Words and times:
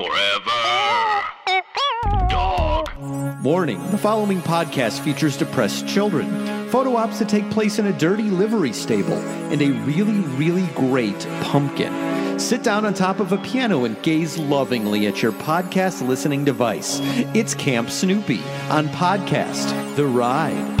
Forever. 0.00 1.60
Dog. 2.30 2.88
Warning 3.44 3.90
the 3.90 3.98
following 3.98 4.40
podcast 4.40 5.00
features 5.00 5.36
depressed 5.36 5.86
children, 5.86 6.26
photo 6.70 6.96
ops 6.96 7.18
that 7.18 7.28
take 7.28 7.50
place 7.50 7.78
in 7.78 7.84
a 7.84 7.92
dirty 7.98 8.30
livery 8.30 8.72
stable, 8.72 9.18
and 9.52 9.60
a 9.60 9.72
really, 9.82 10.20
really 10.38 10.66
great 10.68 11.18
pumpkin. 11.42 12.38
Sit 12.38 12.62
down 12.62 12.86
on 12.86 12.94
top 12.94 13.20
of 13.20 13.32
a 13.32 13.38
piano 13.38 13.84
and 13.84 14.02
gaze 14.02 14.38
lovingly 14.38 15.06
at 15.06 15.22
your 15.22 15.32
podcast 15.32 16.06
listening 16.08 16.46
device. 16.46 17.00
It's 17.34 17.52
Camp 17.52 17.90
Snoopy 17.90 18.42
on 18.70 18.88
podcast 18.88 19.96
The 19.96 20.06
Ride. 20.06 20.79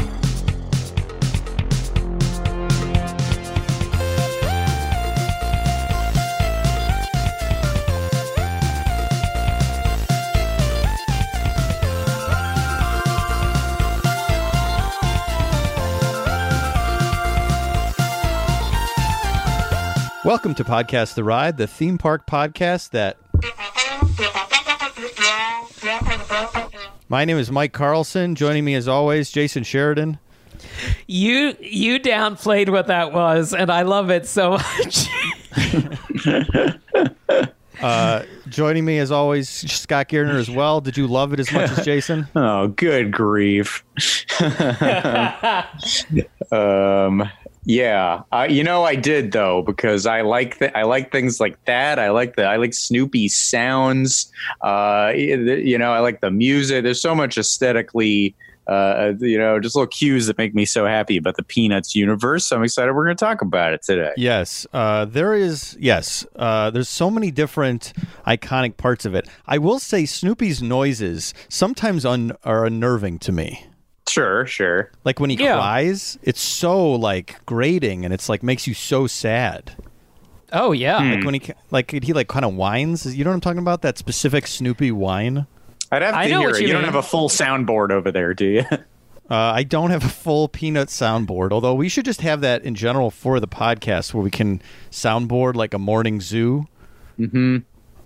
Welcome 20.22 20.54
to 20.56 20.64
Podcast 20.64 21.14
The 21.14 21.24
Ride, 21.24 21.56
the 21.56 21.66
theme 21.66 21.96
park 21.96 22.26
podcast 22.26 22.90
that. 22.90 23.16
My 27.08 27.24
name 27.24 27.38
is 27.38 27.50
Mike 27.50 27.72
Carlson. 27.72 28.34
Joining 28.34 28.66
me 28.66 28.74
as 28.74 28.86
always, 28.86 29.30
Jason 29.30 29.62
Sheridan. 29.62 30.18
You 31.06 31.56
you 31.58 31.98
downplayed 31.98 32.68
what 32.68 32.88
that 32.88 33.14
was, 33.14 33.54
and 33.54 33.70
I 33.70 33.80
love 33.82 34.10
it 34.10 34.26
so 34.26 34.58
much. 34.58 35.08
Uh, 37.80 38.24
joining 38.48 38.84
me 38.84 38.98
as 38.98 39.10
always, 39.10 39.48
Scott 39.48 40.08
Gardner 40.08 40.36
as 40.36 40.50
well. 40.50 40.82
Did 40.82 40.98
you 40.98 41.06
love 41.06 41.32
it 41.32 41.40
as 41.40 41.50
much 41.50 41.70
as 41.70 41.82
Jason? 41.84 42.28
Oh, 42.36 42.68
good 42.68 43.10
grief. 43.10 43.82
um, 46.52 47.30
yeah, 47.64 48.22
uh, 48.32 48.46
you 48.48 48.64
know 48.64 48.84
I 48.84 48.94
did 48.94 49.32
though 49.32 49.62
because 49.62 50.06
I 50.06 50.22
like 50.22 50.58
that. 50.58 50.76
I 50.76 50.82
like 50.82 51.12
things 51.12 51.40
like 51.40 51.62
that. 51.66 51.98
I 51.98 52.10
like 52.10 52.36
the 52.36 52.44
I 52.44 52.56
like 52.56 52.72
Snoopy 52.72 53.28
sounds. 53.28 54.32
Uh, 54.62 55.12
you 55.14 55.76
know, 55.76 55.92
I 55.92 55.98
like 55.98 56.20
the 56.20 56.30
music. 56.30 56.84
There's 56.84 57.02
so 57.02 57.14
much 57.14 57.36
aesthetically. 57.36 58.34
Uh, 58.66 59.14
you 59.18 59.36
know, 59.36 59.58
just 59.58 59.74
little 59.74 59.88
cues 59.88 60.26
that 60.26 60.38
make 60.38 60.54
me 60.54 60.64
so 60.64 60.86
happy 60.86 61.16
about 61.16 61.36
the 61.36 61.42
Peanuts 61.42 61.96
universe. 61.96 62.46
So 62.46 62.56
I'm 62.56 62.62
excited 62.62 62.94
we're 62.94 63.04
going 63.04 63.16
to 63.16 63.24
talk 63.24 63.42
about 63.42 63.72
it 63.72 63.82
today. 63.82 64.12
Yes, 64.16 64.64
uh, 64.72 65.06
there 65.06 65.34
is. 65.34 65.76
Yes, 65.80 66.24
uh, 66.36 66.70
there's 66.70 66.88
so 66.88 67.10
many 67.10 67.32
different 67.32 67.92
iconic 68.26 68.76
parts 68.76 69.04
of 69.04 69.14
it. 69.14 69.26
I 69.44 69.58
will 69.58 69.80
say 69.80 70.06
Snoopy's 70.06 70.62
noises 70.62 71.34
sometimes 71.48 72.06
un- 72.06 72.36
are 72.44 72.64
unnerving 72.64 73.18
to 73.20 73.32
me. 73.32 73.66
Sure, 74.10 74.44
sure. 74.46 74.90
Like 75.04 75.20
when 75.20 75.30
he 75.30 75.36
Yeah. 75.36 75.54
cries, 75.54 76.18
it's 76.22 76.40
so 76.40 76.92
like 76.92 77.36
grating, 77.46 78.04
and 78.04 78.12
it's 78.12 78.28
like 78.28 78.42
makes 78.42 78.66
you 78.66 78.74
so 78.74 79.06
sad. 79.06 79.72
oh 80.52 80.72
yeah, 80.72 80.98
Like 80.98 81.24
when 81.24 81.34
he 81.34 81.42
like 81.70 81.90
he 81.92 82.12
like 82.12 82.26
kind 82.28 82.44
of 82.44 82.54
whines. 82.54 83.06
You 83.16 83.22
know 83.24 83.30
what 83.30 83.34
I'm 83.34 83.40
talking 83.40 83.60
about? 83.60 83.82
That 83.82 83.98
specific 83.98 84.46
Snoopy 84.46 84.90
whine. 84.92 85.46
I'd 85.92 86.02
have 86.02 86.14
to 86.14 86.18
I 86.20 86.26
know 86.28 86.40
hear 86.40 86.48
what 86.50 86.56
it. 86.56 86.62
you 86.62 86.68
You 86.68 86.72
don't 86.74 86.84
have 86.84 86.94
a 86.96 87.02
full 87.02 87.28
soundboard 87.28 87.90
over 87.92 88.10
there, 88.10 88.34
do 88.34 88.46
you? 88.46 88.64
Uh, 89.30 89.52
I 89.54 89.62
don't 89.62 89.90
have 89.90 90.04
a 90.04 90.08
full 90.08 90.48
peanut 90.48 90.88
soundboard, 90.88 91.52
although 91.52 91.74
we 91.74 91.88
should 91.88 92.04
just 92.04 92.20
have 92.22 92.40
that 92.40 92.64
in 92.64 92.74
general 92.74 93.12
for 93.12 93.38
the 93.38 93.46
podcast, 93.46 94.12
where 94.12 94.24
we 94.24 94.30
can 94.32 94.60
soundboard 94.90 95.54
like 95.54 95.72
a 95.72 95.78
morning 95.78 96.20
zoo, 96.20 96.66
mm-hmm. 97.16 97.58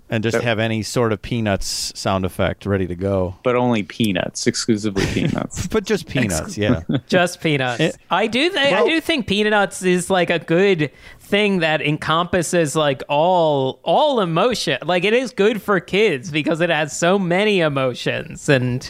And 0.09 0.23
just 0.23 0.37
have 0.41 0.59
any 0.59 0.83
sort 0.83 1.11
of 1.11 1.21
peanuts 1.21 1.91
sound 1.95 2.25
effect 2.25 2.65
ready 2.65 2.85
to 2.87 2.95
go. 2.95 3.35
But 3.43 3.55
only 3.55 3.83
peanuts, 3.83 4.45
exclusively 4.47 5.05
peanuts. 5.13 5.67
But 5.67 5.85
just 5.85 6.07
peanuts, 6.07 6.57
yeah. 6.57 6.81
just 7.07 7.41
peanuts. 7.41 7.79
It- 7.81 7.97
I 8.11 8.27
do 8.27 8.49
think 8.49 8.71
Well- 8.71 8.85
I 8.85 8.87
do 8.87 9.01
think 9.01 9.27
peanuts 9.27 9.81
is 9.83 10.09
like 10.09 10.29
a 10.29 10.39
good 10.39 10.91
thing 11.19 11.59
that 11.59 11.81
encompasses 11.81 12.75
like 12.75 13.01
all 13.09 13.79
all 13.83 14.19
emotion. 14.19 14.77
Like 14.83 15.03
it 15.03 15.13
is 15.13 15.31
good 15.31 15.61
for 15.61 15.79
kids 15.79 16.29
because 16.31 16.61
it 16.61 16.69
has 16.69 16.97
so 16.97 17.17
many 17.19 17.59
emotions 17.59 18.47
and. 18.49 18.89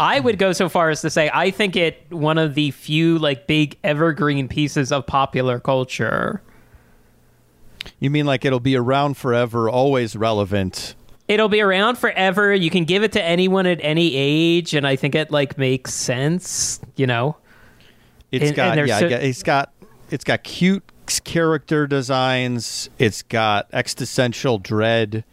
I 0.00 0.20
would 0.20 0.38
go 0.38 0.52
so 0.52 0.68
far 0.68 0.90
as 0.90 1.00
to 1.00 1.10
say 1.10 1.28
I 1.34 1.50
think 1.50 1.74
it 1.74 2.06
one 2.10 2.38
of 2.38 2.54
the 2.54 2.70
few 2.70 3.18
like 3.18 3.48
big 3.48 3.76
evergreen 3.82 4.46
pieces 4.46 4.92
of 4.92 5.04
popular 5.08 5.58
culture. 5.58 6.40
You 8.00 8.10
mean 8.10 8.26
like 8.26 8.44
it'll 8.44 8.60
be 8.60 8.76
around 8.76 9.16
forever, 9.16 9.68
always 9.68 10.16
relevant? 10.16 10.94
It'll 11.26 11.48
be 11.48 11.60
around 11.60 11.98
forever. 11.98 12.54
You 12.54 12.70
can 12.70 12.84
give 12.84 13.02
it 13.02 13.12
to 13.12 13.22
anyone 13.22 13.66
at 13.66 13.80
any 13.82 14.14
age, 14.14 14.72
and 14.74 14.86
I 14.86 14.96
think 14.96 15.14
it 15.14 15.30
like 15.30 15.58
makes 15.58 15.92
sense. 15.94 16.80
You 16.96 17.06
know, 17.06 17.36
It's 18.32 18.46
And- 18.48 18.56
got 18.56 18.78
and 18.78 18.88
yeah, 18.88 18.98
so- 18.98 19.06
it's 19.06 19.42
got 19.42 19.72
it's 20.10 20.24
got 20.24 20.42
cute 20.44 20.84
character 21.24 21.86
designs. 21.86 22.88
It's 22.98 23.22
got 23.22 23.66
existential 23.72 24.58
dread. 24.58 25.24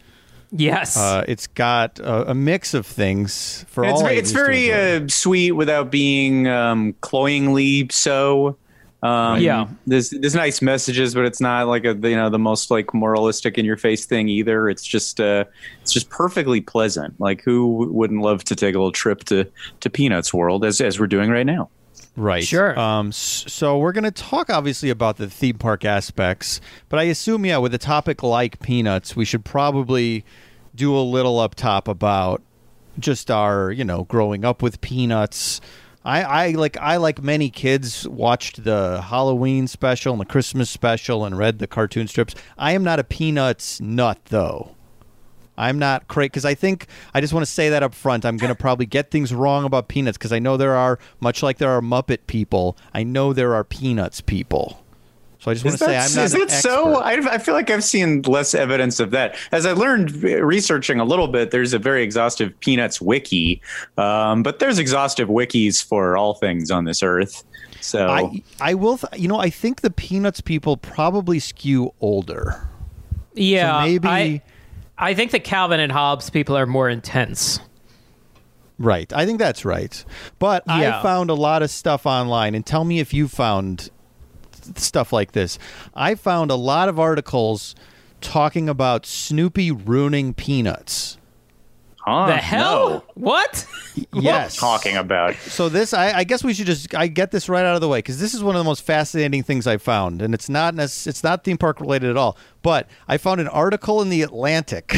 yes, 0.52 0.96
Uh, 0.96 1.24
it's 1.28 1.46
got 1.48 1.98
a, 1.98 2.30
a 2.30 2.34
mix 2.34 2.72
of 2.72 2.86
things 2.86 3.64
for 3.68 3.84
it's, 3.84 3.92
all. 4.00 4.06
ve- 4.06 4.12
ages 4.14 4.22
it's 4.22 4.32
very 4.32 4.72
uh, 4.72 5.06
sweet 5.08 5.52
without 5.52 5.90
being 5.90 6.46
um, 6.48 6.94
cloyingly 7.00 7.88
so. 7.90 8.56
Um, 9.06 9.40
Yeah. 9.40 9.66
there's 9.86 10.10
there's 10.10 10.34
nice 10.34 10.60
messages, 10.62 11.14
but 11.14 11.24
it's 11.24 11.40
not 11.40 11.68
like 11.68 11.84
a 11.84 11.94
you 11.94 12.16
know 12.16 12.30
the 12.30 12.38
most 12.38 12.70
like 12.70 12.92
moralistic 12.94 13.58
in 13.58 13.64
your 13.64 13.76
face 13.76 14.04
thing 14.06 14.28
either. 14.28 14.68
It's 14.68 14.84
just 14.84 15.20
uh, 15.20 15.44
it's 15.82 15.92
just 15.92 16.08
perfectly 16.10 16.60
pleasant. 16.60 17.18
Like 17.20 17.42
who 17.42 17.88
wouldn't 17.92 18.22
love 18.22 18.44
to 18.44 18.56
take 18.56 18.74
a 18.74 18.78
little 18.78 18.92
trip 18.92 19.24
to 19.24 19.46
to 19.80 19.90
Peanuts 19.90 20.32
World 20.34 20.64
as 20.64 20.80
as 20.80 20.98
we're 20.98 21.06
doing 21.06 21.30
right 21.30 21.46
now? 21.46 21.68
Right. 22.18 22.44
Sure. 22.44 22.78
Um, 22.78 23.12
so 23.12 23.76
we're 23.76 23.92
going 23.92 24.04
to 24.04 24.10
talk 24.10 24.48
obviously 24.48 24.88
about 24.88 25.18
the 25.18 25.28
theme 25.28 25.58
park 25.58 25.84
aspects, 25.84 26.62
but 26.88 26.98
I 26.98 27.02
assume, 27.04 27.44
yeah, 27.44 27.58
with 27.58 27.74
a 27.74 27.78
topic 27.78 28.22
like 28.22 28.58
peanuts, 28.60 29.14
we 29.14 29.26
should 29.26 29.44
probably 29.44 30.24
do 30.74 30.96
a 30.96 31.00
little 31.00 31.38
up 31.38 31.54
top 31.54 31.88
about 31.88 32.40
just 32.98 33.30
our, 33.30 33.70
you 33.70 33.84
know, 33.84 34.04
growing 34.04 34.46
up 34.46 34.62
with 34.62 34.80
peanuts. 34.80 35.60
I, 36.06 36.22
I 36.22 36.50
like 36.52 36.76
I 36.76 36.98
like 36.98 37.20
many 37.20 37.50
kids 37.50 38.06
watched 38.06 38.62
the 38.62 39.02
Halloween 39.02 39.66
special 39.66 40.12
and 40.12 40.20
the 40.20 40.24
Christmas 40.24 40.70
special 40.70 41.24
and 41.24 41.36
read 41.36 41.58
the 41.58 41.66
cartoon 41.66 42.06
strips. 42.06 42.36
I 42.56 42.72
am 42.72 42.84
not 42.84 43.00
a 43.00 43.04
peanuts 43.04 43.80
nut 43.80 44.20
though. 44.26 44.76
I'm 45.58 45.80
not 45.80 46.06
crazy 46.06 46.28
because 46.28 46.44
I 46.44 46.54
think 46.54 46.86
I 47.12 47.20
just 47.20 47.32
want 47.32 47.44
to 47.44 47.50
say 47.50 47.70
that 47.70 47.82
up 47.82 47.92
front. 47.92 48.24
I'm 48.24 48.36
going 48.36 48.54
to 48.54 48.54
probably 48.54 48.86
get 48.86 49.10
things 49.10 49.34
wrong 49.34 49.64
about 49.64 49.88
peanuts 49.88 50.16
because 50.16 50.32
I 50.32 50.38
know 50.38 50.56
there 50.56 50.76
are 50.76 51.00
much 51.18 51.42
like 51.42 51.58
there 51.58 51.70
are 51.70 51.80
Muppet 51.80 52.28
people. 52.28 52.76
I 52.94 53.02
know 53.02 53.32
there 53.32 53.54
are 53.56 53.64
peanuts 53.64 54.20
people. 54.20 54.85
So 55.46 55.52
I 55.52 55.54
just 55.54 55.64
want 55.64 55.74
Is 55.74 55.78
to 55.78 55.84
say 55.86 55.92
that, 55.92 56.10
I'm 56.10 56.16
not 56.16 56.24
is 56.24 56.32
that 56.32 56.50
so? 56.50 56.94
I, 56.96 57.12
I 57.34 57.38
feel 57.38 57.54
like 57.54 57.70
I've 57.70 57.84
seen 57.84 58.22
less 58.22 58.52
evidence 58.52 58.98
of 58.98 59.12
that. 59.12 59.36
As 59.52 59.64
I 59.64 59.72
learned 59.74 60.10
researching 60.24 60.98
a 60.98 61.04
little 61.04 61.28
bit, 61.28 61.52
there's 61.52 61.72
a 61.72 61.78
very 61.78 62.02
exhaustive 62.02 62.58
Peanuts 62.58 63.00
wiki, 63.00 63.62
um, 63.96 64.42
but 64.42 64.58
there's 64.58 64.80
exhaustive 64.80 65.28
wikis 65.28 65.84
for 65.86 66.16
all 66.16 66.34
things 66.34 66.72
on 66.72 66.84
this 66.84 67.00
earth. 67.00 67.44
So 67.80 68.08
I 68.08 68.42
I 68.60 68.74
will 68.74 68.98
th- 68.98 69.20
you 69.22 69.28
know 69.28 69.38
I 69.38 69.48
think 69.50 69.82
the 69.82 69.90
peanuts 69.92 70.40
people 70.40 70.76
probably 70.78 71.38
skew 71.38 71.94
older. 72.00 72.68
yeah. 73.34 73.80
so 73.82 73.86
maybe 73.86 74.08
I, 74.08 74.42
I 74.98 75.14
think 75.14 75.30
the 75.30 75.38
Calvin 75.38 75.78
and 75.78 75.92
Hobbes 75.92 76.28
people 76.28 76.56
are 76.56 76.66
more 76.66 76.88
intense. 76.88 77.60
right. 78.78 79.12
I 79.12 79.24
think 79.26 79.38
that's 79.38 79.64
right. 79.64 80.04
But 80.40 80.64
Yeah. 80.66 80.98
I 80.98 81.02
found 81.04 81.30
a 81.30 81.34
lot 81.34 81.62
of 81.62 81.70
stuff 81.70 82.04
online 82.06 82.56
and 82.56 82.66
tell 82.66 82.84
me 82.84 82.98
if 82.98 83.14
you 83.14 83.28
found 83.28 83.78
th- 83.78 83.90
stuff 84.74 85.12
like 85.12 85.32
this. 85.32 85.58
I 85.94 86.14
found 86.14 86.50
a 86.50 86.56
lot 86.56 86.88
of 86.88 86.98
articles 86.98 87.74
talking 88.20 88.68
about 88.68 89.06
Snoopy 89.06 89.70
ruining 89.70 90.34
peanuts. 90.34 91.18
huh, 91.98 92.26
the 92.26 92.36
hell? 92.36 92.88
no. 92.88 93.04
What? 93.14 93.66
Yes. 94.12 94.56
talking 94.56 94.96
about? 94.96 95.34
So 95.36 95.68
this, 95.68 95.94
I, 95.94 96.18
I 96.18 96.24
guess 96.24 96.44
we 96.44 96.52
should 96.54 96.66
just 96.66 96.94
I 96.94 97.06
get 97.06 97.30
this 97.30 97.48
right 97.48 97.64
out 97.64 97.74
of 97.74 97.80
the 97.80 97.88
way 97.88 97.98
because 97.98 98.20
this 98.20 98.34
is 98.34 98.42
one 98.42 98.54
of 98.54 98.60
the 98.60 98.64
most 98.64 98.82
fascinating 98.82 99.42
things 99.42 99.66
I 99.66 99.78
found, 99.78 100.20
and 100.22 100.34
it's 100.34 100.48
not 100.48 100.74
necess- 100.74 101.06
it's 101.06 101.24
not 101.24 101.44
theme 101.44 101.58
park 101.58 101.80
related 101.80 102.10
at 102.10 102.16
all. 102.16 102.36
But 102.62 102.88
I 103.08 103.16
found 103.16 103.40
an 103.40 103.48
article 103.48 104.02
in 104.02 104.10
the 104.10 104.22
Atlantic 104.22 104.94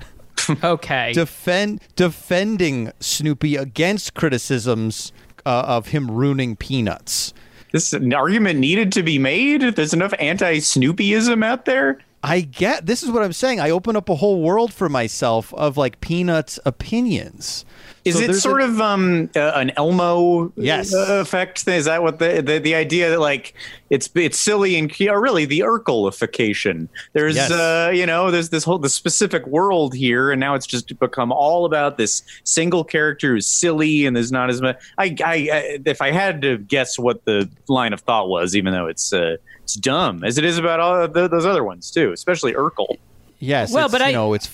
okay. 0.64 1.12
defend 1.12 1.80
defending 1.96 2.92
Snoopy 3.00 3.56
against 3.56 4.14
criticisms 4.14 5.12
uh, 5.46 5.64
of 5.66 5.88
him 5.88 6.10
ruining 6.10 6.56
peanuts. 6.56 7.32
This 7.74 7.92
argument 7.92 8.60
needed 8.60 8.92
to 8.92 9.02
be 9.02 9.18
made. 9.18 9.62
There's 9.62 9.92
enough 9.92 10.14
anti-Snoopyism 10.20 11.44
out 11.44 11.64
there. 11.64 11.98
I 12.22 12.42
get 12.42 12.86
this 12.86 13.02
is 13.02 13.10
what 13.10 13.24
I'm 13.24 13.32
saying. 13.32 13.58
I 13.58 13.70
open 13.70 13.96
up 13.96 14.08
a 14.08 14.14
whole 14.14 14.40
world 14.40 14.72
for 14.72 14.88
myself 14.88 15.52
of 15.54 15.76
like 15.76 16.00
Peanuts 16.00 16.60
opinions. 16.64 17.64
Is 18.04 18.16
So 18.16 18.20
it 18.20 18.34
sort 18.34 18.60
a- 18.60 18.66
of 18.66 18.80
um 18.82 19.30
uh, 19.34 19.52
an 19.54 19.70
Elmo 19.78 20.52
Yes. 20.56 20.92
uh, 20.94 21.20
effect? 21.22 21.66
Is 21.66 21.86
that 21.86 22.02
what 22.02 22.18
the, 22.18 22.42
the 22.42 22.58
the 22.58 22.74
idea 22.74 23.08
that 23.10 23.18
like 23.20 23.54
it's 23.88 24.10
it's 24.14 24.38
silly 24.38 24.76
and 24.78 24.92
or 25.08 25.22
really 25.22 25.46
the 25.46 25.60
Urkelification? 25.60 26.88
There's 27.14 27.36
Yes. 27.36 27.50
uh 27.50 27.90
you 27.94 28.04
know 28.04 28.30
there's 28.30 28.50
this 28.50 28.62
whole 28.64 28.78
the 28.78 28.90
specific 28.90 29.46
world 29.46 29.94
here, 29.94 30.30
and 30.30 30.38
now 30.38 30.54
it's 30.54 30.66
just 30.66 30.98
become 30.98 31.32
all 31.32 31.64
about 31.64 31.96
this 31.96 32.22
single 32.44 32.84
character 32.84 33.32
who's 33.34 33.46
silly 33.46 34.04
and 34.06 34.14
there's 34.14 34.32
not 34.32 34.50
as 34.50 34.60
much. 34.60 34.76
I, 34.98 35.16
I, 35.24 35.34
I 35.34 35.78
if 35.86 36.02
I 36.02 36.10
had 36.10 36.42
to 36.42 36.58
guess 36.58 36.98
what 36.98 37.24
the 37.24 37.48
line 37.68 37.92
of 37.94 38.00
thought 38.02 38.28
was, 38.28 38.54
even 38.54 38.72
though 38.74 38.86
it's 38.86 39.12
uh, 39.14 39.36
it's 39.62 39.74
dumb 39.76 40.24
as 40.24 40.36
it 40.36 40.44
is 40.44 40.58
about 40.58 40.78
all 40.78 41.08
the, 41.08 41.26
those 41.28 41.46
other 41.46 41.64
ones 41.64 41.90
too, 41.90 42.12
especially 42.12 42.52
Urkel. 42.52 42.98
Yes, 43.38 43.72
Well, 43.72 43.86
it's, 43.86 43.92
but 43.92 44.00
you 44.02 44.06
I- 44.08 44.12
know 44.12 44.34
it's 44.34 44.48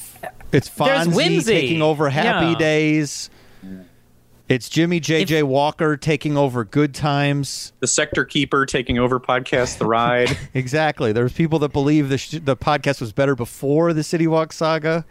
it's 0.52 0.68
There's 0.68 1.06
Fonzie 1.08 1.44
taking 1.44 1.82
over 1.82 2.08
Happy 2.08 2.46
Yeah. 2.52 2.58
Days. 2.58 3.30
It's 4.50 4.68
Jimmy 4.68 4.98
J.J. 4.98 5.44
Walker 5.44 5.96
taking 5.96 6.36
over 6.36 6.64
Good 6.64 6.92
Times. 6.92 7.72
The 7.78 7.86
Sector 7.86 8.24
Keeper 8.24 8.66
taking 8.66 8.98
over 8.98 9.20
podcast 9.20 9.78
The 9.78 9.86
Ride. 9.86 10.36
Exactly. 10.54 11.12
There's 11.12 11.32
people 11.32 11.60
that 11.60 11.72
believe 11.72 12.08
the 12.08 12.18
sh- 12.18 12.40
the 12.42 12.56
podcast 12.56 13.00
was 13.00 13.12
better 13.12 13.36
before 13.36 13.92
the 13.92 14.02
City 14.02 14.26
Walk 14.26 14.52
saga. 14.52 15.06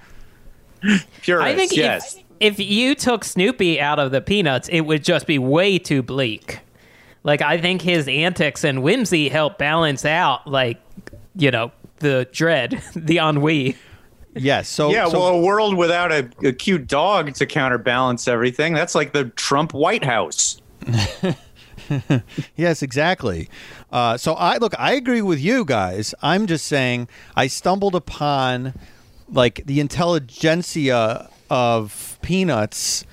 Purists, 1.21 1.45
I 1.45 1.55
think 1.55 1.71
yes. 1.73 2.17
if 2.17 2.57
if 2.57 2.59
you 2.59 2.95
took 2.95 3.23
Snoopy 3.23 3.79
out 3.79 3.97
of 3.97 4.11
the 4.11 4.19
Peanuts, 4.19 4.67
it 4.67 4.81
would 4.81 5.05
just 5.05 5.25
be 5.25 5.39
way 5.39 5.79
too 5.79 6.03
bleak. 6.03 6.59
Like 7.23 7.41
I 7.41 7.61
think 7.61 7.81
his 7.81 8.09
antics 8.09 8.65
and 8.65 8.83
whimsy 8.83 9.29
help 9.29 9.57
balance 9.57 10.03
out, 10.03 10.47
like 10.47 10.81
you 11.37 11.49
know, 11.49 11.71
the 11.99 12.27
dread, 12.33 12.83
the 12.93 13.19
ennui. 13.19 13.77
Yes. 14.41 14.67
So 14.69 14.89
yeah, 14.91 15.07
so- 15.07 15.19
well, 15.19 15.29
a 15.35 15.41
world 15.41 15.75
without 15.75 16.11
a, 16.11 16.29
a 16.43 16.51
cute 16.53 16.87
dog 16.87 17.33
to 17.35 17.45
counterbalance 17.45 18.27
everything. 18.27 18.73
That's 18.73 18.95
like 18.95 19.13
the 19.13 19.25
Trump 19.25 19.73
White 19.73 20.03
House. 20.03 20.61
Yes, 22.55 22.83
exactly. 22.83 23.49
Uh, 23.91 24.15
so 24.15 24.33
I 24.33 24.57
look, 24.57 24.73
I 24.77 24.93
agree 24.93 25.23
with 25.23 25.39
you 25.39 25.65
guys. 25.65 26.13
I'm 26.21 26.45
just 26.45 26.67
saying 26.67 27.07
I 27.35 27.47
stumbled 27.47 27.95
upon 27.95 28.73
like 29.27 29.63
the 29.65 29.79
intelligentsia 29.79 31.29
of 31.49 32.19
Peanuts. 32.21 33.05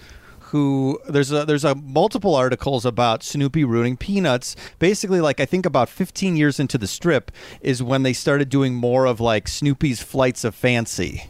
Who 0.56 0.98
there's 1.06 1.30
a 1.30 1.44
there's 1.44 1.66
a 1.66 1.74
multiple 1.74 2.34
articles 2.34 2.86
about 2.86 3.22
Snoopy 3.22 3.62
ruining 3.62 3.98
Peanuts. 3.98 4.56
Basically, 4.78 5.20
like 5.20 5.38
I 5.38 5.44
think 5.44 5.66
about 5.66 5.90
15 5.90 6.34
years 6.34 6.58
into 6.58 6.78
the 6.78 6.86
strip 6.86 7.30
is 7.60 7.82
when 7.82 8.04
they 8.04 8.14
started 8.14 8.48
doing 8.48 8.74
more 8.74 9.04
of 9.04 9.20
like 9.20 9.48
Snoopy's 9.48 10.02
flights 10.02 10.44
of 10.44 10.54
fancy. 10.54 11.24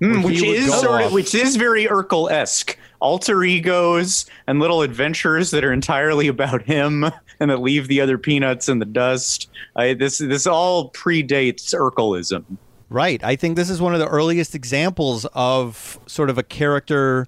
Mm, 0.00 0.24
which 0.24 0.40
is 0.40 0.72
sort 0.72 1.02
of, 1.02 1.12
which 1.12 1.34
is 1.34 1.56
very 1.56 1.86
Urkel 1.86 2.30
esque. 2.30 2.78
Alter 3.00 3.42
egos 3.42 4.26
and 4.46 4.60
little 4.60 4.82
adventures 4.82 5.50
that 5.50 5.64
are 5.64 5.72
entirely 5.72 6.28
about 6.28 6.62
him 6.62 7.04
and 7.40 7.50
that 7.50 7.60
leave 7.60 7.88
the 7.88 8.00
other 8.00 8.18
peanuts 8.18 8.68
in 8.68 8.78
the 8.78 8.84
dust. 8.84 9.50
I, 9.74 9.94
this 9.94 10.18
this 10.18 10.46
all 10.46 10.92
predates 10.92 11.74
Urkelism. 11.74 12.44
Right. 12.88 13.22
I 13.24 13.34
think 13.34 13.56
this 13.56 13.68
is 13.68 13.80
one 13.80 13.94
of 13.94 14.00
the 14.00 14.06
earliest 14.06 14.54
examples 14.54 15.26
of 15.34 15.98
sort 16.06 16.30
of 16.30 16.38
a 16.38 16.44
character 16.44 17.26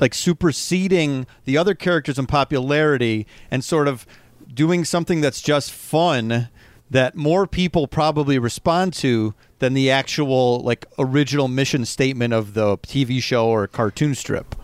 like 0.00 0.14
superseding 0.14 1.26
the 1.44 1.56
other 1.56 1.74
characters 1.74 2.18
in 2.18 2.26
popularity 2.26 3.26
and 3.50 3.64
sort 3.64 3.88
of 3.88 4.06
doing 4.52 4.84
something 4.84 5.20
that's 5.20 5.40
just 5.40 5.72
fun 5.72 6.48
that 6.90 7.16
more 7.16 7.46
people 7.46 7.88
probably 7.88 8.38
respond 8.38 8.92
to 8.94 9.34
than 9.58 9.74
the 9.74 9.90
actual 9.90 10.60
like 10.60 10.86
original 10.98 11.48
mission 11.48 11.84
statement 11.84 12.32
of 12.32 12.54
the 12.54 12.78
TV 12.78 13.22
show 13.22 13.48
or 13.48 13.66
cartoon 13.66 14.14
strip. 14.14 14.54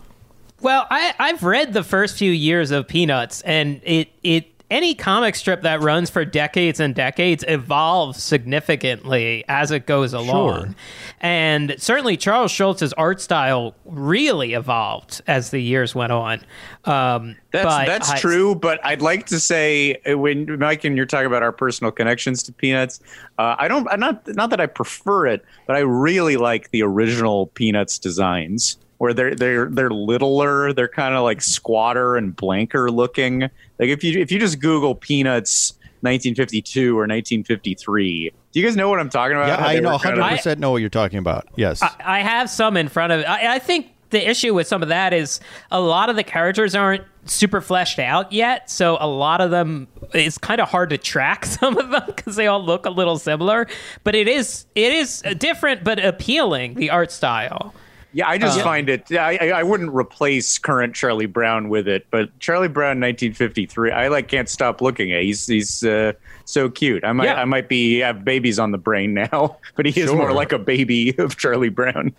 Well, 0.61 0.87
I, 0.89 1.13
I've 1.19 1.43
read 1.43 1.73
the 1.73 1.83
first 1.83 2.17
few 2.17 2.31
years 2.31 2.71
of 2.71 2.87
Peanuts, 2.87 3.41
and 3.41 3.81
it 3.83 4.09
it 4.23 4.52
any 4.73 4.95
comic 4.95 5.35
strip 5.35 5.61
that 5.61 5.81
runs 5.81 6.09
for 6.09 6.25
decades 6.25 6.79
and 6.79 6.95
decades 6.95 7.45
evolves 7.47 8.21
significantly 8.21 9.45
as 9.47 9.69
it 9.69 9.85
goes 9.85 10.13
along. 10.13 10.65
Sure. 10.65 10.75
And 11.21 11.75
certainly 11.77 12.17
Charles 12.17 12.51
Schulz's 12.51 12.91
art 12.93 13.21
style 13.21 13.75
really 13.85 14.53
evolved 14.53 15.21
as 15.27 15.51
the 15.51 15.59
years 15.59 15.93
went 15.93 16.11
on. 16.11 16.41
Um, 16.85 17.35
That's 17.51 17.65
but 17.65 17.85
that's 17.85 18.09
I- 18.09 18.17
true, 18.17 18.55
but 18.55 18.83
I'd 18.83 19.01
like 19.03 19.27
to 19.27 19.39
say 19.39 19.95
uh, 20.09 20.17
when 20.17 20.57
Mike 20.59 20.83
and 20.83 20.97
you're 20.97 21.05
talking 21.05 21.27
about 21.27 21.43
our 21.43 21.51
personal 21.51 21.91
connections 21.91 22.41
to 22.43 22.51
Peanuts, 22.51 22.99
uh, 23.37 23.55
I 23.59 23.67
don't. 23.67 23.87
I'm 23.89 23.99
not 23.99 24.27
not 24.35 24.49
that 24.49 24.59
I 24.59 24.65
prefer 24.65 25.27
it, 25.27 25.45
but 25.67 25.75
I 25.75 25.79
really 25.79 26.35
like 26.35 26.71
the 26.71 26.81
original 26.81 27.47
Peanuts 27.47 27.99
designs 27.99 28.77
where 29.03 29.13
they're 29.13 29.35
they're 29.35 29.67
they're 29.69 29.89
littler, 29.89 30.71
they're 30.71 30.87
kind 30.87 31.13
of 31.13 31.23
like 31.23 31.41
squatter 31.41 32.15
and 32.15 32.33
blanker 32.33 32.89
looking. 32.89 33.41
Like 33.41 33.89
if 33.89 34.01
you 34.01 34.17
if 34.17 34.31
you 34.31 34.39
just 34.39 34.61
Google 34.61 34.95
Peanuts 34.95 35.73
1952 35.99 36.91
or 36.97 37.01
1953, 37.01 38.31
do 38.53 38.59
you 38.61 38.65
guys 38.65 38.77
know 38.77 38.87
what 38.87 39.01
I'm 39.01 39.09
talking 39.09 39.35
about? 39.35 39.59
Yeah, 39.59 39.65
I 39.65 39.81
know 39.81 39.91
were 39.91 39.97
kind 39.97 40.17
of- 40.17 40.23
100% 40.23 40.57
know 40.59 40.71
what 40.71 40.77
you're 40.77 40.89
talking 40.89 41.19
about. 41.19 41.49
Yes. 41.57 41.83
I 41.99 42.21
have 42.21 42.49
some 42.49 42.77
in 42.77 42.87
front 42.87 43.11
of. 43.11 43.25
I, 43.25 43.55
I 43.55 43.59
think 43.59 43.87
the 44.11 44.25
issue 44.25 44.53
with 44.53 44.67
some 44.67 44.81
of 44.81 44.87
that 44.87 45.11
is 45.11 45.41
a 45.69 45.81
lot 45.81 46.09
of 46.09 46.15
the 46.15 46.23
characters 46.23 46.73
aren't 46.73 47.03
super 47.25 47.59
fleshed 47.59 47.99
out 47.99 48.31
yet. 48.31 48.69
So 48.69 48.95
a 49.01 49.07
lot 49.07 49.41
of 49.41 49.51
them, 49.51 49.89
it's 50.13 50.37
kind 50.37 50.61
of 50.61 50.69
hard 50.69 50.91
to 50.91 50.97
track 50.97 51.45
some 51.45 51.77
of 51.77 51.89
them 51.89 52.03
because 52.07 52.37
they 52.37 52.47
all 52.47 52.63
look 52.63 52.85
a 52.85 52.89
little 52.89 53.17
similar. 53.19 53.67
But 54.05 54.15
it 54.15 54.29
is 54.29 54.65
it 54.75 54.93
is 54.93 55.21
different 55.39 55.83
but 55.83 56.01
appealing. 56.01 56.75
The 56.75 56.89
art 56.89 57.11
style. 57.11 57.73
Yeah, 58.13 58.27
I 58.27 58.35
Uh, 58.35 58.37
just 58.37 58.61
find 58.61 58.89
it. 58.89 59.11
I, 59.11 59.37
I 59.41 59.47
I 59.59 59.63
wouldn't 59.63 59.91
replace 59.93 60.57
current 60.59 60.93
Charlie 60.95 61.25
Brown 61.25 61.67
with 61.69 61.87
it, 61.87 62.05
but 62.11 62.29
Charlie 62.39 62.67
Brown 62.67 62.99
1953. 62.99 63.91
I 63.91 64.07
like 64.07 64.27
can't 64.27 64.47
stop 64.47 64.81
looking 64.81 65.11
at. 65.11 65.23
He's 65.23 65.47
he's 65.47 65.83
uh, 65.83 66.13
so 66.45 66.69
cute. 66.69 67.03
I 67.03 67.11
might 67.11 67.25
Yeah. 67.25 67.41
I 67.41 67.45
might 67.45 67.67
be 67.69 67.99
have 67.99 68.23
babies 68.23 68.59
on 68.59 68.71
the 68.71 68.77
brain 68.77 69.13
now, 69.31 69.57
but 69.75 69.85
he 69.87 69.99
is 69.99 70.11
more 70.11 70.31
like 70.31 70.51
a 70.51 70.59
baby 70.59 71.15
of 71.17 71.37
Charlie 71.37 71.69
Brown. 71.69 72.13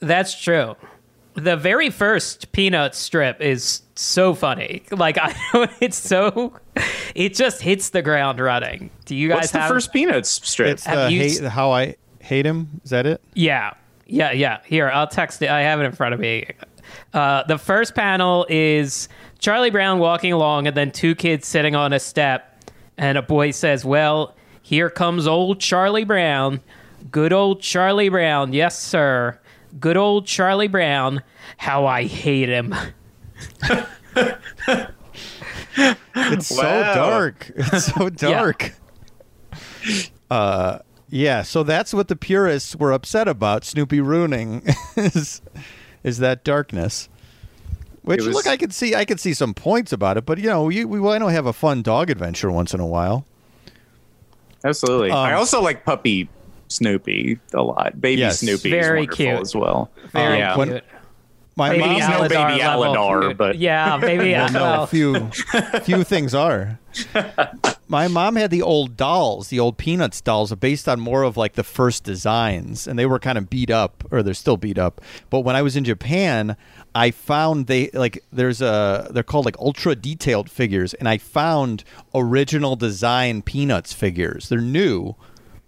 That's 0.00 0.40
true. 0.40 0.76
The 1.34 1.56
very 1.56 1.90
first 1.90 2.50
Peanuts 2.52 2.98
strip 2.98 3.40
is 3.40 3.82
so 3.94 4.34
funny. 4.34 4.82
Like 4.90 5.16
I, 5.18 5.34
it's 5.80 5.96
so, 5.96 6.54
it 7.14 7.34
just 7.34 7.62
hits 7.62 7.90
the 7.90 8.02
ground 8.02 8.40
running. 8.40 8.90
Do 9.04 9.14
you 9.14 9.28
guys 9.28 9.36
What's 9.36 9.50
the 9.52 9.58
have 9.60 9.70
first 9.70 9.92
Peanuts 9.92 10.30
strip? 10.48 10.70
it's 10.70 10.84
have 10.86 11.08
the 11.10 11.14
you 11.14 11.20
hate, 11.20 11.40
s- 11.42 11.52
how 11.52 11.70
I 11.70 11.94
hate 12.20 12.44
him. 12.46 12.80
Is 12.84 12.90
that 12.90 13.06
it? 13.06 13.20
Yeah, 13.34 13.74
yeah, 14.10 14.32
yeah. 14.32 14.60
Here, 14.64 14.90
I'll 14.90 15.06
text 15.06 15.42
it. 15.42 15.48
I 15.48 15.62
have 15.62 15.80
it 15.80 15.84
in 15.84 15.92
front 15.92 16.14
of 16.14 16.20
me. 16.20 16.46
Uh, 17.14 17.44
the 17.44 17.58
first 17.58 17.94
panel 17.94 18.46
is 18.48 19.08
Charlie 19.38 19.70
Brown 19.70 19.98
walking 19.98 20.32
along, 20.32 20.66
and 20.66 20.76
then 20.76 20.90
two 20.90 21.14
kids 21.14 21.46
sitting 21.46 21.74
on 21.74 21.92
a 21.92 22.00
step, 22.00 22.62
and 22.98 23.16
a 23.16 23.22
boy 23.22 23.52
says, 23.52 23.84
"Well, 23.84 24.34
here 24.62 24.90
comes 24.90 25.26
old 25.26 25.60
Charlie 25.60 26.04
Brown. 26.04 26.60
Good 27.10 27.32
old 27.32 27.62
Charlie 27.62 28.08
Brown, 28.08 28.52
yes, 28.52 28.78
sir. 28.78 29.38
Good 29.78 29.96
old 29.96 30.26
Charlie 30.26 30.68
Brown. 30.68 31.22
How 31.56 31.86
I 31.86 32.04
hate 32.04 32.48
him." 32.48 32.74
It's 36.16 36.48
so 36.48 36.62
dark. 36.62 37.50
It's 37.54 37.86
so 37.86 38.08
dark. 38.08 38.74
Uh, 40.30 40.78
yeah. 41.10 41.42
So 41.42 41.62
that's 41.62 41.92
what 41.92 42.08
the 42.08 42.16
purists 42.16 42.74
were 42.76 42.92
upset 42.92 43.28
about. 43.28 43.64
Snoopy 43.64 44.00
ruining 44.00 44.62
is 44.96 45.42
is 46.02 46.18
that 46.18 46.44
darkness. 46.44 47.08
Which 48.02 48.24
was- 48.24 48.34
look, 48.34 48.46
I 48.46 48.56
could 48.56 48.72
see. 48.72 48.94
I 48.94 49.04
could 49.04 49.20
see 49.20 49.34
some 49.34 49.52
points 49.52 49.92
about 49.92 50.16
it, 50.16 50.24
but 50.24 50.38
you 50.38 50.48
know, 50.48 50.68
you, 50.70 50.88
we 50.88 50.98
why 51.00 51.18
don't 51.18 51.30
have 51.32 51.46
a 51.46 51.52
fun 51.52 51.82
dog 51.82 52.08
adventure 52.10 52.50
once 52.50 52.72
in 52.72 52.80
a 52.80 52.86
while? 52.86 53.26
Absolutely. 54.64 55.10
Um, 55.10 55.18
I 55.18 55.34
also 55.34 55.60
like 55.62 55.84
puppy 55.84 56.28
Snoopy 56.68 57.38
a 57.54 57.62
lot. 57.62 58.00
Baby 58.00 58.20
Yes. 58.20 58.40
Snoopy 58.40 58.70
Very 58.70 59.00
is 59.02 59.08
wonderful 59.08 59.16
cute. 59.16 59.40
as 59.40 59.54
well. 59.54 59.90
Very 60.12 60.38
yeah. 60.38 60.56
when- 60.56 60.68
cute. 60.70 60.84
My 61.60 61.68
Baby 61.70 61.80
mom, 61.82 61.90
He's 61.94 62.08
no 62.08 62.14
Aladar 62.20 62.28
baby 62.48 62.62
level 62.62 62.84
Aladar, 62.94 63.20
cute. 63.20 63.36
but- 63.36 63.58
yeah, 63.58 63.96
baby 63.98 64.32
well, 64.32 64.50
no, 64.50 64.60
Aladar. 64.60 64.88
few 64.88 65.80
few 65.82 66.04
things 66.04 66.34
are. 66.34 66.78
My 67.88 68.08
mom 68.08 68.36
had 68.36 68.50
the 68.50 68.62
old 68.62 68.96
dolls, 68.96 69.48
the 69.48 69.58
old 69.60 69.76
Peanuts 69.76 70.20
dolls, 70.22 70.54
based 70.54 70.88
on 70.88 71.00
more 71.00 71.22
of 71.22 71.36
like 71.36 71.54
the 71.54 71.62
first 71.64 72.02
designs, 72.04 72.86
and 72.86 72.98
they 72.98 73.04
were 73.04 73.18
kind 73.18 73.36
of 73.36 73.50
beat 73.50 73.68
up, 73.70 74.04
or 74.10 74.22
they're 74.22 74.32
still 74.32 74.56
beat 74.56 74.78
up. 74.78 75.00
But 75.28 75.40
when 75.40 75.54
I 75.54 75.60
was 75.62 75.76
in 75.76 75.84
Japan, 75.84 76.56
I 76.94 77.10
found 77.10 77.66
they 77.66 77.90
like 77.92 78.24
there's 78.32 78.62
a 78.62 79.08
they're 79.10 79.22
called 79.22 79.44
like 79.44 79.58
ultra 79.58 79.94
detailed 79.94 80.48
figures, 80.48 80.94
and 80.94 81.08
I 81.08 81.18
found 81.18 81.84
original 82.14 82.74
design 82.74 83.42
Peanuts 83.42 83.92
figures. 83.92 84.48
They're 84.48 84.60
new, 84.60 85.14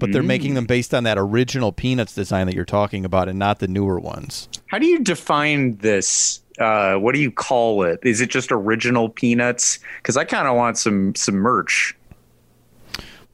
but 0.03 0.13
they're 0.13 0.23
making 0.23 0.55
them 0.55 0.67
based 0.67 0.93
on 0.93 1.05
that 1.05 1.17
original 1.17 1.73
Peanuts 1.73 2.15
design 2.15 2.47
that 2.47 2.55
you're 2.55 2.65
talking 2.65 3.05
about, 3.05 3.29
and 3.29 3.39
not 3.39 3.59
the 3.59 3.69
newer 3.69 3.99
ones. 3.99 4.49
How 4.67 4.79
do 4.79 4.87
you 4.87 4.99
define 4.99 5.77
this? 5.77 6.41
Uh, 6.59 6.97
what 6.97 7.15
do 7.15 7.21
you 7.21 7.31
call 7.31 7.83
it? 7.83 8.01
Is 8.03 8.21
it 8.21 8.29
just 8.29 8.53
original 8.53 9.09
peanuts? 9.09 9.79
Because 9.97 10.19
I 10.19 10.25
kind 10.25 10.47
of 10.47 10.55
want 10.57 10.77
some 10.77 11.15
some 11.15 11.37
merch. 11.37 11.97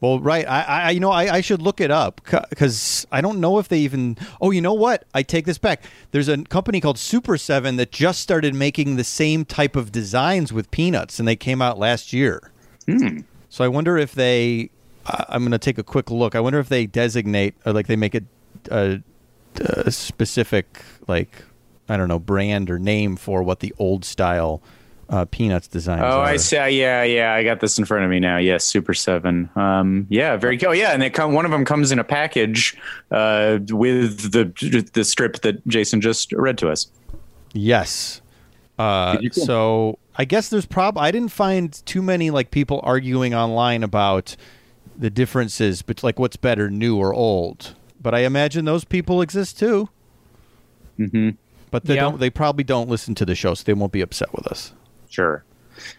Well, 0.01 0.21
right. 0.21 0.49
I, 0.49 0.63
I 0.63 0.91
you 0.91 1.01
know, 1.01 1.11
I, 1.11 1.35
I 1.35 1.41
should 1.41 1.61
look 1.61 1.81
it 1.81 1.91
up 1.91 2.21
because 2.51 3.05
I 3.11 3.21
don't 3.21 3.41
know 3.41 3.59
if 3.59 3.67
they 3.67 3.81
even. 3.81 4.17
Oh, 4.41 4.53
you 4.53 4.61
know 4.61 4.75
what? 4.75 5.05
I 5.13 5.25
take 5.25 5.45
this 5.45 5.59
back. 5.59 5.83
There's 6.13 6.29
a 6.29 6.45
company 6.45 6.81
called 6.81 6.99
Super 6.99 7.37
Seven 7.37 7.75
that 7.77 7.91
just 7.91 8.21
started 8.21 8.55
making 8.55 8.95
the 8.95 9.03
same 9.03 9.45
type 9.45 9.75
of 9.75 9.91
designs 9.91 10.53
with 10.53 10.71
peanuts, 10.71 11.19
and 11.19 11.27
they 11.27 11.35
came 11.35 11.61
out 11.61 11.79
last 11.81 12.13
year. 12.13 12.53
So 13.49 13.65
I 13.65 13.69
wonder 13.69 13.99
if 13.99 14.13
they. 14.13 14.71
I'm 15.29 15.43
going 15.43 15.53
to 15.53 15.59
take 15.59 15.79
a 15.79 15.83
quick 15.83 16.11
look. 16.11 16.35
I 16.35 16.41
wonder 16.41 16.59
if 16.59 16.69
they 16.69 16.87
designate 16.87 17.55
or 17.65 17.73
like 17.73 17.87
they 17.87 17.97
make 17.97 18.15
a, 18.15 18.23
a, 18.71 19.01
a 19.61 19.91
specific 19.91 20.83
like 21.07 21.45
I 21.89 21.97
don't 21.97 22.09
know 22.09 22.19
brand 22.19 22.71
or 22.71 22.79
name 22.79 23.17
for 23.17 23.43
what 23.43 23.61
the 23.61 23.75
old 23.79 24.05
style 24.05 24.63
uh, 25.09 25.25
peanuts 25.31 25.69
designs. 25.69 26.03
Oh, 26.03 26.21
are. 26.21 26.25
I 26.25 26.37
see. 26.37 26.57
Yeah, 26.57 27.03
yeah. 27.03 27.33
I 27.33 27.43
got 27.43 27.61
this 27.61 27.79
in 27.79 27.85
front 27.85 28.05
of 28.05 28.11
me 28.11 28.21
now. 28.21 28.37
Yes, 28.37 28.65
Super 28.65 28.93
Seven. 28.93 29.49
Um, 29.57 30.07
yeah, 30.11 30.37
very 30.37 30.59
cool. 30.59 30.75
Yeah, 30.75 30.91
and 30.91 31.01
they 31.01 31.11
come. 31.11 31.33
One 31.33 31.45
of 31.45 31.51
them 31.51 31.65
comes 31.65 31.91
in 31.93 31.99
a 31.99 32.05
package 32.05 32.77
uh, 33.11 33.59
with 33.71 34.33
the 34.33 34.89
the 34.93 35.05
strip 35.05 35.41
that 35.43 35.67
Jason 35.67 36.01
just 36.01 36.33
read 36.33 36.59
to 36.59 36.69
us. 36.69 36.89
Yes. 37.53 38.21
Uh, 38.79 39.19
so 39.33 39.99
I 40.17 40.25
guess 40.25 40.51
there's 40.51 40.67
prob. 40.67 40.99
I 40.99 41.11
didn't 41.11 41.33
find 41.33 41.73
too 41.87 42.03
many 42.03 42.31
like 42.31 42.51
people 42.51 42.81
arguing 42.83 43.35
online 43.35 43.83
about 43.83 44.37
the 44.99 45.11
differences, 45.11 45.81
but 45.83 46.03
like 46.03 46.19
what's 46.19 46.37
better, 46.37 46.69
new 46.69 46.97
or 46.97 47.15
old. 47.15 47.75
But 48.01 48.15
I 48.15 48.21
imagine 48.21 48.65
those 48.65 48.85
people 48.85 49.23
exist 49.23 49.59
too. 49.59 49.89
Mm-hmm. 50.99 51.31
But 51.71 51.85
they 51.85 51.95
Yeah. 51.95 52.03
don't. 52.03 52.21
They 52.21 52.31
probably 52.31 52.65
don't 52.65 52.89
listen 52.89 53.15
to 53.17 53.25
the 53.25 53.35
show, 53.35 53.55
so 53.55 53.63
they 53.65 53.75
won't 53.75 53.93
be 53.93 54.01
upset 54.01 54.33
with 54.35 54.47
us. 54.47 54.73
Sure. 55.09 55.45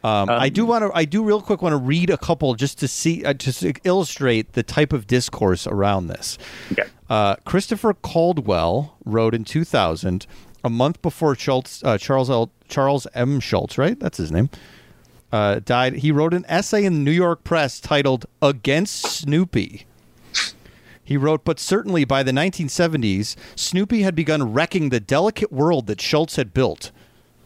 Um, 0.04 0.30
I 0.30 0.50
do 0.50 0.66
want 0.66 0.84
to. 0.84 0.92
I 0.94 1.06
do 1.06 1.24
real 1.24 1.42
quick 1.42 1.62
want 1.62 1.74
to 1.74 1.78
read 1.78 2.10
a 2.10 2.18
couple 2.18 2.54
just 2.56 2.80
to 2.80 2.88
see, 2.88 3.24
uh, 3.24 3.34
just 3.34 3.62
to 3.62 3.74
illustrate 3.86 4.54
the 4.54 4.64
type 4.64 4.92
of 4.92 5.08
discourse 5.08 5.66
around 5.68 6.08
this. 6.08 6.38
Okay. 6.74 6.84
Uh, 7.10 7.36
Christopher 7.46 7.94
Caldwell 7.94 8.98
wrote 9.06 9.34
in 9.34 9.46
2000, 9.46 10.28
a 10.64 10.70
month 10.70 11.02
before 11.02 11.34
Schulz, 11.36 11.82
uh, 11.86 11.98
Charles 11.98 12.30
L, 12.30 12.52
Charles 12.68 13.08
M. 13.14 13.40
Schulz, 13.40 13.78
right? 13.78 13.98
That's 14.00 14.18
his 14.18 14.32
name. 14.32 14.50
Uh, 15.32 15.60
died. 15.64 15.96
He 15.96 16.12
wrote 16.12 16.34
an 16.34 16.46
essay 16.48 16.86
in 16.86 16.94
the 16.94 17.00
New 17.00 17.12
York 17.12 17.44
Press 17.44 17.80
titled 17.80 18.26
"Against 18.42 19.02
Snoopy." 19.02 19.86
He 21.04 21.18
wrote, 21.18 21.44
but 21.44 21.60
certainly 21.60 22.06
by 22.06 22.22
the 22.22 22.32
1970s, 22.32 23.36
Snoopy 23.56 24.04
had 24.04 24.14
begun 24.14 24.54
wrecking 24.54 24.90
the 24.90 25.00
delicate 25.00 25.52
world 25.52 25.88
that 25.88 26.00
Schulz 26.00 26.36
had 26.36 26.54
built. 26.54 26.92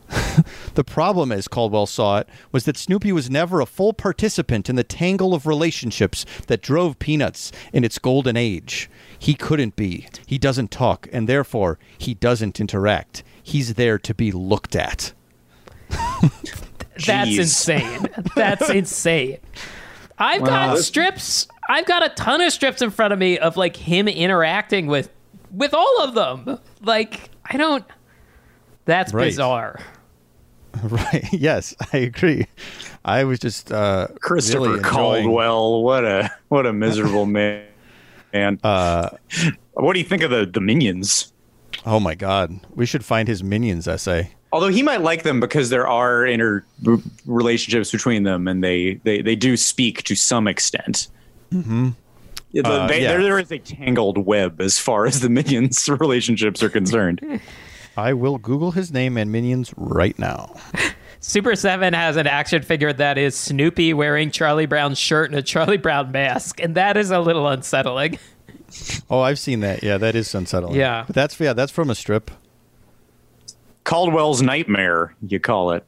The 0.74 0.84
problem, 0.84 1.32
as 1.32 1.48
Caldwell 1.48 1.86
saw 1.86 2.18
it, 2.18 2.28
was 2.52 2.66
that 2.66 2.78
Snoopy 2.78 3.12
was 3.12 3.30
never 3.30 3.62
a 3.62 3.68
full 3.68 3.94
participant 3.94 4.68
in 4.70 4.76
the 4.76 4.84
tangle 4.84 5.36
of 5.36 5.46
relationships 5.46 6.26
that 6.48 6.64
drove 6.64 6.98
Peanuts 6.98 7.52
in 7.72 7.84
its 7.84 8.00
golden 8.00 8.36
age. 8.36 8.90
He 9.18 9.36
couldn't 9.36 9.76
be. 9.76 10.08
He 10.26 10.40
doesn't 10.40 10.72
talk, 10.72 11.08
and 11.14 11.30
therefore, 11.30 11.78
he 11.98 12.16
doesn't 12.16 12.60
interact. 12.60 13.24
He's 13.42 13.76
there 13.76 14.00
to 14.00 14.14
be 14.16 14.32
looked 14.32 14.76
at. 14.76 15.14
That's 17.06 17.38
insane. 17.38 18.08
That's 18.36 18.70
insane. 18.72 19.38
I've 20.18 20.44
got 20.44 20.78
strips. 20.80 21.48
I've 21.70 21.86
got 21.86 22.04
a 22.06 22.10
ton 22.10 22.42
of 22.42 22.52
strips 22.54 22.82
in 22.82 22.90
front 22.92 23.14
of 23.14 23.20
me 23.20 23.38
of 23.40 23.58
like 23.58 23.76
him 23.78 24.08
interacting 24.08 24.88
with 24.88 25.10
with 25.52 25.74
all 25.74 26.02
of 26.02 26.14
them. 26.16 26.60
Like 26.82 27.30
I 27.46 27.58
don't. 27.58 27.86
That's 28.86 29.14
Right. 29.14 29.26
bizarre. 29.26 29.80
Right. 30.84 31.28
Yes, 31.32 31.76
I 31.94 31.98
agree. 31.98 32.48
I 33.06 33.26
was 33.26 33.38
just 33.38 33.72
uh, 33.72 34.08
Christopher 34.22 34.62
really 34.64 34.78
enjoying- 34.80 35.24
Caldwell. 35.26 35.84
What 35.84 36.04
a 36.04 36.32
what 36.48 36.66
a 36.66 36.74
miserable 36.74 37.26
man. 37.28 37.68
Man. 38.34 38.60
Uh, 38.64 39.10
what 39.74 39.94
do 39.94 40.00
you 40.00 40.06
think 40.06 40.24
of 40.24 40.32
the 40.32 40.48
the 40.48 40.60
minions? 40.60 41.32
oh 41.86 42.00
my 42.00 42.16
God, 42.16 42.60
we 42.74 42.88
should 42.88 43.06
find 43.06 43.28
his 43.28 43.44
minions 43.44 43.88
essay. 43.88 44.32
Although 44.54 44.68
he 44.68 44.84
might 44.84 45.02
like 45.02 45.24
them 45.24 45.40
because 45.40 45.72
there 45.72 45.88
are 45.88 46.28
inner 46.28 46.64
r- 46.88 47.00
relationships 47.26 47.92
between 47.92 48.22
them, 48.22 48.48
and 48.48 48.64
they 48.64 49.02
they, 49.04 49.20
they 49.24 49.36
do 49.36 49.58
speak 49.58 50.04
to 50.04 50.16
some 50.16 50.48
extent. 50.48 51.08
Mm-hmm. 51.52 51.90
Uh, 52.64 52.88
yeah. 52.88 52.88
there, 52.88 53.24
there 53.24 53.40
is 53.40 53.52
a 53.52 53.58
tangled 53.58 54.20
web 54.20 54.62
as 54.62 54.78
far 54.78 55.08
as 55.08 55.22
the 55.22 55.30
minions' 55.42 55.90
relationships 56.00 56.62
are 56.62 56.70
concerned. 56.70 57.42
I 57.98 58.14
will 58.14 58.38
Google 58.38 58.72
his 58.72 58.94
name 58.94 59.18
and 59.18 59.32
minions 59.32 59.74
right 59.76 60.18
now. 60.20 60.56
Super 61.20 61.56
Seven 61.56 61.96
has 61.96 62.16
an 62.16 62.28
action 62.28 62.62
figure 62.62 62.94
that 62.94 63.18
is 63.18 63.36
Snoopy 63.36 63.96
wearing 63.96 64.30
Charlie 64.30 64.68
Brown's 64.68 65.00
shirt 65.00 65.32
and 65.32 65.40
a 65.40 65.42
Charlie 65.42 65.78
Brown 65.78 66.12
mask, 66.12 66.60
and 66.60 66.76
that 66.76 66.96
is 66.96 67.10
a 67.10 67.20
little 67.20 67.48
unsettling. 67.48 68.20
Oh, 69.10 69.22
I've 69.22 69.40
seen 69.40 69.62
that. 69.62 69.82
Yeah, 69.82 69.98
that 69.98 70.14
is 70.14 70.36
unsettling. 70.36 70.76
Yeah. 70.76 71.06
but 71.08 71.16
that's 71.16 71.40
yeah, 71.40 71.54
that's 71.54 71.72
from 71.72 71.90
a 71.90 71.96
strip. 71.96 72.30
Caldwell's 73.84 74.42
nightmare, 74.42 75.16
you 75.28 75.40
call 75.40 75.72
it. 75.72 75.86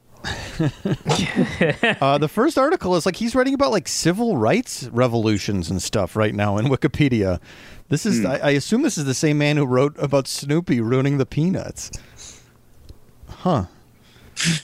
Uh, 2.00 2.18
the 2.18 2.28
first 2.28 2.58
article 2.58 2.96
is 2.96 3.06
like 3.06 3.16
he's 3.16 3.34
writing 3.34 3.54
about 3.54 3.70
like 3.70 3.86
civil 3.86 4.36
rights 4.36 4.84
revolutions 4.92 5.70
and 5.70 5.80
stuff 5.80 6.16
right 6.16 6.34
now 6.34 6.58
in 6.58 6.66
Wikipedia. 6.66 7.40
This 7.88 8.04
is, 8.04 8.24
I, 8.24 8.36
I 8.38 8.50
assume, 8.50 8.82
this 8.82 8.98
is 8.98 9.04
the 9.04 9.14
same 9.14 9.38
man 9.38 9.56
who 9.56 9.64
wrote 9.64 9.94
about 9.98 10.26
Snoopy 10.26 10.80
ruining 10.80 11.18
the 11.18 11.26
peanuts. 11.26 11.90
Huh. 13.28 13.66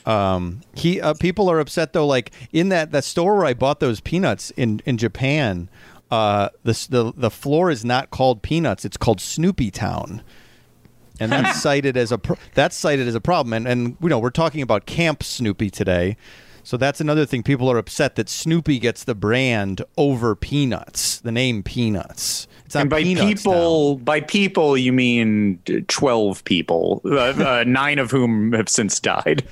Um, 0.05 0.63
he 0.75 1.01
uh, 1.01 1.15
people 1.15 1.49
are 1.49 1.61
upset 1.61 1.93
though. 1.93 2.07
Like 2.07 2.33
in 2.53 2.69
that 2.71 2.91
that 2.93 3.05
store 3.05 3.37
where 3.37 3.47
I 3.47 3.55
bought 3.55 3.81
those 3.81 4.01
peanuts 4.01 4.51
in 4.53 4.83
in 4.85 4.99
Japan, 4.99 5.69
uh, 6.11 6.51
the 6.65 6.87
the 6.91 7.13
the 7.17 7.31
floor 7.31 7.71
is 7.71 7.85
not 7.85 8.11
called 8.11 8.43
Peanuts; 8.43 8.85
it's 8.85 8.97
called 8.97 9.21
Snoopy 9.21 9.71
Town 9.71 10.23
and 11.23 11.31
that's 11.31 11.61
cited 11.63 11.97
as 11.97 12.13
a 12.13 12.19
pro- 12.19 12.37
that's 12.55 12.77
cited 12.77 13.07
as 13.07 13.15
a 13.15 13.21
problem. 13.21 13.53
And 13.53 13.67
and 13.67 13.97
you 14.01 14.09
know 14.09 14.19
we're 14.19 14.31
talking 14.31 14.63
about 14.63 14.87
Camp 14.87 15.23
Snoopy 15.23 15.71
today, 15.71 16.17
so 16.65 16.77
that's 16.77 17.01
another 17.01 17.27
thing. 17.27 17.43
People 17.43 17.71
are 17.71 17.79
upset 17.79 18.17
that 18.17 18.29
Snoopy 18.29 18.79
gets 18.79 19.05
the 19.05 19.15
brand 19.15 19.83
over 19.97 20.35
Peanuts, 20.35 21.21
the 21.21 21.33
name 21.33 21.63
Peanuts. 21.63 22.47
It's 22.65 22.75
not 22.75 22.83
And 22.83 22.91
by 22.91 23.03
Peanuts 23.03 23.43
people, 23.43 23.97
by 23.99 24.21
people, 24.21 24.77
you 24.77 24.93
mean 24.93 25.59
twelve 25.89 26.45
people, 26.45 27.01
uh, 27.05 27.17
uh, 27.19 27.65
nine 27.67 27.99
of 27.99 28.11
whom 28.11 28.53
have 28.53 28.69
since 28.69 29.01
died. 29.01 29.45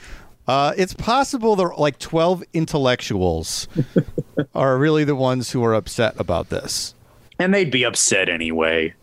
Uh, 0.47 0.73
it's 0.77 0.95
possible 0.95 1.55
there 1.55 1.73
like 1.77 1.99
twelve 1.99 2.43
intellectuals 2.53 3.69
are 4.55 4.79
really 4.79 5.05
the 5.05 5.17
ones 5.17 5.51
who 5.53 5.65
are 5.65 5.75
upset 5.75 6.15
about 6.19 6.49
this. 6.49 6.95
And 7.39 7.55
they'd 7.55 7.71
be 7.71 7.85
upset 7.85 8.29
anyway. 8.29 8.95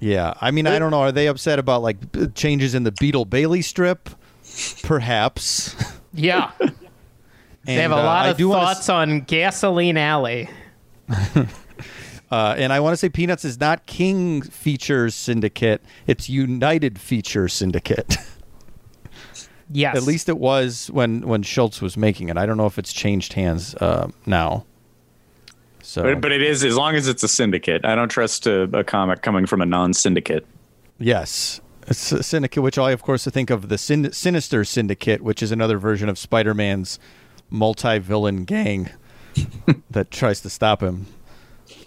Yeah, 0.00 0.34
I 0.40 0.50
mean, 0.50 0.66
I 0.66 0.78
don't 0.78 0.90
know. 0.90 1.00
Are 1.00 1.12
they 1.12 1.28
upset 1.28 1.58
about 1.58 1.82
like 1.82 2.34
changes 2.34 2.74
in 2.74 2.82
the 2.84 2.92
Beetle 2.92 3.26
Bailey 3.26 3.62
strip? 3.62 4.08
Perhaps. 4.82 5.74
Yeah, 6.12 6.50
they 7.64 7.74
have 7.74 7.92
a 7.92 7.94
And, 7.94 8.02
uh, 8.02 8.04
lot 8.04 8.28
of 8.30 8.36
do 8.36 8.48
wanna 8.48 8.62
s- 8.70 8.74
thoughts 8.78 8.88
on 8.88 9.20
Gasoline 9.20 9.96
Alley. 9.96 10.50
Uh, 12.32 12.54
and 12.56 12.72
I 12.72 12.78
want 12.78 12.92
to 12.92 12.96
say 12.96 13.08
Peanuts 13.08 13.44
is 13.44 13.58
not 13.58 13.86
King 13.86 14.40
Features 14.42 15.16
Syndicate; 15.16 15.82
it's 16.06 16.28
United 16.28 16.98
Feature 17.00 17.48
Syndicate. 17.48 18.16
Yes, 19.72 19.96
At 19.96 20.02
least 20.04 20.28
it 20.28 20.38
was 20.38 20.88
when 20.92 21.22
when 21.26 21.42
Schulz 21.42 21.80
was 21.80 21.96
making 21.96 22.28
it. 22.28 22.36
I 22.36 22.44
don't 22.46 22.56
know 22.56 22.66
if 22.66 22.78
it's 22.78 22.92
changed 22.92 23.32
hands 23.34 23.74
uh, 23.76 24.08
now. 24.26 24.64
So 25.82 26.02
But, 26.02 26.20
but 26.20 26.32
it 26.32 26.42
is 26.42 26.64
as 26.64 26.76
long 26.76 26.94
as 26.94 27.08
it's 27.08 27.22
a 27.22 27.28
syndicate. 27.28 27.84
I 27.84 27.94
don't 27.94 28.08
trust 28.08 28.46
a, 28.46 28.62
a 28.76 28.84
comic 28.84 29.22
coming 29.22 29.46
from 29.46 29.60
a 29.60 29.66
non-syndicate. 29.66 30.46
yes, 30.98 31.60
it's 31.86 32.12
a 32.12 32.22
Syndicate, 32.22 32.62
which 32.62 32.78
I 32.78 32.92
of 32.92 33.02
course 33.02 33.24
think 33.24 33.50
of 33.50 33.68
the 33.68 33.78
Sin- 33.78 34.12
Sinister 34.12 34.64
Syndicate, 34.64 35.22
which 35.22 35.42
is 35.42 35.50
another 35.50 35.78
version 35.78 36.08
of 36.08 36.18
Spider-Man's 36.18 36.98
multi-villain 37.48 38.44
gang 38.44 38.90
that 39.90 40.10
tries 40.10 40.40
to 40.42 40.50
stop 40.50 40.82
him. 40.82 41.06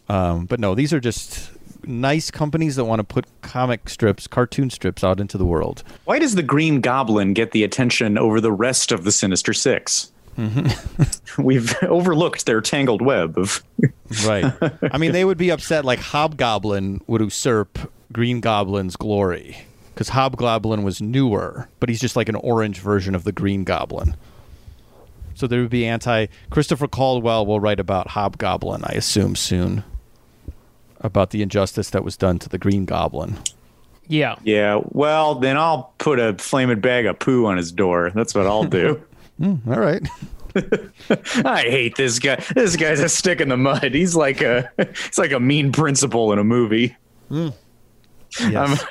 Um, 0.10 0.46
but 0.46 0.60
no, 0.60 0.76
these 0.76 0.92
are 0.92 1.00
just 1.00 1.52
nice 1.86 2.32
companies 2.32 2.76
that 2.76 2.86
want 2.86 3.00
to 3.00 3.04
put 3.04 3.26
comic 3.42 3.88
strips, 3.90 4.28
cartoon 4.28 4.70
strips 4.70 5.04
out 5.04 5.20
into 5.20 5.38
the 5.38 5.46
world. 5.46 5.84
Why 6.06 6.20
does 6.20 6.36
the 6.36 6.44
Green 6.44 6.82
Goblin 6.82 7.34
get 7.34 7.52
the 7.52 7.64
attention 7.64 8.18
over 8.18 8.42
the 8.42 8.52
rest 8.52 8.92
of 8.92 9.04
the 9.04 9.12
Sinister 9.12 9.54
6 10.38 11.22
We've 11.38 11.75
overlooked 11.84 12.46
their 12.46 12.62
tangled 12.62 13.02
web 13.02 13.38
of. 13.38 13.63
Right. 14.28 14.46
I 14.92 15.00
mean, 15.00 15.12
they 15.12 15.25
would 15.25 15.40
be 15.40 15.50
upset 15.50 15.84
like 15.86 15.98
Hobgoblin 16.00 17.02
would 17.08 17.22
usurp 17.22 17.92
Green 18.12 18.42
Goblin's 18.42 18.96
glory 18.96 19.58
because 19.94 20.10
Hobgoblin 20.10 20.84
was 20.84 21.02
newer, 21.02 21.68
but 21.80 21.90
he's 21.90 22.00
just 22.00 22.16
like 22.16 22.30
an 22.30 22.36
orange 22.36 22.80
version 22.80 23.16
of 23.16 23.24
the 23.24 23.32
Green 23.32 23.63
Goblin. 23.63 24.16
So 25.34 25.48
there 25.48 25.62
would 25.62 25.72
be 25.72 25.88
anti. 25.88 26.28
Christopher 26.52 26.88
Caldwell 26.88 27.46
will 27.48 27.60
write 27.60 27.80
about 27.80 28.10
Hobgoblin, 28.10 28.84
I 28.86 28.94
assume, 28.94 29.36
soon. 29.36 29.84
About 31.02 31.32
the 31.32 31.42
injustice 31.42 31.90
that 31.90 32.04
was 32.04 32.16
done 32.16 32.38
to 32.40 32.50
the 32.50 32.60
Green 32.60 32.86
Goblin. 32.86 33.38
yeah. 34.08 34.36
Yeah, 34.44 34.82
well, 34.90 35.36
then 35.36 35.58
I'll 35.58 35.92
put 35.98 36.20
a 36.20 36.36
flaming 36.38 36.82
bag 36.82 37.08
of 37.08 37.18
poo 37.18 37.48
on 37.48 37.58
his 37.58 37.72
door. 37.72 38.12
That's 38.13 38.36
what 38.36 38.46
I'll 38.46 38.63
do. 38.66 39.04
All 39.42 39.80
right. 39.80 40.08
I 41.46 41.62
hate 41.62 41.96
this 41.96 42.20
guy. 42.20 42.44
This 42.54 42.75
guy's 42.75 43.00
a 43.00 43.10
stick 43.10 43.42
in 43.42 43.50
the 43.50 43.58
mud. 43.58 43.94
He's 43.94 44.16
like 44.16 44.42
a 44.42 44.72
he's 44.78 45.18
like 45.18 45.32
a 45.32 45.40
mean 45.40 45.72
principal 45.72 46.32
in 46.32 46.40
a 46.40 46.44
movie. 46.44 46.96
Yes. 48.40 48.84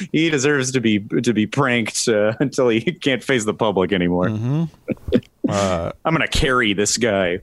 he 0.12 0.30
deserves 0.30 0.72
to 0.72 0.80
be 0.80 1.00
to 1.00 1.32
be 1.32 1.46
pranked 1.46 2.08
uh, 2.08 2.34
until 2.40 2.68
he 2.68 2.80
can't 2.80 3.22
face 3.22 3.44
the 3.44 3.54
public 3.54 3.92
anymore. 3.92 4.28
Uh, 5.48 5.92
I'm 6.04 6.14
gonna 6.14 6.28
carry 6.28 6.72
this 6.72 6.96
guy. 6.96 7.40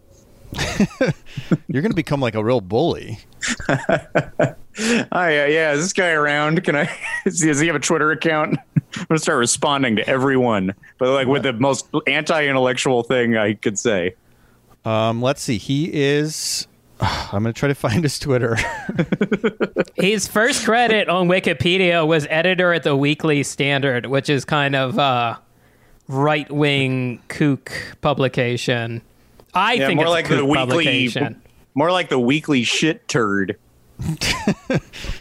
you're 1.67 1.81
going 1.81 1.91
to 1.91 1.95
become 1.95 2.19
like 2.19 2.35
a 2.35 2.43
real 2.43 2.59
bully. 2.59 3.19
Hi, 4.77 5.43
uh, 5.43 5.45
yeah, 5.47 5.73
is 5.73 5.81
this 5.81 5.93
guy 5.93 6.11
around? 6.11 6.63
Can 6.63 6.75
I? 6.75 6.89
Does 7.25 7.41
he, 7.41 7.47
does 7.47 7.59
he 7.59 7.67
have 7.67 7.75
a 7.75 7.79
Twitter 7.79 8.11
account? 8.11 8.57
I'm 8.95 9.05
gonna 9.09 9.19
start 9.19 9.37
responding 9.39 9.95
to 9.97 10.07
everyone, 10.07 10.73
but 10.97 11.09
like 11.13 11.27
with 11.27 11.43
the 11.43 11.53
most 11.53 11.87
anti-intellectual 12.07 13.03
thing 13.03 13.37
I 13.37 13.53
could 13.53 13.77
say. 13.77 14.15
Um, 14.85 15.21
let's 15.21 15.41
see. 15.41 15.57
He 15.57 15.89
is. 15.93 16.67
I'm 16.99 17.43
going 17.43 17.53
to 17.53 17.59
try 17.59 17.67
to 17.69 17.75
find 17.75 18.03
his 18.03 18.17
Twitter. 18.19 18.57
His 19.95 20.27
first 20.27 20.65
credit 20.65 21.09
on 21.09 21.27
Wikipedia 21.27 22.05
was 22.07 22.25
editor 22.29 22.73
at 22.73 22.83
the 22.83 22.95
Weekly 22.95 23.43
Standard, 23.43 24.05
which 24.07 24.29
is 24.29 24.45
kind 24.45 24.75
of 24.75 24.97
uh, 24.97 25.37
right 26.07 26.51
wing 26.51 27.21
kook 27.27 27.71
publication. 28.01 29.01
I 29.53 29.73
Yeah, 29.73 29.87
think 29.87 29.97
more 29.97 30.05
it's 30.05 30.11
like 30.11 30.25
a 30.25 30.29
kook 30.29 30.37
the 30.37 30.45
weekly, 30.45 30.65
publication. 30.67 31.41
More 31.75 31.91
like 31.91 32.09
the 32.09 32.19
weekly 32.19 32.63
shit 32.63 33.07
turd. 33.07 33.57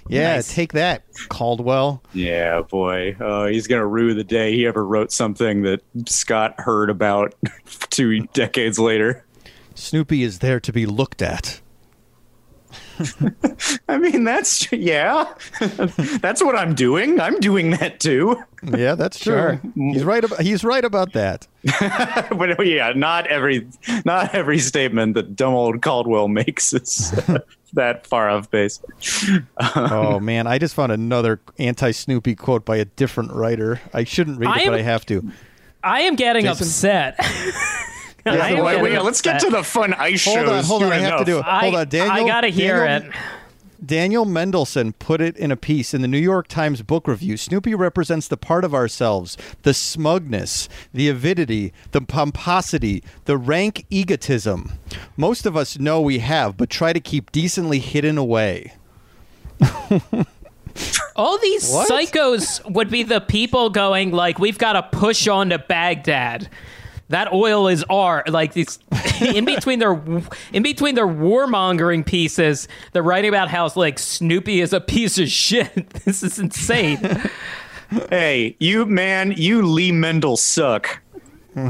yeah, 0.09 0.37
Nice. 0.37 0.55
take 0.55 0.73
that, 0.73 1.03
Caldwell. 1.29 2.03
Yeah, 2.15 2.63
boy, 2.63 3.15
uh, 3.21 3.47
he's 3.47 3.67
gonna 3.67 3.87
rue 3.87 4.15
the 4.15 4.25
day 4.25 4.55
he 4.55 4.67
ever 4.67 4.85
wrote 4.85 5.13
something 5.13 5.63
that 5.63 5.83
Scott 6.07 6.55
heard 6.59 6.89
about 6.89 7.35
two 7.91 8.21
decades 8.29 8.79
later. 8.79 9.25
Snoopy 9.75 10.23
is 10.23 10.39
there 10.39 10.61
to 10.61 10.73
be 10.73 10.87
looked 10.87 11.21
at. 11.23 11.61
I 13.89 13.99
mean, 13.99 14.25
that's 14.25 14.71
yeah, 14.73 15.33
that's 16.21 16.43
what 16.43 16.57
I'm 16.57 16.75
doing. 16.75 17.21
I'm 17.21 17.39
doing 17.41 17.71
that 17.73 18.01
too. 18.01 18.43
Yeah, 18.63 18.95
that's 18.95 19.19
true. 19.23 19.33
Sure. 19.33 19.61
He's 19.75 20.05
right. 20.05 20.25
About, 20.25 20.41
he's 20.41 20.65
right 20.65 20.85
about 20.85 21.13
that. 21.13 21.47
but 21.71 22.59
oh, 22.59 22.63
yeah, 22.63 22.93
not 22.95 23.27
every 23.27 23.67
not 24.05 24.35
every 24.35 24.59
statement 24.59 25.15
that 25.15 25.37
dumb 25.37 25.55
old 25.55 25.83
Caldwell 25.83 26.29
makes 26.29 26.73
is 26.73 27.13
uh, 27.29 27.39
that 27.75 28.07
far 28.07 28.29
off 28.29 28.51
base. 28.51 28.81
Oh 29.59 30.21
man, 30.21 30.47
I 30.47 30.59
just 30.59 30.75
found 30.75 30.93
another 30.93 31.41
anti-Snoopy 31.59 32.35
quote 32.37 32.65
by 32.65 32.77
a 32.77 32.85
different 32.85 33.33
writer. 33.33 33.81
I 33.93 34.05
shouldn't 34.05 34.39
read 34.39 34.49
I 34.49 34.61
it, 34.63 34.67
but 34.67 34.75
I 34.75 34.83
have 34.83 35.07
to. 35.07 35.31
I 35.83 36.03
am 36.03 36.15
getting 36.15 36.45
Jason? 36.45 36.65
upset. 36.67 37.77
I 38.27 38.51
am 38.51 38.65
Wait, 38.65 38.83
wait, 38.83 38.99
let's 39.03 39.21
get 39.23 39.41
to 39.41 39.51
the 39.51 39.63
fun 39.63 39.95
ice 39.95 40.25
Hold 40.25 40.37
shows. 40.39 40.49
on, 40.49 40.65
hold 40.65 40.83
on. 40.83 40.89
soon 40.91 40.93
I 40.93 40.99
have 41.01 41.19
to 41.21 41.25
do 41.25 41.39
it. 41.39 41.45
I, 41.47 41.61
Hold 41.61 41.75
on, 41.77 41.89
Daniel. 41.89 42.13
I 42.13 42.27
gotta 42.27 42.49
hear 42.49 42.85
Daniel, 42.85 43.11
it. 43.13 43.17
Daniel 43.85 44.25
Mendelsohn 44.27 44.93
put 44.93 45.23
it 45.23 45.37
in 45.39 45.51
a 45.51 45.57
piece 45.57 45.95
in 45.95 46.03
the 46.03 46.09
New 46.09 46.19
York 46.19 46.49
Times 46.49 46.83
book 46.83 47.09
review. 47.09 47.37
Snoopy 47.39 47.75
represents 47.75 48.29
the 48.29 48.37
part 48.37 48.63
of 48.65 48.75
ourselves, 48.75 49.39
the 49.63 49.73
smugness, 49.73 50.69
the 50.93 51.09
avidity, 51.09 51.73
the 51.93 52.03
pomposity, 52.03 53.03
the 53.25 53.39
rank 53.39 53.87
egotism. 53.89 54.73
Most 55.17 55.47
of 55.47 55.57
us 55.57 55.79
know 55.79 56.01
we 56.01 56.19
have, 56.19 56.59
but 56.59 56.69
try 56.69 56.93
to 56.93 57.01
keep 57.01 57.33
decently 57.33 57.79
hidden 57.79 58.19
away. 58.19 58.75
All 61.17 61.39
these 61.39 61.71
What? 61.71 61.91
psychos 61.91 62.65
would 62.71 62.91
be 62.91 63.03
the 63.03 63.21
people 63.21 63.71
going 63.71 64.13
like, 64.13 64.39
"We've 64.39 64.59
got 64.59 64.75
to 64.75 64.83
push 64.99 65.27
on 65.27 65.51
to 65.51 65.59
Baghdad." 65.59 66.49
That 67.11 67.33
oil 67.33 67.67
is 67.67 67.85
our 67.91 68.23
like 68.29 68.53
these 68.53 68.79
in 69.21 69.45
between 69.45 69.81
their 69.81 70.01
in 70.53 70.63
between 70.63 70.95
their 70.95 71.09
warmongering 71.09 72.07
pieces. 72.07 72.69
They're 72.93 73.03
writing 73.03 73.29
about 73.29 73.49
how 73.49 73.69
like 73.75 73.99
Snoopy 73.99 74.61
is 74.61 74.73
a 74.73 74.81
piece 74.81 75.19
of 75.19 75.29
shit. 75.29 75.71
This 76.05 76.23
is 76.23 76.39
insane. 76.39 76.99
Hey, 78.09 78.57
you 78.59 78.87
man, 78.87 79.33
you 79.37 79.63
Lee 79.67 79.93
Mendel 79.93 80.37
suck. 80.37 81.01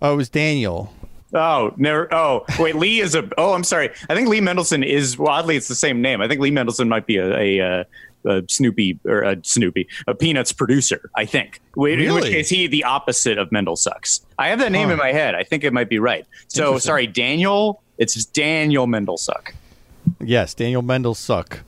Oh, 0.00 0.12
it 0.12 0.16
was 0.16 0.28
Daniel. 0.28 0.94
Oh, 1.34 1.74
never. 1.76 2.12
Oh, 2.14 2.44
wait. 2.58 2.76
Lee 2.76 3.00
is 3.00 3.14
a. 3.16 3.28
Oh, 3.36 3.52
I'm 3.52 3.64
sorry. 3.64 3.90
I 4.08 4.14
think 4.14 4.28
Lee 4.28 4.40
Mendelson 4.40 4.86
is. 4.86 5.18
Well, 5.18 5.32
oddly, 5.32 5.56
it's 5.56 5.66
the 5.68 5.74
same 5.74 6.00
name. 6.00 6.20
I 6.20 6.28
think 6.28 6.40
Lee 6.40 6.52
Mendelson 6.52 6.86
might 6.88 7.06
be 7.06 7.16
a, 7.16 7.36
a, 7.36 7.60
uh 7.80 7.84
a 8.24 8.42
Snoopy 8.48 8.98
or 9.04 9.22
a 9.22 9.36
Snoopy, 9.42 9.88
a 10.06 10.14
Peanuts 10.14 10.52
producer. 10.52 11.10
I 11.16 11.24
think. 11.24 11.60
Wait, 11.76 12.00
In 12.00 12.12
which 12.14 12.24
case, 12.24 12.48
he 12.48 12.66
the 12.66 12.84
opposite 12.84 13.38
of 13.38 13.50
Mendel 13.52 13.76
sucks. 13.76 14.20
I 14.38 14.48
have 14.48 14.58
that 14.60 14.72
name 14.72 14.88
Huh. 14.88 14.92
in 14.94 14.98
my 14.98 15.12
head. 15.12 15.34
I 15.34 15.44
think 15.44 15.64
it 15.64 15.72
might 15.72 15.88
be 15.88 15.98
right. 15.98 16.26
So 16.48 16.78
sorry, 16.78 17.06
Daniel. 17.06 17.82
It's 17.98 18.24
Daniel 18.26 18.86
Mendel 18.86 19.16
suck. 19.16 19.54
Yes, 20.20 20.54
Daniel 20.54 20.82
Mendelsuck. 20.82 21.58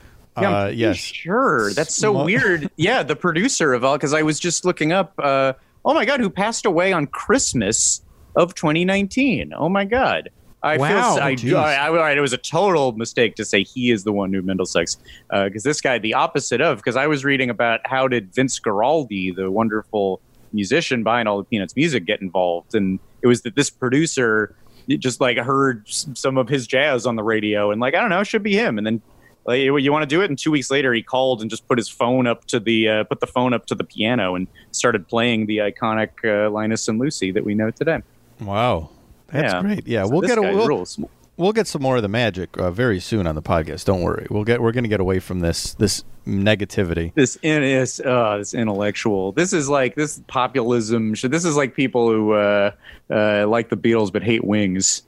Yeah, 0.40 0.58
uh, 0.62 0.66
yes. 0.68 0.96
Sure. 0.96 1.72
That's 1.72 1.94
so 1.94 2.24
weird. 2.24 2.70
Yeah, 2.76 3.02
the 3.02 3.16
producer 3.16 3.74
of 3.74 3.84
all 3.84 3.96
because 3.96 4.14
I 4.14 4.22
was 4.22 4.38
just 4.40 4.64
looking 4.64 4.92
up 4.92 5.12
uh 5.18 5.52
oh 5.84 5.92
my 5.94 6.04
god, 6.04 6.20
who 6.20 6.30
passed 6.30 6.66
away 6.66 6.92
on 6.92 7.06
Christmas 7.08 8.00
of 8.36 8.54
2019. 8.54 9.52
Oh 9.56 9.68
my 9.68 9.84
god. 9.84 10.30
I 10.62 10.76
Wow. 10.76 11.14
feel 11.14 11.56
I. 11.56 11.74
I, 11.74 11.88
I, 11.88 12.12
it 12.12 12.20
was 12.20 12.32
a 12.32 12.38
total 12.38 12.92
mistake 12.92 13.34
to 13.36 13.44
say 13.44 13.62
he 13.62 13.90
is 13.90 14.04
the 14.04 14.12
one 14.12 14.32
who 14.32 14.42
Mendel 14.42 14.66
sucks 14.66 14.98
because 15.30 15.62
this 15.62 15.80
guy 15.80 15.98
the 15.98 16.14
opposite 16.14 16.60
of 16.60 16.78
because 16.78 16.96
I 16.96 17.06
was 17.06 17.24
reading 17.24 17.48
about 17.50 17.80
how 17.84 18.08
did 18.08 18.34
Vince 18.34 18.60
Guaraldi 18.60 19.34
the 19.34 19.50
wonderful 19.50 20.20
musician 20.52 21.02
behind 21.02 21.28
all 21.28 21.38
the 21.38 21.44
Peanuts 21.44 21.76
music 21.76 22.04
get 22.04 22.20
involved 22.20 22.74
and 22.74 22.98
it 23.22 23.26
was 23.26 23.42
that 23.42 23.54
this 23.54 23.70
producer 23.70 24.54
just 24.98 25.20
like 25.20 25.38
heard 25.38 25.84
some 25.88 26.36
of 26.36 26.48
his 26.48 26.66
jazz 26.66 27.06
on 27.06 27.16
the 27.16 27.22
radio 27.22 27.70
and 27.70 27.80
like 27.80 27.94
I 27.94 28.00
don't 28.00 28.10
know 28.10 28.20
it 28.20 28.26
should 28.26 28.42
be 28.42 28.54
him 28.54 28.76
and 28.76 28.86
then 28.86 29.00
like 29.46 29.60
you, 29.60 29.92
want 29.92 30.02
to 30.02 30.06
do 30.06 30.20
it 30.20 30.28
and 30.28 30.38
two 30.38 30.50
weeks 30.50 30.70
later 30.70 30.92
he 30.92 31.02
called 31.02 31.40
and 31.40 31.48
just 31.50 31.66
put 31.68 31.78
his 31.78 31.88
phone 31.88 32.26
up 32.26 32.44
to 32.46 32.60
the 32.60 32.88
uh, 32.88 33.04
put 33.04 33.20
the 33.20 33.26
phone 33.26 33.54
up 33.54 33.66
to 33.66 33.74
the 33.74 33.84
piano 33.84 34.34
and 34.34 34.46
started 34.72 35.08
playing 35.08 35.46
the 35.46 35.58
iconic 35.58 36.10
uh, 36.24 36.50
Linus 36.50 36.88
and 36.88 36.98
Lucy 36.98 37.30
that 37.32 37.44
we 37.44 37.54
know 37.54 37.70
today. 37.70 38.00
Wow. 38.40 38.90
That's 39.32 39.52
Yeah. 39.54 39.60
great. 39.62 39.86
Yeah, 39.86 40.04
So 40.04 40.10
we'll 40.10 40.20
get 40.22 40.38
a, 40.38 40.42
we'll, 40.42 40.66
rules. 40.68 40.98
we'll 41.36 41.52
get 41.52 41.66
some 41.66 41.82
more 41.82 41.96
of 41.96 42.02
the 42.02 42.08
magic 42.08 42.56
uh, 42.58 42.70
very 42.70 43.00
soon 43.00 43.26
on 43.26 43.34
the 43.34 43.42
podcast. 43.42 43.84
Don't 43.84 44.02
worry. 44.02 44.26
We'll 44.30 44.44
get 44.44 44.60
we're 44.60 44.72
going 44.72 44.84
to 44.84 44.88
get 44.90 45.00
away 45.00 45.18
from 45.20 45.40
this 45.40 45.74
this 45.74 46.04
negativity. 46.26 47.12
this 47.14 47.36
in 47.42 47.62
is 47.62 48.00
uh, 48.04 48.36
this 48.38 48.54
intellectual. 48.54 49.32
This 49.32 49.52
is 49.52 49.68
like 49.68 49.94
this 49.94 50.20
populism. 50.26 51.14
sh- 51.14 51.26
This 51.28 51.44
is 51.44 51.56
like 51.56 51.74
people 51.74 52.10
who 52.10 52.32
uh, 52.32 52.72
uh, 53.10 53.46
like 53.48 53.68
the 53.70 53.76
Beatles 53.76 54.12
but 54.12 54.22
hate 54.22 54.44
Wings. 54.44 55.02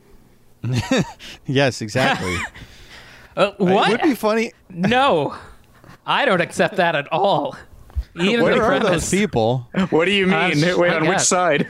Yes, 1.47 1.83
exactly. 1.83 2.37
Uh, 3.35 3.53
It 3.59 3.61
would 3.91 4.03
be 4.03 4.15
funny. 4.15 4.53
no, 4.69 5.35
I 6.05 6.27
don't 6.27 6.43
accept 6.43 6.77
that 6.77 6.95
at 6.95 7.11
all. 7.11 7.57
Even 8.15 8.43
Where 8.43 8.55
the 8.57 8.61
are 8.61 8.67
premise. 8.67 8.91
those 8.91 9.11
people? 9.11 9.67
What 9.89 10.05
do 10.05 10.11
you 10.11 10.27
mean? 10.27 10.63
Uh, 10.63 10.77
Wait, 10.77 10.93
I 10.93 10.97
on 10.97 11.09
which 11.09 11.21
side? 11.21 11.67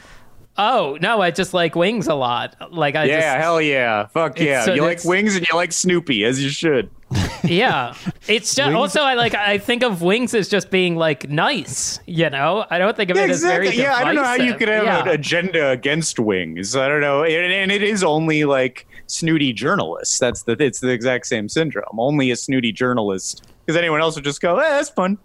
Oh 0.58 0.98
no, 1.00 1.22
I 1.22 1.30
just 1.30 1.54
like 1.54 1.74
wings 1.74 2.06
a 2.08 2.14
lot. 2.14 2.56
Like 2.72 2.94
I 2.94 3.04
yeah, 3.04 3.20
just 3.20 3.42
hell 3.42 3.60
yeah, 3.60 4.06
fuck 4.08 4.38
yeah. 4.38 4.64
so- 4.64 4.74
you 4.74 4.82
like 4.82 5.02
Wings 5.04 5.34
and 5.36 5.46
you 5.48 5.56
like 5.56 5.72
Snoopy 5.72 6.24
as 6.24 6.42
you 6.42 6.50
should. 6.50 6.90
yeah. 7.44 7.94
It's 8.28 8.54
just 8.54 8.68
Wings- 8.68 8.74
also 8.76 9.00
I 9.02 9.14
like 9.14 9.34
I 9.34 9.56
think 9.58 9.82
of 9.82 10.02
wings 10.02 10.34
as 10.34 10.48
just 10.48 10.70
being 10.70 10.96
like 10.96 11.28
nice. 11.30 12.00
You 12.06 12.28
know, 12.30 12.66
I 12.70 12.78
don't 12.78 12.96
think 12.96 13.10
of 13.10 13.16
it 13.16 13.30
as 13.30 13.42
very. 13.42 13.70
Yeah, 13.70 13.94
I 13.94 14.04
don't 14.04 14.14
know 14.14 14.24
how 14.24 14.34
you 14.34 14.54
could 14.54 14.68
have 14.68 14.84
Yeah. 14.84 15.02
an 15.02 15.08
agenda 15.08 15.70
against 15.70 16.18
Wings. 16.18 16.76
I 16.76 16.86
don't 16.86 17.00
know, 17.00 17.24
and, 17.24 17.52
and 17.52 17.72
it 17.72 17.82
is 17.82 18.04
only 18.04 18.44
like 18.44 18.86
snooty 19.06 19.52
journalists. 19.54 20.18
That's 20.18 20.42
the 20.42 20.52
it's 20.58 20.80
the 20.80 20.88
exact 20.90 21.26
same 21.26 21.48
syndrome. 21.48 21.98
Only 21.98 22.30
a 22.30 22.36
snooty 22.36 22.72
journalist, 22.72 23.42
because 23.64 23.76
anyone 23.78 24.00
else 24.02 24.14
would 24.16 24.24
just 24.24 24.40
go, 24.42 24.56
eh, 24.58 24.68
"That's 24.68 24.90
fun." 24.90 25.16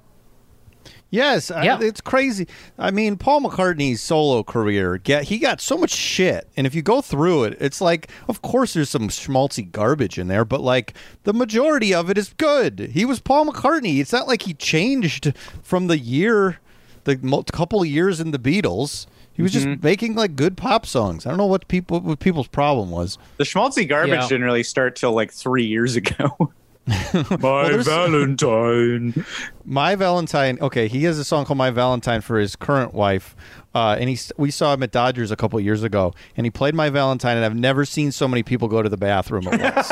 Yes, 1.09 1.49
I- 1.51 1.79
it's 1.79 2.01
crazy. 2.01 2.47
I 2.77 2.91
mean, 2.91 3.15
Paul 3.15 3.41
McCartney's 3.41 4.01
solo 4.01 4.43
career, 4.43 4.97
get 4.97 5.25
he 5.25 5.39
got 5.39 5.61
so 5.61 5.77
much 5.77 5.91
shit, 5.91 6.49
and 6.57 6.67
if 6.67 6.75
you 6.75 6.81
go 6.81 7.01
through 7.01 7.45
it, 7.45 7.57
it's 7.61 7.79
like, 7.79 8.09
of 8.27 8.41
course, 8.41 8.73
there's 8.73 8.89
some 8.89 9.07
schmaltzy 9.07 9.71
garbage 9.71 10.19
in 10.19 10.27
there, 10.27 10.43
but 10.43 10.59
like 10.61 10.93
the 11.23 11.33
majority 11.33 11.93
of 11.93 12.09
it 12.09 12.17
is 12.17 12.33
good. 12.37 12.91
He 12.93 13.05
was 13.05 13.19
Paul 13.21 13.45
McCartney. 13.45 13.99
It's 13.99 14.11
not 14.11 14.27
like 14.27 14.41
he 14.41 14.53
changed 14.53 15.33
from 15.63 15.87
the 15.87 15.97
year, 15.97 16.59
the 17.05 17.17
mo- 17.21 17.43
couple 17.43 17.81
of 17.81 17.87
years 17.87 18.19
in 18.19 18.31
the 18.31 18.39
Beatles. 18.39 19.07
He 19.31 19.43
was 19.43 19.53
just 19.53 19.67
mm-hmm. 19.67 19.85
making 19.85 20.15
like 20.15 20.35
good 20.35 20.57
pop 20.57 20.85
songs. 20.85 21.25
I 21.25 21.29
don't 21.29 21.37
know 21.37 21.45
what 21.45 21.67
people 21.67 22.01
what 22.01 22.19
people's 22.19 22.47
problem 22.47 22.89
was. 22.89 23.17
The 23.37 23.43
schmaltzy 23.43 23.87
garbage 23.87 24.15
Yeah. 24.15 24.27
didn't 24.27 24.43
really 24.43 24.63
start 24.63 24.95
till 24.95 25.13
like 25.13 25.31
three 25.31 25.65
years 25.65 25.95
ago. 25.95 26.51
My 26.87 27.69
there's- 27.69 27.85
Valentine. 27.85 29.23
My 29.69 29.95
Valentine. 29.95 30.57
Okay, 30.61 30.87
he 30.87 31.03
has 31.03 31.19
a 31.19 31.25
song 31.25 31.43
called 31.43 31.57
"My 31.57 31.71
Valentine" 31.71 32.21
for 32.21 32.39
his 32.39 32.55
current 32.55 32.93
wife, 32.93 33.35
uh, 33.75 33.97
and 33.99 34.09
he 34.09 34.17
we 34.37 34.49
saw 34.49 34.73
him 34.73 34.81
at 34.81 34.91
Dodgers 34.91 35.29
a 35.29 35.35
couple 35.35 35.59
years 35.59 35.83
ago, 35.83 36.13
and 36.37 36.45
he 36.45 36.49
played 36.49 36.73
"My 36.73 36.89
Valentine," 36.89 37.35
and 37.35 37.45
I've 37.45 37.53
never 37.53 37.83
seen 37.83 38.13
so 38.13 38.29
many 38.29 38.43
people 38.43 38.69
go 38.69 38.81
to 38.81 38.87
the 38.87 38.95
bathroom 38.95 39.45
at 39.49 39.75
once. 39.75 39.91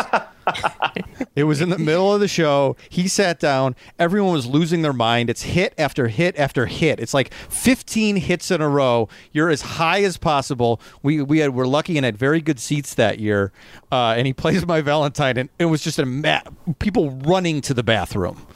it 1.36 1.44
was 1.44 1.60
in 1.60 1.68
the 1.68 1.78
middle 1.78 2.14
of 2.14 2.22
the 2.22 2.30
show. 2.30 2.78
He 2.88 3.10
sat 3.10 3.38
down. 3.38 3.76
Everyone 4.00 4.32
was 4.32 4.48
losing 4.48 4.82
their 4.82 4.94
mind. 4.94 5.30
It's 5.30 5.42
hit 5.42 5.74
after 5.78 6.08
hit 6.08 6.40
after 6.40 6.68
hit. 6.68 7.02
It's 7.02 7.14
like 7.14 7.34
15 7.34 8.16
hits 8.16 8.52
in 8.52 8.62
a 8.62 8.70
row. 8.70 9.10
You're 9.34 9.50
as 9.50 9.62
high 9.62 10.04
as 10.04 10.16
possible. 10.16 10.80
We 11.04 11.22
we 11.22 11.40
had 11.40 11.54
we're 11.54 11.68
lucky 11.68 11.98
and 11.98 12.06
had 12.06 12.16
very 12.16 12.40
good 12.40 12.62
seats 12.62 12.94
that 12.94 13.20
year. 13.20 13.52
Uh, 13.92 14.14
and 14.18 14.26
he 14.26 14.32
plays 14.42 14.66
"My 14.66 14.80
Valentine," 14.80 15.38
and 15.38 15.50
it 15.60 15.66
was 15.66 15.84
just 15.84 16.00
a 16.00 16.06
ma- 16.06 16.44
people 16.80 17.12
running 17.12 17.60
to 17.60 17.74
the 17.74 17.84
bathroom. 17.84 18.48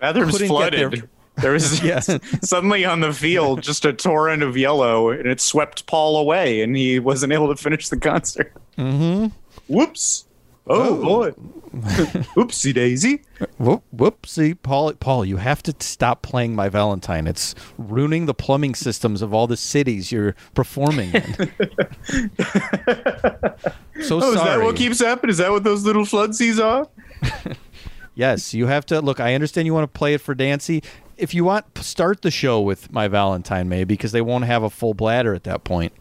Bathroom's 0.00 0.32
Couldn't 0.38 0.48
get 0.56 0.70
there. 0.72 0.90
flooded. 0.90 1.08
There 1.36 1.52
was 1.52 1.82
Yeah. 1.84 2.00
suddenly 2.42 2.84
on 2.84 3.00
the 3.00 3.12
field 3.12 3.62
just 3.62 3.84
a 3.84 3.92
torrent 3.92 4.42
of 4.42 4.56
yellow, 4.56 5.10
and 5.10 5.26
it 5.26 5.40
swept 5.40 5.86
Paul 5.86 6.16
away, 6.18 6.62
and 6.62 6.76
he 6.76 6.98
wasn't 6.98 7.32
able 7.32 7.48
to 7.54 7.62
finish 7.62 7.88
the 7.88 7.98
concert. 7.98 8.52
Mm-hmm. 8.78 9.26
Whoops! 9.72 10.24
Oh, 10.68 11.00
boy! 11.00 11.30
Oopsie 12.36 12.74
daisy! 12.74 13.20
Whoop, 13.58 13.84
whoopsie, 13.94 14.56
Paul. 14.60 14.94
Paul, 14.94 15.24
you 15.24 15.36
have 15.36 15.62
to 15.64 15.74
stop 15.80 16.22
playing 16.22 16.56
"My 16.56 16.68
Valentine." 16.68 17.26
It's 17.28 17.54
ruining 17.78 18.26
the 18.26 18.34
plumbing 18.34 18.74
systems 18.74 19.22
of 19.22 19.32
all 19.34 19.46
the 19.46 19.56
cities 19.56 20.10
you're 20.10 20.34
performing 20.54 21.12
in. 21.14 21.22
so 24.02 24.20
Oh, 24.20 24.32
is 24.32 24.42
that 24.42 24.60
what 24.62 24.74
keeps 24.76 25.00
happening? 25.00 25.30
Is 25.30 25.38
that 25.38 25.50
what 25.50 25.64
those 25.64 25.84
little 25.84 26.04
flood 26.04 26.34
seas 26.34 26.58
are? 26.58 26.88
Yes, 28.16 28.54
you 28.54 28.66
have 28.66 28.86
to 28.86 29.00
look. 29.00 29.20
I 29.20 29.34
understand 29.34 29.66
you 29.66 29.74
want 29.74 29.92
to 29.92 29.98
play 29.98 30.14
it 30.14 30.22
for 30.22 30.34
Nancy. 30.34 30.82
If 31.18 31.34
you 31.34 31.44
want, 31.44 31.66
start 31.78 32.22
the 32.22 32.30
show 32.30 32.60
with 32.60 32.90
"My 32.90 33.08
Valentine," 33.08 33.68
maybe 33.68 33.94
because 33.94 34.12
they 34.12 34.22
won't 34.22 34.46
have 34.46 34.62
a 34.62 34.70
full 34.70 34.94
bladder 34.94 35.34
at 35.34 35.44
that 35.44 35.64
point. 35.64 35.92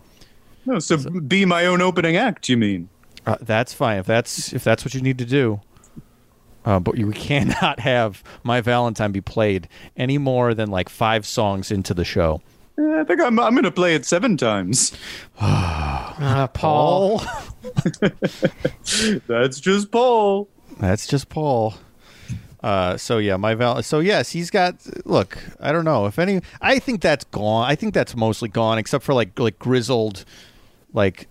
No, 0.66 0.80
so 0.80 0.98
be 0.98 1.46
my 1.46 1.66
own 1.66 1.82
opening 1.82 2.16
act. 2.16 2.48
You 2.48 2.56
mean? 2.56 2.90
Uh, 3.26 3.36
that's 3.42 3.74
fine 3.74 4.00
if 4.00 4.06
that's 4.06 4.54
if 4.54 4.64
that's 4.64 4.86
what 4.86 4.94
you 4.94 5.02
need 5.02 5.18
to 5.18 5.26
do. 5.26 5.60
Uh, 6.64 6.80
but 6.80 6.98
you 6.98 7.12
cannot 7.12 7.82
have 7.82 8.24
"My 8.44 8.62
Valentine" 8.62 9.12
be 9.12 9.22
played 9.22 9.68
any 9.98 10.18
more 10.18 10.54
than 10.54 10.72
like 10.72 10.88
five 10.88 11.26
songs 11.26 11.70
into 11.70 11.94
the 11.94 12.06
show. 12.06 12.42
Eh, 12.80 13.02
I 13.02 13.04
think 13.04 13.20
I'm. 13.20 13.38
I'm 13.40 13.54
going 13.54 13.64
to 13.66 13.72
play 13.72 13.94
it 13.94 14.06
seven 14.06 14.38
times. 14.38 14.94
Uh, 15.38 16.48
Paul. 16.54 17.22
That's 19.28 19.60
just 19.60 19.92
Paul. 19.92 20.48
That's 20.80 21.08
just 21.08 21.28
Paul. 21.28 21.76
Uh, 22.66 22.98
so 22.98 23.20
yeah, 23.20 23.38
my 23.38 23.54
val. 23.54 23.84
So 23.84 24.00
yes, 24.00 24.32
he's 24.32 24.50
got. 24.50 24.76
Look, 25.06 25.38
I 25.60 25.72
don't 25.72 25.86
know 25.86 26.08
if 26.08 26.18
any. 26.18 26.42
I 26.62 26.80
think 26.80 27.00
that's 27.00 27.24
gone. 27.26 27.70
I 27.70 27.76
think 27.76 27.94
that's 27.94 28.16
mostly 28.16 28.50
gone, 28.50 28.80
except 28.80 29.04
for 29.04 29.14
like 29.14 29.38
like 29.38 29.60
grizzled, 29.60 30.26
like 30.92 31.28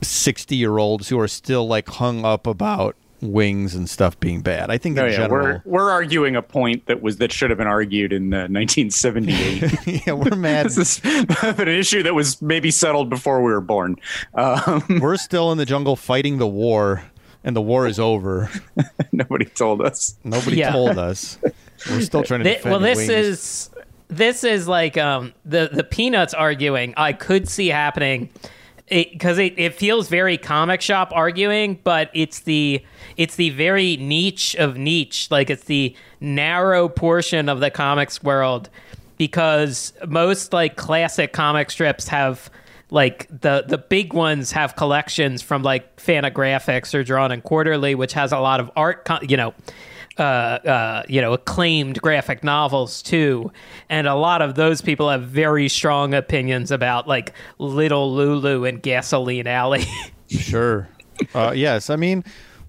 sixty 0.00 0.56
year 0.56 0.78
olds 0.78 1.10
who 1.10 1.20
are 1.20 1.28
still 1.28 1.66
like 1.68 1.90
hung 1.90 2.24
up 2.24 2.46
about 2.46 2.96
wings 3.20 3.74
and 3.74 3.88
stuff 3.88 4.18
being 4.18 4.40
bad. 4.40 4.70
I 4.70 4.78
think 4.78 4.96
Oh 4.98 5.04
in 5.04 5.12
yeah, 5.12 5.18
general, 5.18 5.42
we're 5.42 5.62
we're 5.64 5.90
arguing 5.90 6.36
a 6.36 6.42
point 6.42 6.86
that 6.86 7.02
was 7.02 7.18
that 7.18 7.32
should 7.32 7.50
have 7.50 7.58
been 7.58 7.66
argued 7.66 8.14
in 8.14 8.32
uh, 8.32 8.48
1978. 8.48 10.06
yeah, 10.06 10.14
we're 10.14 10.36
mad. 10.36 10.66
this 10.66 10.78
is 10.78 11.00
an 11.42 11.68
issue 11.68 12.02
that 12.02 12.14
was 12.14 12.40
maybe 12.40 12.70
settled 12.70 13.10
before 13.10 13.42
we 13.42 13.52
were 13.52 13.60
born. 13.60 13.96
Um, 14.34 15.00
we're 15.02 15.18
still 15.18 15.52
in 15.52 15.58
the 15.58 15.66
jungle 15.66 15.96
fighting 15.96 16.38
the 16.38 16.48
war, 16.48 17.04
and 17.44 17.56
the 17.56 17.62
war 17.62 17.86
is 17.86 17.98
over. 17.98 18.50
nobody 19.12 19.44
told 19.44 19.80
us. 19.82 20.16
Nobody 20.24 20.58
Yeah. 20.58 20.72
told 20.72 20.98
us. 20.98 21.38
We're 21.90 22.00
still 22.00 22.22
trying 22.22 22.40
to 22.40 22.44
Thi- 22.44 22.54
defend 22.56 22.70
well, 22.70 22.80
this 22.80 22.98
wings. 22.98 23.10
is 23.10 23.70
this 24.08 24.44
is 24.44 24.68
like 24.68 24.96
um, 24.98 25.32
the 25.44 25.70
the 25.72 25.84
peanuts 25.84 26.34
arguing. 26.34 26.94
I 26.96 27.12
could 27.12 27.48
see 27.48 27.68
happening 27.68 28.28
because 28.88 29.38
it, 29.38 29.54
it, 29.56 29.74
feels 29.74 30.08
very 30.08 30.36
comic 30.36 30.82
shop 30.82 31.10
arguing, 31.14 31.78
but 31.82 32.10
it's 32.12 32.40
the 32.40 32.84
it's 33.16 33.36
the 33.36 33.50
very 33.50 33.96
niche 33.96 34.54
of 34.56 34.76
niche. 34.76 35.30
Like 35.30 35.48
it's 35.50 35.64
the 35.64 35.94
narrow 36.20 36.88
portion 36.88 37.48
of 37.48 37.60
the 37.60 37.70
comics 37.70 38.22
world 38.22 38.68
because 39.16 39.92
most 40.06 40.52
like 40.52 40.76
classic 40.76 41.32
comic 41.32 41.70
strips 41.70 42.08
have 42.08 42.50
like 42.92 43.26
the 43.28 43.64
the 43.66 43.78
big 43.78 44.12
ones 44.12 44.52
have 44.52 44.76
collections 44.76 45.40
from 45.40 45.62
like 45.62 45.96
Fantagraphics 45.96 46.94
or 46.94 47.02
Drawn 47.02 47.32
and 47.32 47.42
Quarterly, 47.42 47.94
which 47.94 48.12
has 48.12 48.32
a 48.32 48.38
lot 48.38 48.60
of 48.60 48.70
art, 48.76 49.06
con- 49.06 49.26
you 49.26 49.38
know, 49.38 49.54
uh, 50.18 50.22
uh, 50.22 51.02
you 51.08 51.22
know, 51.22 51.32
acclaimed 51.32 52.00
graphic 52.02 52.44
novels 52.44 53.00
too, 53.00 53.50
and 53.88 54.06
a 54.06 54.14
lot 54.14 54.42
of 54.42 54.56
those 54.56 54.82
people 54.82 55.08
have 55.08 55.22
very 55.22 55.68
strong 55.70 56.12
opinions 56.12 56.70
about 56.70 57.08
like 57.08 57.32
Little 57.58 58.14
Lulu 58.14 58.66
and 58.66 58.80
Gasoline 58.80 59.46
Alley. 59.48 59.84
Sure. 60.28 60.88
Uh, 61.34 61.52
yes, 61.54 61.90
I 61.90 61.96
mean, 61.96 62.24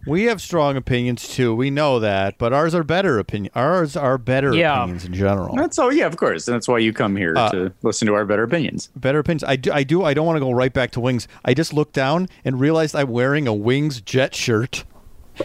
we 0.06 0.24
have 0.26 0.42
strong 0.42 0.76
opinions 0.78 1.28
too. 1.28 1.56
We 1.56 1.70
know 1.70 2.00
that, 2.00 2.38
but 2.38 2.54
ours 2.54 2.76
are 2.76 2.84
better 2.84 3.20
opinion. 3.20 3.52
Ours 3.56 3.96
are 3.96 4.18
better 4.18 4.54
Yeah. 4.54 4.82
opinions 4.82 5.06
in 5.06 5.13
general. 5.13 5.56
That's 5.56 5.80
all. 5.80 5.92
Yeah, 5.94 6.06
of 6.08 6.18
course. 6.18 6.48
And 6.48 6.56
that's 6.56 6.68
why 6.68 6.80
you 6.80 6.94
come 6.94 7.16
here 7.16 7.34
Uh, 7.38 7.50
to 7.52 7.74
listen 7.84 8.06
to 8.08 8.13
our 8.13 8.26
better 8.26 8.44
opinions. 8.44 8.89
better 8.96 9.20
opinions. 9.20 9.44
I 9.46 9.56
do. 9.56 9.72
I 9.72 9.84
do. 9.84 10.04
I 10.04 10.13
don't 10.13 10.26
want 10.26 10.38
to 10.38 10.42
go 10.42 10.52
right 10.52 10.74
back 10.74 10.92
to 10.92 11.00
wings. 11.00 11.28
I 11.46 11.54
just 11.54 11.74
looked 11.74 11.94
down 11.94 12.28
and 12.44 12.60
realized 12.60 12.96
I'm 12.96 13.10
wearing 13.10 13.48
a 13.48 13.54
wings 13.54 14.02
jet 14.02 14.36
shirt. 14.36 14.84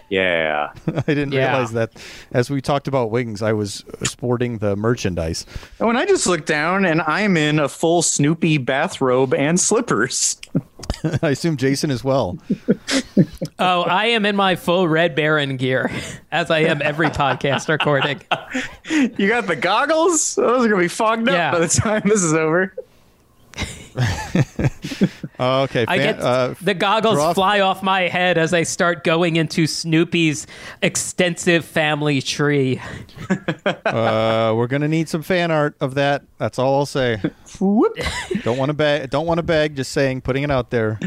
Yeah. 0.08 0.72
I 0.86 1.00
didn't 1.02 1.32
Yeah. 1.32 1.50
realize 1.52 1.72
that. 1.72 1.92
As 2.32 2.50
we 2.50 2.60
talked 2.60 2.88
about 2.88 3.10
wings, 3.10 3.42
I 3.42 3.52
was 3.52 3.84
sporting 4.04 4.58
the 4.58 4.76
merchandise. 4.76 5.46
Oh, 5.80 5.88
and 5.88 5.96
I 5.98 6.04
just 6.06 6.26
looked 6.26 6.46
down 6.46 6.84
and 6.84 7.00
I'm 7.02 7.36
in 7.36 7.58
a 7.58 7.68
full 7.68 8.02
Snoopy 8.02 8.58
bathrobe 8.58 9.34
and 9.34 9.58
slippers. 9.58 10.40
I 11.22 11.30
assume 11.30 11.56
Jason 11.56 11.90
as 11.90 12.02
well. 12.02 12.38
oh, 13.58 13.82
I 13.82 14.06
am 14.06 14.24
in 14.24 14.36
my 14.36 14.56
full 14.56 14.88
Red 14.88 15.14
Baron 15.14 15.56
gear, 15.56 15.90
as 16.32 16.50
I 16.50 16.60
am 16.60 16.80
every 16.82 17.08
podcast 17.08 17.68
recording. 17.68 18.20
You 18.90 19.28
got 19.28 19.46
the 19.46 19.56
goggles? 19.56 20.34
Those 20.36 20.64
are 20.64 20.68
going 20.68 20.80
to 20.80 20.84
be 20.84 20.88
fogged 20.88 21.28
up 21.28 21.34
Yeah. 21.34 21.50
by 21.52 21.58
the 21.60 21.68
time 21.68 22.02
this 22.04 22.22
is 22.22 22.32
over. 22.34 22.74
Okay. 25.40 25.84
I 25.86 25.98
get 25.98 26.20
uh, 26.20 26.54
the 26.60 26.74
goggles 26.74 27.14
draw- 27.14 27.32
fly 27.32 27.60
off 27.60 27.82
my 27.82 28.02
head 28.02 28.38
as 28.38 28.52
I 28.52 28.64
start 28.64 29.04
going 29.04 29.36
into 29.36 29.66
Snoopy's 29.68 30.46
extensive 30.82 31.64
family 31.64 32.20
tree. 32.20 32.80
uh, 33.86 34.52
we're 34.56 34.66
gonna 34.66 34.88
need 34.88 35.08
some 35.08 35.22
fan 35.22 35.50
art 35.52 35.76
of 35.80 35.94
that. 35.94 36.24
That's 36.38 36.58
all 36.58 36.74
I'll 36.74 36.86
say. 36.86 37.20
Don't 37.60 38.58
want 38.58 38.70
to 38.70 38.74
beg. 38.74 39.10
Don't 39.10 39.26
want 39.26 39.38
to 39.38 39.44
beg. 39.44 39.76
Just 39.76 39.92
saying, 39.92 40.22
putting 40.22 40.42
it 40.42 40.50
out 40.50 40.70
there. 40.70 40.98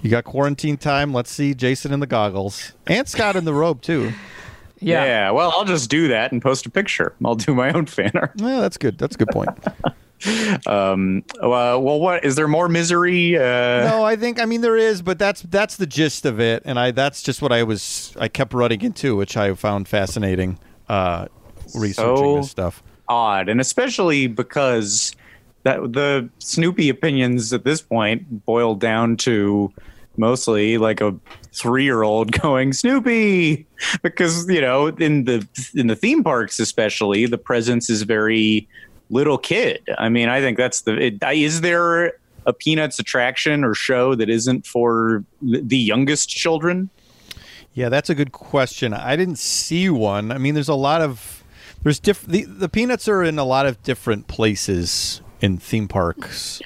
You 0.00 0.10
got 0.10 0.24
quarantine 0.24 0.76
time. 0.76 1.12
Let's 1.12 1.30
see 1.30 1.54
Jason 1.54 1.92
in 1.92 1.98
the 2.00 2.06
goggles 2.06 2.72
and 2.86 3.08
Scott 3.08 3.34
in 3.34 3.44
the 3.44 3.54
robe 3.54 3.82
too. 3.82 4.12
Yeah. 4.78 5.04
Yeah. 5.04 5.30
well, 5.30 5.52
I'll 5.56 5.64
just 5.64 5.90
do 5.90 6.08
that 6.08 6.30
and 6.32 6.40
post 6.40 6.66
a 6.66 6.70
picture. 6.70 7.14
I'll 7.24 7.34
do 7.34 7.54
my 7.54 7.72
own 7.72 7.86
fan 7.86 8.12
art. 8.14 8.32
Yeah, 8.36 8.60
that's 8.60 8.78
good. 8.78 8.98
That's 8.98 9.16
a 9.16 9.18
good 9.18 9.28
point. 9.28 9.50
Um, 10.66 11.24
uh, 11.40 11.48
well, 11.80 11.98
what 11.98 12.24
is 12.24 12.36
there 12.36 12.46
more 12.48 12.68
misery? 12.68 13.36
Uh, 13.36 13.40
no, 13.88 14.04
I 14.04 14.16
think 14.16 14.40
I 14.40 14.44
mean 14.44 14.60
there 14.60 14.76
is, 14.76 15.02
but 15.02 15.18
that's 15.18 15.42
that's 15.42 15.76
the 15.76 15.86
gist 15.86 16.24
of 16.26 16.40
it, 16.40 16.62
and 16.64 16.78
I 16.78 16.90
that's 16.92 17.22
just 17.22 17.42
what 17.42 17.52
I 17.52 17.62
was 17.62 18.14
I 18.18 18.28
kept 18.28 18.54
running 18.54 18.82
into, 18.82 19.16
which 19.16 19.36
I 19.36 19.54
found 19.54 19.88
fascinating. 19.88 20.58
Uh, 20.88 21.26
researching 21.74 22.16
So- 22.16 22.36
this 22.36 22.50
stuff. 22.50 22.82
odd, 23.08 23.48
and 23.48 23.60
especially 23.60 24.26
because 24.26 25.12
that 25.64 25.80
the 25.92 26.28
Snoopy 26.38 26.88
opinions 26.88 27.52
at 27.52 27.64
this 27.64 27.80
point 27.82 28.44
boil 28.44 28.74
down 28.74 29.16
to 29.18 29.72
mostly 30.16 30.76
like 30.78 31.00
a 31.00 31.14
three-year-old 31.54 32.32
going 32.42 32.72
Snoopy 32.72 33.66
because 34.02 34.48
you 34.50 34.60
know 34.60 34.88
in 34.88 35.24
the 35.24 35.46
in 35.74 35.86
the 35.86 35.96
theme 35.96 36.22
parks 36.22 36.60
especially 36.60 37.26
the 37.26 37.38
presence 37.38 37.88
is 37.88 38.02
very 38.02 38.68
little 39.10 39.38
kid. 39.38 39.82
I 39.98 40.08
mean, 40.08 40.28
I 40.28 40.40
think 40.40 40.56
that's 40.56 40.82
the 40.82 40.96
it, 40.96 41.22
is 41.32 41.60
there 41.60 42.14
a 42.46 42.52
Peanuts 42.52 42.98
attraction 42.98 43.64
or 43.64 43.74
show 43.74 44.14
that 44.14 44.28
isn't 44.28 44.66
for 44.66 45.24
the 45.40 45.76
youngest 45.76 46.28
children? 46.28 46.90
Yeah, 47.74 47.88
that's 47.88 48.10
a 48.10 48.14
good 48.14 48.32
question. 48.32 48.92
I 48.92 49.16
didn't 49.16 49.38
see 49.38 49.88
one. 49.88 50.30
I 50.30 50.38
mean, 50.38 50.54
there's 50.54 50.68
a 50.68 50.74
lot 50.74 51.00
of 51.00 51.42
there's 51.82 51.98
diff 51.98 52.22
the, 52.26 52.44
the 52.44 52.68
peanuts 52.68 53.08
are 53.08 53.22
in 53.22 53.38
a 53.38 53.44
lot 53.44 53.66
of 53.66 53.82
different 53.82 54.28
places 54.28 55.20
in 55.40 55.58
theme 55.58 55.88
parks. 55.88 56.60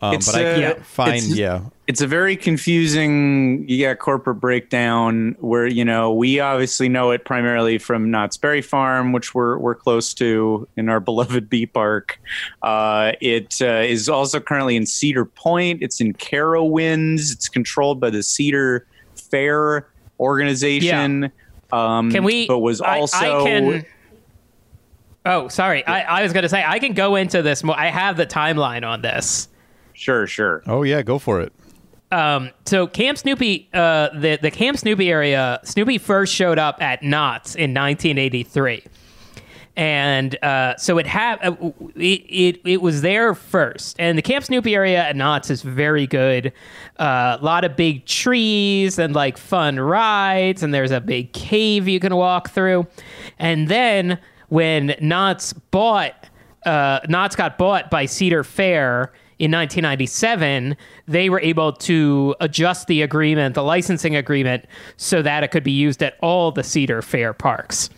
Um, 0.00 0.16
but 0.16 0.34
I 0.34 0.44
uh, 0.44 0.56
can't 0.56 0.86
find 0.86 1.22
yeah. 1.24 1.62
It's 1.86 2.00
a 2.00 2.06
very 2.06 2.36
confusing 2.36 3.64
you 3.68 3.86
got 3.86 3.98
corporate 4.00 4.40
breakdown 4.40 5.36
where 5.38 5.66
you 5.66 5.84
know 5.84 6.12
we 6.12 6.40
obviously 6.40 6.88
know 6.88 7.12
it 7.12 7.24
primarily 7.24 7.78
from 7.78 8.10
Knott's 8.10 8.36
Berry 8.36 8.62
Farm, 8.62 9.12
which 9.12 9.34
we're 9.34 9.56
we're 9.58 9.74
close 9.74 10.12
to 10.14 10.66
in 10.76 10.88
our 10.88 11.00
beloved 11.10 11.48
Bee 11.48 11.66
Park. 11.66 12.20
Uh, 12.62 13.12
it 13.20 13.60
uh, 13.62 13.82
is 13.84 14.08
also 14.08 14.40
currently 14.40 14.76
in 14.76 14.84
Cedar 14.84 15.24
Point. 15.24 15.82
It's 15.82 16.00
in 16.00 16.12
Carowinds. 16.14 17.32
It's 17.32 17.48
controlled 17.48 18.00
by 18.00 18.10
the 18.10 18.22
Cedar 18.22 18.86
Fair 19.14 19.88
organization. 20.18 21.30
Um, 21.72 22.10
Can 22.10 22.24
we? 22.24 22.46
But 22.48 22.58
was 22.58 22.80
I- 22.80 22.98
also 22.98 23.40
I, 23.40 23.44
can. 23.44 23.86
Oh, 25.24 25.48
sorry. 25.48 25.84
I, 25.84 26.02
I 26.02 26.22
was 26.22 26.32
going 26.32 26.44
to 26.44 26.48
say 26.48 26.62
I 26.64 26.78
can 26.78 26.94
go 26.94 27.16
into 27.16 27.42
this 27.42 27.64
more. 27.64 27.78
I 27.78 27.86
have 27.86 28.16
the 28.16 28.26
timeline 28.26 28.86
on 28.86 29.02
this. 29.02 29.48
Sure, 29.92 30.26
sure. 30.26 30.62
Oh 30.66 30.82
yeah, 30.84 31.02
go 31.02 31.18
for 31.18 31.40
it. 31.40 31.52
Um, 32.12 32.50
so 32.64 32.86
Camp 32.86 33.18
Snoopy, 33.18 33.68
uh, 33.72 34.08
the 34.14 34.38
the 34.40 34.50
Camp 34.50 34.78
Snoopy 34.78 35.10
area, 35.10 35.60
Snoopy 35.64 35.98
first 35.98 36.32
showed 36.32 36.58
up 36.58 36.80
at 36.80 37.02
Knott's 37.02 37.54
in 37.56 37.74
1983, 37.74 38.84
and 39.76 40.42
uh, 40.42 40.76
so 40.76 40.98
it 40.98 41.06
had 41.06 41.38
uh, 41.42 41.56
it, 41.96 42.22
it 42.28 42.60
it 42.64 42.80
was 42.80 43.02
there 43.02 43.34
first. 43.34 43.96
And 43.98 44.16
the 44.16 44.22
Camp 44.22 44.44
Snoopy 44.44 44.74
area 44.74 45.02
at 45.02 45.16
Knott's 45.16 45.50
is 45.50 45.62
very 45.62 46.06
good. 46.06 46.52
Uh, 46.98 47.38
a 47.40 47.44
lot 47.44 47.64
of 47.64 47.76
big 47.76 48.06
trees 48.06 48.98
and 48.98 49.14
like 49.14 49.36
fun 49.36 49.80
rides, 49.80 50.62
and 50.62 50.72
there's 50.72 50.92
a 50.92 51.00
big 51.00 51.32
cave 51.32 51.88
you 51.88 51.98
can 51.98 52.14
walk 52.14 52.50
through. 52.50 52.86
And 53.38 53.66
then 53.66 54.20
when 54.48 54.94
Knott's 55.00 55.52
bought 55.52 56.28
uh, 56.64 57.00
Knott's 57.08 57.36
got 57.36 57.58
bought 57.58 57.90
by 57.90 58.06
Cedar 58.06 58.44
Fair 58.44 59.12
in 59.38 59.50
1997, 59.50 60.76
they 61.06 61.28
were 61.28 61.40
able 61.40 61.72
to 61.72 62.34
adjust 62.40 62.86
the 62.86 63.02
agreement, 63.02 63.54
the 63.54 63.62
licensing 63.62 64.16
agreement, 64.16 64.64
so 64.96 65.20
that 65.22 65.44
it 65.44 65.50
could 65.50 65.64
be 65.64 65.72
used 65.72 66.02
at 66.02 66.16
all 66.22 66.52
the 66.52 66.62
Cedar 66.62 67.02
Fair 67.02 67.32
parks. 67.32 67.90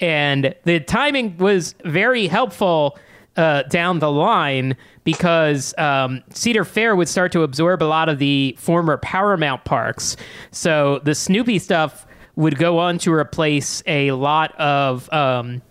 And 0.00 0.54
the 0.64 0.80
timing 0.80 1.36
was 1.38 1.74
very 1.84 2.26
helpful 2.26 2.98
uh, 3.36 3.62
down 3.64 4.00
the 4.00 4.10
line 4.10 4.76
because 5.04 5.74
um, 5.78 6.22
Cedar 6.30 6.64
Fair 6.64 6.94
would 6.94 7.08
start 7.08 7.32
to 7.32 7.42
absorb 7.42 7.82
a 7.82 7.84
lot 7.84 8.08
of 8.08 8.18
the 8.18 8.56
former 8.58 8.96
Paramount 8.98 9.64
parks. 9.64 10.16
So 10.50 11.00
the 11.04 11.14
Snoopy 11.14 11.58
stuff 11.58 12.06
would 12.36 12.58
go 12.58 12.78
on 12.78 12.98
to 12.98 13.12
replace 13.12 13.82
a 13.86 14.12
lot 14.12 14.54
of 14.56 15.10
um, 15.12 15.62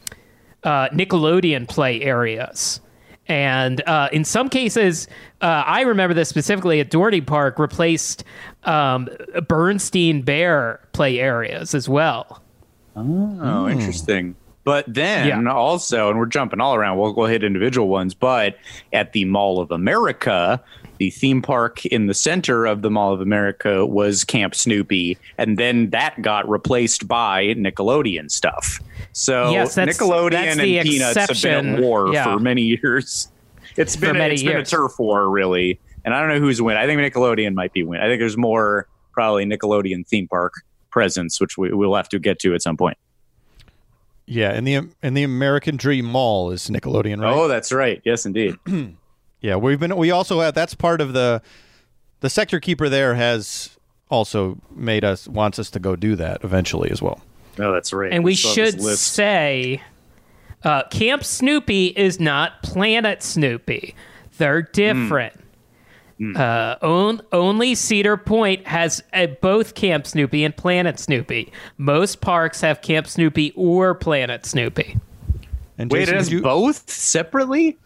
uh, 0.64 0.90
Nickelodeon 0.90 1.68
play 1.68 2.02
areas. 2.02 2.82
And 3.32 3.82
uh, 3.88 4.10
in 4.12 4.26
some 4.26 4.50
cases, 4.50 5.08
uh, 5.42 5.64
I 5.66 5.82
remember 5.82 6.14
this 6.14 6.28
specifically 6.28 6.82
at 6.82 6.92
Dorney 6.92 7.26
Park, 7.26 7.60
replaced 7.60 8.26
um, 8.66 9.08
Berenstain 9.36 10.26
Bear 10.26 10.82
play 10.92 11.18
areas 11.18 11.74
as 11.74 11.88
well. 11.88 12.42
Oh, 12.98 13.70
interesting. 13.70 14.36
But 14.66 14.84
then 14.94 15.28
Yeah. 15.46 15.54
also, 15.54 16.10
and 16.10 16.20
we're 16.20 16.26
jumping 16.26 16.60
all 16.60 16.76
around, 16.76 16.98
we'll, 16.98 17.16
we'll 17.16 17.28
hit 17.28 17.42
individual 17.42 17.88
ones, 17.88 18.14
but 18.14 18.58
at 18.92 19.14
the 19.14 19.24
Mall 19.24 19.62
of 19.62 19.72
America, 19.72 20.62
the 20.98 21.10
theme 21.10 21.42
park 21.42 21.86
in 21.86 22.08
the 22.08 22.14
center 22.14 22.66
of 22.66 22.82
the 22.82 22.92
Mall 22.92 23.14
of 23.14 23.22
America 23.22 23.86
was 23.86 24.26
Camp 24.26 24.54
Snoopy. 24.54 25.18
And 25.38 25.58
then 25.58 25.90
that 25.92 26.22
got 26.22 26.48
replaced 26.50 27.08
by 27.08 27.54
Nickelodeon 27.56 28.30
stuff. 28.30 28.82
So 29.14 29.52
Yes, 29.52 29.76
that's- 29.76 29.98
Nickelodeon 29.98 30.32
that's 30.32 30.52
and 30.52 30.60
the 30.60 30.82
Peanuts 30.82 31.18
have 31.18 31.28
been 31.28 31.32
exception. 31.36 31.76
at 31.76 31.82
war 31.82 32.14
Yeah. 32.14 32.24
for 32.26 32.40
many 32.40 32.62
years. 32.62 33.30
It's 33.78 33.96
been, 33.96 34.18
a, 34.18 34.20
many 34.20 34.34
it's 34.34 34.44
been 34.44 34.58
a 34.58 34.66
turf 34.66 35.00
war, 35.00 35.30
really. 35.30 35.80
And 36.04 36.14
I 36.14 36.20
don't 36.20 36.28
know 36.28 36.40
who's 36.40 36.62
win. 36.62 36.76
I 36.76 36.86
think 36.88 37.00
Nickelodeon 37.00 37.54
might 37.54 37.72
be 37.72 37.84
win. 37.84 38.02
I 38.02 38.08
think 38.08 38.20
there's 38.20 38.36
more 38.36 38.86
probably 39.14 39.46
Nickelodeon 39.46 40.06
theme 40.06 40.28
park 40.28 40.52
presence, 40.90 41.40
which 41.40 41.58
we, 41.58 41.72
we'll 41.72 41.96
have 41.96 42.10
to 42.10 42.20
get 42.20 42.38
to 42.40 42.54
at 42.54 42.62
some 42.62 42.76
point. 42.76 42.98
Yeah, 44.26 44.52
and 44.52 44.68
the 44.68 44.90
and 45.02 45.16
the 45.16 45.24
American 45.24 45.78
Dream 45.78 46.04
Mall 46.06 46.52
is 46.52 46.70
Nickelodeon, 46.70 47.22
right? 47.22 47.34
Oh, 47.34 47.48
that's 47.48 47.72
right. 47.72 48.02
Yes, 48.04 48.26
indeed. 48.26 48.56
Yeah, 49.40 49.56
we've 49.56 49.80
been. 49.80 49.96
We 49.98 50.12
also 50.12 50.42
have. 50.42 50.54
That's 50.54 50.76
part 50.76 51.02
of 51.02 51.14
the. 51.14 51.42
The 52.20 52.30
sector 52.30 52.60
keeper 52.60 52.90
there 52.90 53.16
has 53.16 53.76
also 54.10 54.60
made 54.76 55.04
us 55.04 55.28
wants 55.28 55.58
us 55.58 55.72
to 55.72 55.80
go 55.80 55.96
do 55.96 56.16
that 56.18 56.44
eventually 56.44 56.92
as 56.92 57.02
well. 57.02 57.22
Oh, 57.60 57.72
that's 57.72 57.94
right. 57.94 58.12
And 58.12 58.24
we 58.24 58.36
still 58.36 58.54
should 58.54 58.82
say 58.82 59.82
uh, 60.64 60.84
Camp 60.90 61.24
Snoopy 61.24 61.88
is 61.88 62.20
not 62.20 62.64
Planet 62.64 63.22
Snoopy. 63.24 63.96
They're 64.38 64.62
different. 64.62 65.34
Uh, 66.36 66.76
on, 66.84 67.20
only 67.32 67.74
Cedar 67.74 68.16
Point 68.16 68.68
has 68.68 69.02
uh, 69.12 69.26
both 69.42 69.74
Camp 69.74 70.06
Snoopy 70.06 70.44
and 70.44 70.56
Planet 70.56 71.00
Snoopy. 71.00 71.52
Most 71.80 72.22
parks 72.22 72.62
have 72.62 72.84
Camp 72.84 73.08
Snoopy 73.08 73.54
or 73.56 73.96
Planet 73.96 74.46
Snoopy. 74.46 75.00
And 75.80 75.92
Wait, 75.92 76.02
Jason, 76.02 76.14
it 76.14 76.18
has 76.18 76.32
you- 76.32 76.42
both 76.44 76.88
separately? 76.92 77.80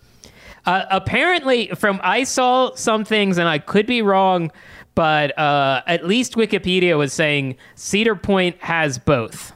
Uh, 0.65 0.83
apparently, 0.89 1.67
from 1.75 2.01
I 2.03 2.25
saw 2.25 2.75
some 2.75 3.05
things, 3.05 3.37
and 3.37 3.47
I 3.47 3.59
could 3.59 3.85
be 3.85 4.01
wrong, 4.01 4.51
but 4.95 5.37
uh, 5.39 5.83
at 5.87 6.05
least 6.05 6.33
Wikipedia 6.33 6.97
was 6.97 7.13
saying 7.13 7.55
Cedar 7.75 8.15
Point 8.15 8.57
has 8.61 8.97
both. 8.97 9.53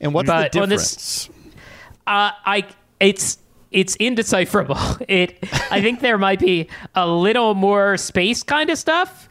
And 0.00 0.12
what's 0.14 0.26
but 0.28 0.52
the 0.52 0.60
on 0.60 0.68
this- 0.68 0.92
difference? 1.26 1.30
Uh, 2.06 2.30
I 2.44 2.64
it's 3.00 3.38
it's 3.70 3.96
indecipherable. 3.96 4.78
It 5.08 5.38
I 5.70 5.80
think 5.82 6.00
there 6.00 6.18
might 6.18 6.40
be 6.40 6.68
a 6.94 7.06
little 7.08 7.54
more 7.54 7.96
space 7.96 8.42
kind 8.42 8.70
of 8.70 8.78
stuff. 8.78 9.28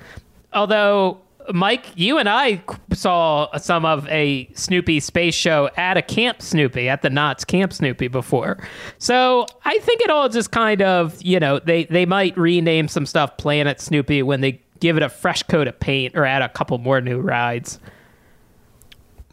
Although 0.54 1.20
Mike, 1.54 1.86
you 1.96 2.18
and 2.18 2.28
I 2.28 2.62
saw 2.94 3.56
some 3.58 3.86
of 3.86 4.06
a 4.10 4.50
Snoopy 4.54 5.00
space 5.00 5.34
show 5.34 5.70
at 5.78 5.96
a 5.98 6.02
Camp 6.02 6.42
Snoopy 6.42 6.90
at 6.90 7.02
the 7.02 7.10
Knott's 7.10 7.46
Camp 7.46 7.72
Snoopy 7.74 8.10
before. 8.10 8.58
So 8.98 9.46
I 9.64 9.80
think 9.80 10.02
it 10.02 10.10
all 10.10 10.30
just 10.30 10.52
kind 10.52 10.82
of 10.82 11.20
you 11.24 11.40
know 11.40 11.60
they 11.60 11.86
they 11.86 12.06
might 12.06 12.38
rename 12.38 12.88
some 12.90 13.06
stuff 13.06 13.38
Planet 13.38 13.80
Snoopy 13.82 14.22
when 14.24 14.42
they 14.42 14.62
give 14.80 14.98
it 14.98 15.04
a 15.04 15.10
fresh 15.10 15.42
coat 15.44 15.68
of 15.68 15.80
paint 15.80 16.16
or 16.16 16.26
add 16.26 16.42
a 16.44 16.50
couple 16.50 16.78
more 16.78 17.02
new 17.02 17.20
rides. 17.20 17.80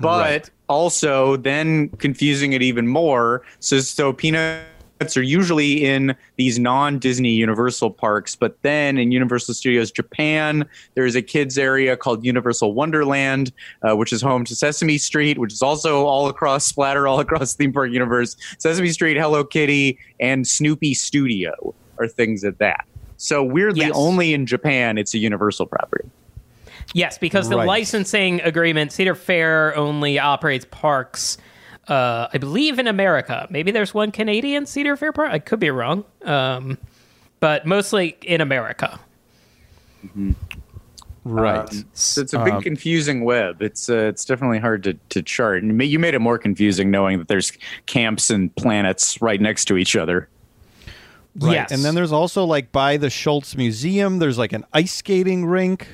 But 0.01 0.21
Right. 0.21 0.51
Also 0.69 1.37
then 1.37 1.89
confusing 1.99 2.53
it 2.53 2.63
even 2.63 2.87
more. 2.87 3.43
So, 3.61 3.81
so 3.81 4.13
Peanuts 4.13 4.65
are 5.17 5.23
usually 5.23 5.85
in 5.85 6.15
these 6.37 6.59
non-Disney 6.59 7.31
Universal 7.31 7.91
parks, 7.91 8.37
but 8.37 8.57
then 8.63 8.97
in 8.97 9.13
Universal 9.13 9.55
Studios 9.55 9.91
Japan, 9.91 10.65
there's 10.95 11.15
a 11.17 11.21
kids 11.23 11.59
area 11.59 11.97
called 11.97 12.25
Universal 12.25 12.73
Wonderland, 12.75 13.53
uh, 13.83 13.95
which 13.97 14.13
is 14.13 14.23
home 14.23 14.45
to 14.45 14.55
Sesame 14.55 14.97
Street, 14.97 15.37
which 15.37 15.53
is 15.53 15.63
also 15.63 16.07
all 16.07 16.29
across 16.29 16.67
Splatter, 16.67 17.07
all 17.09 17.21
across 17.21 17.55
theme 17.55 17.73
park 17.73 17.91
universe. 17.91 18.37
Sesame 18.59 18.91
Street, 18.91 19.17
Hello 19.17 19.45
Kitty, 19.45 19.99
and 20.21 20.47
Snoopy 20.47 20.95
Studio 20.95 21.75
are 21.99 22.09
things 22.09 22.45
at 22.45 22.59
that. 22.59 22.87
So 23.17 23.43
weirdly, 23.43 23.87
Yes. 23.87 23.93
only 23.95 24.33
in 24.33 24.47
Japan 24.47 24.97
it's 24.97 25.13
a 25.15 25.19
Universal 25.19 25.67
property. 25.67 26.09
Yes, 26.93 27.19
because 27.19 27.49
the 27.49 27.57
Right. 27.57 27.67
licensing 27.67 28.41
agreement, 28.43 28.93
Cedar 28.93 29.15
Fair 29.15 29.77
only 29.77 30.19
operates 30.19 30.67
parks, 30.71 31.39
uh, 31.89 32.29
I 32.33 32.39
believe, 32.39 32.79
in 32.79 32.87
America. 32.87 33.47
Maybe 33.51 33.71
there's 33.71 33.95
one 33.95 34.11
Canadian 34.13 34.67
Cedar 34.67 34.97
Fair 34.97 35.13
park. 35.13 35.31
I 35.33 35.39
could 35.39 35.61
be 35.61 35.71
wrong, 35.71 36.05
um, 36.25 36.79
but 37.41 37.67
mostly 37.67 38.17
in 38.23 38.41
America. 38.41 39.01
Right. 41.27 41.59
Um, 41.71 41.85
so 41.95 42.21
it's 42.21 42.35
a 42.35 42.45
big 42.45 42.61
confusing 42.63 43.25
web. 43.25 43.63
It's 43.63 43.89
uh, 43.89 43.97
it's 44.11 44.27
definitely 44.27 44.59
hard 44.59 44.83
to, 44.85 44.95
to 45.09 45.23
chart. 45.23 45.63
And 45.63 45.81
you 45.83 45.99
made 45.99 46.13
it 46.15 46.19
more 46.19 46.37
confusing 46.39 46.91
knowing 46.91 47.19
that 47.19 47.29
there's 47.29 47.51
camps 47.87 48.29
and 48.29 48.55
planets 48.57 49.23
right 49.23 49.41
next 49.41 49.65
to 49.67 49.79
each 49.79 49.97
other. 49.97 50.29
right. 51.41 51.53
Yes, 51.53 51.73
And 51.73 51.83
then 51.83 51.95
there's 51.95 52.13
also 52.13 52.45
like 52.45 52.73
by 52.73 52.99
the 52.99 53.09
Schulz 53.09 53.57
Museum, 53.57 54.19
there's 54.19 54.37
like 54.37 54.53
an 54.53 54.67
ice 54.75 54.93
skating 54.95 55.47
rink 55.47 55.89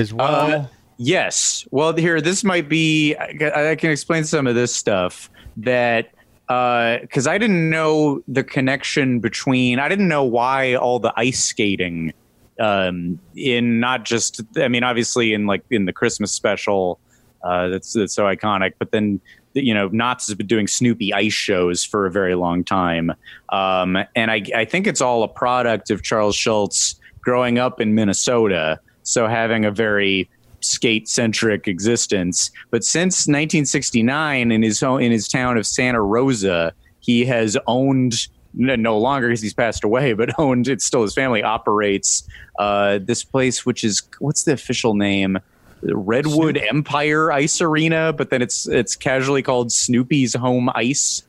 as 0.00 0.12
well. 0.12 0.52
Uh, 0.52 0.66
yes. 0.96 1.66
Well, 1.70 1.94
here 1.94 2.20
this 2.20 2.42
might 2.42 2.68
be. 2.68 3.14
I, 3.14 3.70
I 3.70 3.76
can 3.76 3.90
explain 3.90 4.24
some 4.24 4.46
of 4.46 4.54
this 4.54 4.74
stuff 4.74 5.30
that 5.58 6.10
because 6.48 7.28
I 7.28 7.38
didn't 7.38 7.70
know 7.70 8.22
the 8.26 8.42
connection 8.42 9.20
between. 9.20 9.78
I 9.78 9.88
didn't 9.88 10.08
know 10.08 10.24
why 10.24 10.74
all 10.74 10.98
the 10.98 11.12
ice 11.16 11.44
skating 11.44 12.12
um, 12.58 13.20
in 13.36 13.78
not 13.78 14.04
just. 14.04 14.40
I 14.56 14.66
mean, 14.66 14.82
obviously 14.82 15.32
in 15.32 15.46
like 15.46 15.62
in 15.70 15.84
the 15.84 15.92
Christmas 15.92 16.32
special. 16.32 16.98
Uh, 17.42 17.68
that's 17.68 17.94
that's 17.94 18.12
so 18.12 18.24
iconic. 18.24 18.74
But 18.78 18.90
then 18.90 19.20
you 19.54 19.74
know, 19.74 19.88
Knott's 19.88 20.26
has 20.28 20.36
been 20.36 20.46
doing 20.46 20.66
Snoopy 20.66 21.12
ice 21.12 21.32
shows 21.32 21.84
for 21.84 22.06
a 22.06 22.10
very 22.10 22.34
long 22.34 22.64
time, 22.64 23.12
um, 23.48 23.96
and 24.14 24.30
I, 24.30 24.42
I 24.54 24.64
think 24.64 24.86
it's 24.86 25.00
all 25.00 25.22
a 25.22 25.28
product 25.28 25.90
of 25.90 26.02
Charles 26.02 26.36
Schulz 26.36 27.00
growing 27.20 27.58
up 27.58 27.80
in 27.80 27.94
Minnesota, 27.94 28.80
so 29.02 29.26
having 29.26 29.64
a 29.64 29.70
very 29.70 30.28
skate 30.60 31.08
centric 31.08 31.66
existence. 31.66 32.50
But 32.70 32.84
since 32.84 33.26
1969, 33.26 34.52
in 34.52 34.62
his 34.62 34.80
home, 34.80 35.00
in 35.00 35.12
his 35.12 35.28
town 35.28 35.56
of 35.56 35.66
Santa 35.66 36.02
Rosa, 36.02 36.72
he 37.00 37.24
has 37.26 37.56
owned. 37.66 38.28
No 38.52 38.98
longer 38.98 39.28
because 39.28 39.40
he's 39.40 39.54
passed 39.54 39.84
away, 39.84 40.12
but 40.14 40.36
owned. 40.38 40.66
It's 40.66 40.84
still 40.84 41.02
his 41.02 41.14
family 41.14 41.42
operates 41.42 42.28
uh, 42.58 42.98
this 43.00 43.22
place, 43.22 43.64
which 43.64 43.84
is 43.84 44.02
what's 44.18 44.42
the 44.42 44.52
official 44.52 44.94
name? 44.94 45.38
Redwood 45.82 46.58
Empire 46.58 47.32
Ice 47.32 47.60
Arena, 47.60 48.12
but 48.12 48.30
then 48.30 48.42
it's 48.42 48.66
it's 48.66 48.96
casually 48.96 49.42
called 49.42 49.72
Snoopy's 49.72 50.34
Home 50.34 50.68
Ice. 50.74 51.22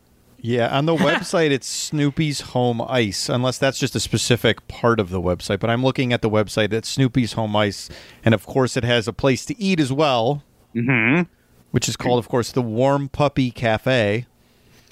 Yeah, 0.44 0.76
on 0.76 0.86
the 0.88 0.96
website 0.98 1.52
it's 1.52 1.68
Snoopy's 1.68 2.42
Home 2.42 2.82
Ice, 2.82 3.30
unless 3.30 3.58
that's 3.58 3.78
just 3.80 3.96
a 3.96 4.00
specific 4.00 4.68
part 4.68 5.00
of 5.00 5.10
the 5.10 5.22
website. 5.22 5.60
But 5.60 5.70
I'm 5.70 5.84
looking 5.84 6.12
at 6.14 6.22
the 6.22 6.30
website 6.30 6.72
that's 6.72 6.90
Snoopy's 6.90 7.34
Home 7.34 7.56
Ice, 7.56 7.90
and 8.26 8.34
of 8.34 8.46
course 8.46 8.76
it 8.76 8.84
has 8.84 9.08
a 9.08 9.14
place 9.14 9.46
to 9.46 9.60
eat 9.62 9.80
as 9.80 9.92
well, 9.94 10.44
Mm-hmm. 10.76 11.24
which 11.72 11.90
is 11.90 11.98
called, 11.98 12.18
of 12.20 12.30
course, 12.30 12.52
the 12.54 12.62
Warm 12.62 13.10
Puppy 13.10 13.52
Cafe. 13.52 14.26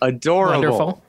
Adorable. 0.01 0.53
Wonderful. 0.53 1.03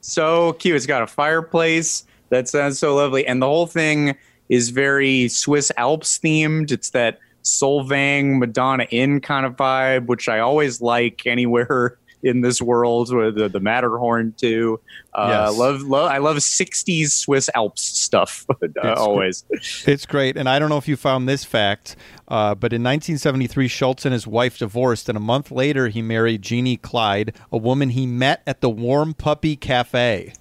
So 0.00 0.54
cute. 0.54 0.76
It's 0.76 0.86
got 0.86 1.02
a 1.02 1.06
fireplace. 1.06 2.04
That 2.30 2.48
sounds 2.48 2.78
so 2.78 2.94
lovely. 2.94 3.26
And 3.26 3.40
the 3.42 3.46
whole 3.46 3.66
thing 3.66 4.16
is 4.48 4.70
very 4.70 5.28
Swiss 5.28 5.70
Alps 5.76 6.18
themed. 6.18 6.72
It's 6.72 6.90
that 6.90 7.18
Solvang 7.42 8.38
Madonna 8.38 8.84
Inn 8.90 9.20
kind 9.20 9.44
of 9.46 9.56
vibe, 9.56 10.06
which 10.06 10.28
I 10.28 10.40
always 10.40 10.80
like 10.80 11.26
anywhere 11.26 11.98
in 12.24 12.40
this 12.40 12.60
world 12.60 13.14
with 13.14 13.36
the, 13.36 13.48
the 13.48 13.60
Matterhorn 13.60 14.34
too. 14.36 14.80
Uh, 15.14 15.46
Yes. 15.48 15.58
love, 15.58 15.82
love, 15.82 16.10
I 16.10 16.18
love 16.18 16.38
60s 16.38 17.10
Swiss 17.10 17.48
Alps 17.54 17.82
stuff 17.82 18.44
uh, 18.82 18.94
always. 18.96 19.44
It's 19.86 20.06
great. 20.06 20.36
And 20.36 20.48
I 20.48 20.58
don't 20.58 20.68
know 20.70 20.78
if 20.78 20.88
you 20.88 20.96
found 20.96 21.28
this 21.28 21.44
fact, 21.44 21.94
uh, 22.26 22.54
but 22.54 22.72
in 22.72 22.82
1973, 22.82 23.68
Schulz 23.68 24.04
and 24.04 24.12
his 24.12 24.26
wife 24.26 24.58
divorced, 24.58 25.08
and 25.08 25.16
a 25.16 25.20
month 25.20 25.50
later, 25.52 25.88
he 25.88 26.02
married 26.02 26.42
Jeannie 26.42 26.76
Clyde, 26.78 27.36
a 27.52 27.56
woman 27.58 27.90
he 27.90 28.06
met 28.06 28.42
at 28.46 28.60
the 28.60 28.70
Warm 28.70 29.14
Puppy 29.14 29.54
Cafe. 29.54 30.32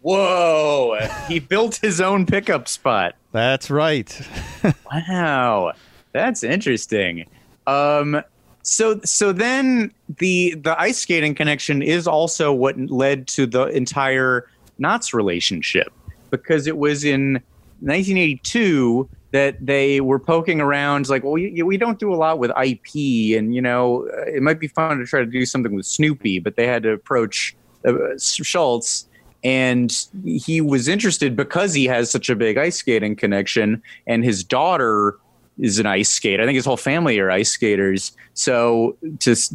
Whoa. 0.00 0.98
he 1.28 1.38
built 1.38 1.76
his 1.76 2.00
own 2.00 2.26
pickup 2.26 2.68
spot. 2.68 3.14
That's 3.32 3.70
right. 3.70 4.20
Wow, 4.92 5.72
that's 6.12 6.44
interesting. 6.44 7.26
Um, 7.66 8.22
so 8.62 9.00
so 9.04 9.32
then 9.32 9.92
the 10.18 10.54
the 10.54 10.80
ice 10.80 10.98
skating 10.98 11.34
connection 11.34 11.82
is 11.82 12.06
also 12.06 12.52
what 12.52 12.78
led 12.78 13.26
to 13.28 13.46
the 13.46 13.66
entire 13.66 14.48
Knott's 14.78 15.12
relationship 15.12 15.92
because 16.30 16.66
it 16.66 16.78
was 16.78 17.04
in 17.04 17.34
1982 17.80 19.08
that 19.32 19.64
they 19.64 20.00
were 20.00 20.18
poking 20.18 20.60
around 20.60 21.08
like 21.08 21.24
well 21.24 21.32
we, 21.32 21.62
we 21.62 21.76
don't 21.76 21.98
do 21.98 22.12
a 22.12 22.16
lot 22.16 22.38
with 22.38 22.50
IP 22.50 23.36
and 23.36 23.54
you 23.54 23.60
know 23.60 24.08
uh, 24.16 24.22
it 24.22 24.42
might 24.42 24.60
be 24.60 24.68
fun 24.68 24.98
to 24.98 25.06
try 25.06 25.20
to 25.20 25.26
do 25.26 25.44
something 25.44 25.74
with 25.74 25.86
Snoopy 25.86 26.38
but 26.38 26.56
they 26.56 26.66
had 26.66 26.84
to 26.84 26.92
approach 26.92 27.56
uh, 27.84 27.92
Schulz 28.18 29.06
and 29.44 30.06
he 30.24 30.60
was 30.60 30.86
interested 30.86 31.34
because 31.34 31.74
he 31.74 31.86
has 31.86 32.10
such 32.10 32.28
a 32.30 32.36
big 32.36 32.56
ice 32.56 32.76
skating 32.76 33.16
connection 33.16 33.82
and 34.06 34.24
his 34.24 34.44
daughter 34.44 35.18
is 35.62 35.78
an 35.78 35.86
ice 35.86 36.10
skater. 36.10 36.42
I 36.42 36.46
think 36.46 36.56
his 36.56 36.66
whole 36.66 36.76
family 36.76 37.18
are 37.20 37.30
ice 37.30 37.50
skaters. 37.50 38.12
So 38.34 38.96
just 39.18 39.54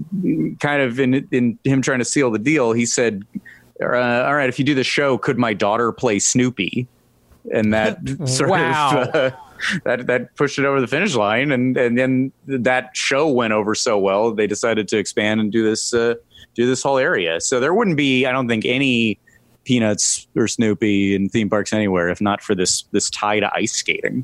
kind 0.59 0.81
of 0.81 0.99
in 0.99 1.27
in 1.31 1.59
him 1.63 1.81
trying 1.83 1.99
to 1.99 2.05
seal 2.05 2.31
the 2.31 2.39
deal, 2.39 2.71
he 2.71 2.85
said, 2.85 3.23
uh, 3.81 3.85
"All 4.25 4.33
right, 4.35 4.49
if 4.49 4.57
you 4.57 4.65
do 4.65 4.73
the 4.73 4.83
show, 4.83 5.17
could 5.17 5.37
my 5.37 5.53
daughter 5.53 5.91
play 5.91 6.17
Snoopy?" 6.17 6.87
And 7.53 7.73
that 7.73 7.99
sort 8.25 8.49
Wow. 8.49 9.03
of 9.03 9.15
uh, 9.15 9.31
that 9.85 10.07
that 10.07 10.35
pushed 10.35 10.57
it 10.59 10.65
over 10.65 10.79
the 10.79 10.87
finish 10.87 11.13
line, 11.15 11.51
and 11.51 11.77
and 11.77 11.97
then 11.97 12.31
that 12.45 12.95
show 12.95 13.27
went 13.27 13.53
over 13.53 13.75
so 13.75 13.99
well, 13.99 14.33
they 14.33 14.47
decided 14.47 14.87
to 14.87 14.97
expand 14.97 15.41
and 15.41 15.51
do 15.51 15.63
this 15.63 15.93
uh, 15.93 16.15
do 16.55 16.65
this 16.65 16.81
whole 16.81 16.97
area. 16.97 17.41
So 17.41 17.59
there 17.59 17.73
wouldn't 17.73 17.97
be, 17.97 18.25
I 18.25 18.31
don't 18.31 18.47
think, 18.47 18.65
any 18.65 19.19
Peanuts 19.65 20.27
or 20.35 20.47
Snoopy 20.47 21.13
in 21.13 21.27
theme 21.27 21.49
parks 21.49 21.73
anywhere 21.73 22.07
if 22.07 22.21
not 22.21 22.41
for 22.41 22.55
this 22.55 22.83
this 22.93 23.09
tie 23.09 23.41
to 23.41 23.51
ice 23.53 23.73
skating. 23.73 24.23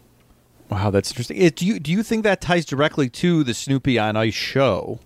Wow, 0.74 0.90
that's 0.90 1.12
interesting. 1.12 1.38
It, 1.38 1.56
do 1.56 1.66
you 1.66 1.80
do 1.80 1.92
you 1.92 2.02
think 2.04 2.24
that 2.24 2.42
ties 2.42 2.66
directly 2.66 3.08
to 3.10 3.44
the 3.44 3.54
Snoopy 3.54 4.00
on 4.00 4.16
Ice 4.18 4.34
show? 4.34 5.00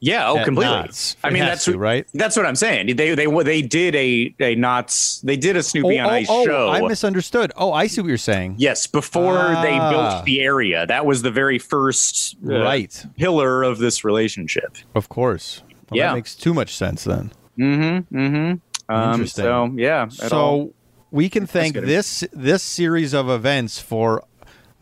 Yeah, 0.00 0.28
oh, 0.28 0.44
completely. 0.44 0.74
Knott's. 0.74 1.16
I 1.24 1.30
mean, 1.30 1.44
that's 1.44 1.64
to, 1.64 1.78
right? 1.78 2.06
That's 2.12 2.36
what 2.36 2.44
I'm 2.44 2.56
saying. 2.56 2.94
They 2.96 3.14
they 3.14 3.26
they 3.42 3.62
did 3.62 3.94
a 3.94 4.34
a 4.40 4.54
Knott's. 4.54 5.20
They 5.22 5.36
did 5.36 5.56
a 5.56 5.62
Snoopy 5.62 5.98
on 5.98 6.10
Ice 6.10 6.26
show. 6.26 6.68
I 6.68 6.82
misunderstood. 6.86 7.52
Oh, 7.56 7.72
I 7.72 7.86
see 7.86 8.02
what 8.02 8.08
you're 8.08 8.18
saying. 8.18 8.56
yes, 8.58 8.86
before 8.86 9.34
they 9.62 9.78
Ah. 9.78 9.90
built 9.90 10.24
the 10.26 10.40
area, 10.42 10.84
that 10.86 11.06
was 11.06 11.22
the 11.22 11.30
very 11.30 11.58
first 11.58 12.36
uh, 12.46 12.58
Right. 12.60 13.06
pillar 13.16 13.62
of 13.62 13.78
this 13.78 14.04
relationship. 14.04 14.76
Of 14.94 15.08
course. 15.08 15.62
Well, 15.90 15.96
Yeah. 15.98 16.08
That 16.08 16.14
makes 16.16 16.34
too 16.34 16.52
much 16.52 16.74
sense 16.76 17.04
then. 17.04 17.32
Mm-hmm. 17.58 18.18
Mm-hmm. 18.18 18.92
Um, 18.94 19.12
Interesting. 19.12 19.44
so 19.44 19.72
yeah. 19.76 20.08
so 20.08 20.36
all- 20.36 20.72
we 21.14 21.28
can 21.30 21.46
thank 21.46 21.74
this 21.76 22.24
this 22.32 22.62
series 22.62 23.14
of 23.14 23.30
events 23.30 23.78
for 23.80 24.24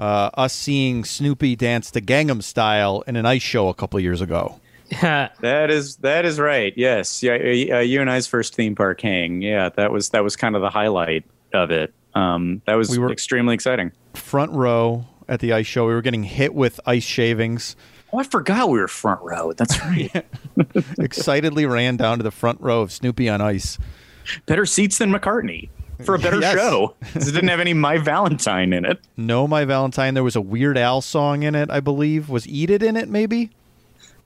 uh, 0.01 0.31
us 0.35 0.55
seeing 0.55 1.05
Snoopy 1.05 1.57
dance 1.57 1.91
the 1.91 2.01
Gangnam 2.01 2.43
Style 2.43 3.05
in 3.07 3.17
an 3.17 3.27
ice 3.27 3.43
show 3.43 3.69
a 3.69 3.75
couple 3.75 4.01
years 4.01 4.21
ago. 4.23 4.59
that 5.03 5.71
is 5.71 5.97
that 5.97 6.25
is 6.25 6.41
right. 6.41 6.73
Yes. 6.75 7.23
Yeah. 7.23 7.35
Uh, 7.35 7.79
you 7.81 8.01
and 8.01 8.11
I's 8.11 8.27
first 8.27 8.55
theme 8.55 8.75
park 8.75 9.01
hang. 9.03 9.43
Yeah. 9.43 9.69
That 9.69 9.93
was 9.93 10.09
that 10.11 10.25
was 10.25 10.35
kind 10.35 10.57
of 10.57 10.63
the 10.63 10.71
highlight 10.71 11.25
of 11.53 11.71
it. 11.71 11.93
Um, 12.15 12.63
that 12.67 12.75
was 12.75 12.89
We 12.89 12.99
were- 12.99 13.13
extremely 13.13 13.55
exciting. 13.55 13.93
Front 14.15 14.53
row 14.53 15.05
at 15.29 15.41
the 15.41 15.53
ice 15.53 15.67
show, 15.67 15.87
we 15.87 15.93
were 15.93 16.03
getting 16.03 16.25
hit 16.25 16.55
with 16.55 16.81
ice 16.87 17.05
shavings. 17.05 17.77
Oh, 18.13 18.19
I 18.19 18.25
forgot 18.25 18.69
we 18.71 18.79
were 18.81 18.89
front 18.89 19.21
row. 19.23 19.53
That's 19.53 19.79
right. 19.85 20.25
Excitedly 20.99 21.65
ran 21.67 21.97
down 21.97 22.19
to 22.19 22.25
the 22.25 22.31
front 22.31 22.61
row 22.61 22.81
of 22.83 22.91
Snoopy 22.93 23.29
on 23.29 23.41
ice. 23.41 23.79
better 24.47 24.67
seats 24.67 24.99
than 24.99 25.11
McCartney 25.13 25.69
for 26.05 26.15
a 26.15 26.19
better 26.19 26.41
Yes. 26.41 26.55
show. 26.55 26.95
It 27.15 27.25
didn't 27.25 27.49
have 27.49 27.61
any 27.61 27.75
My 27.75 27.99
Valentine 27.99 28.73
in 28.73 28.85
it. 28.85 29.01
No, 29.17 29.47
my 29.49 29.65
Valentine. 29.65 30.15
There 30.15 30.25
was 30.25 30.37
a 30.37 30.41
Weird 30.41 30.77
Al 30.79 31.01
song 31.01 31.43
in 31.43 31.55
it, 31.55 31.71
I 31.71 31.81
believe. 31.81 32.29
Was 32.29 32.47
"Eat 32.47 32.71
It" 32.71 32.83
in 32.83 32.97
it? 32.97 33.09
Maybe. 33.09 33.51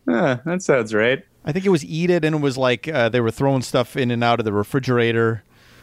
Uh, 0.08 0.36
that 0.44 0.62
sounds 0.62 0.94
right. 0.94 1.24
I 1.44 1.52
think 1.52 1.64
it 1.64 1.70
was 1.70 1.84
"Eat 1.84 2.10
It," 2.10 2.24
and 2.24 2.36
it 2.36 2.40
was 2.40 2.56
like 2.58 2.88
uh, 2.88 3.08
they 3.08 3.20
were 3.20 3.30
throwing 3.30 3.62
stuff 3.62 3.96
in 3.96 4.10
and 4.10 4.22
out 4.24 4.38
of 4.38 4.44
the 4.44 4.52
refrigerator. 4.52 5.42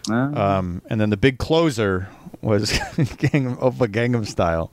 Uh, 0.10 0.14
Um, 0.34 0.82
and 0.90 1.00
then 1.00 1.10
the 1.10 1.18
big 1.18 1.38
closer 1.38 2.10
was 2.42 2.72
Gang 3.18 3.58
of 3.58 3.82
a 3.82 3.88
Gangnam 3.88 4.26
Style. 4.28 4.70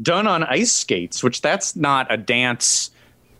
done 0.00 0.26
on 0.26 0.44
ice 0.44 0.72
skates, 0.72 1.22
which 1.22 1.40
that's 1.42 1.76
not 1.76 2.06
a 2.12 2.16
dance. 2.16 2.90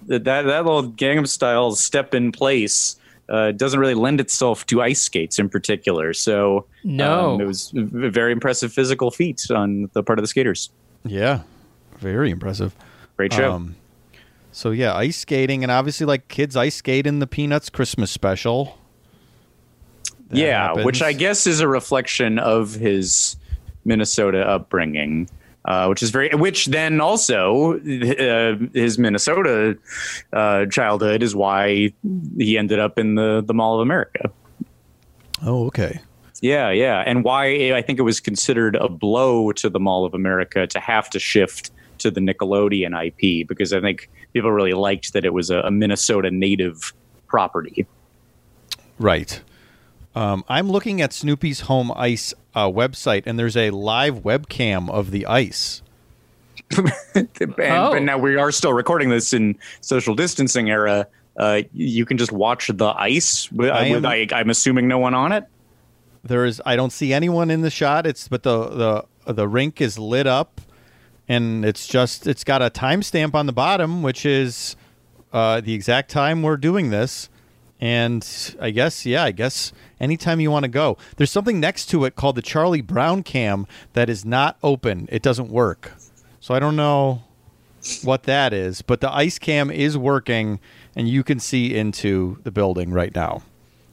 That 0.08 0.24
that, 0.24 0.42
that 0.42 0.64
little 0.64 0.90
Gangnam 0.90 1.26
Style 1.26 1.72
step 1.74 2.14
in 2.14 2.32
place 2.32 2.96
uh, 3.28 3.52
doesn't 3.52 3.80
really 3.80 3.94
lend 3.94 4.20
itself 4.20 4.64
to 4.66 4.82
ice 4.82 5.02
skates 5.02 5.38
in 5.38 5.48
particular. 5.48 6.12
So 6.12 6.66
No. 6.84 7.34
um, 7.34 7.40
it 7.40 7.46
was 7.46 7.72
a 7.76 7.82
very 7.82 8.32
impressive 8.32 8.72
physical 8.72 9.10
feat 9.10 9.50
on 9.50 9.90
the 9.92 10.02
part 10.02 10.18
of 10.18 10.22
the 10.22 10.28
skaters. 10.28 10.70
Yeah, 11.04 11.40
very 11.98 12.30
impressive. 12.30 12.74
Great 13.16 13.32
show. 13.32 13.52
Um, 13.52 13.76
so 14.52 14.70
yeah, 14.70 14.94
ice 14.94 15.16
skating, 15.18 15.62
and 15.62 15.70
obviously 15.70 16.06
like 16.06 16.28
kids 16.28 16.56
ice 16.56 16.76
skate 16.76 17.06
in 17.06 17.18
the 17.18 17.26
Peanuts 17.26 17.68
Christmas 17.70 18.10
special. 18.10 18.78
That 20.28 20.38
yeah, 20.38 20.72
which 20.72 21.02
I 21.02 21.12
guess 21.12 21.46
is 21.46 21.60
a 21.60 21.68
reflection 21.68 22.38
of 22.38 22.74
his 22.74 23.36
Minnesota 23.84 24.40
upbringing, 24.48 25.28
uh, 25.66 25.87
which 25.88 26.02
is 26.02 26.11
very, 26.11 26.31
which 26.31 26.66
then 26.66 27.00
also 27.00 27.74
uh, 27.74 28.57
his 28.72 28.98
Minnesota 28.98 29.76
uh, 30.33 30.66
childhood 30.66 31.22
is 31.22 31.35
why 31.35 31.92
he 32.38 32.57
ended 32.57 32.79
up 32.79 32.98
in 32.98 33.16
the 33.16 33.42
the 33.44 33.52
Mall 33.52 33.74
of 33.74 33.81
America. 33.81 34.31
Oh, 35.44 35.66
okay. 35.66 36.00
Yeah, 36.40 36.70
yeah, 36.70 37.02
and 37.07 37.24
why 37.24 37.72
I 37.72 37.83
think 37.83 37.98
it 37.98 38.02
was 38.02 38.20
considered 38.20 38.76
a 38.76 38.88
blow 38.88 39.52
to 39.52 39.68
the 39.68 39.81
Mall 39.81 40.05
of 40.05 40.14
America 40.14 40.66
to 40.66 40.79
have 40.79 41.11
to 41.11 41.18
shift 41.18 41.70
to 41.98 42.11
the 42.11 42.20
Nickelodeon 42.20 42.92
IP 42.94 43.48
because 43.48 43.72
I 43.72 43.81
think 43.81 44.11
people 44.35 44.52
really 44.52 44.74
liked 44.74 45.14
that 45.14 45.24
it 45.24 45.33
was 45.33 45.50
a, 45.50 45.61
a 45.61 45.70
Minnesota 45.70 46.31
native 46.31 46.92
property. 47.26 47.87
Right. 48.98 49.40
Um, 50.16 50.44
I'm 50.48 50.70
looking 50.70 51.02
at 51.02 51.12
Snoopy's 51.12 51.61
Home 51.61 51.92
Ice 51.94 52.33
uh, 52.55 52.70
website, 52.70 53.24
and 53.26 53.38
there's 53.38 53.57
a 53.57 53.68
live 53.68 54.22
webcam 54.22 54.88
of 54.88 55.11
the 55.11 55.26
ice. 55.26 55.83
and, 57.14 57.29
Oh. 57.59 57.92
But 57.92 58.02
now 58.02 58.16
we 58.16 58.37
are 58.37 58.50
still 58.50 58.72
recording 58.72 59.11
this 59.11 59.35
in 59.35 59.59
social 59.83 60.14
distancing 60.14 60.70
era. 60.70 61.07
Uh, 61.37 61.62
you 61.74 62.07
can 62.07 62.16
just 62.16 62.33
watch 62.33 62.68
the 62.68 62.94
ice. 62.96 63.52
With, 63.52 63.68
I 63.68 63.90
with, 63.90 64.07
am- 64.07 64.11
I, 64.11 64.26
I'm 64.33 64.48
assuming 64.48 64.88
no 64.88 64.98
one 64.98 65.12
on 65.12 65.33
it. 65.33 65.44
There 66.24 66.46
is 66.46 66.62
I 66.64 66.76
don't 66.76 66.90
see 66.90 67.12
anyone 67.12 67.50
in 67.50 67.61
the 67.61 67.70
shot. 67.70 68.07
It's 68.07 68.26
but 68.26 68.42
the 68.42 69.05
the 69.26 69.33
the 69.35 69.46
rink 69.46 69.83
is 69.83 69.98
lit 69.98 70.26
up, 70.26 70.62
and 71.29 71.62
it's 71.62 71.87
just 71.87 72.26
it's 72.26 72.42
got 72.42 72.62
a 72.62 72.70
timestamp 72.70 73.35
on 73.35 73.44
the 73.44 73.52
bottom, 73.52 74.02
which 74.02 74.24
is 74.24 74.76
uh, 75.33 75.61
the 75.61 75.74
exact 75.74 76.11
time 76.11 76.42
we're 76.42 76.57
doing 76.57 76.88
this. 76.88 77.29
And 77.81 78.26
I 78.59 78.70
guess 78.70 79.05
yeah, 79.05 79.22
I 79.22 79.31
guess 79.31 79.72
anytime 80.00 80.40
you 80.40 80.50
want 80.50 80.64
to 80.64 80.68
go. 80.68 80.96
There's 81.16 81.30
something 81.30 81.61
next 81.61 81.87
to 81.87 82.04
it 82.04 82.16
called 82.16 82.37
the 82.37 82.42
Charlie 82.42 82.80
Brown 82.80 83.22
cam 83.22 83.66
that 83.92 84.09
is 84.09 84.24
not 84.24 84.56
open. 84.62 85.09
It 85.11 85.22
doesn't 85.22 85.50
work. 85.50 85.92
So 86.40 86.54
I 86.54 86.59
don't 86.59 86.76
know 86.76 87.22
what 88.02 88.24
that 88.24 88.52
is, 88.52 88.82
but 88.82 89.00
the 89.00 89.12
ice 89.12 89.38
cam 89.38 89.70
is 89.70 89.96
working, 89.96 90.61
and 90.94 91.09
you 91.09 91.22
can 91.22 91.38
see 91.38 91.74
into 91.74 92.38
the 92.42 92.50
building 92.50 92.90
right 92.90 93.14
now. 93.14 93.42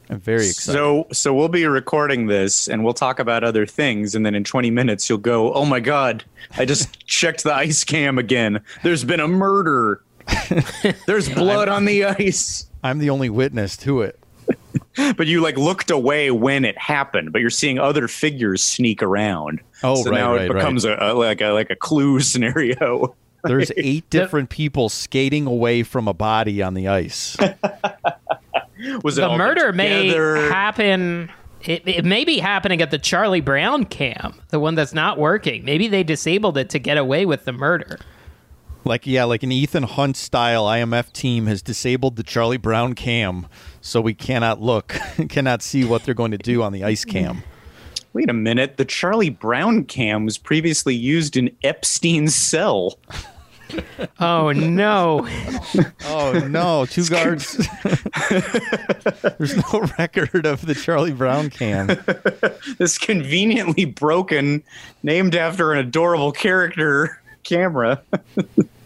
I'm 0.09 0.19
very 0.19 0.47
excited. 0.47 0.77
So, 0.77 1.07
so 1.11 1.33
we'll 1.33 1.47
be 1.47 1.65
recording 1.65 2.27
this, 2.27 2.67
and 2.67 2.83
we'll 2.83 2.93
talk 2.93 3.19
about 3.19 3.43
other 3.43 3.65
things. 3.65 4.15
And 4.15 4.25
then 4.25 4.35
in 4.35 4.43
20 4.43 4.69
minutes, 4.69 5.09
you'll 5.09 5.17
go, 5.17 5.53
"Oh 5.53 5.65
my 5.65 5.79
god, 5.79 6.23
I 6.57 6.65
just 6.65 6.99
checked 7.07 7.43
the 7.43 7.53
ice 7.53 7.83
cam 7.83 8.17
again. 8.17 8.61
There's 8.83 9.03
been 9.03 9.19
a 9.19 9.27
murder. 9.27 10.03
There's 11.07 11.29
blood 11.29 11.69
on 11.69 11.85
the 11.85 12.05
ice." 12.05 12.69
I'm 12.83 12.99
the 12.99 13.09
only 13.09 13.29
witness 13.29 13.77
to 13.77 14.01
it. 14.01 14.19
But 14.95 15.27
you 15.27 15.41
like 15.41 15.57
looked 15.57 15.89
away 15.89 16.29
when 16.31 16.65
it 16.65 16.77
happened, 16.77 17.31
but 17.33 17.41
you're 17.41 17.49
seeing 17.49 17.79
other 17.79 18.07
figures 18.07 18.61
sneak 18.61 19.01
around. 19.01 19.61
Oh, 19.81 20.03
so 20.03 20.11
right, 20.11 20.17
now 20.17 20.33
right, 20.33 20.45
it 20.49 20.53
becomes 20.53 20.85
a, 20.85 20.95
a 20.99 21.13
like 21.13 21.41
a 21.41 21.49
like 21.49 21.69
a 21.69 21.75
clue 21.75 22.19
scenario. 22.21 23.15
There's 23.43 23.71
eight 23.77 24.09
different 24.09 24.49
people 24.49 24.89
skating 24.89 25.47
away 25.47 25.83
from 25.83 26.07
a 26.07 26.13
body 26.13 26.61
on 26.61 26.73
the 26.73 26.87
ice. 26.87 27.35
Was 29.03 29.15
the 29.15 29.27
all 29.27 29.37
murder 29.37 29.71
may 29.71 30.09
happen. 30.09 31.31
It, 31.61 31.87
it 31.87 32.05
may 32.05 32.25
be 32.25 32.39
happening 32.39 32.81
at 32.81 32.91
the 32.91 32.99
Charlie 32.99 33.39
Brown 33.39 33.85
cam, 33.85 34.35
the 34.49 34.59
one 34.59 34.75
that's 34.75 34.93
not 34.93 35.17
working. 35.17 35.63
Maybe 35.63 35.87
they 35.87 36.03
disabled 36.03 36.57
it 36.57 36.69
to 36.71 36.79
get 36.79 36.97
away 36.97 37.25
with 37.25 37.45
the 37.45 37.53
murder. 37.53 37.99
Like 38.85 39.07
yeah, 39.07 39.23
like 39.23 39.43
an 39.43 39.51
Ethan 39.51 39.83
Hunt 39.83 40.17
style 40.17 40.65
IMF 40.65 41.13
team 41.13 41.47
has 41.47 41.61
disabled 41.61 42.17
the 42.17 42.23
Charlie 42.23 42.57
Brown 42.57 42.95
cam, 42.95 43.47
so 43.83 43.99
we 43.99 44.13
cannot 44.13 44.61
look, 44.61 44.87
cannot 45.29 45.61
see 45.61 45.83
what 45.83 46.03
they're 46.03 46.13
going 46.13 46.31
to 46.31 46.37
do 46.37 46.63
on 46.63 46.71
the 46.71 46.83
ice 46.85 47.03
cam. 47.03 47.43
Wait 48.13 48.29
a 48.29 48.33
minute. 48.33 48.77
The 48.77 48.85
Charlie 48.85 49.29
Brown 49.29 49.83
cam 49.83 50.23
was 50.23 50.37
previously 50.37 50.95
used 50.95 51.35
in 51.35 51.55
Epstein's 51.63 52.33
cell. 52.33 52.97
Oh 54.19 54.51
no! 54.51 55.27
Oh 56.05 56.47
no, 56.47 56.85
two 56.85 57.05
guards. 57.05 57.57
There's 59.37 59.57
no 59.57 59.87
record 59.97 60.45
of 60.45 60.63
the 60.63 60.75
Charlie 60.75 61.13
Brown 61.13 61.49
cam. 61.49 61.87
This 62.77 62.99
conveniently 62.99 63.85
broken, 63.85 64.61
named 65.01 65.33
after 65.33 65.73
an 65.73 65.79
adorable 65.79 66.31
character 66.31 67.19
camera. 67.43 68.03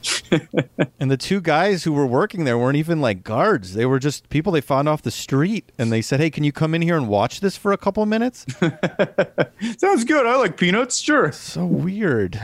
And 1.00 1.12
the 1.12 1.18
two 1.18 1.42
guys 1.42 1.84
who 1.84 1.94
were 1.94 2.08
working 2.08 2.44
there 2.44 2.58
weren't 2.58 2.76
even 2.76 3.00
like 3.02 3.24
guards. 3.24 3.76
They 3.76 3.86
were 3.86 4.00
just 4.00 4.30
people 4.30 4.52
they 4.52 4.62
found 4.62 4.90
off 4.90 5.04
the 5.04 5.12
street 5.12 5.72
and 5.78 5.92
they 5.92 6.02
said, 6.02 6.20
"Hey, 6.20 6.30
can 6.30 6.44
you 6.44 6.52
come 6.52 6.74
in 6.74 6.82
here 6.82 6.98
and 6.98 7.08
watch 7.08 7.40
this 7.40 7.56
for 7.56 7.72
a 7.72 7.78
couple 7.78 8.06
minutes?" 8.06 8.46
Sounds 9.78 10.04
good. 10.06 10.26
I 10.26 10.36
like 10.36 10.58
peanuts. 10.58 10.98
Sure. 10.98 11.32
so 11.32 11.66
weird. 11.66 12.42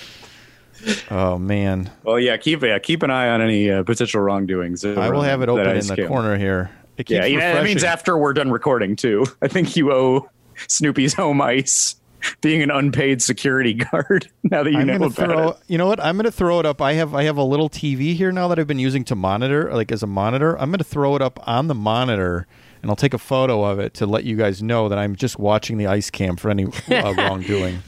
oh 1.10 1.38
man. 1.38 1.90
Well, 2.04 2.18
yeah. 2.18 2.36
Keep 2.38 2.62
yeah, 2.62 2.78
keep 2.78 3.02
an 3.02 3.10
eye 3.10 3.28
on 3.28 3.42
any 3.42 3.70
uh, 3.70 3.82
potential 3.82 4.22
wrongdoings. 4.22 4.84
I 4.84 5.10
will 5.10 5.22
have 5.22 5.42
it 5.42 5.48
open 5.48 5.76
in 5.76 5.86
the 5.86 6.06
corner 6.06 6.38
here. 6.38 6.70
It 6.96 7.04
keeps 7.04 7.18
Yeah, 7.18 7.26
yeah, 7.26 7.54
that 7.54 7.64
means 7.64 7.84
after 7.84 8.16
we're 8.16 8.32
done 8.32 8.50
recording 8.50 8.96
too. 8.96 9.26
I 9.42 9.48
think 9.48 9.76
you 9.76 9.92
owe 9.92 10.28
Snoopy's 10.68 11.14
home 11.14 11.40
ice 11.40 11.96
being 12.40 12.62
an 12.62 12.70
unpaid 12.70 13.20
security 13.22 13.74
guard. 13.92 14.28
Now 14.44 14.62
that 14.62 14.72
you 14.72 14.78
I'm 14.78 14.86
know 14.86 14.96
about 14.96 15.14
throw. 15.14 15.48
it. 15.50 15.56
You 15.68 15.78
know 15.78 15.86
what? 15.86 16.00
I'm 16.00 16.16
gonna 16.16 16.30
throw 16.30 16.60
it 16.60 16.66
up. 16.66 16.80
I 16.80 16.94
have 16.94 17.14
I 17.14 17.24
have 17.24 17.36
a 17.36 17.42
little 17.44 17.68
TV 17.70 18.14
here 18.14 18.32
now 18.32 18.48
that 18.48 18.58
I've 18.58 18.66
been 18.66 18.78
using 18.78 19.04
to 19.04 19.14
monitor, 19.14 19.72
like 19.72 19.90
as 19.92 20.02
a 20.02 20.06
monitor. 20.06 20.58
I'm 20.58 20.70
gonna 20.70 20.84
throw 20.84 21.16
it 21.16 21.22
up 21.22 21.38
on 21.48 21.68
the 21.68 21.74
monitor, 21.74 22.46
and 22.82 22.90
I'll 22.90 22.96
take 22.96 23.14
a 23.14 23.18
photo 23.18 23.64
of 23.64 23.78
it 23.78 23.94
to 23.94 24.06
let 24.06 24.24
you 24.24 24.36
guys 24.36 24.62
know 24.62 24.88
that 24.88 24.98
I'm 24.98 25.16
just 25.16 25.38
watching 25.38 25.78
the 25.78 25.86
ice 25.86 26.10
cam 26.10 26.36
for 26.36 26.50
any 26.50 26.66
uh, 26.66 27.14
wrongdoing. 27.16 27.82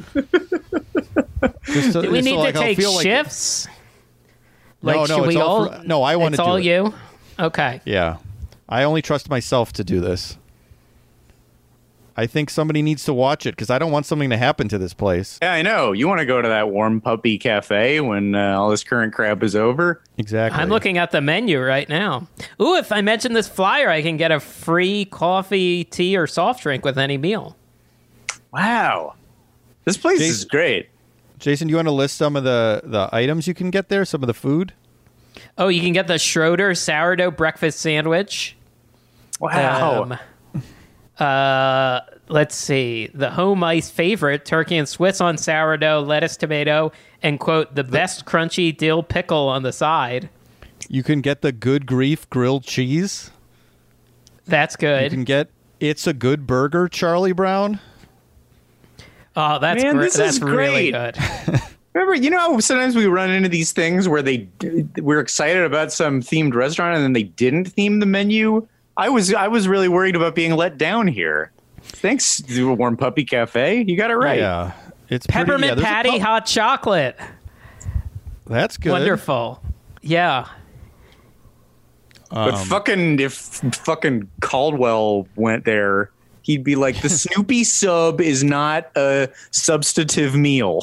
Just 1.64 1.93
so- 1.93 2.03
Do 2.03 2.11
we 2.11 2.18
just 2.20 2.28
so, 2.28 2.35
need 2.35 2.37
like, 2.37 2.55
to 2.55 2.61
take 2.61 2.76
feel 2.78 2.95
like- 2.95 3.03
shifts? 3.03 3.68
No, 4.82 5.07
no, 5.07 5.24
it's 5.24 5.28
we 5.35 5.41
all 5.41 5.49
all? 5.70 5.72
for- 5.72 5.85
no, 5.87 6.03
I 6.03 6.16
wanna 6.16 6.35
It's 6.35 6.43
do 6.43 6.43
all 6.43 6.57
it. 6.57 6.64
you. 6.64 6.93
Okay. 7.39 7.80
Yeah, 7.87 8.18
I 8.68 8.82
only 8.85 9.01
trust 9.03 9.30
myself 9.30 9.72
to 9.74 9.85
do 9.85 10.01
this. 10.01 10.37
I 12.17 12.27
think 12.27 12.49
somebody 12.49 12.81
needs 12.81 13.05
to 13.05 13.15
watch 13.15 13.45
it 13.45 13.53
because 13.53 13.71
I 13.71 13.79
don't 13.79 13.91
want 13.91 14.07
something 14.07 14.31
to 14.31 14.37
happen 14.37 14.69
to 14.69 14.79
this 14.79 14.95
place. 14.95 15.39
Yeah, 15.43 15.53
I 15.53 15.62
know. 15.62 15.93
You 15.93 16.07
want 16.07 16.21
to 16.21 16.27
go 16.27 16.41
to 16.41 16.49
that 16.49 16.71
warm 16.71 17.01
puppy 17.01 17.39
cafe 17.39 18.01
when 18.01 18.37
uh, 18.37 18.57
all 18.57 18.71
this 18.71 18.85
current 18.85 19.12
crap 19.12 19.43
is 19.43 19.57
over? 19.57 20.01
Exactly. 20.17 20.62
I'm 20.62 20.69
looking 20.69 20.97
at 20.97 21.11
the 21.11 21.21
menu 21.21 21.61
right 21.61 21.89
now. 21.89 22.29
Ooh, 22.62 22.77
if 22.77 22.93
I 22.93 23.01
mention 23.01 23.33
this 23.33 23.49
flyer, 23.49 23.89
I 23.89 24.01
can 24.01 24.17
get 24.17 24.31
a 24.31 24.39
free 24.39 25.07
coffee, 25.07 25.85
tea, 25.85 26.17
or 26.17 26.29
soft 26.29 26.62
drink 26.62 26.85
with 26.85 26.99
any 26.99 27.19
meal. 27.19 27.57
Wow, 28.53 29.15
this 29.85 29.97
place 29.97 30.21
is 30.21 30.45
great. 30.45 30.89
Jason, 31.41 31.67
do 31.67 31.73
you 31.73 31.77
want 31.77 31.89
to 31.89 31.93
list 31.93 32.17
some 32.17 32.37
of 32.37 32.45
the 32.45 32.81
the 32.85 33.09
items 33.12 33.49
you 33.49 33.55
can 33.55 33.71
get 33.71 33.89
there? 33.89 34.05
Some 34.05 34.23
of 34.23 34.29
the 34.29 34.35
food. 34.35 34.73
Oh, 35.59 35.67
you 35.67 35.81
can 35.81 35.93
get 35.93 36.07
the 36.07 36.19
Schroeder 36.19 36.77
sourdough 36.77 37.33
breakfast 37.33 37.81
sandwich. 37.81 38.57
Wow. 39.41 40.05
Um, 40.05 40.19
uh, 41.19 42.01
let's 42.29 42.55
see. 42.57 43.09
The 43.15 43.31
home 43.31 43.62
ice 43.62 43.91
favorite 43.91 44.45
turkey 44.45 44.77
and 44.77 44.89
Swiss 44.89 45.21
on 45.21 45.39
sourdough, 45.39 46.01
lettuce, 46.01 46.37
tomato, 46.37 46.93
and 47.23 47.39
quote 47.39 47.75
the 47.75 47.85
best 47.85 48.25
crunchy 48.25 48.77
dill 48.77 49.03
pickle 49.03 49.49
on 49.49 49.62
the 49.62 49.73
side. 49.73 50.29
You 50.89 51.03
can 51.03 51.21
get 51.21 51.41
the 51.43 51.53
Good 51.53 51.87
Grief 51.87 52.29
grilled 52.31 52.65
cheese. 52.65 53.31
That's 54.47 54.77
good. 54.77 55.05
You 55.05 55.11
can 55.11 55.25
get 55.25 55.49
It's 55.81 56.07
a 56.07 56.12
Good 56.12 56.47
Burger, 56.47 56.89
Charlie 56.89 57.33
Brown. 57.33 57.81
oh, 59.37 59.59
that's 59.59 59.83
Man, 59.83 59.95
great. 59.97 60.05
this 60.05 60.17
That's 60.17 60.37
is 60.37 60.43
really 60.43 60.91
great. 60.91 61.15
good. 61.15 61.61
Remember, 61.95 62.15
you 62.17 62.29
know, 62.29 62.39
how 62.41 62.59
sometimes 62.59 62.97
we 62.97 63.07
run 63.07 63.31
into 63.31 63.49
these 63.49 63.71
things 63.73 64.09
where 64.09 64.21
they 64.21 64.49
we're 64.99 65.21
excited 65.21 65.62
about 65.62 65.93
some 65.93 66.21
themed 66.21 66.53
restaurant 66.55 66.97
and 66.97 67.05
then 67.05 67.12
they 67.12 67.23
didn't 67.23 67.67
theme 67.67 68.01
the 68.01 68.07
menu. 68.07 68.67
I 68.97 69.09
was 69.09 69.32
I 69.34 69.49
was 69.49 69.66
really 69.68 69.88
worried 69.88 70.16
about 70.16 70.34
being 70.34 70.55
let 70.55 70.78
down 70.78 71.07
here. 71.07 71.51
Thanks, 71.82 72.40
to 72.42 72.72
Warm 72.74 72.97
Puppy 72.97 73.24
Cafe. 73.24 73.84
You 73.86 73.97
got 73.97 74.11
it 74.11 74.16
right. 74.16 74.38
Yeah, 74.38 74.72
it's 75.09 75.26
pretty- 75.26 75.47
Peppermint 75.47 75.78
yeah, 75.78 75.84
patty, 75.84 76.18
hot 76.18 76.47
chocolate. 76.47 77.18
That's 78.47 78.76
good. 78.76 78.92
Wonderful. 78.92 79.62
Yeah. 80.03 80.49
But 82.30 82.55
Um, 82.55 82.64
fucking 82.66 83.20
if 83.20 83.34
fucking 83.34 84.28
Caldwell 84.40 85.28
went 85.36 85.64
there, 85.64 86.11
he'd 86.42 86.64
be 86.64 86.74
like, 86.74 87.01
the 87.01 87.09
Snoopy 87.24 87.64
sub 87.64 88.20
is 88.20 88.42
not 88.42 88.90
a 88.97 89.28
substantive 89.51 90.34
meal. 90.34 90.82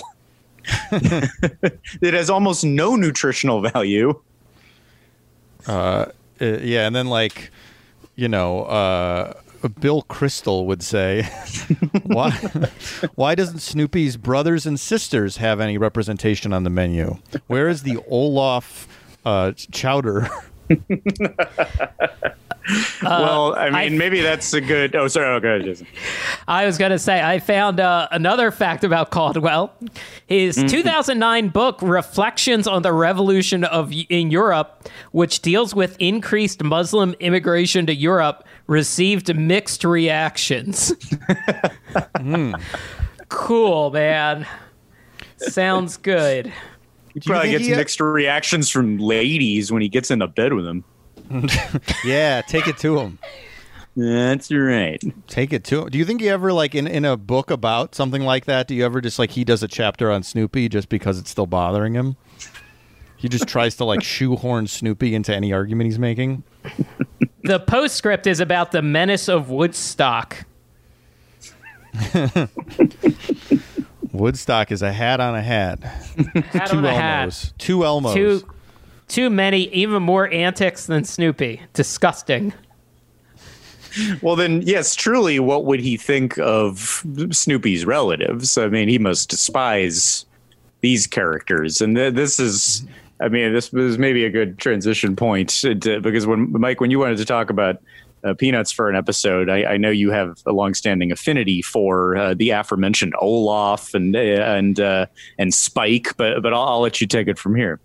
it 0.92 2.14
has 2.14 2.30
almost 2.30 2.64
no 2.64 2.96
nutritional 2.96 3.62
value. 3.62 4.20
Uh, 5.68 6.06
yeah, 6.40 6.88
and 6.88 6.96
then 6.96 7.08
like, 7.08 7.52
you 8.16 8.28
know, 8.28 8.64
uh, 8.64 9.34
Bill 9.80 10.04
Kristol 10.04 10.66
would 10.66 10.84
say, 10.84 11.24
why, 12.04 12.32
why 13.16 13.36
doesn't 13.36 13.60
Snoopy's 13.60 14.18
brothers 14.18 14.66
and 14.66 14.80
sisters 14.80 15.38
have 15.38 15.60
any 15.60 15.78
representation 15.78 16.54
on 16.54 16.64
the 16.64 16.70
menu? 16.70 17.18
Where 17.48 17.68
is 17.70 17.84
the 17.84 17.98
Olaf 18.08 18.88
uh, 19.26 19.52
chowder? 19.54 20.30
well, 23.04 23.56
I 23.56 23.66
mean, 23.66 23.76
I- 23.76 23.90
maybe 23.90 24.22
that's 24.22 24.54
a 24.54 24.62
good. 24.62 24.96
Oh, 24.96 25.08
sorry. 25.08 25.28
Oh, 25.36 25.40
go 25.40 25.50
ahead, 25.56 25.64
Jason. 25.66 25.88
I 26.48 26.66
was 26.66 26.78
going 26.78 26.92
to 26.92 27.00
say, 27.00 27.22
I 27.22 27.40
found 27.40 27.80
uh, 27.80 28.08
another 28.12 28.52
fact 28.52 28.84
about 28.84 29.10
Caldwell. 29.12 29.74
His 30.28 30.58
Mm-hmm. 30.58 30.68
2009 30.68 31.48
book, 31.50 31.80
Reflections 31.82 32.68
on 32.68 32.82
the 32.82 32.94
Revolution 32.94 33.64
of 33.64 33.92
in 34.10 34.32
Europe, 34.32 34.88
which 35.12 35.42
deals 35.42 35.74
with 35.74 35.96
increased 36.00 36.64
Muslim 36.64 37.16
immigration 37.20 37.86
to 37.88 37.96
Europe, 37.96 38.46
received 38.68 39.36
mixed 39.36 39.84
reactions. 39.84 40.94
Hmm. 42.18 42.54
Cool, 43.30 43.92
man. 43.92 44.46
Sounds 45.38 45.98
good. 45.98 46.52
He 47.14 47.20
probably 47.22 47.52
gets 47.52 47.66
he- 47.66 47.76
mixed 47.76 48.00
reactions 48.00 48.70
from 48.70 48.98
ladies 48.98 49.72
when 49.72 49.82
he 49.82 49.90
gets 49.90 50.12
into 50.12 50.28
bed 50.28 50.54
with 50.54 50.66
them. 50.66 50.84
yeah, 52.06 52.42
take 52.42 52.68
it 52.68 52.78
to 52.80 53.00
him. 53.00 53.20
That's 53.96 54.52
right. 54.52 55.04
Take 55.28 55.52
it 55.52 55.64
to 55.66 55.82
him. 55.82 55.90
Do 55.90 55.98
you 55.98 56.06
think 56.06 56.22
he 56.22 56.30
ever 56.30 56.54
like 56.54 56.76
in, 56.76 56.88
in 56.88 57.04
a 57.04 57.18
book 57.18 57.52
about 57.52 57.94
something 57.94 58.22
like 58.22 58.46
that? 58.46 58.68
Do 58.68 58.76
you 58.76 58.86
ever 58.86 59.02
just 59.02 59.20
like 59.20 59.32
he 59.32 59.44
does 59.44 59.64
a 59.64 59.68
chapter 59.68 60.12
on 60.12 60.24
Snoopy 60.24 60.70
just 60.70 60.88
because 60.88 61.20
it's 61.20 61.30
still 61.30 61.48
bothering 61.48 61.94
him? 61.94 62.16
He 63.18 63.28
just 63.30 63.48
tries 63.48 63.76
to 63.76 63.86
like 63.86 64.02
shoehorn 64.02 64.68
Snoopy 64.68 65.14
into 65.14 65.36
any 65.36 65.54
argument 65.54 65.88
he's 65.88 66.00
making. 66.00 66.44
The 67.44 67.60
postscript 67.60 68.28
is 68.28 68.40
about 68.40 68.72
the 68.72 68.82
menace 68.82 69.28
of 69.28 69.50
Woodstock. 69.50 70.46
Woodstock 74.12 74.72
is 74.72 74.82
a 74.82 74.92
hat 74.92 75.20
on 75.20 75.36
a 75.36 75.42
hat. 75.42 75.80
Hat 75.84 76.70
Two 76.70 76.78
on 76.78 76.86
a 76.86 76.94
hat. 76.94 77.30
Elmos. 77.30 77.54
Two 77.58 77.80
Elmos. 77.80 78.14
Too, 78.14 78.48
too 79.12 79.30
many, 79.30 79.64
even 79.74 80.02
more 80.02 80.32
antics 80.32 80.86
than 80.86 81.04
Snoopy. 81.04 81.62
Disgusting. 81.74 82.54
Well, 84.22 84.38
then, 84.38 84.62
yes, 84.62 84.96
truly, 84.96 85.40
what 85.40 85.66
would 85.66 85.82
he 85.82 85.98
think 85.98 86.38
of 86.40 87.04
Snoopy's 87.32 87.86
relatives? 87.86 88.58
I 88.58 88.70
mean, 88.70 88.88
he 88.88 88.98
must 88.98 89.30
despise 89.30 90.26
these 90.80 91.08
characters. 91.08 91.82
And 91.82 91.96
th- 91.98 92.14
this 92.14 92.40
is, 92.40 92.86
I 93.20 93.28
mean, 93.28 93.54
this 93.54 93.74
is 93.74 93.98
maybe 93.98 94.24
a 94.24 94.30
good 94.30 94.58
transition 94.58 95.18
point 95.18 95.62
because 95.62 96.26
when, 96.26 96.52
Mike, 96.54 96.80
when 96.80 96.90
you 96.90 97.00
wanted 97.00 97.18
to 97.18 97.26
talk 97.26 97.50
about 97.50 97.82
uh, 98.24 98.34
Peanuts 98.34 98.72
for 98.72 98.90
an 98.90 98.96
episode, 98.96 99.50
I, 99.50 99.74
I 99.74 99.78
know 99.78 99.90
you 99.90 100.12
have 100.12 100.42
a 100.46 100.54
longstanding 100.54 101.12
affinity 101.12 101.62
for 101.62 102.16
uh, 102.16 102.34
the 102.34 102.52
aforementioned 102.52 103.14
Olaf 103.20 103.94
and 103.94 104.16
uh, 104.16 104.20
and 104.20 104.80
uh, 104.80 105.08
and 105.38 105.54
Spike, 105.54 106.16
but 106.18 106.42
but 106.42 106.54
I'll, 106.54 106.64
I'll 106.64 106.82
let 106.82 107.02
you 107.02 107.08
take 107.08 107.28
it 107.28 107.38
from 107.38 107.56
here. 107.56 107.80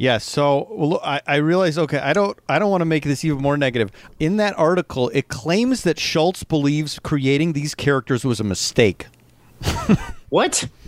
Yeah, 0.00 0.18
so 0.18 0.68
well, 0.70 1.00
I, 1.02 1.20
I 1.26 1.36
realize. 1.36 1.76
Okay, 1.76 1.98
I 1.98 2.12
don't. 2.12 2.38
I 2.48 2.60
don't 2.60 2.70
want 2.70 2.82
to 2.82 2.84
make 2.84 3.02
this 3.02 3.24
even 3.24 3.42
more 3.42 3.56
negative. 3.56 3.90
In 4.20 4.36
that 4.36 4.56
article, 4.56 5.08
it 5.12 5.26
claims 5.26 5.82
that 5.82 5.98
Schulz 5.98 6.44
believes 6.44 7.00
creating 7.00 7.52
these 7.54 7.74
characters 7.74 8.24
was 8.24 8.38
a 8.38 8.44
mistake. 8.44 9.06
What? 10.28 10.68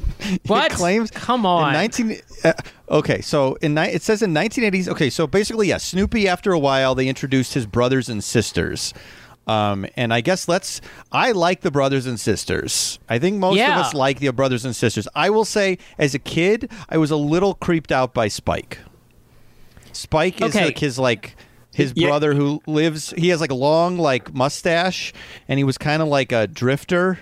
What? 0.46 0.70
It 0.70 0.76
claims 0.76 1.10
Come 1.10 1.46
on. 1.46 1.68
In 1.68 1.72
19 1.80 2.20
uh, 2.44 2.52
Okay, 2.90 3.22
so 3.22 3.54
in 3.62 3.72
ni- 3.72 3.88
it 3.88 4.02
says 4.02 4.20
in 4.20 4.34
1980s. 4.34 4.86
Okay, 4.86 5.08
so 5.08 5.26
basically, 5.26 5.68
yeah, 5.68 5.78
Snoopy. 5.78 6.28
After 6.28 6.52
a 6.52 6.58
while, 6.58 6.94
they 6.94 7.08
introduced 7.08 7.54
his 7.54 7.64
brothers 7.66 8.10
and 8.10 8.22
sisters. 8.22 8.92
Um, 9.46 9.86
and 9.96 10.12
I 10.12 10.20
guess 10.20 10.46
let's. 10.46 10.82
I 11.10 11.32
like 11.32 11.62
the 11.62 11.70
brothers 11.70 12.06
and 12.06 12.20
sisters. 12.20 12.98
I 13.08 13.18
think 13.18 13.38
most 13.38 13.56
Yeah. 13.56 13.80
of 13.80 13.86
us 13.86 13.94
like 13.94 14.20
the 14.20 14.30
brothers 14.32 14.66
and 14.66 14.76
sisters. 14.76 15.08
I 15.14 15.30
will 15.30 15.46
say, 15.46 15.78
as 15.98 16.14
a 16.14 16.18
kid, 16.18 16.70
I 16.90 16.98
was 16.98 17.10
a 17.10 17.16
little 17.16 17.54
creeped 17.54 17.90
out 17.90 18.12
by 18.12 18.28
Spike. 18.28 18.78
Spike 19.92 20.40
is 20.40 20.54
Okay. 20.54 20.66
like 20.66 20.78
his 20.78 20.98
like 20.98 21.36
his 21.74 21.92
Yeah. 21.94 22.08
brother 22.08 22.34
who 22.34 22.60
lives. 22.66 23.14
He 23.16 23.28
has 23.28 23.40
like 23.40 23.50
a 23.50 23.54
long 23.54 23.96
like 23.98 24.34
mustache, 24.34 25.12
and 25.48 25.58
he 25.58 25.64
was 25.64 25.78
kind 25.78 26.02
of 26.02 26.08
like 26.08 26.32
a 26.32 26.46
drifter. 26.46 27.18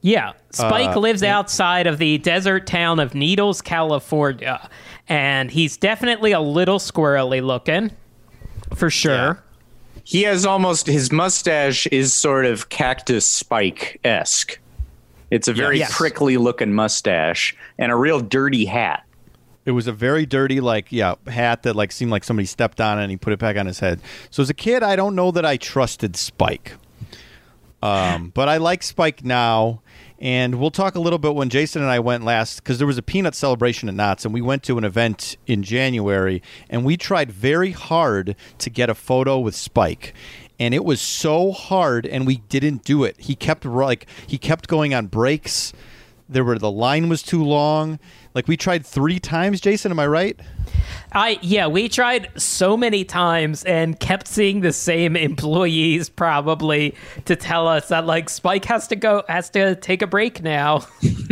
Yeah. 0.00 0.32
Spike 0.50 0.96
Uh, 0.96 1.00
lives 1.00 1.22
outside 1.22 1.86
of 1.86 1.98
the 1.98 2.18
desert 2.18 2.66
town 2.66 3.00
of 3.00 3.14
Needles, 3.14 3.60
California. 3.60 4.68
And 5.08 5.50
he's 5.50 5.76
definitely 5.76 6.32
a 6.32 6.40
little 6.40 6.78
squirrely 6.78 7.42
looking. 7.42 7.90
For 8.74 8.90
sure. 8.90 9.42
He 10.04 10.22
has 10.22 10.46
almost 10.46 10.86
his 10.86 11.10
mustache 11.12 11.86
is 11.88 12.14
sort 12.14 12.46
of 12.46 12.68
cactus 12.68 13.26
spike 13.26 14.00
esque. 14.04 14.58
It's 15.30 15.48
a 15.48 15.52
very 15.52 15.80
Yes. 15.80 15.94
prickly 15.94 16.36
looking 16.38 16.72
mustache 16.72 17.54
and 17.78 17.92
a 17.92 17.96
real 17.96 18.20
dirty 18.20 18.64
hat. 18.66 19.02
It 19.68 19.72
was 19.72 19.86
a 19.86 19.92
very 19.92 20.24
dirty, 20.24 20.60
like, 20.62 20.90
yeah, 20.90 21.16
hat 21.26 21.64
that 21.64 21.76
like 21.76 21.92
seemed 21.92 22.10
like 22.10 22.24
somebody 22.24 22.46
stepped 22.46 22.80
on 22.80 22.98
it 22.98 23.02
and 23.02 23.10
he 23.10 23.18
put 23.18 23.34
it 23.34 23.38
back 23.38 23.58
on 23.58 23.66
his 23.66 23.80
head. 23.80 24.00
So 24.30 24.42
as 24.42 24.48
a 24.48 24.54
kid, 24.54 24.82
I 24.82 24.96
don't 24.96 25.14
know 25.14 25.30
that 25.30 25.44
I 25.44 25.58
trusted 25.58 26.16
Spike. 26.16 26.72
Um, 27.82 28.32
but 28.34 28.48
I 28.48 28.56
like 28.56 28.82
Spike 28.82 29.22
now, 29.26 29.82
and 30.18 30.54
we'll 30.54 30.70
talk 30.70 30.94
a 30.94 31.00
little 31.00 31.18
bit 31.18 31.34
when 31.34 31.50
Jason 31.50 31.82
and 31.82 31.90
I 31.90 32.00
went 32.00 32.24
last 32.24 32.56
because 32.56 32.78
there 32.78 32.86
was 32.86 32.96
a 32.96 33.02
peanut 33.02 33.34
celebration 33.34 33.90
at 33.90 33.94
Knott's, 33.94 34.24
and 34.24 34.32
we 34.32 34.40
went 34.40 34.62
to 34.64 34.78
an 34.78 34.84
event 34.84 35.36
in 35.46 35.62
January, 35.62 36.42
and 36.70 36.82
we 36.82 36.96
tried 36.96 37.30
very 37.30 37.72
hard 37.72 38.36
to 38.56 38.70
get 38.70 38.88
a 38.88 38.94
photo 38.94 39.38
with 39.38 39.54
Spike. 39.54 40.14
And 40.58 40.72
it 40.72 40.82
was 40.82 41.02
so 41.02 41.52
hard, 41.52 42.06
and 42.06 42.26
we 42.26 42.38
didn't 42.48 42.84
do 42.84 43.04
it. 43.04 43.16
He 43.20 43.34
kept 43.34 43.66
like 43.66 44.06
he 44.26 44.38
kept 44.38 44.66
going 44.66 44.94
on 44.94 45.08
breaks. 45.08 45.74
There 46.28 46.44
were 46.44 46.58
the 46.58 46.70
line 46.70 47.08
was 47.08 47.22
too 47.22 47.42
long. 47.42 47.98
Like 48.34 48.46
we 48.48 48.56
tried 48.56 48.84
three 48.84 49.18
times. 49.18 49.60
Jason, 49.60 49.90
am 49.90 49.98
I 49.98 50.06
right? 50.06 50.38
I 51.12 51.38
yeah, 51.40 51.66
we 51.68 51.88
tried 51.88 52.28
so 52.40 52.76
many 52.76 53.02
times 53.04 53.64
and 53.64 53.98
kept 53.98 54.28
seeing 54.28 54.60
the 54.60 54.72
same 54.74 55.16
employees 55.16 56.10
probably 56.10 56.94
to 57.24 57.34
tell 57.34 57.66
us 57.66 57.88
that 57.88 58.04
like 58.04 58.28
Spike 58.28 58.66
has 58.66 58.86
to 58.88 58.96
go 58.96 59.22
has 59.28 59.48
to 59.50 59.74
take 59.76 60.02
a 60.02 60.06
break 60.06 60.42
now. 60.42 60.86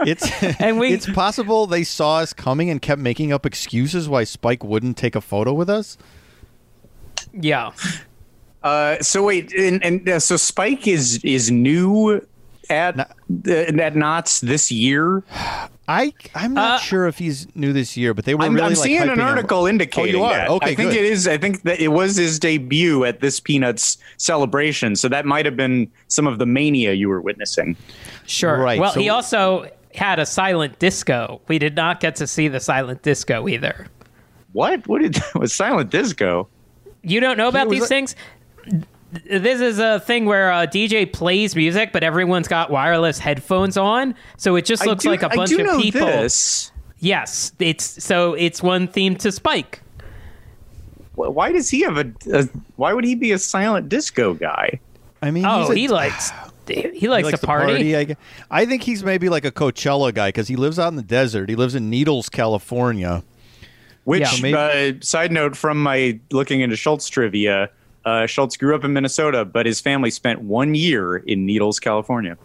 It's 0.00 0.30
And 0.60 0.78
we- 0.78 0.92
it's 0.92 1.08
possible 1.10 1.66
they 1.66 1.84
saw 1.84 2.18
us 2.18 2.32
coming 2.34 2.68
and 2.68 2.82
kept 2.82 3.00
making 3.00 3.32
up 3.32 3.46
excuses 3.46 4.08
why 4.08 4.24
Spike 4.24 4.62
wouldn't 4.62 4.96
take 4.98 5.14
a 5.16 5.20
photo 5.22 5.54
with 5.54 5.70
us. 5.70 5.96
yeah. 7.32 7.70
Uh, 8.62 8.98
so 9.02 9.24
wait, 9.24 9.52
and, 9.52 9.82
and 9.84 10.08
uh, 10.08 10.18
so 10.18 10.36
Spike 10.36 10.86
is 10.88 11.22
is 11.22 11.50
new 11.50 12.26
at 12.70 12.98
uh, 12.98 13.50
at 13.50 13.94
Knott's 13.96 14.40
this 14.40 14.70
year. 14.72 15.22
I 15.86 16.14
I'm 16.34 16.54
not 16.54 16.76
Uh, 16.76 16.78
sure 16.78 17.06
if 17.06 17.18
he's 17.18 17.46
new 17.54 17.72
this 17.72 17.96
year, 17.96 18.14
but 18.14 18.24
they 18.24 18.34
were 18.34 18.42
I'm, 18.44 18.54
really 18.54 18.66
I'm 18.68 18.72
like, 18.74 18.78
seeing 18.78 19.00
hyping 19.02 19.12
an 19.12 19.18
him. 19.20 19.26
article 19.26 19.66
indicating 19.66 20.14
Oh, 20.16 20.18
you 20.18 20.24
are? 20.24 20.32
that. 20.34 20.48
Okay, 20.50 20.70
I 20.72 20.74
think 20.74 20.90
good. 20.92 20.98
it 21.00 21.04
is. 21.04 21.28
I 21.28 21.36
think 21.36 21.62
that 21.62 21.78
it 21.80 21.88
was 21.88 22.16
his 22.16 22.38
debut 22.38 23.04
at 23.04 23.20
this 23.20 23.38
Peanuts 23.40 23.98
celebration, 24.16 24.96
so 24.96 25.08
that 25.08 25.26
might 25.26 25.44
have 25.44 25.56
been 25.56 25.90
some 26.08 26.26
of 26.26 26.38
the 26.38 26.46
mania 26.46 26.92
you 26.94 27.08
were 27.08 27.20
witnessing. 27.20 27.76
Sure. 28.26 28.56
Right, 28.58 28.80
Well, 28.80 28.92
so- 28.92 29.00
he 29.00 29.08
also 29.10 29.68
had 29.94 30.18
a 30.18 30.26
silent 30.26 30.78
disco. 30.78 31.40
We 31.48 31.58
did 31.58 31.76
not 31.76 32.00
get 32.00 32.16
to 32.16 32.26
see 32.26 32.48
the 32.48 32.60
silent 32.60 33.02
disco 33.02 33.46
either. 33.48 33.86
What? 34.52 34.86
What 34.88 35.02
did 35.02 35.18
was 35.34 35.52
silent 35.52 35.90
disco? 35.90 36.48
You 37.02 37.20
don't 37.20 37.36
know 37.36 37.48
about 37.48 37.68
these 37.68 37.84
a- 37.84 37.86
things? 37.88 38.16
This 39.24 39.60
is 39.60 39.78
a 39.78 40.00
thing 40.00 40.24
where 40.26 40.50
a 40.50 40.66
DJ 40.66 41.10
plays 41.12 41.54
music, 41.54 41.92
but 41.92 42.02
everyone's 42.02 42.48
got 42.48 42.70
wireless 42.70 43.18
headphones 43.18 43.76
on, 43.76 44.14
so 44.36 44.56
it 44.56 44.64
just 44.64 44.84
looks 44.84 45.04
do, 45.04 45.10
like 45.10 45.22
a 45.22 45.28
bunch 45.28 45.52
I 45.52 45.56
do 45.56 45.60
of 45.60 45.66
know 45.66 45.80
people. 45.80 46.06
This. 46.06 46.72
Yes, 46.98 47.52
it's 47.58 48.02
so 48.02 48.34
it's 48.34 48.62
one 48.62 48.88
theme 48.88 49.14
to 49.16 49.30
Spike. 49.30 49.82
Why 51.14 51.52
does 51.52 51.70
he 51.70 51.82
have 51.82 51.96
a, 51.98 52.12
a? 52.32 52.48
Why 52.76 52.92
would 52.92 53.04
he 53.04 53.14
be 53.14 53.30
a 53.32 53.38
silent 53.38 53.88
disco 53.88 54.34
guy? 54.34 54.80
I 55.22 55.30
mean, 55.30 55.44
Oh, 55.46 55.60
he's 55.60 55.70
a- 55.70 55.74
he 55.74 55.88
likes 55.88 56.30
he 56.66 56.74
likes, 56.82 56.98
he 56.98 57.08
likes 57.08 57.30
to 57.40 57.46
party. 57.46 57.96
I, 57.96 58.16
I 58.50 58.64
think 58.66 58.82
he's 58.82 59.04
maybe 59.04 59.28
like 59.28 59.44
a 59.44 59.52
Coachella 59.52 60.12
guy 60.14 60.28
because 60.28 60.48
he 60.48 60.56
lives 60.56 60.78
out 60.78 60.88
in 60.88 60.96
the 60.96 61.02
desert. 61.02 61.48
He 61.50 61.56
lives 61.56 61.74
in 61.74 61.90
Needles, 61.90 62.28
California. 62.30 63.22
Which, 64.04 64.22
Yeah. 64.22 64.42
Maybe- 64.42 64.98
uh, 64.98 65.00
side 65.02 65.30
note 65.30 65.56
from 65.56 65.82
my 65.82 66.18
looking 66.30 66.62
into 66.62 66.74
Schulz 66.76 67.08
trivia, 67.08 67.70
uh, 68.04 68.26
Schulz 68.26 68.56
grew 68.56 68.74
up 68.74 68.84
in 68.84 68.92
Minnesota, 68.92 69.44
but 69.44 69.66
his 69.66 69.80
family 69.80 70.10
spent 70.10 70.40
one 70.42 70.74
year 70.74 71.16
in 71.16 71.46
Needles, 71.46 71.80
California. 71.80 72.36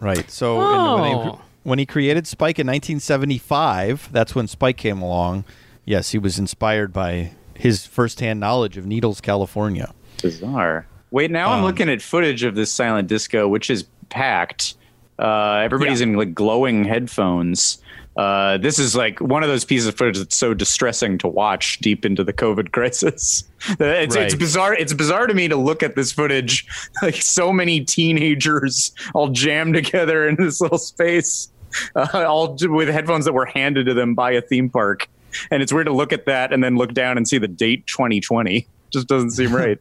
Right. 0.00 0.30
So 0.30 0.60
and 0.60 1.00
when, 1.00 1.10
he, 1.10 1.14
Oh. 1.16 1.40
when 1.64 1.78
he 1.78 1.86
created 1.86 2.26
Spike 2.26 2.58
in 2.58 2.66
1975, 2.66 4.10
that's 4.12 4.34
when 4.34 4.46
Spike 4.46 4.76
came 4.76 5.00
along. 5.02 5.44
Yes, 5.84 6.10
he 6.10 6.18
was 6.18 6.38
inspired 6.38 6.92
by 6.92 7.32
his 7.54 7.86
firsthand 7.86 8.38
knowledge 8.40 8.76
of 8.76 8.86
Needles, 8.86 9.20
California. 9.20 9.92
Bizarre. 10.22 10.86
Wait, 11.10 11.30
now 11.30 11.50
I'm 11.50 11.60
Um, 11.60 11.64
looking 11.64 11.88
at 11.88 12.02
footage 12.02 12.44
of 12.44 12.54
this 12.54 12.70
silent 12.70 13.08
disco, 13.08 13.48
which 13.48 13.70
is 13.70 13.84
packed. 14.10 14.74
Uh, 15.18 15.60
everybody's 15.64 16.00
Yeah. 16.00 16.08
in 16.08 16.14
like 16.16 16.34
glowing 16.34 16.84
headphones. 16.84 17.78
Uh, 18.18 18.58
this 18.58 18.80
is 18.80 18.96
like 18.96 19.20
one 19.20 19.44
of 19.44 19.48
those 19.48 19.64
pieces 19.64 19.86
of 19.86 19.96
footage 19.96 20.18
that's 20.18 20.36
so 20.36 20.52
distressing 20.52 21.18
to 21.18 21.28
watch 21.28 21.78
deep 21.78 22.04
into 22.04 22.24
the 22.24 22.32
COVID 22.32 22.72
crisis. 22.72 23.44
It's, 23.78 24.16
it's 24.16 24.34
bizarre. 24.34 24.74
It's 24.74 24.92
bizarre 24.92 25.28
to 25.28 25.34
me 25.34 25.46
to 25.46 25.54
look 25.54 25.84
at 25.84 25.94
this 25.94 26.10
footage, 26.10 26.66
like 27.02 27.14
so 27.14 27.52
many 27.52 27.84
teenagers 27.84 28.90
all 29.14 29.28
jammed 29.28 29.74
together 29.74 30.26
in 30.28 30.34
this 30.34 30.60
little 30.60 30.78
space, 30.78 31.48
uh, 31.94 32.24
all 32.26 32.56
with 32.60 32.88
headphones 32.88 33.24
that 33.24 33.34
were 33.34 33.46
handed 33.46 33.86
to 33.86 33.94
them 33.94 34.16
by 34.16 34.32
a 34.32 34.40
theme 34.40 34.68
park. 34.68 35.08
And 35.52 35.62
it's 35.62 35.72
weird 35.72 35.86
to 35.86 35.92
look 35.92 36.12
at 36.12 36.26
that 36.26 36.52
and 36.52 36.64
then 36.64 36.74
look 36.74 36.94
down 36.94 37.18
and 37.18 37.28
see 37.28 37.38
the 37.38 37.46
date 37.46 37.86
2020. 37.86 38.66
Just 38.90 39.06
doesn't 39.06 39.30
seem 39.30 39.54
right. 39.54 39.78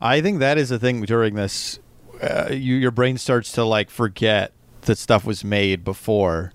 I 0.00 0.20
think 0.20 0.38
that 0.38 0.56
is 0.56 0.68
the 0.68 0.78
thing 0.78 1.02
during 1.02 1.34
this. 1.34 1.80
Uh, 2.22 2.50
you, 2.52 2.76
your 2.76 2.92
brain 2.92 3.18
starts 3.18 3.50
to 3.52 3.64
like 3.64 3.90
forget 3.90 4.52
that 4.82 4.98
stuff 4.98 5.24
was 5.24 5.42
made 5.42 5.82
before. 5.82 6.52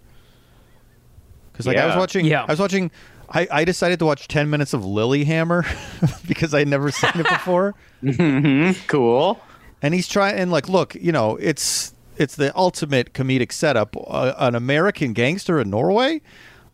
Because 1.55 1.67
like 1.67 1.77
I 1.77 1.85
was 1.87 1.95
watching, 1.95 2.25
Yeah. 2.25 2.43
I 2.47 2.51
was 2.51 2.59
watching. 2.59 2.91
I, 3.29 3.47
I 3.51 3.65
decided 3.65 3.97
to 3.99 4.05
watch 4.05 4.27
ten 4.27 4.49
minutes 4.49 4.73
of 4.73 4.81
Lilyhammer 4.81 5.65
because 6.27 6.53
I 6.53 6.59
had 6.59 6.67
never 6.67 6.91
seen 6.91 7.11
it 7.15 7.27
before. 7.27 7.73
Cool. 8.87 9.39
and 9.81 9.93
he's 9.93 10.07
trying 10.07 10.35
and 10.37 10.51
like 10.51 10.69
look 10.69 10.95
you 10.95 11.11
know 11.11 11.35
it's 11.37 11.93
it's 12.17 12.35
the 12.35 12.55
ultimate 12.55 13.13
comedic 13.13 13.51
setup 13.51 13.95
uh, 14.07 14.33
an 14.37 14.55
american 14.55 15.13
gangster 15.13 15.59
in 15.59 15.69
norway 15.69 16.21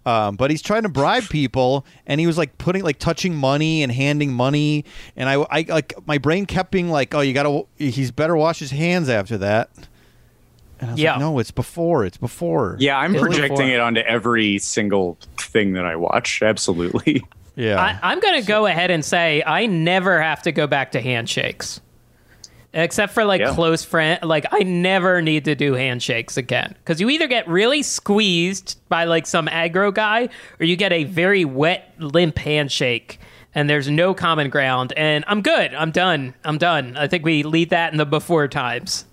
um, 0.05 0.35
but 0.35 0.49
he's 0.51 0.61
trying 0.61 0.83
to 0.83 0.89
bribe 0.89 1.23
people 1.29 1.85
and 2.07 2.19
he 2.19 2.27
was 2.27 2.37
like 2.37 2.57
putting 2.57 2.83
like 2.83 2.99
touching 2.99 3.35
money 3.35 3.81
and 3.83 3.91
handing 3.91 4.33
money 4.33 4.83
and 5.15 5.29
i, 5.29 5.45
I 5.49 5.65
like 5.67 5.93
my 6.05 6.17
brain 6.17 6.45
kept 6.45 6.71
being 6.71 6.89
like 6.89 7.13
oh 7.15 7.21
you 7.21 7.33
gotta 7.33 7.63
he's 7.77 8.11
better 8.11 8.35
wash 8.35 8.59
his 8.59 8.71
hands 8.71 9.09
after 9.09 9.37
that 9.39 9.69
and 9.75 9.77
I 9.77 9.87
was 9.87 9.90
Yeah. 10.95 11.11
like, 11.11 11.19
no, 11.19 11.39
it's 11.39 11.51
before. 11.51 12.05
It's 12.05 12.17
before. 12.17 12.75
Yeah, 12.79 12.97
I'm 12.97 13.13
Really 13.13 13.25
projecting 13.27 13.67
for- 13.67 13.73
it 13.73 13.79
onto 13.79 14.01
every 14.01 14.57
single 14.59 15.17
thing 15.37 15.73
that 15.73 15.85
I 15.85 15.95
watch. 15.95 16.41
Absolutely. 16.41 17.23
yeah. 17.55 17.79
I, 17.79 18.11
I'm 18.11 18.19
going 18.19 18.39
to 18.41 18.47
go 18.47 18.65
ahead 18.65 18.91
and 18.91 19.03
say 19.05 19.43
I 19.45 19.65
never 19.67 20.21
have 20.21 20.41
to 20.43 20.51
go 20.51 20.67
back 20.67 20.91
to 20.93 21.01
handshakes, 21.01 21.81
except 22.73 23.13
for 23.13 23.25
like 23.25 23.41
Yeah. 23.41 23.53
close 23.53 23.83
friend. 23.83 24.23
Like 24.23 24.45
I 24.51 24.59
never 24.63 25.21
need 25.21 25.45
to 25.45 25.55
do 25.55 25.73
handshakes 25.73 26.37
again 26.37 26.75
because 26.79 26.99
you 27.01 27.09
either 27.09 27.27
get 27.27 27.47
really 27.47 27.83
squeezed 27.83 28.79
by 28.89 29.03
like 29.05 29.27
some 29.27 29.47
aggro 29.47 29.93
guy, 29.93 30.29
or 30.59 30.65
you 30.65 30.75
get 30.75 30.91
a 30.93 31.03
very 31.03 31.45
wet, 31.45 31.93
limp 31.99 32.37
handshake, 32.37 33.19
and 33.53 33.69
there's 33.69 33.89
no 33.89 34.13
common 34.13 34.49
ground. 34.49 34.93
And 34.95 35.25
I'm 35.27 35.41
good. 35.41 35.73
I'm 35.73 35.91
done. 35.91 36.33
I'm 36.45 36.57
done. 36.57 36.95
I 36.97 37.07
think 37.07 37.25
we 37.25 37.43
lead 37.43 37.69
that 37.71 37.91
in 37.91 37.97
the 37.97 38.05
before 38.05 38.47
times. 38.47 39.05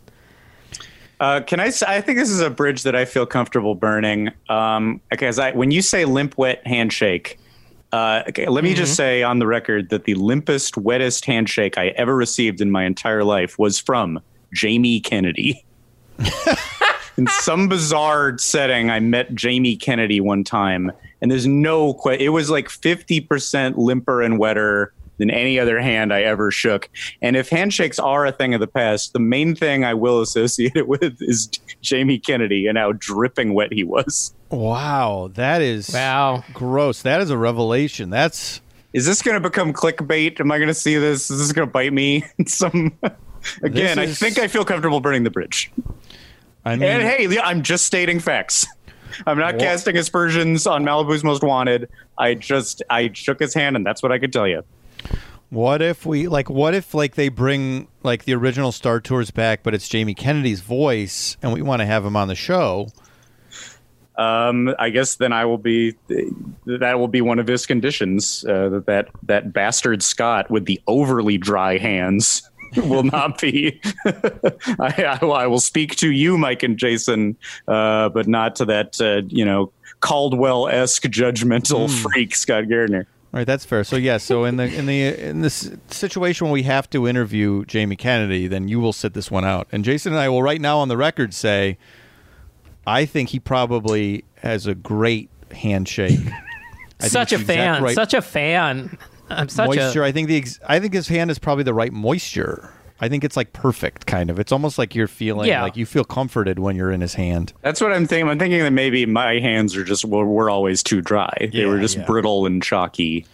Uh, 1.20 1.40
can 1.40 1.58
I? 1.58 1.72
I 1.86 2.00
think 2.00 2.18
this 2.18 2.30
is 2.30 2.40
a 2.40 2.50
bridge 2.50 2.84
that 2.84 2.94
I 2.94 3.04
feel 3.04 3.26
comfortable 3.26 3.74
burning. 3.74 4.30
Um, 4.48 5.00
because 5.10 5.38
I, 5.38 5.52
when 5.52 5.70
you 5.70 5.82
say 5.82 6.04
limp, 6.04 6.38
wet 6.38 6.64
handshake, 6.66 7.38
uh, 7.92 8.22
okay, 8.28 8.46
let 8.48 8.64
me 8.64 8.74
just 8.74 8.94
say 8.94 9.22
on 9.22 9.38
the 9.38 9.46
record 9.46 9.88
that 9.88 10.04
the 10.04 10.14
limpest, 10.14 10.80
wettest 10.80 11.24
handshake 11.24 11.78
I 11.78 11.88
ever 11.88 12.14
received 12.14 12.60
in 12.60 12.70
my 12.70 12.84
entire 12.84 13.24
life 13.24 13.58
was 13.58 13.78
from 13.78 14.20
Jamie 14.52 15.00
Kennedy. 15.00 15.64
in 17.16 17.26
some 17.28 17.68
bizarre 17.68 18.36
setting, 18.38 18.90
I 18.90 19.00
met 19.00 19.34
Jamie 19.34 19.76
Kennedy 19.76 20.20
one 20.20 20.44
time, 20.44 20.92
and 21.22 21.30
there's 21.30 21.46
no 21.46 21.94
que- 21.94 22.20
It 22.20 22.28
was 22.28 22.50
like 22.50 22.68
50% 22.68 23.76
limper 23.76 24.22
and 24.22 24.38
wetter 24.38 24.92
than 25.18 25.30
any 25.30 25.58
other 25.58 25.80
hand 25.80 26.12
I 26.12 26.22
ever 26.22 26.50
shook. 26.50 26.88
And 27.20 27.36
if 27.36 27.48
handshakes 27.50 27.98
are 27.98 28.24
a 28.26 28.32
thing 28.32 28.54
of 28.54 28.60
the 28.60 28.66
past, 28.66 29.12
the 29.12 29.18
main 29.18 29.54
thing 29.54 29.84
I 29.84 29.94
will 29.94 30.20
associate 30.20 30.72
it 30.76 30.88
with 30.88 31.16
is 31.20 31.48
Jamie 31.82 32.18
Kennedy 32.18 32.66
and 32.66 32.78
how 32.78 32.92
dripping 32.92 33.54
wet 33.54 33.72
he 33.72 33.84
was. 33.84 34.32
Wow, 34.50 35.30
that 35.34 35.60
is 35.60 35.90
Wow. 35.92 36.42
gross. 36.54 37.02
That 37.02 37.20
is 37.20 37.30
a 37.30 37.36
revelation. 37.36 38.10
That's 38.10 38.60
Is 38.94 39.04
this 39.04 39.20
going 39.20 39.34
to 39.40 39.46
become 39.46 39.72
clickbait? 39.72 40.40
Am 40.40 40.50
I 40.50 40.56
going 40.58 40.68
to 40.68 40.74
see 40.74 40.96
this? 40.96 41.30
Is 41.30 41.38
this 41.38 41.52
going 41.52 41.68
to 41.68 41.72
bite 41.72 41.92
me? 41.92 42.24
Some 42.46 42.96
again, 43.62 43.98
I 43.98 44.06
think 44.06 44.38
I 44.38 44.48
feel 44.48 44.64
comfortable 44.64 45.00
burning 45.00 45.24
the 45.24 45.30
bridge. 45.30 45.70
I 46.64 46.76
mean, 46.76 46.88
And 46.88 47.02
hey, 47.02 47.38
I'm 47.38 47.62
just 47.62 47.84
stating 47.84 48.20
facts. 48.20 48.66
I'm 49.26 49.38
not 49.38 49.54
Wha- 49.54 49.60
casting 49.60 49.96
aspersions 49.96 50.66
on 50.66 50.84
Malibu's 50.84 51.24
Most 51.24 51.42
Wanted. 51.42 51.88
I 52.18 52.34
just 52.34 52.82
I 52.90 53.10
shook 53.14 53.40
his 53.40 53.54
hand, 53.54 53.74
and 53.76 53.84
that's 53.84 54.02
what 54.02 54.12
I 54.12 54.18
could 54.18 54.32
tell 54.32 54.46
you. 54.46 54.62
What 55.50 55.80
if 55.82 56.04
we 56.04 56.28
like? 56.28 56.50
What 56.50 56.74
if 56.74 56.94
like 56.94 57.14
they 57.14 57.28
bring 57.28 57.88
like 58.02 58.24
the 58.24 58.34
original 58.34 58.72
Star 58.72 59.00
Tours 59.00 59.30
back, 59.30 59.62
but 59.62 59.74
it's 59.74 59.88
Jamie 59.88 60.14
Kennedy's 60.14 60.60
voice, 60.60 61.36
and 61.42 61.52
we 61.52 61.62
want 61.62 61.80
to 61.80 61.86
have 61.86 62.04
him 62.04 62.16
on 62.16 62.28
the 62.28 62.34
show? 62.34 62.88
Um, 64.16 64.74
I 64.80 64.90
guess 64.90 65.14
then 65.14 65.32
I 65.32 65.44
will 65.44 65.58
be 65.58 65.94
that 66.66 66.98
will 66.98 67.06
be 67.08 67.20
one 67.20 67.38
of 67.38 67.46
his 67.46 67.66
conditions 67.66 68.44
uh, 68.48 68.68
that 68.70 68.86
that 68.86 69.08
that 69.24 69.52
bastard 69.52 70.02
Scott 70.02 70.50
with 70.50 70.64
the 70.66 70.80
overly 70.88 71.38
dry 71.38 71.78
hands 71.78 72.42
will 72.76 73.04
not 73.04 73.40
be. 73.40 73.80
I, 74.04 75.18
I, 75.20 75.24
will- 75.24 75.32
I 75.32 75.46
will 75.46 75.60
speak 75.60 75.94
to 75.96 76.10
you, 76.10 76.36
Mike 76.36 76.62
and 76.64 76.76
Jason, 76.76 77.36
uh, 77.68 78.08
but 78.08 78.26
not 78.26 78.56
to 78.56 78.64
that 78.64 79.00
uh, 79.00 79.22
you 79.28 79.44
know 79.44 79.70
Caldwell 80.00 80.66
esque 80.68 81.04
judgmental 81.04 81.88
freak 81.88 82.34
Scott 82.34 82.68
Gardner. 82.68 83.06
All 83.32 83.38
right, 83.38 83.46
that's 83.46 83.66
fair. 83.66 83.84
So 83.84 83.96
yeah, 83.96 84.16
so 84.16 84.44
in 84.44 84.56
the 84.56 84.64
in 84.64 84.86
the 84.86 85.04
in 85.06 85.42
this 85.42 85.70
situation 85.88 86.46
when 86.46 86.52
we 86.52 86.62
have 86.62 86.88
to 86.90 87.06
interview 87.06 87.64
Jamie 87.66 87.96
Kennedy, 87.96 88.48
then 88.48 88.68
you 88.68 88.80
will 88.80 88.94
sit 88.94 89.12
this 89.12 89.30
one 89.30 89.44
out. 89.44 89.68
And 89.70 89.84
Jason 89.84 90.14
and 90.14 90.20
I 90.20 90.30
will 90.30 90.42
right 90.42 90.60
now 90.60 90.78
on 90.78 90.88
the 90.88 90.96
record 90.96 91.34
say, 91.34 91.76
I 92.86 93.04
think 93.04 93.28
he 93.28 93.38
probably 93.38 94.24
has 94.36 94.66
a 94.66 94.74
great 94.74 95.28
handshake. 95.50 96.20
Such 97.00 97.32
a 97.32 97.36
it's 97.36 97.46
the 97.46 97.52
exact 97.52 97.76
fan. 97.76 97.82
right 97.82 97.94
Such 97.94 98.14
a 98.14 98.22
fan. 98.22 98.98
I'm 99.30 99.48
such 99.48 99.68
moisture. 99.76 100.02
a. 100.02 100.06
I 100.06 100.12
think 100.12 100.28
the 100.28 100.38
ex- 100.38 100.58
I 100.66 100.80
think 100.80 100.94
his 100.94 101.06
hand 101.08 101.30
is 101.30 101.38
probably 101.38 101.64
the 101.64 101.74
right 101.74 101.92
moisture. 101.92 102.72
I 103.00 103.08
think 103.08 103.22
it's 103.24 103.36
like 103.36 103.52
perfect, 103.52 104.06
kind 104.06 104.28
of. 104.30 104.38
It's 104.40 104.50
almost 104.50 104.76
like 104.78 104.94
you're 104.94 105.06
feeling 105.08 105.48
Yeah. 105.48 105.62
like 105.62 105.76
you 105.76 105.86
feel 105.86 106.04
comforted 106.04 106.58
when 106.58 106.74
you're 106.76 106.90
in 106.90 107.00
his 107.00 107.14
hand. 107.14 107.52
That's 107.62 107.80
what 107.80 107.92
I'm 107.92 108.06
thinking. 108.06 108.28
I'm 108.28 108.38
thinking 108.38 108.60
that 108.60 108.72
maybe 108.72 109.06
my 109.06 109.38
hands 109.38 109.76
are 109.76 109.84
just 109.84 110.04
were, 110.04 110.26
were 110.26 110.50
always 110.50 110.82
too 110.82 111.00
dry. 111.00 111.48
they 111.52 111.64
were 111.66 111.78
just 111.78 111.96
yeah. 111.98 112.04
brittle 112.06 112.46
and 112.46 112.62
chalky. 112.62 113.24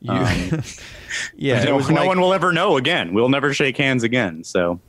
You- 0.00 0.12
um, 0.12 0.62
yeah, 1.36 1.64
no, 1.64 1.76
was 1.76 1.90
no 1.90 2.04
one 2.06 2.20
will 2.20 2.32
ever 2.34 2.52
know 2.52 2.76
again. 2.76 3.12
We'll 3.14 3.28
never 3.30 3.52
shake 3.54 3.76
hands 3.76 4.02
again. 4.02 4.44
So 4.44 4.80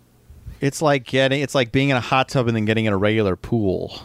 It's 0.59 0.81
like 0.81 1.05
getting 1.05 1.41
it's 1.41 1.55
like 1.55 1.71
being 1.71 1.89
in 1.89 1.97
a 1.97 2.01
hot 2.01 2.29
tub 2.29 2.47
and 2.47 2.55
then 2.55 2.65
getting 2.65 2.85
in 2.85 2.93
a 2.93 2.97
regular 2.97 3.35
pool. 3.35 3.97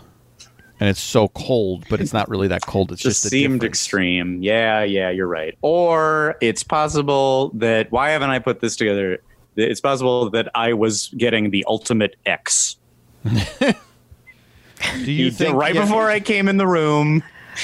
And 0.79 0.91
it's 0.91 1.01
so 1.01 1.29
cold, 1.29 1.87
but 1.89 2.01
it's 2.03 2.13
not 2.13 2.29
really 2.29 2.49
that 2.49 2.61
cold. 2.67 2.93
It's 2.93 3.01
just 3.01 3.23
just, 3.23 3.31
seemed 3.31 3.61
difference. 3.61 3.79
extreme. 3.81 4.43
Yeah, 4.43 4.83
yeah, 4.83 5.09
you're 5.09 5.27
right. 5.27 5.57
Or 5.63 6.37
it's 6.43 6.63
possible 6.63 7.51
that 7.55 7.91
why 7.91 8.11
haven't 8.11 8.29
I 8.29 8.41
put 8.41 8.61
this 8.61 8.77
together? 8.77 9.23
It's 9.57 9.81
possible 9.81 10.31
that 10.31 10.49
I 10.55 10.73
was 10.73 11.09
getting 11.17 11.51
the 11.51 11.65
ultimate 11.67 12.17
X. 12.27 12.77
Do 13.25 15.13
you 15.13 15.31
think 15.31 15.57
right 15.57 15.75
yeah, 15.75 15.83
before 15.83 16.11
I 16.11 16.21
came 16.21 16.49
in 16.49 16.59
the 16.59 16.67
room, 16.67 17.23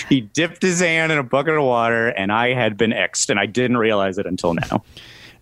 he 0.08 0.22
dipped 0.22 0.62
his 0.62 0.80
hand 0.80 1.12
in 1.12 1.18
a 1.18 1.22
bucket 1.22 1.54
of 1.54 1.62
water, 1.64 2.08
and 2.08 2.32
I 2.32 2.54
had 2.54 2.76
been 2.76 2.92
X'd, 2.92 3.30
and 3.30 3.38
I 3.38 3.46
didn't 3.46 3.76
realize 3.76 4.18
it 4.18 4.26
until 4.26 4.54
now. 4.54 4.82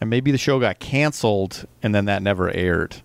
and 0.01 0.11
maybe 0.11 0.31
the 0.33 0.39
show 0.39 0.59
got 0.59 0.79
canceled 0.79 1.67
and 1.83 1.95
then 1.95 2.07
that 2.07 2.23
never 2.23 2.51
aired. 2.51 2.97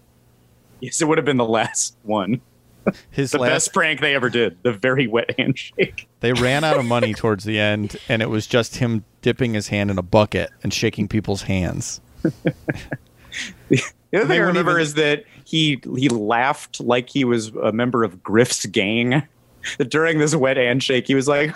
Yes, 0.80 1.02
it 1.02 1.08
would 1.08 1.18
have 1.18 1.26
been 1.26 1.38
the 1.38 1.46
last 1.46 1.96
one. 2.04 2.42
His 3.12 3.32
The 3.32 3.40
last 3.40 3.50
best 3.50 3.74
prank 3.74 4.00
they 4.00 4.14
ever 4.14 4.30
did. 4.30 4.58
The 4.64 4.72
very 4.72 5.08
wet 5.08 5.34
handshake. 5.38 6.08
they 6.20 6.34
ran 6.34 6.64
out 6.64 6.78
of 6.78 6.86
money 6.86 7.14
towards 7.14 7.44
the 7.44 7.60
end 7.60 7.98
and 8.10 8.22
it 8.22 8.30
was 8.30 8.46
just 8.46 8.76
him 8.76 9.04
dipping 9.22 9.54
his 9.56 9.70
hand 9.70 9.90
in 9.90 9.98
a 9.98 10.04
bucket 10.04 10.52
and 10.62 10.72
shaking 10.74 11.08
people's 11.08 11.44
hands. 11.44 12.02
The 13.70 14.22
other 14.22 14.28
thing 14.28 14.40
I 14.42 14.46
remember 14.46 14.72
even- 14.72 14.82
is 14.82 14.94
that 14.96 15.26
he 15.44 15.82
he 15.98 16.10
laughed 16.10 16.80
like 16.80 17.10
he 17.10 17.24
was 17.26 17.50
a 17.50 17.72
member 17.72 18.04
of 18.04 18.24
Griff's 18.24 18.66
gang. 18.66 19.24
During 19.90 20.20
this 20.20 20.36
wet 20.36 20.58
handshake, 20.58 21.08
he 21.08 21.16
was 21.16 21.28
like, 21.28 21.54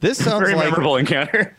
This 0.00 0.18
sounds 0.18 0.40
very 0.40 0.54
like 0.54 0.70
memorable 0.70 0.96
encounter. 0.96 1.56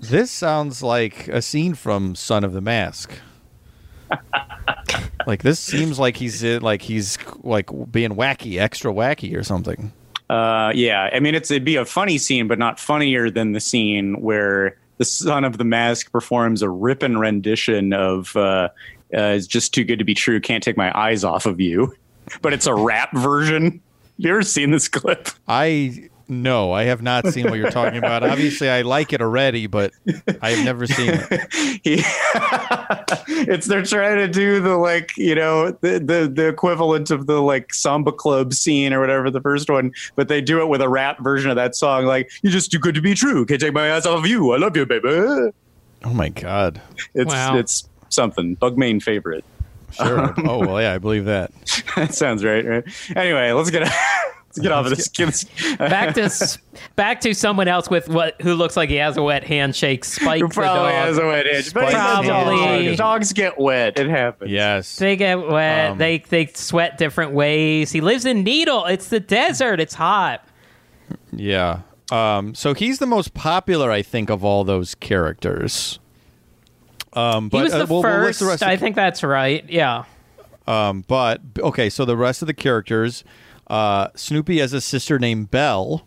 this 0.00 0.30
sounds 0.30 0.82
like 0.82 1.28
a 1.28 1.40
scene 1.40 1.74
from 1.74 2.14
Son 2.14 2.44
of 2.44 2.52
the 2.52 2.60
Mask. 2.60 3.12
like 5.26 5.42
this 5.42 5.58
seems 5.58 5.98
like 5.98 6.16
he's 6.16 6.42
like 6.44 6.82
he's 6.82 7.18
like 7.42 7.70
being 7.90 8.10
wacky, 8.10 8.58
extra 8.60 8.92
wacky 8.92 9.36
or 9.36 9.42
something. 9.42 9.92
Uh, 10.28 10.72
yeah, 10.74 11.08
I 11.12 11.20
mean, 11.20 11.34
it's 11.34 11.50
it'd 11.50 11.64
be 11.64 11.76
a 11.76 11.84
funny 11.84 12.18
scene, 12.18 12.48
but 12.48 12.58
not 12.58 12.78
funnier 12.78 13.30
than 13.30 13.52
the 13.52 13.60
scene 13.60 14.20
where 14.20 14.76
the 14.98 15.04
son 15.04 15.44
of 15.44 15.58
the 15.58 15.64
mask 15.64 16.12
performs 16.12 16.62
a 16.62 16.68
ripping 16.68 17.18
rendition 17.18 17.92
of 17.92 18.36
uh, 18.36 18.40
uh, 18.40 18.68
"It's 19.12 19.46
just 19.46 19.72
too 19.72 19.84
good 19.84 19.98
to 19.98 20.04
be 20.04 20.14
true." 20.14 20.40
Can't 20.40 20.62
take 20.62 20.76
my 20.76 20.96
eyes 20.96 21.24
off 21.24 21.46
of 21.46 21.60
you, 21.60 21.94
but 22.42 22.52
it's 22.52 22.66
a 22.66 22.74
rap 22.74 23.12
version. 23.14 23.64
Have 23.64 23.80
you 24.16 24.30
ever 24.30 24.42
seen 24.42 24.70
this 24.70 24.88
clip? 24.88 25.28
I 25.46 26.10
no, 26.28 26.72
I 26.72 26.84
have 26.84 27.02
not 27.02 27.26
seen 27.28 27.48
what 27.48 27.58
you're 27.58 27.70
talking 27.70 27.98
about. 27.98 28.22
Obviously, 28.28 28.68
I 28.68 28.82
like 28.82 29.12
it 29.12 29.20
already, 29.22 29.66
but 29.66 29.92
I 30.42 30.50
have 30.50 30.64
never 30.64 30.86
seen 30.86 31.10
it. 31.12 31.52
he, 31.84 32.02
it's 33.50 33.66
they're 33.66 33.82
trying 33.82 34.18
to 34.18 34.28
do 34.28 34.60
the 34.60 34.76
like 34.76 35.16
you 35.16 35.34
know 35.34 35.70
the, 35.80 35.98
the 35.98 36.30
the 36.32 36.48
equivalent 36.48 37.10
of 37.10 37.26
the 37.26 37.40
like 37.40 37.72
samba 37.72 38.12
club 38.12 38.52
scene 38.52 38.92
or 38.92 39.00
whatever 39.00 39.30
the 39.30 39.40
first 39.40 39.70
one 39.70 39.92
but 40.16 40.28
they 40.28 40.40
do 40.40 40.60
it 40.60 40.66
with 40.68 40.80
a 40.80 40.88
rap 40.88 41.18
version 41.22 41.50
of 41.50 41.56
that 41.56 41.74
song 41.76 42.04
like 42.04 42.30
you're 42.42 42.52
just 42.52 42.70
too 42.70 42.78
good 42.78 42.94
to 42.94 43.00
be 43.00 43.14
true 43.14 43.44
can't 43.46 43.60
take 43.60 43.72
my 43.72 43.94
eyes 43.94 44.06
off 44.06 44.18
of 44.18 44.26
you 44.26 44.52
i 44.52 44.56
love 44.56 44.76
you 44.76 44.84
baby 44.86 45.08
Oh 46.04 46.12
my 46.14 46.28
god! 46.28 46.80
it's 47.14 47.32
Wow. 47.32 47.56
it's 47.56 47.88
something 48.08 48.54
bugmain 48.54 49.00
favorite 49.00 49.44
Sure. 49.92 50.34
oh 50.46 50.58
well, 50.58 50.80
yeah, 50.80 50.92
I 50.94 50.98
believe 50.98 51.24
that. 51.24 51.50
that 51.96 52.14
sounds 52.14 52.44
right 52.44 52.64
right 52.64 52.84
anyway 53.16 53.52
let's 53.52 53.70
get 53.70 53.90
let's 54.58 54.62
get 54.62 54.72
off 54.72 54.86
of 54.86 54.96
this, 54.96 55.08
get 55.08 55.78
back 55.78 56.14
to 56.14 56.58
back 56.96 57.20
to 57.22 57.34
someone 57.34 57.68
else 57.68 57.88
with 57.88 58.08
what 58.08 58.40
who 58.42 58.54
looks 58.54 58.76
like 58.76 58.88
he 58.88 58.96
has 58.96 59.16
a 59.16 59.22
wet 59.22 59.44
handshake. 59.44 60.04
Spike 60.04 60.40
who 60.40 60.48
the 60.48 60.54
probably 60.54 60.92
dog. 60.92 61.04
has 61.06 61.18
a 61.18 61.26
wet 61.26 61.46
itch 61.46 61.72
but 61.74 61.90
Spike 61.90 62.18
he's 62.20 62.28
a 62.28 62.30
dog. 62.30 62.46
Probably. 62.46 62.96
dogs 62.96 63.32
get 63.32 63.58
wet 63.58 63.98
it 63.98 64.08
happens 64.08 64.50
Yes. 64.50 64.96
They 64.96 65.16
get 65.16 65.38
wet. 65.48 65.90
Um, 65.92 65.98
they 65.98 66.18
they 66.18 66.46
sweat 66.46 66.98
different 66.98 67.32
ways. 67.32 67.90
He 67.92 68.00
lives 68.00 68.24
in 68.24 68.42
Needle. 68.44 68.84
It's 68.86 69.08
the 69.08 69.20
desert. 69.20 69.80
It's 69.80 69.94
hot. 69.94 70.46
Yeah. 71.32 71.80
Um, 72.10 72.54
so 72.54 72.72
he's 72.74 72.98
the 73.00 73.06
most 73.06 73.34
popular, 73.34 73.90
I 73.90 74.00
think, 74.02 74.30
of 74.30 74.42
all 74.44 74.64
those 74.64 74.94
characters. 74.94 75.98
Um, 77.12 77.48
but 77.48 77.58
he 77.58 77.62
was 77.64 77.72
the 77.72 77.82
uh, 77.82 77.86
we'll- 77.86 78.02
we'll 78.02 78.12
list 78.20 78.26
first. 78.26 78.40
the 78.40 78.46
rest 78.46 78.62
I 78.62 78.76
think 78.76 78.96
that's 78.96 79.22
right. 79.22 79.68
Yeah. 79.68 80.04
Um, 80.66 81.04
but 81.08 81.40
okay, 81.58 81.88
so 81.88 82.04
the 82.04 82.16
rest 82.16 82.42
of 82.42 82.46
the 82.46 82.54
characters, 82.54 83.24
uh, 83.68 84.08
Snoopy 84.14 84.58
has 84.58 84.72
a 84.72 84.80
sister 84.80 85.18
named 85.18 85.50
Belle, 85.50 86.06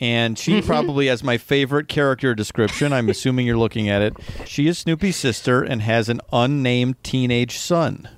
and 0.00 0.38
she 0.38 0.54
Mm-hmm. 0.58 0.66
probably 0.66 1.06
has 1.06 1.22
my 1.24 1.38
favorite 1.38 1.88
character 1.88 2.34
description. 2.34 2.92
I'm 2.92 3.08
assuming 3.08 3.46
you're 3.46 3.56
looking 3.56 3.88
at 3.88 4.02
it. 4.02 4.14
She 4.46 4.66
is 4.66 4.78
Snoopy's 4.78 5.16
sister 5.16 5.62
and 5.62 5.82
has 5.82 6.08
an 6.08 6.20
unnamed 6.32 7.02
teenage 7.02 7.56
son. 7.58 8.08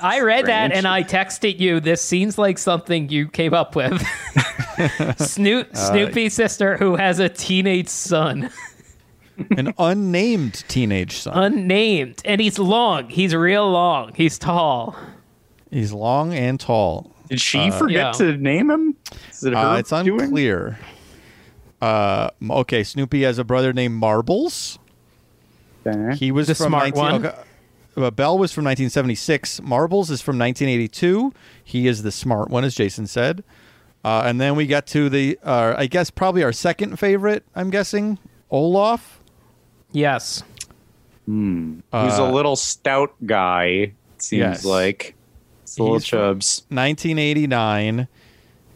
I 0.00 0.20
read 0.20 0.46
that 0.46 0.72
and 0.72 0.86
I 0.86 1.04
texted 1.04 1.60
you. 1.60 1.78
This 1.80 2.02
seems 2.02 2.36
like 2.38 2.58
something 2.58 3.08
you 3.08 3.28
came 3.28 3.54
up 3.54 3.76
with. 3.76 4.00
Snoop, 5.18 5.70
Uh, 5.72 5.76
Snoopy's 5.76 6.34
sister 6.34 6.76
who 6.76 6.96
has 6.96 7.18
a 7.20 7.28
teenage 7.28 7.88
son, 7.88 8.50
An 9.56 9.72
unnamed 9.78 10.64
teenage 10.68 11.12
son. 11.18 11.36
unnamed, 11.52 12.22
and 12.24 12.40
he's 12.40 12.58
long. 12.58 13.08
He's 13.08 13.34
real 13.34 13.70
long. 13.70 14.12
He's 14.14 14.36
tall. 14.38 14.96
He's 15.70 15.92
long 15.92 16.32
and 16.34 16.58
tall. 16.58 17.14
did 17.28 17.40
she 17.40 17.70
forget 17.70 17.96
yeah. 18.06 18.12
to 18.12 18.36
name 18.36 18.70
him 18.70 18.96
is 19.30 19.44
it 19.44 19.52
her 19.52 19.58
Uh, 19.58 19.76
it's 19.78 19.90
doing? 19.90 20.20
unclear. 20.20 20.78
Uh, 21.80 22.30
okay, 22.50 22.82
Snoopy 22.82 23.22
has 23.22 23.38
a 23.38 23.44
brother 23.44 23.72
named 23.72 23.94
Marbles. 23.94 24.78
Okay. 25.86 26.16
He 26.16 26.32
was 26.32 26.48
The 26.48 26.54
from 26.54 26.68
smart 26.70 26.94
19, 26.96 27.00
one. 27.02 27.26
Okay. 27.26 27.38
Uh, 27.96 28.10
Belle 28.10 28.38
was 28.38 28.52
from 28.52 28.64
1976. 28.64 29.60
Marbles 29.62 30.10
is 30.10 30.20
from 30.20 30.38
1982. 30.38 31.32
He 31.64 31.86
is 31.86 32.02
the 32.02 32.12
smart 32.12 32.48
one, 32.50 32.64
as 32.64 32.74
Jason 32.74 33.06
said. 33.06 33.42
Uh, 34.04 34.22
and 34.24 34.40
then 34.40 34.54
we 34.54 34.66
got 34.66 34.86
to 34.88 35.08
the, 35.08 35.38
uh, 35.42 35.74
I 35.76 35.86
guess, 35.86 36.10
probably 36.10 36.42
our 36.44 36.52
second 36.52 36.98
favorite. 36.98 37.44
I'm 37.54 37.70
guessing 37.70 38.18
Olaf. 38.50 39.20
Yes. 39.92 40.42
He's 41.26 41.82
a 41.92 42.30
little 42.30 42.56
stout 42.56 43.14
guy. 43.26 43.64
It 43.64 44.22
seems 44.22 44.40
yes. 44.40 44.64
like 44.64 45.14
it's 45.68 45.78
little 45.78 46.00
chubs. 46.00 46.62
1989. 46.68 48.08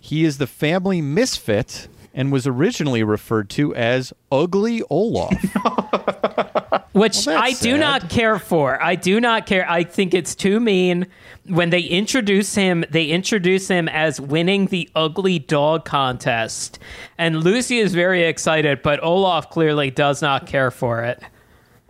He 0.00 0.24
is 0.24 0.38
the 0.38 0.46
family 0.46 1.00
misfit 1.00 1.88
and 2.14 2.32
was 2.32 2.46
originally 2.46 3.02
referred 3.02 3.48
to 3.50 3.74
as 3.74 4.12
Ugly 4.30 4.82
Olaf. 4.90 5.32
which 6.92 7.26
Well, 7.26 7.38
I 7.38 7.50
that's 7.50 7.60
do 7.60 7.78
not 7.78 8.10
care 8.10 8.38
for. 8.38 8.82
I 8.82 8.94
do 8.94 9.20
not 9.20 9.46
care. 9.46 9.68
I 9.68 9.84
think 9.84 10.14
it's 10.14 10.34
too 10.34 10.60
mean. 10.60 11.06
When 11.46 11.70
they 11.70 11.80
introduce 11.80 12.54
him, 12.54 12.84
they 12.90 13.06
introduce 13.06 13.68
him 13.68 13.88
as 13.88 14.20
winning 14.20 14.66
the 14.66 14.88
ugly 14.94 15.38
dog 15.38 15.84
contest. 15.84 16.78
And 17.18 17.42
Lucy 17.42 17.78
is 17.78 17.94
very 17.94 18.24
excited, 18.24 18.82
but 18.82 19.02
Olaf 19.02 19.50
clearly 19.50 19.90
does 19.90 20.22
not 20.22 20.46
care 20.46 20.70
for 20.70 21.02
it. 21.02 21.22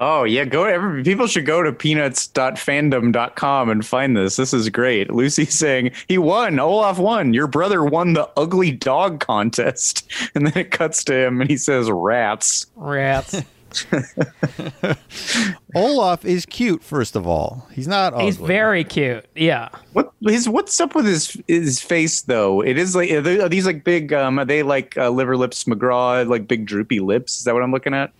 Oh 0.05 0.25
yeah, 0.25 0.45
go 0.45 0.65
every 0.65 1.05
people 1.05 1.29
should 1.29 1.47
go 1.47 1.63
to 1.63 1.73
peanuts.fandom.com 1.73 3.71
and 3.71 3.87
find 3.87 4.17
this. 4.17 4.35
This 4.35 4.53
is 4.53 4.69
great. 4.69 5.13
Lucy 5.13 5.45
saying 5.63 5.93
he 6.09 6.19
won. 6.19 6.59
Olaf 6.59 6.99
won. 6.99 7.33
Your 7.33 7.47
brother 7.47 7.85
won 7.85 8.15
the 8.15 8.29
ugly 8.37 8.73
dog 8.73 9.21
contest. 9.21 10.11
And 10.35 10.47
then 10.47 10.57
it 10.59 10.71
cuts 10.73 11.05
to 11.05 11.15
him 11.15 11.41
and 11.41 11.49
he 11.51 11.57
says 11.57 11.89
rats. 11.91 12.67
Rats. 12.75 13.43
Olaf 15.75 16.25
is 16.25 16.47
cute, 16.47 16.83
first 16.83 17.17
of 17.17 17.27
all. 17.27 17.67
He's 17.73 17.89
not 17.89 18.13
ugly. 18.15 18.27
He's 18.27 18.37
very 18.39 18.85
cute. 18.85 19.25
Yeah. 19.35 19.69
What 19.93 20.13
his 20.23 20.49
what's 20.49 20.81
up 20.81 20.95
with 20.95 21.07
his 21.07 21.41
his 21.47 21.81
face 21.81 22.23
though? 22.23 22.61
It 22.61 22.77
is 22.77 22.97
like 22.97 23.11
are, 23.11 23.21
they- 23.21 23.41
are 23.41 23.49
these 23.49 23.67
like 23.67 23.85
big 23.85 24.13
um 24.13 24.39
are 24.39 24.45
they 24.45 24.63
like 24.63 24.97
uh, 24.99 25.11
liver 25.11 25.37
lips 25.37 25.65
McGraw 25.65 26.27
like 26.27 26.49
big 26.49 26.67
droopy 26.67 27.01
lips? 27.01 27.39
Is 27.39 27.45
that 27.45 27.55
what 27.55 27.63
I'm 27.63 27.73
looking 27.73 27.95
at? 27.95 28.13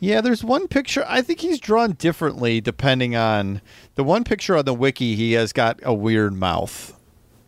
Yeah, 0.00 0.20
there's 0.20 0.44
one 0.44 0.68
picture. 0.68 1.04
I 1.08 1.22
think 1.22 1.40
he's 1.40 1.58
drawn 1.58 1.92
differently 1.92 2.60
depending 2.60 3.16
on 3.16 3.60
the 3.96 4.04
one 4.04 4.24
picture 4.24 4.56
on 4.56 4.64
the 4.64 4.74
wiki. 4.74 5.16
He 5.16 5.32
has 5.32 5.52
got 5.52 5.80
a 5.82 5.92
weird 5.92 6.34
mouth. 6.34 6.94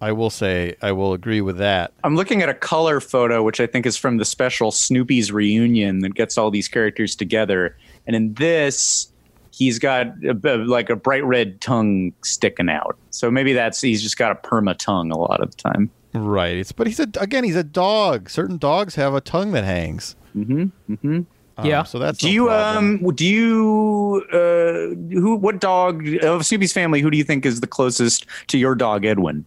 I 0.03 0.13
will 0.13 0.31
say, 0.31 0.77
I 0.81 0.93
will 0.93 1.13
agree 1.13 1.43
with 1.43 1.59
that. 1.59 1.93
I'm 2.05 2.17
looking 2.17 2.43
at 2.43 2.49
a 2.49 2.55
color 2.55 3.01
photo, 3.01 3.43
which 3.43 3.61
I 3.61 3.67
think 3.67 3.85
is 3.85 3.99
from 3.99 4.17
the 4.17 4.25
special 4.25 4.71
Snoopy's 4.71 5.31
reunion 5.31 6.01
that 6.01 6.15
gets 6.15 6.39
all 6.39 6.51
these 6.51 6.69
characters 6.69 7.15
together. 7.15 7.77
And 8.07 8.17
in 8.17 8.33
this, 8.35 9.13
he's 9.53 9.79
got 9.79 10.07
a, 10.25 10.57
like 10.57 10.89
a 10.89 10.97
bright 10.97 11.25
red 11.25 11.61
tongue 11.61 12.15
sticking 12.25 12.71
out. 12.71 12.97
So 13.11 13.31
maybe 13.31 13.53
that's 13.53 13.81
he's 13.81 14.03
just 14.03 14.17
got 14.17 14.33
a 14.33 14.35
perma 14.37 14.77
tongue 14.77 15.11
a 15.13 15.19
lot 15.19 15.43
of 15.43 15.51
the 15.51 15.57
time. 15.57 15.91
Right. 16.15 16.57
It's 16.57 16.73
but 16.73 16.87
he's 16.87 16.99
a 16.99 17.07
again. 17.21 17.45
He's 17.45 17.55
a 17.57 17.63
dog. 17.63 18.31
Certain 18.31 18.57
dogs 18.57 18.95
have 18.97 19.15
a 19.15 19.21
tongue 19.21 19.53
that 19.53 19.65
hangs. 19.65 20.17
Mm-hmm. 20.35 20.93
Mm-hmm. 20.93 21.21
Um, 21.61 21.67
Yeah. 21.67 21.83
So 21.85 21.99
that's 21.99 22.19
Do 22.19 22.27
no 22.29 22.33
you 22.33 22.47
problem. 22.47 23.05
um 23.05 23.15
do 23.15 23.25
you 23.27 24.25
uh 24.33 24.95
who 25.21 25.37
what 25.37 25.61
dog 25.61 26.07
of 26.23 26.45
Snoopy's 26.47 26.73
family? 26.73 27.01
Who 27.01 27.11
do 27.11 27.17
you 27.19 27.25
think 27.25 27.45
is 27.47 27.61
the 27.61 27.67
closest 27.67 28.27
to 28.49 28.59
your 28.59 28.75
dog 28.75 29.05
Edwin? 29.05 29.45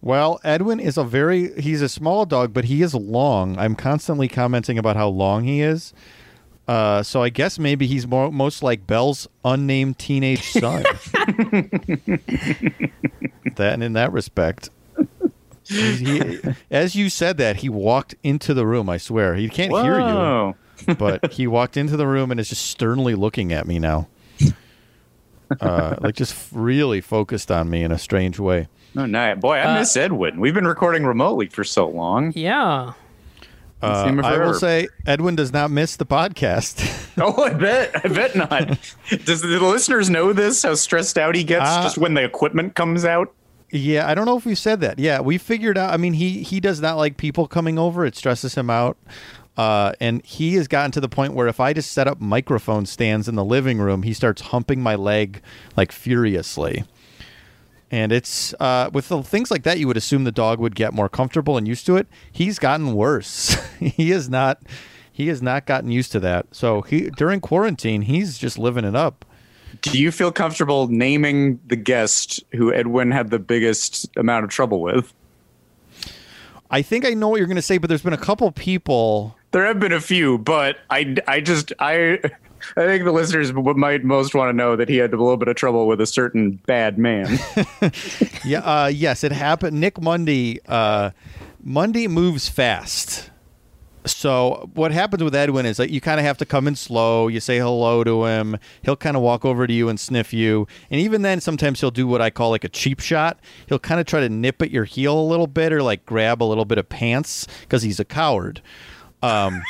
Well, 0.00 0.38
Edwin 0.44 0.80
is 0.80 0.98
a 0.98 1.04
very 1.04 1.58
he's 1.60 1.80
a 1.80 1.88
small 1.88 2.26
dog, 2.26 2.52
but 2.52 2.66
he 2.66 2.82
is 2.82 2.94
long. 2.94 3.56
I'm 3.58 3.74
constantly 3.74 4.28
commenting 4.28 4.78
about 4.78 4.96
how 4.96 5.08
long 5.08 5.44
he 5.44 5.60
is. 5.62 5.94
Uh, 6.66 7.02
so 7.02 7.22
I 7.22 7.28
guess 7.28 7.58
maybe 7.58 7.86
he's 7.86 8.06
more 8.06 8.32
most 8.32 8.62
like 8.62 8.86
Belle's 8.86 9.28
unnamed 9.44 9.98
teenage 9.98 10.42
son. 10.50 10.82
that 13.56 13.72
and 13.74 13.82
in 13.82 13.92
that 13.94 14.12
respect. 14.12 14.70
He, 15.66 16.38
as 16.70 16.94
you 16.94 17.08
said 17.08 17.38
that, 17.38 17.56
he 17.56 17.68
walked 17.70 18.14
into 18.22 18.52
the 18.52 18.66
room. 18.66 18.90
I 18.90 18.98
swear, 18.98 19.34
he 19.34 19.48
can't 19.48 19.72
hear 19.72 19.94
you, 19.98 20.04
Whoa. 20.04 20.56
But 20.86 21.32
he 21.32 21.46
walked 21.46 21.76
into 21.76 21.96
the 21.96 22.06
room 22.06 22.30
and 22.30 22.38
is 22.40 22.48
just 22.48 22.66
sternly 22.66 23.14
looking 23.14 23.52
at 23.52 23.66
me 23.66 23.78
now, 23.78 24.08
uh, 25.60 25.96
like 26.00 26.14
just 26.14 26.34
really 26.52 27.00
focused 27.00 27.50
on 27.50 27.70
me 27.70 27.82
in 27.82 27.92
a 27.92 27.98
strange 27.98 28.38
way. 28.38 28.68
Oh, 28.96 29.06
nice. 29.06 29.38
Boy, 29.38 29.56
I 29.56 29.74
Uh, 29.74 29.78
miss 29.80 29.96
Edwin. 29.96 30.40
We've 30.40 30.54
been 30.54 30.66
recording 30.66 31.04
remotely 31.04 31.46
for 31.48 31.64
so 31.64 31.88
long. 31.88 32.32
Yeah. 32.34 32.92
Uh, 33.82 34.16
I 34.22 34.38
will 34.38 34.54
say 34.54 34.88
Edwin 35.04 35.36
does 35.36 35.52
not 35.52 35.70
miss 35.70 35.96
the 35.96 36.06
podcast. 36.06 37.00
Oh, 37.16 37.44
I 37.44 37.50
bet. 37.50 37.92
I 38.04 38.08
bet 38.08 38.34
not. 38.34 38.76
Does 39.24 39.40
the 39.42 39.60
listeners 39.60 40.10
know 40.10 40.32
this? 40.32 40.64
How 40.64 40.74
stressed 40.74 41.16
out 41.16 41.36
he 41.36 41.44
gets 41.44 41.64
Uh, 41.64 41.82
just 41.84 41.96
when 41.96 42.14
the 42.14 42.24
equipment 42.24 42.74
comes 42.74 43.04
out? 43.04 43.32
yeah, 43.70 44.08
I 44.10 44.16
don't 44.16 44.24
know 44.26 44.36
if 44.36 44.44
we 44.44 44.56
said 44.56 44.80
that. 44.80 44.98
Yeah, 44.98 45.20
we 45.20 45.38
figured 45.38 45.78
out. 45.78 45.94
I 45.94 45.96
mean, 45.96 46.14
he 46.14 46.42
he 46.42 46.58
does 46.58 46.80
not 46.80 46.96
like 46.96 47.16
people 47.16 47.46
coming 47.46 47.78
over. 47.78 48.04
It 48.04 48.16
stresses 48.16 48.56
him 48.56 48.68
out. 48.68 48.96
Uh, 49.56 49.92
and 50.00 50.24
he 50.24 50.54
has 50.54 50.66
gotten 50.66 50.90
to 50.90 51.00
the 51.00 51.08
point 51.08 51.34
where 51.34 51.46
if 51.46 51.60
I 51.60 51.72
just 51.72 51.92
set 51.92 52.08
up 52.08 52.20
microphone 52.20 52.86
stands 52.86 53.28
in 53.28 53.36
the 53.36 53.44
living 53.44 53.78
room, 53.78 54.02
he 54.02 54.12
starts 54.12 54.42
humping 54.42 54.80
my 54.80 54.94
leg 54.94 55.40
like 55.76 55.92
furiously. 55.92 56.84
And 57.90 58.10
it's 58.10 58.52
uh, 58.58 58.90
with 58.92 59.08
the 59.08 59.22
things 59.22 59.50
like 59.52 59.62
that, 59.62 59.78
you 59.78 59.86
would 59.86 59.96
assume 59.96 60.24
the 60.24 60.32
dog 60.32 60.58
would 60.58 60.74
get 60.74 60.92
more 60.92 61.08
comfortable 61.08 61.56
and 61.56 61.68
used 61.68 61.86
to 61.86 61.96
it. 61.96 62.08
He's 62.32 62.58
gotten 62.58 62.94
worse. 62.94 63.54
he 63.78 64.10
is 64.10 64.28
not. 64.28 64.60
He 65.12 65.28
has 65.28 65.40
not 65.40 65.64
gotten 65.64 65.92
used 65.92 66.10
to 66.12 66.20
that. 66.20 66.46
So 66.50 66.82
he 66.82 67.10
during 67.10 67.40
quarantine, 67.40 68.02
he's 68.02 68.36
just 68.36 68.58
living 68.58 68.84
it 68.84 68.96
up. 68.96 69.24
Do 69.82 69.98
you 69.98 70.10
feel 70.10 70.32
comfortable 70.32 70.88
naming 70.88 71.60
the 71.66 71.76
guest 71.76 72.42
who 72.52 72.72
Edwin 72.72 73.12
had 73.12 73.30
the 73.30 73.38
biggest 73.38 74.08
amount 74.16 74.44
of 74.44 74.50
trouble 74.50 74.80
with? 74.80 75.12
I 76.70 76.82
think 76.82 77.06
I 77.06 77.10
know 77.10 77.28
what 77.28 77.38
you're 77.38 77.46
going 77.46 77.56
to 77.56 77.62
say, 77.62 77.78
but 77.78 77.88
there's 77.88 78.02
been 78.02 78.12
a 78.12 78.18
couple 78.18 78.50
people. 78.50 79.36
There 79.54 79.64
have 79.66 79.78
been 79.78 79.92
a 79.92 80.00
few, 80.00 80.38
but 80.38 80.78
I, 80.90 81.14
I 81.28 81.40
just, 81.40 81.72
I, 81.78 82.18
I 82.76 82.86
think 82.86 83.04
the 83.04 83.12
listeners 83.12 83.52
might 83.52 84.02
most 84.02 84.34
want 84.34 84.48
to 84.48 84.52
know 84.52 84.74
that 84.74 84.88
he 84.88 84.96
had 84.96 85.14
a 85.14 85.16
little 85.16 85.36
bit 85.36 85.46
of 85.46 85.54
trouble 85.54 85.86
with 85.86 86.00
a 86.00 86.06
certain 86.06 86.60
bad 86.66 86.98
man. 86.98 87.38
Yeah, 88.44 88.58
uh, 88.58 88.88
yes, 88.88 89.22
it 89.22 89.30
happened. 89.30 89.80
Nick 89.80 90.00
Mundy. 90.02 90.58
Uh, 90.66 91.12
Mundy 91.62 92.08
moves 92.08 92.48
fast. 92.48 93.30
So 94.04 94.68
what 94.74 94.90
happens 94.90 95.22
with 95.22 95.36
Edwin 95.36 95.66
is 95.66 95.76
that 95.76 95.90
you 95.90 96.00
kind 96.00 96.18
of 96.18 96.26
have 96.26 96.36
to 96.38 96.44
come 96.44 96.66
in 96.66 96.74
slow. 96.74 97.28
You 97.28 97.38
say 97.38 97.58
hello 97.58 98.02
to 98.02 98.26
him. 98.26 98.58
He'll 98.82 98.96
kind 98.96 99.16
of 99.16 99.22
walk 99.22 99.44
over 99.44 99.68
to 99.68 99.72
you 99.72 99.88
and 99.88 100.00
sniff 100.00 100.34
you. 100.34 100.66
And 100.90 101.00
even 101.00 101.22
then, 101.22 101.40
sometimes 101.40 101.80
he'll 101.80 101.92
do 101.92 102.08
what 102.08 102.20
I 102.20 102.28
call 102.28 102.50
like 102.50 102.64
a 102.64 102.68
cheap 102.68 102.98
shot. 102.98 103.38
He'll 103.68 103.78
kind 103.78 104.00
of 104.00 104.06
try 104.06 104.18
to 104.18 104.28
nip 104.28 104.60
at 104.60 104.72
your 104.72 104.84
heel 104.84 105.18
a 105.18 105.22
little 105.22 105.46
bit 105.46 105.72
or 105.72 105.80
like 105.82 106.04
grab 106.04 106.42
a 106.42 106.44
little 106.44 106.64
bit 106.64 106.76
of 106.76 106.88
pants 106.88 107.46
because 107.60 107.82
he's 107.82 108.00
a 108.00 108.04
coward. 108.04 108.60
Um, 109.24 109.62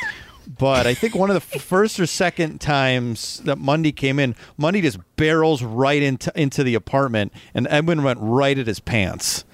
but 0.59 0.87
I 0.87 0.95
think 0.95 1.15
one 1.15 1.31
of 1.31 1.35
the 1.35 1.59
first 1.59 1.99
or 1.99 2.07
second 2.07 2.61
times 2.61 3.41
that 3.41 3.57
Mundy 3.57 3.93
came 3.93 4.19
in, 4.19 4.35
Mundy 4.57 4.81
just 4.81 4.99
barrels 5.17 5.63
right 5.63 6.03
into 6.03 6.33
into 6.41 6.63
the 6.65 6.75
apartment, 6.75 7.33
and 7.55 7.67
Edwin 7.71 8.03
went 8.03 8.19
right 8.21 8.59
at 8.59 8.67
his 8.67 8.81
pants, 8.81 9.45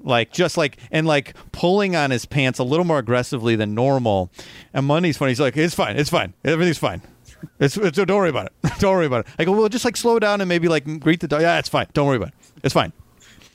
like 0.00 0.32
just 0.32 0.56
like 0.56 0.76
and 0.90 1.06
like 1.06 1.34
pulling 1.52 1.96
on 1.96 2.10
his 2.10 2.26
pants 2.26 2.58
a 2.58 2.64
little 2.64 2.84
more 2.84 2.98
aggressively 2.98 3.56
than 3.56 3.74
normal. 3.74 4.30
And 4.74 4.86
Mundy's 4.86 5.16
funny. 5.16 5.30
He's 5.32 5.40
like, 5.40 5.56
"It's 5.56 5.74
fine. 5.74 5.96
It's 5.96 6.10
fine. 6.10 6.34
Everything's 6.44 6.78
fine. 6.78 7.02
It's, 7.60 7.76
it's 7.76 7.96
don't 7.96 8.08
worry 8.08 8.30
about 8.30 8.46
it. 8.46 8.52
don't 8.80 8.94
worry 8.94 9.06
about 9.06 9.26
it." 9.26 9.32
I 9.38 9.44
go, 9.44 9.52
"Well, 9.52 9.68
just 9.68 9.84
like 9.84 9.96
slow 9.96 10.18
down 10.18 10.40
and 10.40 10.48
maybe 10.48 10.68
like 10.68 11.00
greet 11.00 11.20
the 11.20 11.28
dog. 11.28 11.42
Yeah, 11.42 11.58
it's 11.58 11.68
fine. 11.68 11.86
Don't 11.94 12.06
worry 12.06 12.16
about 12.16 12.28
it. 12.28 12.34
It's 12.62 12.74
fine. 12.74 12.92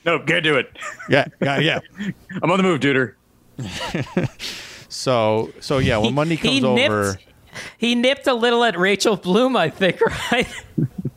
no, 0.04 0.18
can't 0.18 0.44
do 0.44 0.56
it. 0.56 0.76
Yeah, 1.08 1.26
yeah, 1.40 1.58
yeah." 1.58 1.80
I'm 2.42 2.50
on 2.50 2.56
the 2.56 2.62
move, 2.62 2.80
duder. 2.80 3.14
So 4.94 5.52
so 5.60 5.78
yeah, 5.78 5.98
when 5.98 6.14
Mundy 6.14 6.36
comes 6.36 6.52
he 6.54 6.60
nipped, 6.60 6.90
over. 6.92 7.18
He 7.78 7.94
nipped 7.94 8.26
a 8.26 8.34
little 8.34 8.62
at 8.64 8.78
Rachel 8.78 9.16
Bloom, 9.16 9.56
I 9.56 9.70
think, 9.70 10.00
right? 10.32 10.46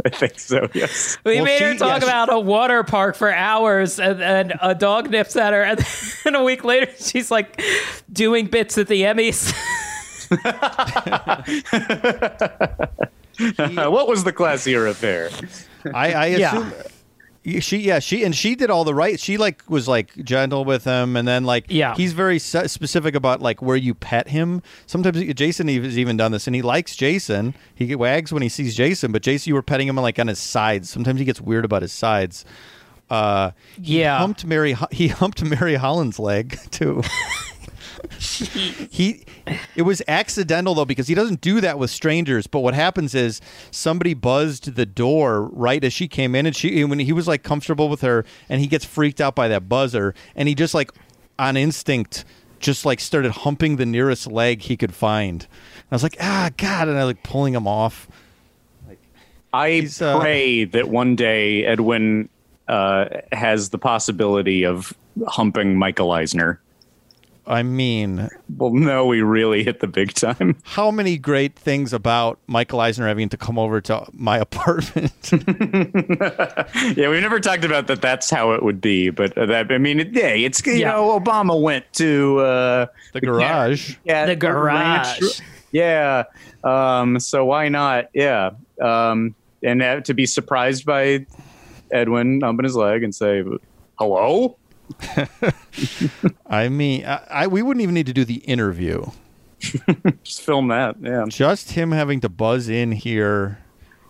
I 0.05 0.09
think 0.09 0.39
so. 0.39 0.67
Yes. 0.73 1.17
We 1.23 1.35
Well, 1.35 1.45
made 1.45 1.61
her 1.61 1.73
talk 1.75 1.87
yeah, 1.87 1.99
she- 1.99 2.05
about 2.05 2.33
a 2.33 2.39
water 2.39 2.83
park 2.83 3.15
for 3.15 3.31
hours, 3.31 3.99
and, 3.99 4.21
and 4.21 4.53
a 4.61 4.73
dog 4.75 5.09
nips 5.09 5.35
at 5.35 5.53
her, 5.53 5.63
and 5.63 5.79
then 6.23 6.35
a 6.35 6.43
week 6.43 6.63
later, 6.63 6.91
she's 6.99 7.29
like 7.31 7.61
doing 8.11 8.47
bits 8.47 8.77
at 8.77 8.87
the 8.87 9.01
Emmys. 9.03 9.51
what 13.91 14.07
was 14.07 14.23
the 14.23 14.33
classier 14.33 14.89
affair? 14.89 15.29
I, 15.93 16.13
I 16.13 16.25
Yeah. 16.27 16.71
She 17.61 17.77
yeah 17.77 17.99
she 17.99 18.23
and 18.23 18.35
she 18.35 18.55
did 18.55 18.69
all 18.69 18.83
the 18.83 18.93
right 18.93 19.19
she 19.19 19.37
like 19.37 19.63
was 19.69 19.87
like 19.87 20.13
gentle 20.23 20.65
with 20.65 20.83
him 20.83 21.15
and 21.15 21.27
then 21.27 21.43
like 21.45 21.65
Yeah. 21.69 21.95
he's 21.95 22.13
very 22.13 22.39
specific 22.39 23.15
about 23.15 23.41
like 23.41 23.61
where 23.61 23.77
you 23.77 23.93
pet 23.93 24.27
him. 24.27 24.61
Sometimes 24.85 25.23
jason 25.33 25.67
has 25.69 25.97
even 25.97 26.17
done 26.17 26.31
this 26.31 26.47
and 26.47 26.55
he 26.55 26.61
likes 26.61 26.95
jason. 26.95 27.55
He 27.73 27.95
wags 27.95 28.31
when 28.33 28.41
he 28.43 28.49
sees 28.49 28.75
jason 28.75 29.11
but 29.11 29.21
jason 29.21 29.49
you 29.51 29.55
were 29.55 29.61
petting 29.61 29.87
him 29.87 29.95
like 29.95 30.19
on 30.19 30.27
his 30.27 30.39
sides. 30.39 30.89
Sometimes 30.89 31.19
he 31.19 31.25
gets 31.25 31.39
weird 31.41 31.63
about 31.65 31.81
his 31.81 31.91
sides. 31.93 32.43
Uh 33.09 33.51
he 33.81 34.01
Yeah. 34.01 34.17
humped 34.17 34.45
mary 34.45 34.75
he 34.91 35.07
humped 35.07 35.41
mary 35.43 35.75
holland's 35.75 36.19
leg 36.19 36.59
too 36.71 37.01
he 38.19 39.25
it 39.75 39.83
was 39.83 40.01
accidental 40.07 40.73
though 40.73 40.85
because 40.85 41.07
he 41.07 41.15
doesn't 41.15 41.41
do 41.41 41.61
that 41.61 41.79
with 41.79 41.89
strangers. 41.89 42.47
But 42.47 42.59
what 42.59 42.73
happens 42.73 43.15
is 43.15 43.41
somebody 43.71 44.13
buzzed 44.13 44.75
the 44.75 44.85
door 44.85 45.43
right 45.43 45.83
as 45.83 45.93
she 45.93 46.07
came 46.07 46.35
in 46.35 46.45
and 46.45 46.55
she 46.55 46.83
when 46.83 46.99
he 46.99 47.13
was 47.13 47.27
like 47.27 47.43
comfortable 47.43 47.89
with 47.89 48.01
her 48.01 48.25
and 48.49 48.61
he 48.61 48.67
gets 48.67 48.85
freaked 48.85 49.21
out 49.21 49.35
by 49.35 49.47
that 49.47 49.69
buzzer 49.69 50.13
and 50.35 50.47
he 50.47 50.55
just 50.55 50.73
like 50.73 50.91
on 51.39 51.57
instinct 51.57 52.25
just 52.59 52.85
like 52.85 52.99
started 52.99 53.31
humping 53.31 53.75
the 53.75 53.85
nearest 53.85 54.27
leg 54.27 54.61
he 54.63 54.75
could 54.75 54.93
find. 54.93 55.43
And 55.43 55.87
i 55.91 55.95
was 55.95 56.03
like 56.03 56.17
ah 56.19 56.49
god 56.57 56.87
and 56.87 56.97
i 56.97 57.03
like 57.03 57.23
pulling 57.23 57.53
him 57.53 57.67
off. 57.67 58.07
I 59.53 59.71
He's, 59.71 60.01
uh, 60.01 60.19
pray 60.19 60.65
that 60.65 60.89
one 60.89 61.15
day 61.15 61.65
Edwin 61.65 62.29
uh, 62.67 63.05
has 63.31 63.69
the 63.69 63.77
possibility 63.77 64.65
of 64.65 64.93
humping 65.27 65.77
Michael 65.77 66.11
Eisner. 66.11 66.59
I 67.47 67.63
mean, 67.63 68.27
Well, 68.57 68.71
no, 68.73 69.05
we 69.05 69.21
really 69.21 69.63
hit 69.63 69.79
the 69.79 69.87
big 69.87 70.13
time. 70.13 70.57
how 70.63 70.91
many 70.91 71.17
great 71.17 71.55
things 71.55 71.93
about 71.93 72.39
Michael 72.47 72.81
Eisner 72.81 73.07
having 73.07 73.29
to 73.29 73.37
come 73.37 73.57
over 73.57 73.79
to 73.81 74.05
my 74.11 74.37
apartment? 74.47 75.13
yeah, 75.31 77.09
we've 77.09 77.21
never 77.21 77.39
talked 77.39 77.63
about 77.63 77.87
that. 77.87 78.01
That's 78.01 78.29
how 78.29 78.51
it 78.51 78.63
would 78.63 78.81
be, 78.81 79.09
but 79.09 79.37
uh, 79.37 79.45
that 79.47 79.71
I 79.71 79.77
mean, 79.77 79.99
it, 79.99 80.13
yeah, 80.13 80.27
it's 80.27 80.65
you 80.65 80.73
Yeah. 80.73 80.91
know, 80.91 81.19
Obama 81.19 81.59
went 81.61 81.85
to 81.93 82.39
uh, 82.39 82.85
the 83.13 83.21
garage. 83.21 83.95
yeah, 84.03 84.25
The 84.25 84.35
garage. 84.35 85.21
ranch. 85.21 85.41
Yeah. 85.71 86.23
Um, 86.63 87.19
so 87.19 87.45
why 87.45 87.69
not? 87.69 88.09
Yeah. 88.13 88.51
Um, 88.81 89.35
and 89.63 89.81
uh, 89.81 90.01
to 90.01 90.13
be 90.13 90.25
surprised 90.25 90.85
by 90.85 91.25
Edwin 91.91 92.41
humping 92.41 92.63
his 92.65 92.75
leg 92.75 93.03
and 93.03 93.13
say, 93.13 93.43
"Hello." 93.97 94.57
I 96.47 96.69
mean, 96.69 97.05
I, 97.05 97.21
I 97.29 97.47
we 97.47 97.61
wouldn't 97.61 97.81
even 97.81 97.93
need 97.95 98.05
to 98.07 98.13
do 98.13 98.25
the 98.25 98.35
interview. 98.45 99.05
Just 100.23 100.41
film 100.41 100.67
that. 100.69 100.95
Yeah. 101.01 101.25
Just 101.27 101.71
him 101.71 101.91
having 101.91 102.21
to 102.21 102.29
buzz 102.29 102.69
in 102.69 102.91
here, 102.91 103.59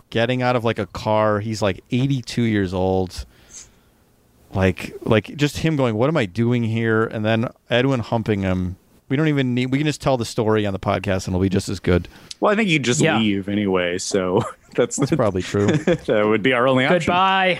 getting 0.10 0.42
out 0.42 0.56
of 0.56 0.64
like 0.66 0.78
a 0.80 0.86
car. 0.88 1.40
He's 1.40 1.62
like 1.62 1.84
82 1.92 2.42
years 2.44 2.74
old. 2.74 3.26
Like, 4.54 4.94
like 5.04 5.36
just 5.36 5.58
him 5.58 5.76
going, 5.76 5.96
"What 5.96 6.08
am 6.10 6.16
I 6.18 6.26
doing 6.26 6.64
here?" 6.64 7.04
And 7.04 7.24
then 7.26 7.50
Edwin 7.70 8.00
humping 8.00 8.42
him. 8.42 8.78
We 9.10 9.16
don't 9.18 9.28
even 9.28 9.54
need. 9.54 9.68
We 9.72 9.78
can 9.78 9.86
just 9.88 10.02
tell 10.02 10.18
the 10.18 10.26
story 10.26 10.66
on 10.66 10.72
the 10.74 10.80
podcast, 10.80 11.28
and 11.28 11.36
it'll 11.36 11.42
be 11.42 11.50
just 11.50 11.68
as 11.70 11.80
good. 11.82 12.08
Well, 12.40 12.52
I 12.52 12.56
think 12.56 12.70
you'd 12.70 12.84
just 12.84 13.02
Yeah. 13.02 13.18
leave 13.18 13.50
anyway. 13.50 13.98
So 13.98 14.42
that's 14.76 14.96
That's 14.96 15.12
probably 15.12 15.42
true. 15.42 15.68
that 15.68 16.26
would 16.26 16.42
be 16.44 16.54
our 16.54 16.68
only 16.68 16.86
option. 16.86 17.00
Goodbye. 17.00 17.60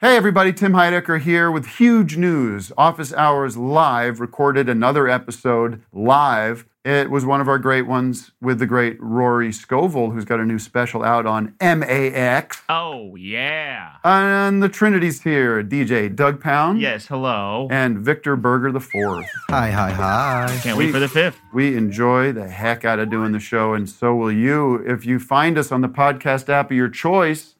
Hey 0.00 0.16
everybody, 0.16 0.52
Tim 0.52 0.74
Heidecker 0.74 1.20
here 1.20 1.50
with 1.50 1.66
huge 1.66 2.16
news. 2.16 2.70
Office 2.78 3.12
Hours 3.12 3.56
Live 3.56 4.20
recorded 4.20 4.68
another 4.68 5.08
episode 5.08 5.82
live. 5.92 6.66
It 6.84 7.10
was 7.10 7.24
one 7.26 7.40
of 7.40 7.48
our 7.48 7.58
great 7.58 7.82
ones 7.88 8.30
with 8.40 8.60
the 8.60 8.66
great 8.66 8.96
Rory 9.00 9.50
Scovel, 9.52 10.12
who's 10.12 10.24
got 10.24 10.38
a 10.38 10.44
new 10.44 10.60
special 10.60 11.02
out 11.02 11.26
on 11.26 11.54
MAX. 11.60 12.62
Oh, 12.68 13.16
yeah. 13.16 13.96
And 14.04 14.62
the 14.62 14.68
Trinity's 14.68 15.20
here 15.22 15.64
DJ 15.64 16.14
Doug 16.14 16.40
Pound 16.40 16.80
Yes, 16.80 17.08
hello. 17.08 17.66
and 17.68 17.98
Victor 17.98 18.36
Berger 18.36 18.70
the 18.70 18.78
fourth. 18.80 19.26
Hi, 19.50 19.72
hi, 19.72 19.90
hi. 19.90 20.60
Can't 20.62 20.78
wait 20.78 20.92
for 20.92 21.00
the 21.00 21.08
fifth. 21.08 21.40
We 21.52 21.76
enjoy 21.76 22.30
the 22.30 22.48
heck 22.48 22.84
out 22.84 23.00
of 23.00 23.10
doing 23.10 23.32
the 23.32 23.40
show, 23.40 23.74
and 23.74 23.90
so 23.90 24.14
will 24.14 24.32
you 24.32 24.76
if 24.76 25.04
you 25.04 25.18
find 25.18 25.58
us 25.58 25.72
on 25.72 25.80
the 25.80 25.88
podcast 25.88 26.48
app 26.48 26.70
of 26.70 26.76
your 26.76 26.88
choice 26.88 27.56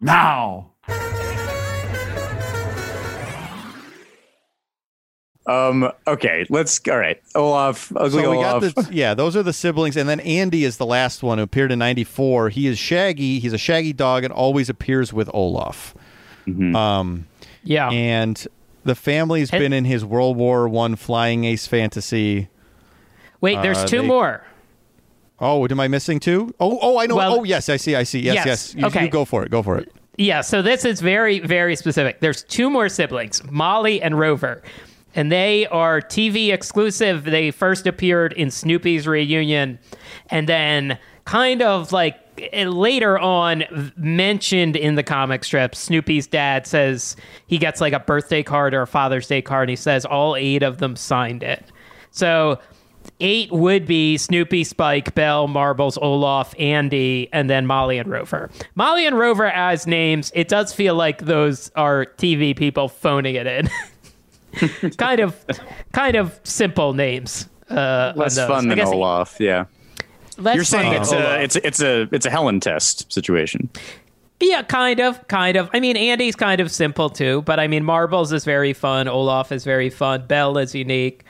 now. 0.00 0.72
Um. 5.48 5.90
Okay. 6.06 6.44
Let's. 6.50 6.80
All 6.88 6.98
right. 6.98 7.22
Olaf. 7.34 7.92
Ugly 7.96 8.22
So 8.22 8.30
we 8.30 8.36
got 8.42 8.62
Olaf. 8.62 8.74
the 8.74 8.88
yeah, 8.92 9.14
those 9.14 9.36
are 9.36 9.42
the 9.42 9.52
siblings, 9.52 9.96
and 9.96 10.08
then 10.08 10.20
Andy 10.20 10.64
is 10.64 10.76
the 10.76 10.86
last 10.86 11.22
one 11.22 11.38
who 11.38 11.44
appeared 11.44 11.70
in 11.70 11.78
'94. 11.78 12.48
He 12.50 12.66
is 12.66 12.78
Shaggy. 12.78 13.38
He's 13.38 13.52
a 13.52 13.58
Shaggy 13.58 13.92
dog 13.92 14.24
and 14.24 14.32
always 14.32 14.68
appears 14.68 15.12
with 15.12 15.30
Olaf. 15.32 15.94
Um, 16.48 17.26
Yeah. 17.64 17.90
and 17.90 18.46
the 18.84 18.94
family's 18.94 19.50
And- 19.50 19.60
been 19.60 19.72
in 19.72 19.84
his 19.84 20.04
World 20.04 20.36
War 20.36 20.68
One 20.68 20.94
flying 20.96 21.44
ace 21.44 21.66
fantasy. 21.66 22.48
Wait, 23.40 23.60
there's 23.62 23.78
uh, 23.78 23.86
two 23.86 24.02
they- 24.02 24.06
more. 24.06 24.42
Oh, 25.38 25.66
am 25.68 25.78
I 25.80 25.86
missing 25.88 26.18
two? 26.18 26.54
Oh, 26.58 26.78
oh, 26.80 26.98
I 26.98 27.06
know. 27.06 27.16
Well- 27.16 27.40
oh, 27.40 27.44
yes, 27.44 27.68
I 27.68 27.76
see. 27.76 27.94
I 27.94 28.04
see. 28.04 28.20
Yes, 28.20 28.36
yes. 28.36 28.46
Yes, 28.46 28.74
You, 28.74 28.86
okay. 28.86 29.02
you 29.04 29.10
go 29.10 29.24
for 29.24 29.44
it. 29.44 29.50
Go 29.50 29.62
for 29.62 29.76
it. 29.76 29.92
Yeah, 30.18 30.40
so 30.40 30.62
this 30.62 30.84
is 30.86 31.00
very, 31.02 31.40
very 31.40 31.76
specific. 31.76 32.20
There's 32.20 32.42
two 32.44 32.70
more 32.70 32.88
siblings, 32.88 33.42
Molly 33.50 34.00
and 34.00 34.18
Rover, 34.18 34.62
and 35.16 35.32
they 35.32 35.66
are 35.68 36.00
TV 36.00 36.52
exclusive. 36.52 37.24
They 37.24 37.50
first 37.50 37.86
appeared 37.86 38.34
in 38.34 38.50
Snoopy's 38.50 39.08
reunion, 39.08 39.78
and 40.28 40.48
then 40.48 40.98
kind 41.24 41.62
of 41.62 41.90
like 41.90 42.18
eh, 42.52 42.66
later 42.68 43.18
on 43.18 43.64
mentioned 43.96 44.76
in 44.76 44.94
the 44.94 45.02
comic 45.02 45.42
strip. 45.42 45.74
Snoopy's 45.74 46.26
dad 46.26 46.66
says 46.66 47.16
he 47.46 47.58
gets 47.58 47.80
like 47.80 47.94
a 47.94 48.00
birthday 48.00 48.42
card 48.42 48.74
or 48.74 48.82
a 48.82 48.86
Father's 48.86 49.26
Day 49.26 49.42
card, 49.42 49.64
and 49.64 49.70
he 49.70 49.76
says 49.76 50.04
all 50.04 50.36
eight 50.36 50.62
of 50.62 50.78
them 50.78 50.94
signed 50.94 51.42
it. 51.42 51.64
So 52.10 52.60
eight 53.20 53.50
would 53.50 53.86
be 53.86 54.18
Snoopy, 54.18 54.64
Spike, 54.64 55.14
Belle, 55.14 55.48
Marbles, 55.48 55.96
Olaf, 55.98 56.54
Andy, 56.58 57.28
and 57.32 57.48
then 57.48 57.66
Molly 57.66 57.98
and 57.98 58.10
Rover. 58.10 58.50
Molly 58.74 59.06
and 59.06 59.18
Rover 59.18 59.46
as 59.46 59.86
names, 59.86 60.30
it 60.34 60.48
does 60.48 60.74
feel 60.74 60.94
like 60.94 61.22
those 61.22 61.70
are 61.74 62.06
TV 62.18 62.54
people 62.54 62.88
phoning 62.88 63.34
it 63.34 63.46
in. 63.46 63.70
kind 64.96 65.20
of, 65.20 65.44
kind 65.92 66.16
of 66.16 66.38
simple 66.44 66.92
names. 66.94 67.48
Uh, 67.68 68.12
less 68.16 68.36
fun 68.36 68.68
than 68.68 68.80
Olaf. 68.80 69.36
Yeah. 69.40 69.66
less 70.38 70.54
You're 70.54 70.64
saying 70.64 70.92
it's 70.92 71.12
a 71.12 71.42
it's 71.42 71.56
it's 71.56 71.82
a 71.82 72.08
it's 72.12 72.26
a 72.26 72.30
Helen 72.30 72.60
test 72.60 73.12
situation. 73.12 73.68
Yeah, 74.38 74.62
kind 74.62 75.00
of, 75.00 75.26
kind 75.28 75.56
of. 75.56 75.70
I 75.72 75.80
mean, 75.80 75.96
Andy's 75.96 76.36
kind 76.36 76.60
of 76.60 76.70
simple 76.70 77.08
too, 77.08 77.42
but 77.42 77.58
I 77.58 77.68
mean, 77.68 77.84
Marbles 77.84 78.32
is 78.32 78.44
very 78.44 78.74
fun. 78.74 79.08
Olaf 79.08 79.50
is 79.50 79.64
very 79.64 79.88
fun. 79.88 80.26
Belle 80.26 80.58
is 80.58 80.74
unique. 80.74 81.24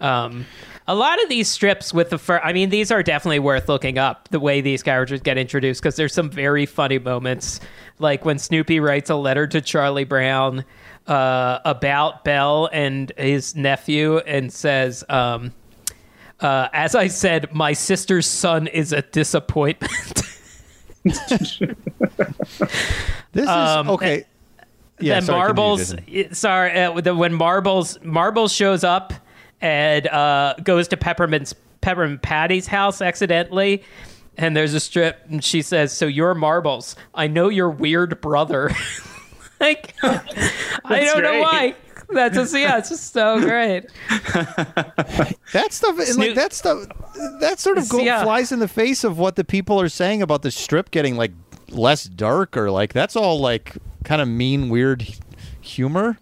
Um, 0.00 0.46
a 0.88 0.94
lot 0.94 1.22
of 1.22 1.28
these 1.28 1.48
strips 1.48 1.92
with 1.92 2.10
the 2.10 2.18
fir- 2.18 2.40
I 2.42 2.52
mean, 2.52 2.70
these 2.70 2.90
are 2.90 3.02
definitely 3.02 3.40
worth 3.40 3.68
looking 3.68 3.98
up. 3.98 4.28
The 4.30 4.40
way 4.40 4.60
these 4.60 4.82
characters 4.82 5.20
get 5.20 5.36
introduced, 5.36 5.82
because 5.82 5.96
there's 5.96 6.14
some 6.14 6.30
very 6.30 6.64
funny 6.64 6.98
moments, 6.98 7.60
like 7.98 8.24
when 8.24 8.38
Snoopy 8.38 8.80
writes 8.80 9.10
a 9.10 9.16
letter 9.16 9.46
to 9.48 9.60
Charlie 9.60 10.04
Brown 10.04 10.64
uh, 11.06 11.58
about 11.64 12.24
Belle 12.24 12.68
and 12.72 13.12
his 13.16 13.54
nephew, 13.56 14.18
and 14.18 14.52
says. 14.52 15.04
Um, 15.08 15.52
uh, 16.38 16.68
as 16.74 16.94
I 16.94 17.06
said, 17.06 17.54
my 17.54 17.72
sister's 17.72 18.26
son 18.26 18.66
is 18.66 18.92
a 18.92 19.00
disappointment. 19.00 20.22
This 23.32 23.48
Um, 23.48 23.86
is 23.86 23.92
okay. 23.94 24.24
Yeah, 24.98 25.14
then 25.14 25.22
sorry, 25.22 25.38
Marbles, 25.52 25.94
sorry, 26.32 26.80
uh, 26.80 27.00
the, 27.00 27.14
when 27.14 27.34
Marbles 27.34 27.98
Marbles 28.02 28.52
shows 28.52 28.82
up 28.82 29.12
and 29.60 30.06
uh, 30.08 30.54
goes 30.64 30.88
to 30.88 30.96
Peppermint's 30.96 31.54
Peppermint 31.82 32.22
Patty's 32.22 32.66
house 32.66 33.02
accidentally, 33.02 33.82
and 34.38 34.56
there's 34.56 34.72
a 34.74 34.80
strip, 34.80 35.18
and 35.28 35.44
she 35.44 35.60
says, 35.62 35.92
"So 35.96 36.06
you're 36.06 36.34
Marbles? 36.34 36.96
I 37.14 37.26
know 37.28 37.48
your 37.50 37.70
weird 37.70 38.20
brother." 38.20 38.70
like, 39.60 39.94
I 40.02 41.04
don't 41.04 41.22
know 41.22 41.40
why. 41.40 41.74
That's 42.08 42.36
just 42.36 42.54
yeah, 42.54 42.78
it's 42.78 42.88
just 42.88 43.12
so 43.12 43.40
great. 43.44 43.86
That 45.52 45.68
stuff, 45.70 45.98
and 45.98 46.16
like 46.16 46.34
that 46.34 46.52
stuff, 46.52 46.86
that 47.40 47.58
sort 47.58 47.78
of 47.78 47.88
go, 47.88 47.98
Yeah. 47.98 48.22
flies 48.22 48.52
in 48.52 48.58
the 48.60 48.68
face 48.68 49.02
of 49.02 49.18
what 49.18 49.36
the 49.36 49.44
people 49.44 49.80
are 49.80 49.88
saying 49.88 50.22
about 50.22 50.42
the 50.42 50.50
strip 50.50 50.90
getting 50.90 51.16
like 51.16 51.32
less 51.68 52.04
dark 52.04 52.56
or 52.56 52.70
like 52.70 52.92
that's 52.92 53.16
all 53.16 53.40
like 53.40 53.76
kind 54.04 54.22
of 54.22 54.28
mean, 54.28 54.68
weird 54.68 55.04
humor. 55.60 56.18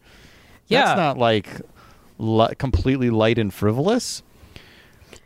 Yeah. 0.68 0.86
that's 0.86 0.96
not 0.98 1.18
like 1.18 1.60
li- 2.18 2.54
completely 2.58 3.10
light 3.10 3.38
and 3.38 3.52
frivolous. 3.52 4.22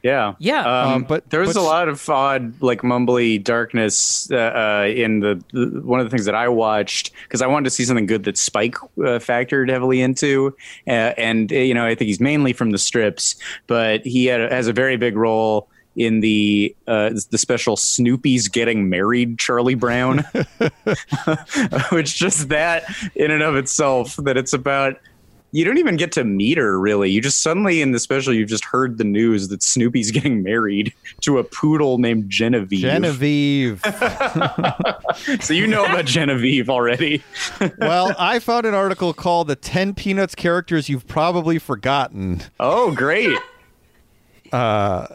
Yeah, 0.02 0.34
Yeah. 0.38 0.60
Um, 0.60 0.92
Um, 0.92 1.02
but- 1.04 1.28
there's 1.30 1.54
but- 1.54 1.60
a 1.60 1.62
lot 1.62 1.88
of 1.88 2.08
odd, 2.08 2.60
like 2.62 2.82
mumbly 2.82 3.42
darkness 3.42 4.30
uh, 4.30 4.36
uh, 4.36 4.86
in 4.94 5.20
the, 5.20 5.42
the 5.52 5.80
one 5.82 5.98
of 6.00 6.06
the 6.06 6.10
things 6.10 6.24
that 6.26 6.34
I 6.34 6.48
watched 6.48 7.10
because 7.24 7.42
I 7.42 7.46
wanted 7.46 7.64
to 7.64 7.70
see 7.70 7.84
something 7.84 8.06
good 8.06 8.24
that 8.24 8.38
Spike 8.38 8.76
uh, 8.82 9.18
factored 9.18 9.70
heavily 9.70 10.00
into, 10.00 10.54
uh, 10.86 10.90
and 11.16 11.52
uh, 11.52 11.56
you 11.56 11.74
know 11.74 11.84
I 11.84 11.94
think 11.94 12.06
he's 12.08 12.20
mainly 12.20 12.52
from 12.52 12.70
the 12.70 12.78
strips, 12.78 13.36
but 13.66 14.04
he 14.06 14.26
had, 14.26 14.52
has 14.52 14.68
a 14.68 14.72
very 14.72 14.96
big 14.96 15.16
role 15.16 15.68
in 15.96 16.20
the 16.20 16.74
uh, 16.86 17.10
the 17.30 17.38
special 17.38 17.76
Snoopy's 17.76 18.46
getting 18.46 18.88
married 18.88 19.38
Charlie 19.40 19.74
Brown, 19.74 20.18
which 21.90 22.16
just 22.16 22.48
that 22.50 22.84
in 23.14 23.30
and 23.30 23.42
of 23.42 23.56
itself 23.56 24.16
that 24.16 24.36
it's 24.36 24.52
about 24.52 24.96
you 25.52 25.64
don't 25.64 25.78
even 25.78 25.96
get 25.96 26.12
to 26.12 26.24
meet 26.24 26.58
her 26.58 26.78
really. 26.78 27.10
You 27.10 27.20
just 27.22 27.42
suddenly 27.42 27.80
in 27.80 27.92
the 27.92 27.98
special 27.98 28.34
you've 28.34 28.48
just 28.48 28.64
heard 28.64 28.98
the 28.98 29.04
news 29.04 29.48
that 29.48 29.62
Snoopy's 29.62 30.10
getting 30.12 30.42
married 30.42 30.92
to 31.22 31.38
a 31.38 31.44
poodle 31.44 31.98
named 31.98 32.28
Genevieve. 32.30 32.80
Genevieve. 32.80 33.82
So 35.40 35.52
you 35.54 35.66
know 35.66 35.84
about 35.84 36.04
Genevieve 36.04 36.70
already. 36.70 37.22
well, 37.78 38.14
I 38.18 38.38
found 38.38 38.66
an 38.66 38.74
article 38.74 39.12
called 39.12 39.48
"The 39.48 39.56
Ten 39.56 39.94
Peanuts 39.94 40.34
Characters 40.34 40.88
You've 40.88 41.06
Probably 41.06 41.58
Forgotten" 41.58 42.42
Oh, 42.60 42.92
great. 42.92 43.36
uh 44.52 45.06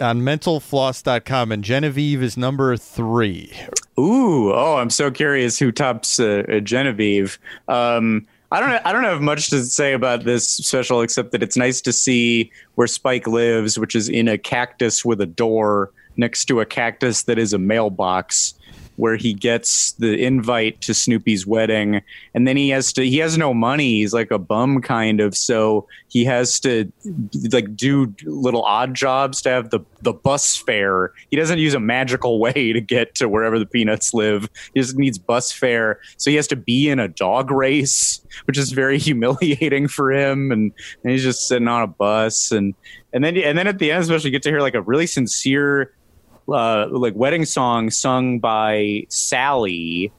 on 0.00 0.20
mentalfloss.com, 0.20 1.52
and 1.52 1.64
Genevieve 1.64 2.22
is 2.22 2.36
number 2.36 2.76
three. 2.76 3.50
Ooh, 3.98 4.52
oh, 4.52 4.76
I'm 4.76 4.90
so 4.90 5.10
curious 5.10 5.58
who 5.58 5.72
tops 5.72 6.20
uh, 6.20 6.42
uh, 6.50 6.60
Genevieve. 6.60 7.38
Um, 7.68 8.26
I 8.52 8.60
don't. 8.60 8.86
I 8.86 8.92
don't 8.92 9.04
have 9.04 9.20
much 9.20 9.50
to 9.50 9.64
say 9.64 9.92
about 9.92 10.24
this 10.24 10.46
special 10.46 11.00
except 11.00 11.32
that 11.32 11.42
it's 11.42 11.56
nice 11.56 11.80
to 11.82 11.92
see 11.92 12.50
where 12.76 12.86
Spike 12.86 13.26
lives, 13.26 13.78
which 13.78 13.94
is 13.96 14.08
in 14.08 14.28
a 14.28 14.38
cactus 14.38 15.04
with 15.04 15.20
a 15.20 15.26
door 15.26 15.90
next 16.16 16.44
to 16.46 16.60
a 16.60 16.66
cactus 16.66 17.24
that 17.24 17.38
is 17.38 17.52
a 17.52 17.58
mailbox. 17.58 18.54
Where 18.96 19.16
he 19.16 19.34
gets 19.34 19.92
the 19.92 20.22
invite 20.22 20.80
to 20.82 20.94
Snoopy's 20.94 21.46
wedding, 21.46 22.02
and 22.34 22.46
then 22.46 22.56
he 22.56 22.70
has 22.70 22.92
to 22.94 23.06
he 23.06 23.18
has 23.18 23.38
no 23.38 23.54
money. 23.54 24.00
He's 24.00 24.12
like 24.12 24.30
a 24.30 24.38
bum 24.38 24.80
kind 24.80 25.20
of, 25.20 25.36
so 25.36 25.86
he 26.08 26.24
has 26.24 26.58
to 26.60 26.90
like 27.52 27.76
do 27.76 28.14
little 28.24 28.62
odd 28.62 28.94
jobs 28.94 29.42
to 29.42 29.50
have 29.50 29.70
the 29.70 29.80
the 30.02 30.12
bus 30.12 30.56
fare. 30.56 31.12
He 31.30 31.36
doesn't 31.36 31.58
use 31.58 31.74
a 31.74 31.80
magical 31.80 32.38
way 32.46 32.72
to 32.72 32.80
get 32.80 33.14
to 33.16 33.28
wherever 33.28 33.58
the 33.58 33.66
Peanuts 33.66 34.14
live. 34.14 34.48
He 34.74 34.80
just 34.80 34.96
needs 34.96 35.18
bus 35.18 35.52
fare, 35.52 36.00
so 36.16 36.30
he 36.30 36.36
has 36.36 36.48
to 36.48 36.56
be 36.56 36.88
in 36.88 36.98
a 36.98 37.08
dog 37.08 37.50
race, 37.50 38.20
which 38.44 38.58
is 38.58 38.72
very 38.72 38.98
humiliating 39.06 39.88
for 39.88 40.12
him. 40.12 40.50
And, 40.50 40.72
and 41.02 41.12
he's 41.12 41.22
just 41.22 41.48
sitting 41.48 41.68
on 41.68 41.82
a 41.82 41.86
bus, 41.86 42.52
and 42.52 42.74
and 43.12 43.24
then 43.24 43.36
and 43.36 43.56
then 43.56 43.66
at 43.66 43.78
the 43.78 43.92
end, 43.92 44.02
especially, 44.02 44.28
you 44.28 44.32
get 44.32 44.42
to 44.42 44.50
hear 44.50 44.60
like 44.60 44.74
a 44.74 44.82
really 44.82 45.06
sincere 45.06 45.92
uh, 46.48 46.86
like 46.90 47.14
wedding 47.14 47.44
song 47.44 47.90
sung 47.90 48.38
by 48.38 49.06
Sally, 49.08 50.12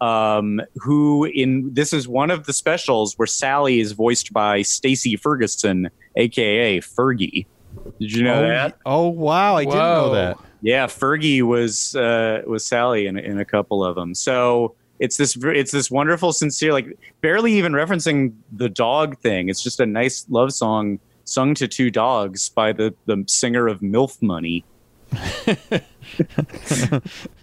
um, 0.00 0.60
who 0.76 1.24
in 1.24 1.72
this 1.74 1.92
is 1.92 2.08
one 2.08 2.30
of 2.30 2.46
the 2.46 2.52
specials 2.52 3.18
where 3.18 3.26
Sally 3.26 3.80
is 3.80 3.92
voiced 3.92 4.32
by 4.32 4.62
Stacy 4.62 5.16
Ferguson, 5.16 5.90
aka 6.16 6.80
Fergie. 6.80 7.46
Did 7.98 8.12
you 8.12 8.22
know 8.24 8.44
oh, 8.44 8.48
that? 8.48 8.78
oh, 8.84 9.08
wow, 9.08 9.56
I 9.56 9.64
didn't 9.64 9.78
know 9.78 10.12
that. 10.12 10.38
Yeah, 10.60 10.86
Fergie 10.86 11.42
was 11.42 11.96
uh, 11.96 12.42
was 12.46 12.64
Sally 12.64 13.06
in 13.06 13.18
in 13.18 13.38
a 13.38 13.44
couple 13.44 13.84
of 13.84 13.94
them. 13.94 14.14
So 14.14 14.74
it's 14.98 15.16
this 15.16 15.36
it's 15.36 15.72
this 15.72 15.90
wonderful, 15.90 16.32
sincere, 16.32 16.72
like 16.72 16.96
barely 17.20 17.54
even 17.54 17.72
referencing 17.72 18.34
the 18.52 18.68
dog 18.68 19.18
thing. 19.18 19.48
It's 19.48 19.62
just 19.62 19.80
a 19.80 19.86
nice 19.86 20.26
love 20.28 20.52
song 20.52 21.00
sung 21.24 21.54
to 21.54 21.66
two 21.66 21.90
dogs 21.90 22.48
by 22.48 22.72
the 22.72 22.94
the 23.06 23.24
singer 23.26 23.66
of 23.66 23.80
MILF 23.80 24.22
Money. 24.22 24.64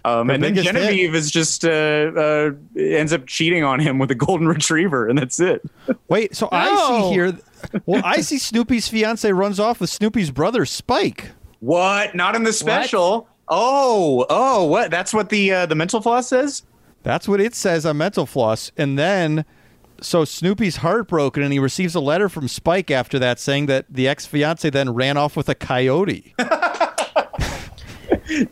um, 0.04 0.30
and 0.30 0.42
then 0.42 0.54
biggest 0.54 0.66
hit. 0.66 0.74
Genevieve 0.74 1.14
is 1.14 1.30
just 1.30 1.64
uh, 1.64 1.68
uh, 1.68 2.50
ends 2.76 3.12
up 3.12 3.26
cheating 3.26 3.64
on 3.64 3.80
him 3.80 3.98
with 3.98 4.10
a 4.10 4.14
golden 4.14 4.48
retriever, 4.48 5.08
and 5.08 5.18
that's 5.18 5.40
it. 5.40 5.62
Wait, 6.08 6.34
so 6.34 6.48
I 6.52 6.88
see 6.88 7.10
here. 7.12 7.38
Well, 7.86 8.02
I 8.04 8.20
see 8.20 8.38
Snoopy's 8.38 8.88
fiance 8.88 9.30
runs 9.32 9.60
off 9.60 9.80
with 9.80 9.90
Snoopy's 9.90 10.30
brother 10.30 10.64
Spike. 10.64 11.32
What? 11.60 12.14
Not 12.14 12.34
in 12.34 12.42
the 12.42 12.52
special? 12.52 13.28
Oh, 13.48 14.26
oh, 14.30 14.64
what? 14.64 14.90
That's 14.90 15.12
what 15.12 15.28
the 15.28 15.52
uh, 15.52 15.66
the 15.66 15.74
mental 15.74 16.00
floss 16.00 16.28
says. 16.28 16.62
That's 17.02 17.26
what 17.26 17.40
it 17.40 17.54
says 17.54 17.86
on 17.86 17.96
Mental 17.96 18.26
Floss. 18.26 18.72
And 18.76 18.98
then, 18.98 19.44
so 20.00 20.24
Snoopy's 20.24 20.76
heartbroken, 20.76 21.42
and 21.42 21.52
he 21.52 21.58
receives 21.58 21.94
a 21.94 22.00
letter 22.00 22.28
from 22.28 22.46
Spike 22.46 22.90
after 22.90 23.18
that 23.18 23.38
saying 23.40 23.66
that 23.66 23.86
the 23.88 24.06
ex 24.06 24.26
fiance 24.26 24.68
then 24.68 24.90
ran 24.90 25.16
off 25.16 25.36
with 25.36 25.48
a 25.48 25.54
coyote. 25.54 26.34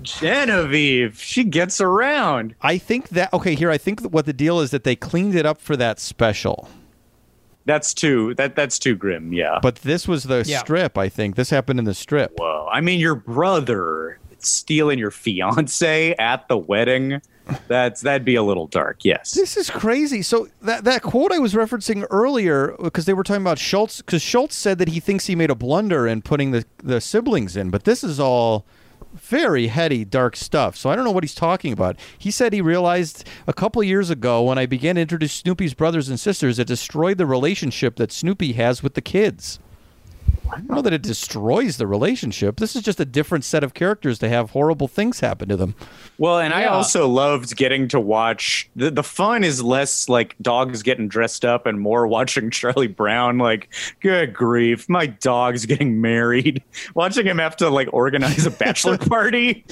Genevieve, 0.03 1.21
she 1.21 1.45
gets 1.45 1.81
around. 1.81 2.55
I 2.63 2.79
think 2.79 3.11
that 3.11 3.33
okay. 3.33 3.55
Here, 3.55 3.71
I 3.71 3.79
think 3.79 4.01
what 4.03 4.27
the 4.27 4.33
deal 4.33 4.61
is 4.61 4.71
that 4.71 4.85
they 4.85 4.97
cleaned 4.97 5.35
it 5.35 5.47
up 5.47 5.61
for 5.61 5.77
that 5.77 5.99
special, 6.01 6.69
That's 7.65 7.93
too 7.95 8.35
that 8.35 8.57
that's 8.57 8.79
too 8.79 8.95
grim. 8.95 9.33
Yeah. 9.33 9.59
but 9.63 9.77
this 9.77 10.09
was 10.09 10.25
the 10.25 10.45
Yeah. 10.47 10.59
strip. 10.61 10.97
I 10.99 11.09
think 11.09 11.37
this 11.37 11.51
happened 11.51 11.79
in 11.79 11.85
the 11.85 11.95
strip. 11.95 12.33
Whoa. 12.39 12.69
I 12.73 12.81
mean, 12.81 13.01
your 13.01 13.15
brother 13.15 14.19
stealing 14.41 14.99
your 14.99 15.11
fiance 15.11 16.15
at 16.19 16.47
the 16.49 16.57
wedding. 16.57 17.21
That's 17.67 18.03
that'd 18.03 18.27
be 18.27 18.35
a 18.35 18.43
little 18.43 18.67
dark. 18.67 19.05
Yes. 19.07 19.33
This 19.33 19.57
is 19.57 19.71
crazy. 19.71 20.21
So 20.23 20.49
that 20.63 20.85
that 20.85 21.03
quote 21.03 21.33
I 21.33 21.39
was 21.39 21.55
referencing 21.55 22.07
earlier, 22.11 22.77
because 22.83 23.07
they 23.07 23.15
were 23.15 23.23
talking 23.25 23.41
about 23.43 23.59
Schulz, 23.59 23.99
because 24.03 24.21
Schulz 24.23 24.55
said 24.55 24.77
that 24.79 24.89
he 24.89 25.01
thinks 25.01 25.27
he 25.27 25.35
made 25.35 25.51
a 25.51 25.55
blunder 25.55 26.07
in 26.07 26.21
putting 26.23 26.51
the 26.51 26.65
the 26.83 27.01
siblings 27.01 27.57
in, 27.57 27.71
but 27.71 27.85
this 27.85 28.05
is 28.05 28.21
all 28.21 28.67
very 29.21 29.69
heady, 29.69 30.05
dark 30.05 30.37
stuff. 30.37 30.77
So 30.77 30.91
I 30.91 30.97
don't 30.97 31.05
know 31.05 31.11
what 31.11 31.25
he's 31.25 31.35
talking 31.35 31.73
about. 31.73 31.97
He 32.19 32.31
said 32.31 32.53
he 32.53 32.61
realized 32.61 33.27
a 33.47 33.53
couple 33.53 33.83
years 33.83 34.11
ago 34.11 34.43
when 34.43 34.59
I 34.59 34.67
began 34.67 34.95
to 34.97 35.01
introduce 35.01 35.33
Snoopy's 35.33 35.75
brothers 35.75 36.09
and 36.09 36.19
sisters, 36.19 36.59
it 36.59 36.67
destroyed 36.67 37.19
the 37.19 37.27
relationship 37.27 37.97
that 37.97 38.13
Snoopy 38.13 38.55
has 38.55 38.83
with 38.83 38.95
the 38.95 39.01
kids. 39.01 39.59
I 40.51 40.57
don't 40.57 40.71
know 40.71 40.83
that 40.83 40.93
it 40.93 41.03
destroys 41.03 41.77
the 41.77 41.87
relationship. 41.87 42.57
This 42.57 42.75
is 42.75 42.83
just 42.83 43.01
a 43.01 43.05
different 43.05 43.45
set 43.45 43.63
of 43.63 43.75
characters 43.75 44.19
to 44.21 44.29
have 44.29 44.51
horrible 44.51 44.89
things 44.89 45.21
happen 45.21 45.49
to 45.49 45.57
them. 45.57 45.75
Well, 46.17 46.39
and 46.39 46.53
I 46.55 46.65
also 46.65 47.09
loved 47.09 47.57
getting 47.57 47.89
to 47.89 48.01
watch 48.01 48.69
the 48.75 48.91
the 48.91 49.03
fun 49.03 49.45
is 49.45 49.63
less 49.63 50.09
like 50.09 50.35
dogs 50.41 50.83
getting 50.83 51.09
dressed 51.09 51.45
up 51.45 51.67
and 51.67 51.81
more 51.81 52.07
watching 52.19 52.51
Charlie 52.51 52.87
Brown 52.87 53.39
like 53.39 53.69
good 54.01 54.35
grief, 54.35 54.89
my 54.89 55.07
dog's 55.07 55.67
getting 55.67 56.01
married. 56.01 56.63
Watching 56.95 57.27
him 57.27 57.39
have 57.39 57.57
to 57.59 57.69
like 57.69 57.89
organize 57.93 58.47
a 58.47 58.51
bachelor 58.51 58.99
party 58.99 59.65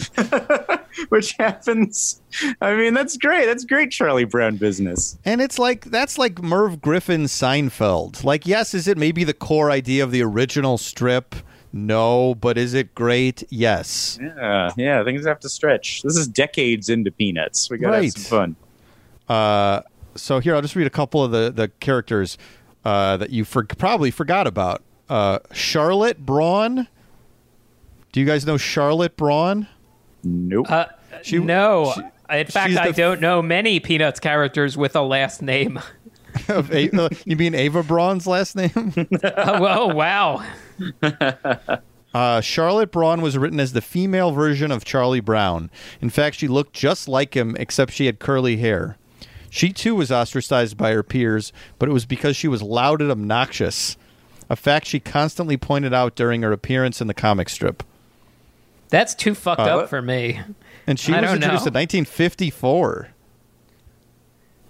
which 1.09 1.33
happens. 1.33 2.21
I 2.61 2.75
mean, 2.75 2.95
that's 2.95 3.17
great. 3.17 3.47
That's 3.47 3.65
great 3.65 3.91
Charlie 3.91 4.25
Brown 4.25 4.57
business. 4.57 5.19
And 5.25 5.41
it's 5.41 5.59
like 5.59 5.87
that's 5.87 6.19
like 6.19 6.43
Merv 6.43 6.81
Griffin's 6.81 7.33
Seinfeld. 7.33 8.25
Like, 8.25 8.47
yes, 8.47 8.75
is 8.75 8.89
it 8.89 8.99
maybe 8.99 9.25
the 9.25 9.35
core 9.35 9.71
idea 9.71 10.03
of 10.05 10.11
the 10.11 10.23
original 10.23 10.66
strip? 10.77 11.37
No, 11.73 12.35
but 12.35 12.59
is 12.59 12.75
it 12.75 12.95
great? 12.95 13.45
Yes. 13.51 14.19
Yeah, 14.21 14.71
yeah, 14.77 15.05
things 15.05 15.25
have 15.27 15.39
to 15.41 15.49
stretch. 15.49 16.03
This 16.03 16.17
is 16.17 16.27
decades 16.27 16.89
into 16.89 17.11
Peanuts. 17.13 17.69
We 17.71 17.79
got 17.79 17.91
Right. 17.91 18.13
some 18.13 18.23
fun. 18.23 18.57
Uh, 19.29 19.83
so 20.15 20.39
here, 20.41 20.55
I'll 20.55 20.63
just 20.63 20.75
read 20.75 20.87
a 20.87 20.91
couple 20.91 21.23
of 21.23 21.31
the 21.31 21.53
the 21.55 21.69
characters 21.81 22.39
uh, 22.85 23.17
that 23.19 23.31
you 23.31 23.45
for- 23.45 23.65
probably 23.65 24.11
forgot 24.11 24.47
about. 24.47 24.83
Uh, 25.09 25.39
Charlotte 25.53 26.25
Braun. 26.25 26.89
Do 28.13 28.21
you 28.21 28.27
guys 28.27 28.47
know 28.47 28.57
Charlotte 28.57 29.17
Braun? 29.17 29.69
Nope. 30.25 30.71
Uh, 30.71 30.87
She- 31.23 31.39
no. 31.39 31.93
she- 31.95 32.03
In 32.39 32.47
fact, 32.47 32.77
I 32.77 32.91
don't 32.93 33.21
know 33.21 33.43
many 33.43 33.79
Peanuts 33.81 34.19
characters 34.21 34.77
with 34.77 34.97
a 34.97 35.03
last 35.03 35.43
name. 35.43 35.79
Of 36.49 36.73
A- 36.73 36.91
uh, 36.91 37.09
you 37.25 37.37
mean 37.37 37.55
Ava 37.55 37.83
Braun's 37.83 38.27
last 38.27 38.57
name? 38.57 38.71
oh, 39.25 39.67
oh, 39.67 39.95
wow. 39.95 40.45
Uh, 42.15 42.41
Charlotte 42.41 42.91
Braun 42.91 43.21
was 43.21 43.37
written 43.37 43.61
as 43.61 43.75
the 43.75 43.83
female 43.83 44.31
version 44.33 44.73
of 44.73 44.87
Charlie 44.87 45.21
Brown. 45.21 45.69
In 46.01 46.09
fact, 46.09 46.37
she 46.37 46.49
looked 46.49 46.73
just 46.73 47.09
like 47.09 47.37
him, 47.37 47.55
except 47.61 47.93
she 47.93 48.07
had 48.07 48.21
curly 48.21 48.57
hair. 48.57 48.97
She 49.51 49.71
too 49.71 49.95
was 49.95 50.11
ostracized 50.11 50.79
by 50.79 50.93
her 50.93 51.03
peers, 51.03 51.53
but 51.79 51.91
it 51.91 51.93
was 51.93 52.07
because 52.07 52.35
she 52.35 52.49
was 52.49 52.63
loud 52.63 53.03
and 53.03 53.11
obnoxious, 53.11 53.99
a 54.49 54.57
fact 54.57 54.87
she 54.87 54.99
constantly 54.99 55.59
pointed 55.59 55.93
out 55.93 56.15
during 56.17 56.41
her 56.41 56.53
appearance 56.53 57.03
in 57.03 57.07
the 57.07 57.13
comic 57.13 57.51
strip. 57.51 57.83
That's 58.89 59.15
too 59.15 59.35
fucked 59.35 59.61
Uh, 59.61 59.81
up 59.81 59.91
for 59.91 60.01
me. 60.01 60.41
And 60.87 60.99
she 60.99 61.13
I 61.13 61.21
was 61.21 61.33
introduced 61.33 61.67
know. 61.67 61.69
in 61.69 61.75
1954. 61.75 63.09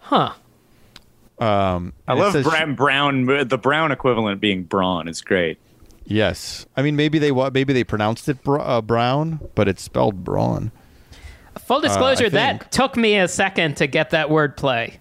Huh. 0.01 0.33
Um, 1.39 1.93
I 2.09 2.15
love 2.15 2.33
says 2.33 2.45
Brown, 2.47 2.75
Brown. 2.75 3.27
The 3.49 3.59
Brown 3.59 3.93
equivalent 3.93 4.41
being 4.41 4.63
Braun 4.63 5.07
is 5.09 5.21
great. 5.21 5.59
yes, 6.07 6.65
I 6.77 6.83
mean 6.83 6.97
maybe 6.97 7.19
they 7.19 7.31
maybe 7.31 7.73
they 7.73 7.85
pronounced 7.85 8.29
it 8.29 8.43
br- 8.43 8.59
uh, 8.61 8.81
Brown, 8.81 9.41
but 9.55 9.69
it's 9.69 9.83
spelled 9.83 10.25
Braun. 10.25 10.73
Full 11.67 11.81
disclosure, 11.81 12.27
Uh, 12.27 12.31
that 12.31 12.71
took 12.73 12.97
me 12.97 13.19
a 13.19 13.29
second 13.29 13.77
to 13.79 13.87
get 13.87 14.11
that 14.11 14.29
wordplay. 14.29 14.95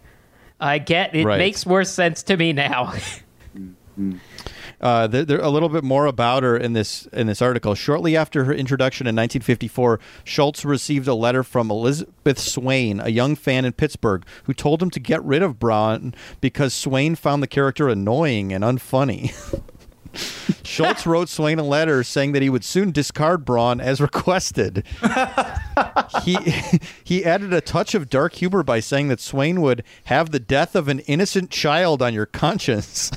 I 0.59 0.77
get 0.79 1.13
it 1.15 1.25
Right. 1.25 1.37
makes 1.37 1.65
more 1.65 1.83
sense 1.83 2.23
to 2.23 2.37
me 2.37 2.53
now. 2.53 2.93
Uh, 4.81 5.07
there, 5.07 5.25
there 5.25 5.39
a 5.39 5.49
little 5.49 5.69
bit 5.69 5.83
more 5.83 6.05
about 6.05 6.43
her 6.43 6.57
in 6.57 6.73
this 6.73 7.07
in 7.07 7.27
this 7.27 7.41
article. 7.41 7.75
Shortly 7.75 8.15
after 8.15 8.45
her 8.45 8.53
introduction 8.53 9.07
in 9.07 9.15
1954, 9.15 9.99
Schulz 10.23 10.65
received 10.65 11.07
a 11.07 11.13
letter 11.13 11.43
from 11.43 11.71
Elizabeth 11.71 12.39
Swain, 12.39 12.99
a 12.99 13.09
young 13.09 13.35
fan 13.35 13.65
in 13.65 13.73
Pittsburgh, 13.73 14.25
who 14.43 14.53
told 14.53 14.81
him 14.81 14.89
to 14.91 14.99
get 14.99 15.23
rid 15.23 15.41
of 15.41 15.59
Braun 15.59 16.13
because 16.41 16.73
Swain 16.73 17.15
found 17.15 17.41
the 17.41 17.47
character 17.47 17.89
annoying 17.89 18.53
and 18.53 18.63
unfunny. 18.63 19.33
Schulz 20.63 21.05
wrote 21.05 21.29
Swain 21.29 21.59
a 21.59 21.63
letter 21.63 22.03
saying 22.03 22.31
that 22.33 22.41
he 22.41 22.49
would 22.49 22.63
soon 22.63 22.91
discard 22.91 23.45
Braun 23.45 23.79
as 23.79 24.01
requested. 24.01 24.83
he 26.23 26.37
he 27.03 27.25
added 27.25 27.53
a 27.53 27.61
touch 27.61 27.95
of 27.95 28.09
dark 28.09 28.33
humor 28.33 28.63
by 28.63 28.79
saying 28.79 29.07
that 29.09 29.19
Swain 29.19 29.61
would 29.61 29.83
have 30.05 30.31
the 30.31 30.39
death 30.39 30.75
of 30.75 30.87
an 30.87 30.99
innocent 31.01 31.49
child 31.49 32.01
on 32.01 32.13
your 32.13 32.25
conscience. 32.25 33.11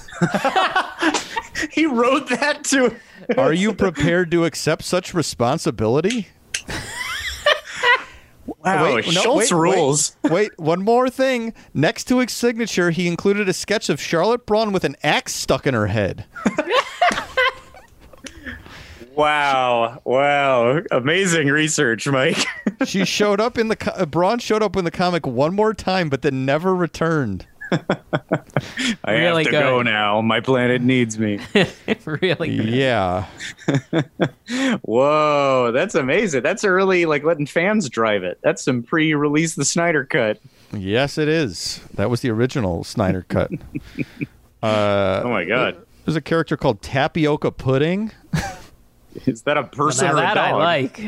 He 1.72 1.86
wrote 1.86 2.28
that 2.28 2.64
to. 2.64 2.94
Are 3.36 3.52
you 3.52 3.72
prepared 3.74 4.30
to 4.32 4.44
accept 4.44 4.84
such 4.84 5.14
responsibility? 5.14 6.28
Wow, 8.64 8.94
Wait, 8.96 9.06
no, 9.06 9.20
Schulz 9.22 9.52
wait, 9.52 9.52
wait. 9.52 9.76
rules. 9.76 10.16
Wait, 10.24 10.58
one 10.58 10.82
more 10.82 11.10
thing. 11.10 11.52
Next 11.74 12.04
to 12.04 12.18
his 12.18 12.32
signature, 12.32 12.90
he 12.90 13.06
included 13.06 13.48
a 13.48 13.52
sketch 13.52 13.88
of 13.90 14.00
Charlotte 14.00 14.46
Braun 14.46 14.72
with 14.72 14.84
an 14.84 14.96
axe 15.02 15.34
stuck 15.34 15.66
in 15.66 15.74
her 15.74 15.86
head. 15.88 16.24
Wow, 19.14 20.00
wow, 20.04 20.80
amazing 20.92 21.48
research, 21.48 22.06
Mike. 22.06 22.38
She 22.86 23.04
showed 23.04 23.40
up 23.40 23.58
in 23.58 23.66
the 23.66 23.74
co- 23.74 23.90
uh, 23.90 24.06
Braun 24.06 24.38
showed 24.38 24.62
up 24.62 24.76
in 24.76 24.84
the 24.84 24.92
comic 24.92 25.26
one 25.26 25.56
more 25.56 25.74
time, 25.74 26.08
but 26.08 26.22
then 26.22 26.46
never 26.46 26.72
returned. 26.72 27.44
I 29.04 29.12
Really 29.12 29.44
have 29.44 29.52
to 29.52 29.58
go 29.58 29.82
now. 29.82 30.20
My 30.20 30.40
planet 30.40 30.82
needs 30.82 31.18
me. 31.18 31.38
really 32.04 32.56
good. 32.56 32.68
Yeah. 32.68 33.26
Whoa, 34.82 35.70
that's 35.72 35.94
amazing. 35.94 36.42
That's 36.42 36.64
early, 36.64 37.06
like 37.06 37.24
letting 37.24 37.46
fans 37.46 37.88
drive 37.88 38.22
it. 38.22 38.38
That's 38.42 38.62
some 38.64 38.82
pre-release 38.82 39.54
the 39.54 39.64
Snyder 39.64 40.04
cut. 40.04 40.38
Yes, 40.72 41.18
it 41.18 41.28
is. 41.28 41.80
That 41.94 42.10
was 42.10 42.20
the 42.20 42.30
original 42.30 42.84
Snyder 42.84 43.24
cut. 43.28 43.50
uh, 44.62 45.22
Oh 45.24 45.30
my 45.30 45.44
god, 45.44 45.76
there's 46.04 46.16
a 46.16 46.20
character 46.20 46.56
called 46.56 46.82
Tapioca 46.82 47.50
Pudding. 47.50 48.12
is 49.26 49.42
that 49.42 49.56
a 49.56 49.64
person 49.64 50.06
Now 50.08 50.14
or 50.14 50.18
a 50.18 50.34
dog? 50.34 50.38
I 50.38 50.52
like. 50.52 51.00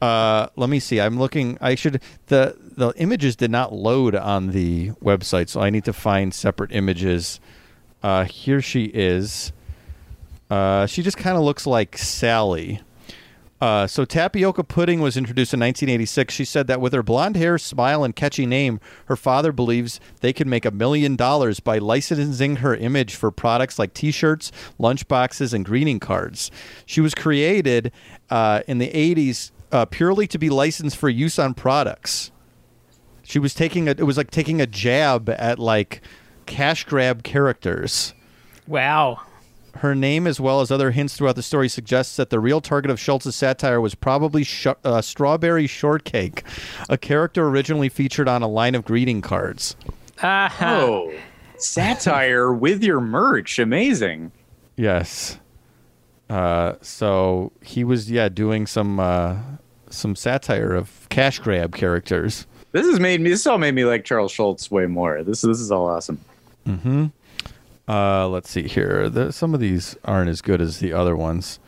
Uh, 0.00 0.48
let 0.56 0.68
me 0.68 0.78
see. 0.78 1.00
I'm 1.00 1.18
looking. 1.18 1.56
I 1.60 1.74
should 1.74 2.02
the 2.26 2.56
the 2.60 2.92
images 2.96 3.36
did 3.36 3.50
not 3.50 3.72
load 3.72 4.14
on 4.14 4.48
the 4.48 4.90
website, 5.02 5.48
so 5.48 5.60
I 5.60 5.70
need 5.70 5.84
to 5.84 5.92
find 5.92 6.34
separate 6.34 6.72
images. 6.72 7.40
Uh, 8.02 8.24
here 8.24 8.60
she 8.60 8.84
is. 8.84 9.52
Uh, 10.50 10.86
she 10.86 11.02
just 11.02 11.16
kind 11.16 11.36
of 11.36 11.42
looks 11.42 11.66
like 11.66 11.96
Sally. 11.96 12.80
Uh, 13.58 13.86
so 13.86 14.04
tapioca 14.04 14.62
pudding 14.62 15.00
was 15.00 15.16
introduced 15.16 15.54
in 15.54 15.60
1986. 15.60 16.34
She 16.34 16.44
said 16.44 16.66
that 16.66 16.78
with 16.78 16.92
her 16.92 17.02
blonde 17.02 17.36
hair, 17.36 17.56
smile, 17.56 18.04
and 18.04 18.14
catchy 18.14 18.44
name, 18.44 18.80
her 19.06 19.16
father 19.16 19.50
believes 19.50 19.98
they 20.20 20.34
could 20.34 20.46
make 20.46 20.66
a 20.66 20.70
million 20.70 21.16
dollars 21.16 21.58
by 21.58 21.78
licensing 21.78 22.56
her 22.56 22.76
image 22.76 23.14
for 23.14 23.30
products 23.30 23.78
like 23.78 23.94
T-shirts, 23.94 24.52
lunchboxes, 24.78 25.54
and 25.54 25.64
greeting 25.64 25.98
cards. 25.98 26.50
She 26.84 27.00
was 27.00 27.14
created 27.14 27.92
uh, 28.28 28.60
in 28.68 28.76
the 28.76 28.90
80s 28.90 29.52
uh, 29.76 29.84
purely 29.84 30.26
to 30.26 30.38
be 30.38 30.48
licensed 30.50 30.96
for 30.96 31.08
use 31.08 31.38
on 31.38 31.54
products. 31.54 32.32
She 33.22 33.38
was 33.38 33.54
taking 33.54 33.88
a. 33.88 33.92
It 33.92 34.04
was 34.06 34.16
like 34.16 34.30
taking 34.30 34.60
a 34.60 34.66
jab 34.66 35.28
at 35.28 35.58
like 35.58 36.00
cash 36.46 36.84
grab 36.84 37.22
characters. 37.22 38.14
Wow. 38.66 39.20
Her 39.80 39.94
name, 39.94 40.26
as 40.26 40.40
well 40.40 40.62
as 40.62 40.70
other 40.70 40.90
hints 40.92 41.16
throughout 41.18 41.36
the 41.36 41.42
story, 41.42 41.68
suggests 41.68 42.16
that 42.16 42.30
the 42.30 42.40
real 42.40 42.62
target 42.62 42.90
of 42.90 42.98
Schulz's 42.98 43.36
satire 43.36 43.78
was 43.80 43.94
probably 43.94 44.42
sh- 44.42 44.68
uh, 44.82 45.02
Strawberry 45.02 45.66
Shortcake, 45.66 46.42
a 46.88 46.96
character 46.96 47.46
originally 47.46 47.90
featured 47.90 48.26
on 48.26 48.42
a 48.42 48.48
line 48.48 48.74
of 48.74 48.86
greeting 48.86 49.20
cards. 49.20 49.76
Ah, 50.22 50.56
Oh, 50.62 51.12
satire 51.58 52.52
with 52.54 52.82
your 52.82 53.00
merch. 53.02 53.58
Amazing. 53.58 54.32
Yes. 54.76 55.38
Uh, 56.30 56.74
so 56.80 57.52
he 57.60 57.84
was, 57.84 58.10
yeah, 58.10 58.30
doing 58.30 58.66
some 58.66 58.98
uh, 58.98 59.36
some 59.90 60.16
satire 60.16 60.74
of 60.74 61.06
cash 61.08 61.38
grab 61.38 61.74
characters. 61.74 62.46
This 62.72 62.86
has 62.86 63.00
made 63.00 63.20
me. 63.20 63.30
This 63.30 63.46
all 63.46 63.58
made 63.58 63.74
me 63.74 63.84
like 63.84 64.04
Charles 64.04 64.32
Schulz 64.32 64.70
way 64.70 64.86
more. 64.86 65.22
This 65.22 65.40
this 65.40 65.60
is 65.60 65.70
all 65.70 65.86
awesome. 65.86 66.20
Hmm. 66.64 67.06
Uh, 67.88 68.28
let's 68.28 68.50
see 68.50 68.66
here. 68.66 69.08
The, 69.08 69.32
some 69.32 69.54
of 69.54 69.60
these 69.60 69.96
aren't 70.04 70.28
as 70.28 70.42
good 70.42 70.60
as 70.60 70.80
the 70.80 70.92
other 70.92 71.16
ones. 71.16 71.60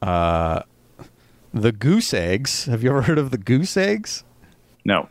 Uh, 0.00 0.62
the 1.52 1.72
goose 1.72 2.14
eggs. 2.14 2.64
Have 2.64 2.82
you 2.82 2.90
ever 2.90 3.02
heard 3.02 3.18
of 3.18 3.30
the 3.30 3.38
goose 3.38 3.76
eggs? 3.76 4.24
No. 4.84 5.08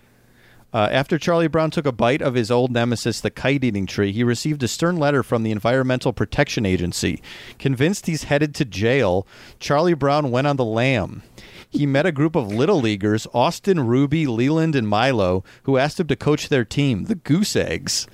Uh, 0.74 0.90
after 0.92 1.18
Charlie 1.18 1.48
Brown 1.48 1.72
took 1.72 1.86
a 1.86 1.92
bite 1.92 2.22
of 2.22 2.34
his 2.34 2.52
old 2.52 2.72
nemesis, 2.72 3.22
the 3.22 3.30
kite 3.32 3.64
eating 3.64 3.86
tree, 3.86 4.12
he 4.12 4.24
received 4.24 4.62
a 4.64 4.68
stern 4.68 4.98
letter 4.98 5.24
from 5.24 5.44
the 5.44 5.52
Environmental 5.52 6.12
Protection 6.12 6.66
Agency. 6.66 7.22
Convinced 7.58 8.06
he's 8.06 8.24
headed 8.24 8.54
to 8.56 8.66
jail, 8.66 9.26
Charlie 9.60 9.94
Brown 9.94 10.30
went 10.30 10.46
on 10.46 10.58
the 10.58 10.66
lam. 10.66 11.24
He 11.70 11.86
met 11.86 12.06
a 12.06 12.12
group 12.12 12.36
of 12.36 12.48
little 12.48 12.80
leaguers, 12.80 13.28
Austin, 13.34 13.86
Ruby, 13.86 14.26
Leland, 14.26 14.76
and 14.76 14.88
Milo, 14.88 15.44
who 15.64 15.78
asked 15.78 16.00
him 16.00 16.08
to 16.08 16.16
coach 16.16 16.50
their 16.50 16.66
team, 16.66 17.06
the 17.06 17.16
Goose 17.16 17.56
Eggs. 17.56 18.08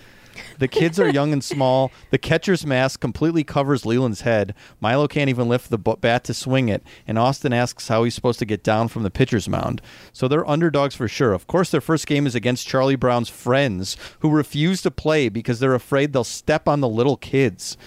The 0.58 0.68
kids 0.68 1.00
are 1.00 1.10
young 1.10 1.32
and 1.32 1.44
small. 1.44 1.92
The 2.10 2.18
catcher's 2.18 2.66
mask 2.66 3.00
completely 3.00 3.44
covers 3.44 3.86
Leland's 3.86 4.22
head. 4.22 4.56
Milo 4.80 5.08
can't 5.08 5.30
even 5.30 5.48
lift 5.48 5.70
the 5.70 5.78
bat 5.78 6.24
to 6.24 6.34
swing 6.34 6.70
it, 6.70 6.84
and 7.08 7.20
Austin 7.20 7.54
asks 7.54 7.88
how 7.88 8.04
he's 8.04 8.16
supposed 8.16 8.40
to 8.40 8.46
get 8.46 8.64
down 8.64 8.88
from 8.88 9.04
the 9.04 9.12
pitcher's 9.12 9.48
mound. 9.48 9.82
So 10.12 10.28
they're 10.28 10.50
underdogs 10.50 10.96
for 10.96 11.08
sure. 11.08 11.34
Of 11.34 11.46
course, 11.46 11.70
their 11.70 11.82
first 11.82 12.08
game 12.08 12.26
is 12.26 12.34
against 12.34 12.68
Charlie 12.68 12.96
Brown's 12.96 13.30
friends, 13.30 13.96
who 14.20 14.32
refuse 14.32 14.82
to 14.82 14.92
play 14.92 15.30
because 15.30 15.60
they're 15.60 15.76
afraid 15.76 16.14
they'll 16.14 16.24
step 16.24 16.68
on 16.68 16.82
the 16.82 16.90
little 16.90 17.18
kids. 17.18 17.78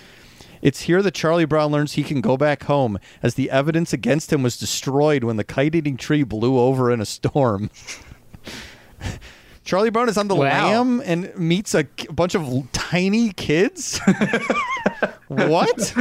It's 0.67 0.81
here 0.81 1.01
that 1.01 1.15
Charlie 1.15 1.45
Brown 1.45 1.71
learns 1.71 1.93
he 1.93 2.03
can 2.03 2.21
go 2.21 2.37
back 2.37 2.65
home, 2.65 2.99
as 3.23 3.35
the 3.37 3.51
evidence 3.53 3.93
against 3.93 4.33
him 4.33 4.43
was 4.43 4.57
destroyed 4.57 5.23
when 5.23 5.37
the 5.37 5.45
kite 5.45 5.77
eating 5.77 5.97
tree 5.97 6.25
blew 6.25 6.59
over 6.59 6.91
in 6.91 7.01
a 7.01 7.07
storm. 7.07 7.71
Charlie 9.65 9.91
Brown 9.91 10.09
is 10.09 10.19
on 10.19 10.27
the 10.27 10.35
Wow. 10.35 10.67
lam 10.67 11.03
and 11.05 11.33
meets 11.39 11.73
a 11.73 11.85
k- 11.85 12.09
bunch 12.11 12.35
of 12.35 12.43
l- 12.43 12.67
tiny 12.73 13.31
kids. 13.33 13.99
what? 15.29 15.79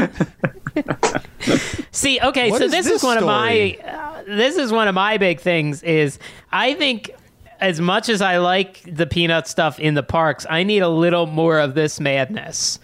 See, 1.92 2.20
okay, 2.22 2.50
What 2.50 2.58
so 2.60 2.66
is 2.66 2.72
this, 2.72 2.86
this 2.88 2.88
is 2.88 3.04
one 3.04 3.20
story? 3.20 3.78
of 3.80 3.86
my 3.86 3.90
uh, 3.92 4.24
this 4.26 4.58
is 4.58 4.72
one 4.72 4.88
of 4.88 4.96
my 4.96 5.18
big 5.20 5.40
things 5.42 5.84
is 5.84 6.18
I 6.52 6.74
think 6.74 7.12
as 7.60 7.80
much 7.80 8.10
as 8.10 8.20
I 8.24 8.38
like 8.38 8.82
the 8.92 9.06
peanut 9.06 9.48
stuff 9.48 9.80
in 9.80 9.94
the 9.94 10.02
parks, 10.04 10.48
I 10.50 10.64
need 10.64 10.80
a 10.80 10.90
little 10.90 11.28
more 11.28 11.60
of 11.60 11.76
this 11.76 12.00
madness. 12.00 12.80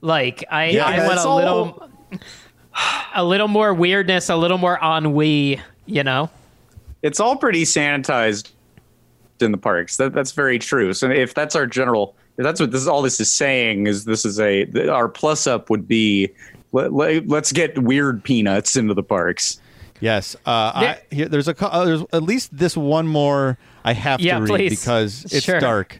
Like 0.00 0.44
I, 0.50 0.66
Yeah, 0.70 0.86
I 0.86 0.98
want 1.00 1.12
it's 1.14 1.24
a 1.24 1.28
all- 1.28 1.36
little 1.36 1.88
a 3.14 3.24
little 3.24 3.48
more 3.48 3.74
weirdness, 3.74 4.28
a 4.28 4.36
little 4.36 4.58
more 4.58 4.78
ennui, 4.82 5.60
you 5.86 6.04
know? 6.04 6.30
It's 7.02 7.18
all 7.20 7.36
pretty 7.36 7.64
sanitized 7.64 8.50
in 9.40 9.52
the 9.52 9.58
parks. 9.58 9.96
That 9.96 10.12
that's 10.12 10.32
very 10.32 10.58
true. 10.58 10.92
So 10.92 11.10
if 11.10 11.34
that's 11.34 11.56
our 11.56 11.66
general, 11.66 12.14
if 12.36 12.44
that's 12.44 12.60
what 12.60 12.70
this 12.70 12.86
all 12.86 13.02
this 13.02 13.20
is 13.20 13.30
saying 13.30 13.86
is 13.86 14.04
this 14.04 14.24
is 14.24 14.38
a 14.38 14.66
our 14.88 15.08
plus 15.08 15.46
up 15.46 15.70
would 15.70 15.88
be 15.88 16.30
let, 16.72 16.92
let, 16.92 17.26
let's 17.28 17.52
get 17.52 17.78
weird 17.78 18.22
peanuts 18.22 18.76
into 18.76 18.94
the 18.94 19.02
parks. 19.02 19.60
Yes. 20.00 20.34
Uh, 20.46 20.72
I, 20.74 21.00
here, 21.10 21.28
there's 21.28 21.48
a 21.48 21.54
uh, 21.66 21.84
there's 21.84 22.02
at 22.12 22.22
least 22.22 22.56
this 22.56 22.76
one 22.76 23.06
more 23.06 23.58
I 23.84 23.92
have 23.94 24.20
Yeah, 24.20 24.36
to 24.36 24.40
read 24.42 24.48
please. 24.48 24.80
because 24.80 25.24
it's 25.24 25.44
Sure. 25.44 25.60
dark. 25.60 25.98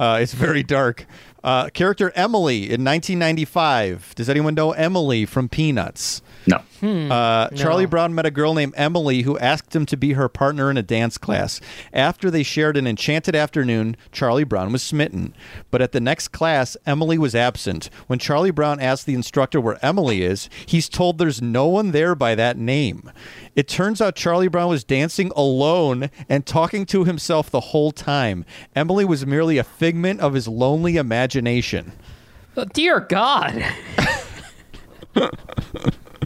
Uh, 0.00 0.18
it's 0.20 0.32
very 0.34 0.62
dark. 0.62 1.06
Uh, 1.46 1.68
character 1.70 2.10
Emily 2.16 2.64
in 2.64 2.84
1995. 2.84 4.16
Does 4.16 4.28
anyone 4.28 4.54
know 4.54 4.72
Emily 4.72 5.24
from 5.24 5.48
Peanuts? 5.48 6.20
No. 6.44 6.60
Uh, 6.82 7.48
Charlie 7.50 7.86
Brown 7.86 8.14
met 8.14 8.26
a 8.26 8.30
girl 8.32 8.52
named 8.52 8.74
Emily 8.76 9.22
who 9.22 9.38
asked 9.38 9.74
him 9.74 9.86
to 9.86 9.96
be 9.96 10.14
her 10.14 10.28
partner 10.28 10.70
in 10.70 10.76
a 10.76 10.82
dance 10.82 11.16
class. 11.18 11.60
After 11.92 12.30
they 12.30 12.42
shared 12.42 12.76
an 12.76 12.86
enchanted 12.86 13.34
afternoon, 13.36 13.96
Charlie 14.10 14.44
Brown 14.44 14.72
was 14.72 14.82
smitten. 14.82 15.34
But 15.70 15.82
at 15.82 15.92
the 15.92 16.00
next 16.00 16.28
class, 16.28 16.76
Emily 16.84 17.16
was 17.16 17.34
absent. 17.34 17.90
When 18.08 18.18
Charlie 18.18 18.50
Brown 18.50 18.80
asked 18.80 19.06
the 19.06 19.14
instructor 19.14 19.60
where 19.60 19.84
Emily 19.84 20.22
is, 20.22 20.50
he's 20.66 20.88
told 20.88 21.18
there's 21.18 21.40
no 21.40 21.66
one 21.68 21.92
there 21.92 22.14
by 22.16 22.34
that 22.34 22.58
name. 22.58 23.10
It 23.54 23.68
turns 23.68 24.00
out 24.00 24.16
Charlie 24.16 24.48
Brown 24.48 24.68
was 24.68 24.84
dancing 24.84 25.30
alone 25.36 26.10
and 26.28 26.44
talking 26.44 26.86
to 26.86 27.04
himself 27.04 27.50
the 27.50 27.60
whole 27.60 27.92
time. 27.92 28.44
Emily 28.74 29.04
was 29.04 29.24
merely 29.24 29.58
a 29.58 29.64
figment 29.64 30.20
of 30.20 30.34
his 30.34 30.48
lonely 30.48 30.96
imagination. 30.96 31.35
Oh, 32.56 32.64
dear 32.64 33.00
God. 33.00 33.64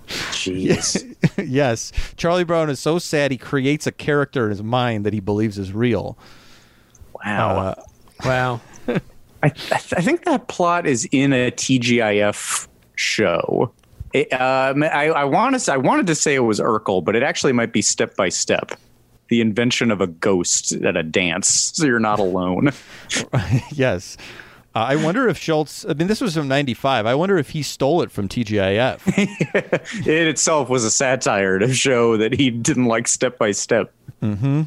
Jeez. 0.09 1.17
yes, 1.47 1.93
Charlie 2.17 2.45
Brown 2.45 2.71
is 2.71 2.81
so 2.81 2.99
sad 2.99 3.31
he 3.31 3.39
creates 3.39 3.87
a 3.87 3.93
character 3.93 4.45
in 4.45 4.51
his 4.51 4.63
mind 4.63 5.07
that 5.07 5.13
he 5.13 5.21
believes 5.21 5.59
is 5.59 5.73
real. 5.73 6.19
Wow. 7.25 7.57
Uh, 7.59 7.75
Wow. 8.25 8.61
I, 8.89 9.01
I 9.43 9.49
th- 9.49 9.95
I 9.97 10.03
think 10.03 10.25
that 10.25 10.49
plot 10.49 10.87
is 10.87 11.09
in 11.11 11.33
a 11.33 11.51
TGIF 11.51 12.69
show. 12.97 13.73
It, 14.13 14.31
um, 14.35 14.83
I, 14.83 15.09
I 15.09 15.25
want 15.25 15.59
to. 15.59 15.73
I 15.73 15.79
wanted 15.79 16.07
to 16.09 16.15
say 16.15 16.35
it 16.35 16.41
was 16.41 16.61
Urkel, 16.61 17.03
but 17.03 17.17
it 17.17 17.23
actually 17.23 17.53
might 17.53 17.73
be 17.73 17.81
Step 17.81 18.17
by 18.17 18.29
Step, 18.29 18.73
the 19.29 19.41
invention 19.41 19.91
of 19.91 20.03
a 20.03 20.07
ghost 20.07 20.73
at 20.73 20.97
a 20.97 21.03
dance, 21.03 21.73
so 21.75 21.87
you're 21.87 21.99
not 21.99 22.19
alone. 22.19 22.73
yes. 23.73 24.19
Uh, 24.75 24.79
I 24.79 24.97
wonder 24.97 25.29
if 25.29 25.37
Schulz. 25.37 25.85
I 25.89 25.95
mean, 25.95 26.07
this 26.07 26.21
was 26.21 26.35
from 26.35 26.47
'95. 26.47 27.05
I 27.07 27.15
wonder 27.15 27.39
if 27.39 27.51
he 27.51 27.63
stole 27.63 28.03
it 28.03 28.11
from 28.11 28.29
TGIF. 28.29 29.01
it 30.07 30.29
itself 30.29 30.69
was 30.69 30.85
a 30.85 30.91
satire 30.91 31.59
to 31.59 31.75
show 31.75 32.17
that 32.17 32.33
he 32.33 32.51
didn't 32.51 32.87
like 32.87 33.09
Step 33.09 33.37
by 33.37 33.51
Step. 33.51 33.93
Hmm. 34.21 34.63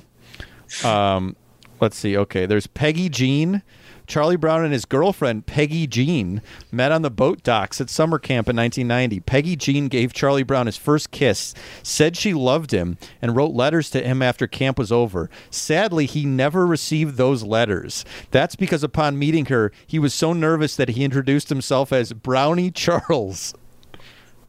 Let's 1.79 1.97
see. 1.97 2.17
Okay, 2.17 2.45
there's 2.45 2.67
Peggy 2.67 3.09
Jean. 3.09 3.61
Charlie 4.07 4.35
Brown 4.35 4.63
and 4.63 4.73
his 4.73 4.85
girlfriend, 4.85 5.45
Peggy 5.45 5.87
Jean, 5.87 6.41
met 6.71 6.91
on 6.91 7.01
the 7.01 7.11
boat 7.11 7.43
docks 7.43 7.79
at 7.79 7.89
summer 7.89 8.19
camp 8.19 8.49
in 8.49 8.55
1990. 8.55 9.19
Peggy 9.21 9.55
Jean 9.55 9.87
gave 9.87 10.13
Charlie 10.13 10.43
Brown 10.43 10.65
his 10.65 10.77
first 10.77 11.11
kiss, 11.11 11.53
said 11.81 12.17
she 12.17 12.33
loved 12.33 12.71
him, 12.71 12.97
and 13.21 13.35
wrote 13.35 13.53
letters 13.53 13.89
to 13.91 14.01
him 14.01 14.21
after 14.21 14.47
camp 14.47 14.77
was 14.77 14.91
over. 14.91 15.29
Sadly, 15.49 16.05
he 16.05 16.25
never 16.25 16.65
received 16.65 17.17
those 17.17 17.43
letters. 17.43 18.05
That's 18.31 18.55
because 18.55 18.83
upon 18.83 19.19
meeting 19.19 19.45
her, 19.45 19.71
he 19.87 19.99
was 19.99 20.13
so 20.13 20.33
nervous 20.33 20.75
that 20.75 20.89
he 20.89 21.03
introduced 21.03 21.49
himself 21.49 21.91
as 21.93 22.13
Brownie 22.13 22.71
Charles. 22.71 23.53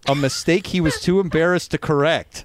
A 0.07 0.15
mistake 0.15 0.69
he 0.69 0.81
was 0.81 1.01
too 1.01 1.21
embarrassed 1.21 1.71
to 1.73 1.79
correct. 1.79 2.45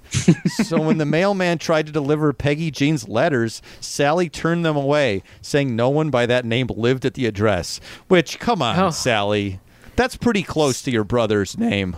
so 0.64 0.80
when 0.80 0.98
the 0.98 1.04
mailman 1.04 1.58
tried 1.58 1.86
to 1.86 1.92
deliver 1.92 2.32
Peggy 2.32 2.70
Jean's 2.70 3.08
letters, 3.08 3.60
Sally 3.80 4.28
turned 4.28 4.64
them 4.64 4.76
away, 4.76 5.22
saying 5.42 5.76
no 5.76 5.88
one 5.90 6.10
by 6.10 6.26
that 6.26 6.44
name 6.44 6.68
lived 6.74 7.04
at 7.04 7.14
the 7.14 7.26
address. 7.26 7.80
Which, 8.08 8.38
come 8.38 8.62
on, 8.62 8.78
Oh. 8.78 8.90
Sally. 8.90 9.60
That's 9.96 10.16
pretty 10.16 10.42
close 10.42 10.80
to 10.82 10.90
your 10.90 11.04
brother's 11.04 11.58
name. 11.58 11.96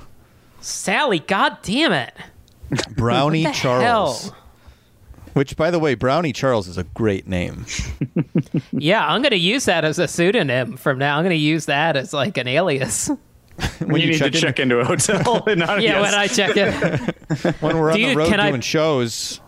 Sally, 0.60 1.20
god 1.20 1.58
damn 1.62 1.92
it. 1.92 2.12
Brownie 2.96 3.44
Charles. 3.52 4.24
hell? 4.28 4.36
Which, 5.34 5.56
by 5.56 5.70
the 5.70 5.78
way, 5.78 5.94
Brownie 5.94 6.32
Charles 6.32 6.68
is 6.68 6.76
a 6.78 6.84
great 6.84 7.26
name. 7.26 7.64
Yeah, 8.72 9.06
I'm 9.06 9.22
gonna 9.22 9.36
use 9.36 9.66
that 9.66 9.84
as 9.84 9.98
a 9.98 10.08
pseudonym 10.08 10.76
from 10.76 10.98
now. 10.98 11.16
I'm 11.18 11.22
gonna 11.24 11.34
use 11.36 11.66
that 11.66 11.96
as 11.96 12.12
like 12.12 12.36
an 12.38 12.48
alias. 12.48 13.10
When 13.80 14.00
you, 14.00 14.08
need 14.08 14.12
to 14.18 14.18
check 14.30 14.34
in- 14.34 14.40
check 14.40 14.58
into 14.60 14.78
a 14.78 14.84
hotel. 14.84 15.42
and 15.46 15.58
not, 15.60 15.82
Yeah, 15.82 16.00
yes. 16.00 16.02
when 16.02 16.14
I 16.14 16.26
check 16.26 16.56
it. 16.56 17.54
when 17.62 17.76
we're 17.78 17.90
on 17.90 17.96
Do 17.96 18.02
the 18.04 18.12
you- 18.12 18.18
road 18.18 18.28
can 18.28 18.40
I- 18.40 18.48
doing 18.50 18.60
shows. 18.60 19.40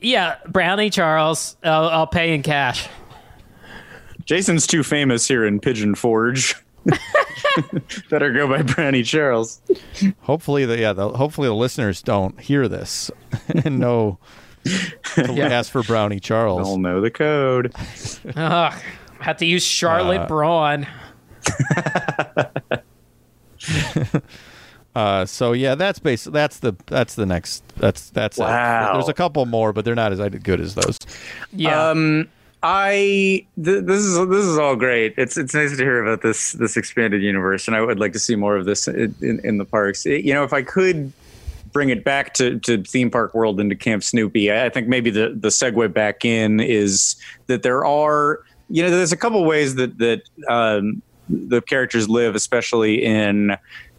Yeah, 0.00 0.36
Brownie 0.46 0.90
Charles. 0.90 1.56
I'll, 1.64 1.88
I'll 1.88 2.06
pay 2.06 2.34
in 2.34 2.42
cash. 2.42 2.86
Jason's 4.26 4.66
too 4.66 4.82
famous 4.82 5.26
here 5.26 5.44
in 5.46 5.58
Pigeon 5.60 5.94
Forge. 5.94 6.54
Better 8.10 8.32
go 8.32 8.46
by 8.46 8.62
Brownie 8.62 9.02
Charles. 9.02 9.60
Hopefully, 10.20 10.64
the 10.66 10.78
yeah, 10.78 10.92
the, 10.92 11.08
hopefully 11.10 11.48
the 11.48 11.54
listeners 11.54 12.02
don't 12.02 12.38
hear 12.40 12.68
this 12.68 13.10
and 13.64 13.78
know 13.78 14.18
to 15.14 15.42
ask 15.42 15.72
for 15.72 15.82
Brownie 15.82 16.20
Charles. 16.20 16.66
They'll 16.66 16.78
know 16.78 17.00
the 17.00 17.10
code. 17.10 17.72
Ugh, 18.36 18.74
have 19.20 19.36
to 19.38 19.46
use 19.46 19.64
Charlotte 19.64 20.22
Uh, 20.22 20.26
Braun. 20.28 20.86
Uh, 24.96 25.26
so 25.26 25.52
yeah, 25.52 25.74
that's 25.74 25.98
base. 25.98 26.24
That's 26.24 26.60
the 26.60 26.74
that's 26.86 27.16
the 27.16 27.26
next. 27.26 27.62
That's 27.76 28.08
that's. 28.08 28.38
it. 28.38 28.44
Wow. 28.44 28.94
There's 28.94 29.10
a 29.10 29.12
couple 29.12 29.44
more, 29.44 29.74
but 29.74 29.84
they're 29.84 29.94
not 29.94 30.10
as 30.10 30.18
good 30.42 30.58
as 30.58 30.74
those. 30.74 30.98
Yeah. 31.52 31.90
Um, 31.90 32.28
I 32.62 33.46
th- 33.62 33.84
this 33.84 34.00
is 34.00 34.16
this 34.28 34.44
is 34.46 34.56
all 34.56 34.74
great. 34.74 35.12
It's 35.18 35.36
it's 35.36 35.52
nice 35.52 35.76
to 35.76 35.82
hear 35.82 36.02
about 36.02 36.22
this 36.22 36.52
this 36.52 36.78
expanded 36.78 37.22
universe, 37.22 37.68
and 37.68 37.76
I 37.76 37.82
would 37.82 38.00
like 38.00 38.14
to 38.14 38.18
see 38.18 38.36
more 38.36 38.56
of 38.56 38.64
this 38.64 38.88
in, 38.88 39.14
in, 39.20 39.40
in 39.44 39.58
the 39.58 39.66
parks. 39.66 40.06
It- 40.06 40.24
you 40.24 40.32
know, 40.32 40.44
if 40.44 40.54
I 40.54 40.62
could 40.62 41.12
bring 41.72 41.90
it 41.90 42.02
back 42.02 42.32
to, 42.32 42.58
to 42.60 42.82
theme 42.82 43.10
park 43.10 43.34
world 43.34 43.60
into 43.60 43.76
Camp 43.76 44.02
Snoopy, 44.02 44.50
I 44.50 44.64
I 44.64 44.68
think 44.70 44.88
maybe 44.88 45.10
the 45.10 45.36
the 45.38 45.48
segue 45.48 45.92
back 45.92 46.24
in 46.24 46.58
is 46.58 47.16
that 47.48 47.62
there 47.62 47.84
are 47.84 48.40
you 48.70 48.82
know 48.82 48.88
there's 48.88 49.12
a 49.12 49.16
couple 49.18 49.44
ways 49.44 49.74
that 49.74 49.98
that 49.98 50.22
um, 50.48 51.02
the 51.28 51.60
characters 51.62 52.08
live, 52.08 52.34
especially 52.34 53.04
in 53.04 53.56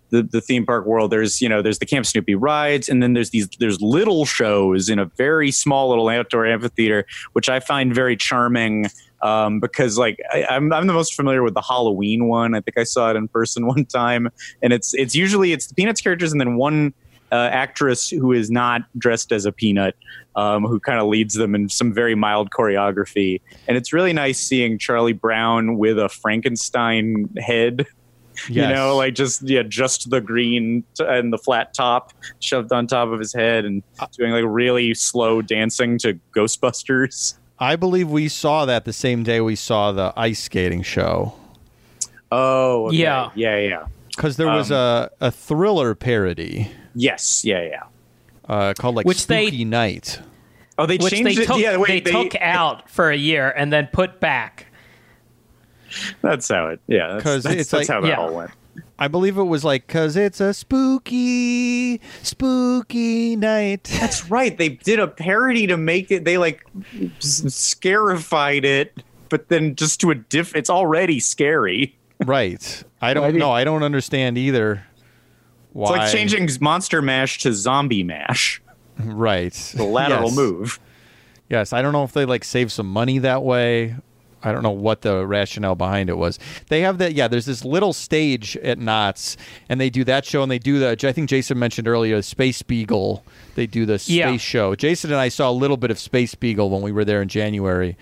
the, 0.10 0.24
the 0.24 0.42
theme 0.42 0.66
park 0.66 0.86
world. 0.86 1.12
There's 1.12 1.42
you 1.42 1.50
know 1.50 1.62
there's 1.62 1.80
the 1.80 1.86
camp 1.86 2.06
snoopy 2.06 2.36
rides 2.36 2.90
and 2.90 3.02
then 3.04 3.14
there's 3.14 3.32
these 3.32 3.48
there's 3.60 3.82
little 3.82 4.26
shows 4.26 4.90
in 4.90 5.00
a 5.00 5.06
very 5.06 5.52
small 5.52 5.90
little 5.90 6.08
outdoor 6.10 6.46
amphitheater 6.46 7.06
which 7.34 7.50
i 7.50 7.60
find 7.60 7.94
very 7.94 8.16
charming 8.16 8.90
um, 9.22 9.60
because 9.60 9.98
like 9.98 10.20
I, 10.32 10.46
I'm, 10.46 10.72
I'm 10.72 10.88
the 10.88 10.94
most 10.94 11.16
familiar 11.16 11.44
with 11.44 11.56
the 11.56 11.62
halloween 11.62 12.28
one. 12.28 12.56
I 12.56 12.62
think 12.62 12.78
i 12.78 12.84
saw 12.84 13.10
it 13.10 13.16
in 13.16 13.28
person 13.28 13.68
one 13.68 13.86
time 13.86 14.30
and 14.62 14.74
it's 14.74 14.94
it's 14.94 15.16
usually 15.16 15.52
it's 15.52 15.68
the 15.68 15.76
peanuts 15.76 16.02
characters 16.02 16.32
and 16.32 16.40
then 16.40 16.56
one 16.56 16.94
uh, 17.32 17.50
actress 17.52 18.10
who 18.10 18.32
is 18.32 18.50
not 18.50 18.84
dressed 18.98 19.34
as 19.34 19.46
a 19.46 19.52
peanut 19.52 19.96
um, 20.38 20.64
who 20.64 20.80
kind 20.80 21.00
of 21.02 21.08
leads 21.08 21.34
them 21.34 21.54
in 21.56 21.68
some 21.68 21.92
very 21.94 22.16
mild 22.16 22.52
choreography. 22.52 23.42
And 23.68 23.76
it's 23.76 23.92
really 23.92 24.14
nice 24.14 24.40
seeing 24.40 24.78
charlie 24.78 25.12
brown 25.14 25.78
with 25.78 26.00
a 26.00 26.08
frankenstein 26.08 27.28
head 27.38 27.86
you 28.48 28.62
know 28.62 28.96
like 28.96 29.16
just 29.16 29.42
yeah 29.42 29.64
just 29.64 30.12
the 30.12 30.22
green 30.22 30.84
t- 30.94 31.04
and 31.04 31.34
the 31.34 31.40
flat 31.40 31.74
top 31.74 32.14
shoved 32.40 32.72
on 32.72 32.86
top 32.86 33.10
of 33.10 33.20
his 33.20 33.34
head 33.34 33.66
and 33.66 33.82
doing 34.16 34.32
like 34.32 34.46
really 34.48 34.94
slow 34.94 35.42
dancing 35.42 35.98
to 35.98 36.14
ghostbusters. 36.36 37.34
I 37.60 37.76
believe 37.76 38.08
we 38.12 38.28
saw 38.30 38.66
that 38.66 38.86
the 38.86 38.94
same 38.94 39.24
day 39.24 39.42
we 39.42 39.56
saw 39.56 39.92
the 39.92 40.14
ice 40.16 40.40
skating 40.44 40.84
show. 40.84 41.34
Oh 42.32 42.88
okay. 42.90 42.98
Yeah. 42.98 43.32
yeah 43.36 43.58
yeah 43.58 43.86
because 44.16 44.38
there 44.38 44.48
was 44.50 44.72
Um, 44.72 44.78
a 44.78 45.10
a 45.22 45.32
thriller 45.32 45.96
parody. 45.96 46.70
Yes. 46.94 47.44
Yeah 47.44 47.64
yeah. 47.64 47.84
Uh, 48.48 48.74
called 48.78 48.96
like 48.96 49.06
Which 49.08 49.26
they- 49.28 49.48
Spooky 49.48 49.66
Night. 49.66 50.20
Oh 50.78 50.86
they 50.86 50.98
which 50.98 51.12
they 51.12 51.24
changed 51.24 51.40
it 51.40 51.46
took, 51.48 51.58
yeah 51.58 51.78
wait 51.78 52.06
they, 52.06 52.12
took 52.12 52.36
out 52.42 52.90
for 52.90 53.10
a 53.12 53.16
year 53.18 53.50
and 53.52 53.72
then 53.74 53.88
put 53.92 54.20
back. 54.20 54.68
that's 56.22 56.48
how 56.50 56.68
it 56.68 56.80
yeah 56.88 57.16
because 57.18 57.44
that's, 57.44 57.56
it's 57.56 57.72
that's 57.72 57.90
like- 57.90 57.96
how 57.96 58.02
that 58.02 58.08
Yeah. 58.10 58.18
all 58.20 58.34
went 58.34 58.52
I 59.00 59.08
believe 59.08 59.38
it 59.38 59.44
was 59.44 59.64
like 59.64 59.86
because 59.86 60.16
it's 60.16 60.40
a 60.42 60.54
spooky, 60.56 62.02
spooky 62.24 63.36
night. 63.36 63.84
that's 64.00 64.30
right 64.30 64.56
they 64.58 64.70
did 64.70 65.00
a 65.00 65.08
parody 65.08 65.68
to 65.68 65.78
make 65.78 66.10
it 66.12 66.26
they 66.26 66.38
like 66.38 66.66
scarified 67.20 68.66
it 68.66 69.04
but 69.30 69.50
then 69.50 69.76
just 69.76 70.00
to 70.02 70.12
a 70.12 70.16
diff 70.16 70.56
it's 70.56 70.70
already 70.70 71.20
scary 71.20 71.96
right. 72.26 72.84
I 73.02 73.14
don't 73.14 73.36
know. 73.36 73.52
I 73.52 73.64
don't 73.64 73.84
understand 73.84 74.38
either. 74.40 74.84
Why? 75.74 75.90
it's 75.90 75.98
like 76.00 76.12
changing 76.12 76.50
monster 76.60 77.02
mash 77.02 77.40
to 77.40 77.54
zombie 77.54 78.04
mash 78.04 78.60
right 79.04 79.54
the 79.76 79.84
lateral 79.84 80.26
Yes. 80.30 80.36
move 80.36 80.80
Yes, 81.50 81.72
I 81.72 81.82
don't 81.82 81.94
know 81.94 82.04
if 82.04 82.12
they 82.12 82.26
like 82.26 82.44
save 82.44 82.74
some 82.74 82.92
money 82.92 83.20
that 83.20 83.42
way. 83.42 83.96
I 84.44 84.52
don't 84.52 84.64
know 84.64 84.70
what 84.72 85.02
the 85.02 85.26
rationale 85.26 85.76
behind 85.76 86.10
it 86.10 86.18
was. 86.18 86.40
They 86.68 86.82
have 86.82 86.98
that, 86.98 87.14
yeah. 87.14 87.30
There's 87.30 87.46
this 87.46 87.64
little 87.64 87.94
stage 87.94 88.58
at 88.58 88.78
Knott's, 88.78 89.38
and 89.70 89.80
they 89.80 89.90
do 89.90 90.04
that 90.04 90.26
show, 90.26 90.44
and 90.44 90.52
they 90.52 90.60
do 90.60 90.78
the. 90.80 90.98
I 91.08 91.12
think 91.14 91.30
Jason 91.30 91.58
mentioned 91.58 91.88
earlier, 91.88 92.22
Space 92.22 92.62
Beagle. 92.64 93.24
They 93.56 93.66
do 93.66 93.86
the 93.86 93.98
space 93.98 94.14
Yeah. 94.14 94.36
show. 94.38 94.76
Jason 94.76 95.10
and 95.12 95.20
I 95.22 95.30
saw 95.30 95.50
a 95.50 95.54
little 95.54 95.78
bit 95.78 95.90
of 95.90 95.98
Space 96.00 96.36
Beagle 96.36 96.70
when 96.70 96.82
we 96.82 96.92
were 96.92 97.06
there 97.06 97.22
in 97.22 97.30
January. 97.30 97.96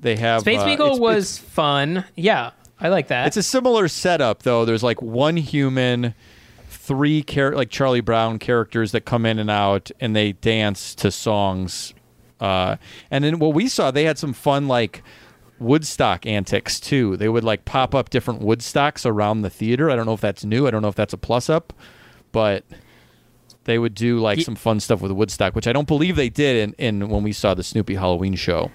They 0.00 0.14
have 0.16 0.42
Space 0.42 0.60
uh, 0.60 0.64
Beagle 0.66 0.86
it's- 0.86 1.00
was 1.00 1.38
fun. 1.38 2.04
Yeah, 2.14 2.50
I 2.80 2.88
like 2.88 3.08
that. 3.08 3.26
It's 3.26 3.36
a 3.36 3.42
similar 3.42 3.88
setup 3.88 4.44
though. 4.44 4.64
There's 4.64 4.82
like 4.84 5.02
one 5.02 5.36
human, 5.36 6.14
three 6.86 7.22
char- 7.22 7.54
like 7.54 7.70
Charlie 7.70 8.00
Brown 8.02 8.38
characters 8.38 8.92
that 8.92 9.02
come 9.06 9.24
in 9.24 9.38
and 9.38 9.50
out, 9.50 9.90
and 10.00 10.14
they 10.14 10.32
dance 10.32 10.94
to 10.96 11.10
songs. 11.10 11.94
Uh, 12.40 12.76
and 13.10 13.24
then 13.24 13.38
what 13.38 13.54
we 13.54 13.68
saw, 13.68 13.90
they 13.90 14.04
had 14.04 14.18
some 14.18 14.32
fun 14.32 14.68
like 14.68 15.02
Woodstock 15.58 16.26
antics 16.26 16.78
too. 16.78 17.16
They 17.16 17.28
would 17.28 17.44
like 17.44 17.64
pop 17.64 17.94
up 17.94 18.10
different 18.10 18.42
Woodstocks 18.42 19.06
around 19.06 19.42
the 19.42 19.50
theater. 19.50 19.90
I 19.90 19.96
don't 19.96 20.04
know 20.04 20.12
if 20.14 20.20
that's 20.20 20.44
new. 20.44 20.66
I 20.66 20.70
don't 20.70 20.82
know 20.82 20.88
if 20.88 20.94
that's 20.94 21.14
a 21.14 21.18
plus 21.18 21.48
up, 21.48 21.72
but 22.32 22.64
they 23.64 23.78
would 23.78 23.94
do 23.94 24.18
like 24.18 24.40
some 24.40 24.56
fun 24.56 24.78
stuff 24.80 25.00
with 25.00 25.12
Woodstock, 25.12 25.54
which 25.54 25.66
I 25.66 25.72
don't 25.72 25.88
believe 25.88 26.16
they 26.16 26.28
did 26.28 26.74
in, 26.78 27.00
in 27.00 27.08
when 27.08 27.22
we 27.22 27.32
saw 27.32 27.54
the 27.54 27.62
Snoopy 27.62 27.94
Halloween 27.94 28.34
show. 28.34 28.70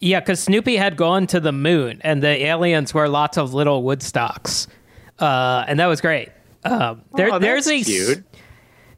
yeah, 0.00 0.20
because 0.20 0.40
Snoopy 0.40 0.76
had 0.76 0.96
gone 0.98 1.26
to 1.28 1.40
the 1.40 1.52
moon, 1.52 2.00
and 2.02 2.22
the 2.22 2.44
aliens 2.44 2.92
were 2.92 3.08
lots 3.08 3.38
of 3.38 3.54
little 3.54 3.82
Woodstocks, 3.82 4.66
uh, 5.18 5.64
and 5.66 5.80
that 5.80 5.86
was 5.86 6.02
great. 6.02 6.28
Um, 6.68 7.02
there, 7.14 7.32
Oh, 7.34 7.38
there's 7.38 7.66
that's 7.66 7.88
a 7.88 7.90
cute. 7.90 8.24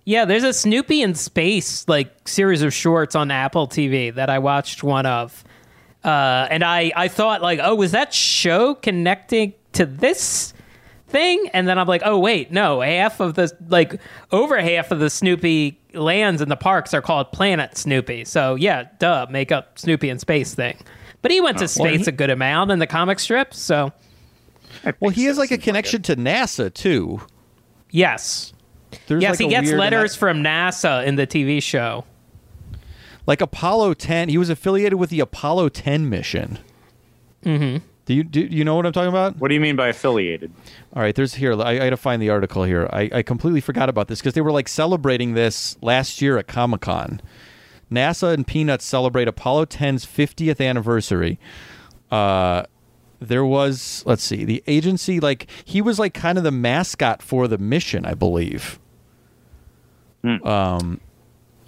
yeah, 0.05 0.25
there's 0.25 0.45
a 0.45 0.53
Snoopy 0.53 1.03
in 1.03 1.15
space 1.15 1.87
like 1.89 2.29
series 2.29 2.63
of 2.63 2.73
shorts 2.75 3.15
on 3.15 3.31
Apple 3.31 3.69
TV 3.69 4.15
that 4.15 4.29
I 4.31 4.39
watched 4.39 4.83
one 4.83 5.07
of, 5.07 5.45
uh, 6.05 6.47
and 6.51 6.65
I 6.65 6.93
I 6.97 7.09
thought 7.09 7.43
like, 7.43 7.61
oh, 7.63 7.75
was 7.75 7.93
that 7.93 8.13
show 8.15 8.75
connecting 8.75 9.55
to 9.75 9.87
this? 9.87 10.53
thing 11.09 11.51
and 11.53 11.67
then 11.67 11.77
i'm 11.77 11.89
like 11.89 12.03
oh 12.05 12.17
wait 12.21 12.53
no 12.53 12.81
half 12.81 13.19
of 13.19 13.35
the 13.35 13.51
like 13.69 14.01
over 14.31 14.61
half 14.61 14.93
of 14.93 15.01
the 15.01 15.11
snoopy 15.11 15.77
lands 15.93 16.41
in 16.41 16.49
the 16.49 16.55
parks 16.55 16.95
are 16.95 17.03
called 17.03 17.33
planet 17.33 17.77
snoopy 17.77 18.25
so 18.25 18.55
yeah 18.55 18.85
duh 19.01 19.27
make 19.29 19.51
up 19.51 19.77
snoopy 19.77 20.09
in 20.09 20.21
space 20.21 20.55
thing 20.55 20.77
but 21.21 21.33
he 21.33 21.41
went 21.41 21.59
to 21.59 21.67
space 21.67 22.07
a 22.07 22.13
good 22.13 22.31
amount 22.31 22.71
in 22.71 22.79
the 22.79 22.87
comic 22.87 23.19
strip 23.19 23.53
so 23.53 23.93
Well, 25.01 25.11
he 25.11 25.25
has 25.25 25.37
like 25.37 25.51
a 25.51 25.59
connection 25.59 26.01
to 26.03 26.15
NASA 26.15 26.73
too. 26.73 27.21
Yes 27.91 28.53
There's 29.07 29.23
yes 29.23 29.41
like 29.41 29.41
he 29.41 29.49
gets 29.49 29.73
letters 29.73 30.17
from 30.17 30.43
nasa 30.43 31.05
in 31.07 31.17
the 31.17 31.27
tv 31.27 31.63
show 31.63 32.05
like 33.27 33.41
Apollo 33.41 33.95
10. 33.95 34.29
He 34.29 34.39
was 34.39 34.51
affiliated 34.51 34.99
with 34.99 35.11
the 35.11 35.21
Apollo 35.21 35.69
10 35.71 36.09
mission. 36.09 36.59
Mm-hmm. 37.45 37.85
Do 38.07 38.15
you 38.15 38.25
do 38.25 38.41
you 38.41 38.65
know 38.65 38.75
what 38.75 38.87
I'm 38.87 38.93
talking 38.93 39.09
about? 39.09 39.37
What 39.37 39.49
do 39.49 39.55
you 39.55 39.61
mean 39.61 39.77
by 39.77 39.87
affiliated? 39.87 40.53
All 40.95 41.03
right, 41.03 41.15
there's 41.15 41.35
here. 41.35 41.55
I, 41.55 41.75
I 41.75 41.79
got 41.79 41.91
to 41.91 41.97
find 41.97 42.21
the 42.21 42.29
article 42.29 42.65
here. 42.65 42.89
I, 42.93 43.09
I 43.13 43.23
completely 43.23 43.61
forgot 43.61 43.89
about 43.89 44.09
this 44.09 44.19
because 44.19 44.35
they 44.35 44.41
were 44.41 44.51
like 44.51 44.67
celebrating 44.67 45.35
this 45.35 45.77
last 45.81 46.21
year 46.21 46.39
at 46.39 46.49
Comic 46.49 46.81
Con. 46.81 47.21
NASA 47.89 48.35
and 48.35 48.45
Peanuts 48.45 48.85
celebrate 48.85 49.29
Apollo 49.29 49.67
10's 49.67 50.07
50th 50.07 50.65
anniversary. 50.65 51.39
Uh, 52.11 52.65
there 53.21 53.45
was 53.45 54.03
let's 54.07 54.23
see, 54.25 54.45
the 54.45 54.63
agency 54.67 55.21
like 55.21 55.49
he 55.65 55.83
was 55.83 55.99
like 55.99 56.15
kind 56.15 56.39
of 56.39 56.45
the 56.45 56.51
mascot 56.51 57.23
for 57.23 57.47
the 57.49 57.59
mission, 57.59 58.05
I 58.05 58.15
believe. 58.15 58.79
Um, 60.25 61.01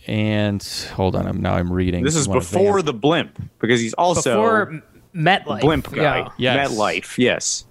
and 0.06 0.62
hold 0.94 1.16
on, 1.16 1.26
I'm 1.26 1.40
now 1.40 1.54
I'm 1.54 1.72
reading. 1.72 2.04
This 2.04 2.16
is 2.16 2.28
before 2.28 2.82
the 2.82 2.92
blimp 2.92 3.40
because 3.60 3.80
he's 3.80 3.94
also 3.94 4.34
before 4.34 4.82
MetLife 5.14 5.60
blimp 5.60 5.90
guy. 5.92 6.18
yeah. 6.18 6.28
Yes. 6.36 6.70
MetLife. 6.70 7.18
Yes. 7.18 7.64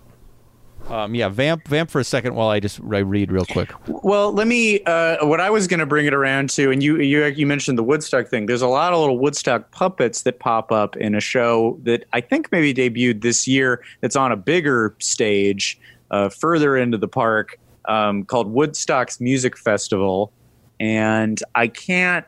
Um, 0.88 1.16
yeah, 1.16 1.30
vamp, 1.30 1.68
vamp 1.68 1.90
for 1.90 2.00
a 2.00 2.04
second 2.04 2.36
while 2.36 2.50
I 2.50 2.60
just 2.60 2.80
I 2.82 3.00
read 3.00 3.32
real 3.32 3.46
quick. 3.46 3.72
Well, 3.88 4.34
let 4.34 4.48
me. 4.48 4.84
Uh, 4.84 5.26
what 5.26 5.40
I 5.40 5.50
was 5.50 5.68
going 5.68 5.80
to 5.80 5.86
bring 5.86 6.06
it 6.06 6.14
around 6.14 6.50
to, 6.52 6.72
and 6.72 6.84
you, 6.84 7.00
you 7.00 7.26
you 7.26 7.48
mentioned 7.48 7.78
the 7.78 7.84
Woodstock 7.84 8.28
thing. 8.28 8.46
There's 8.46 8.62
a 8.62 8.68
lot 8.68 8.92
of 8.92 9.00
little 9.00 9.18
Woodstock 9.18 9.72
puppets 9.72 10.24
that 10.24 10.40
pop 10.40 10.72
up 10.72 10.98
in 10.98 11.16
a 11.16 11.22
show 11.22 11.80
that 11.84 12.06
I 12.14 12.22
think 12.22 12.52
maybe 12.52 12.74
debuted 12.74 13.22
this 13.22 13.48
year. 13.48 13.84
That's 14.02 14.16
on 14.16 14.32
a 14.32 14.38
bigger 14.38 14.96
stage, 15.00 15.80
uh, 16.10 16.30
further 16.30 16.76
into 16.76 16.98
the 16.98 17.08
park, 17.08 17.58
um, 17.86 18.26
called 18.26 18.52
Woodstock's 18.52 19.22
Music 19.22 19.58
Festival, 19.58 20.32
and 20.80 21.42
I 21.56 21.68
can't 21.68 22.26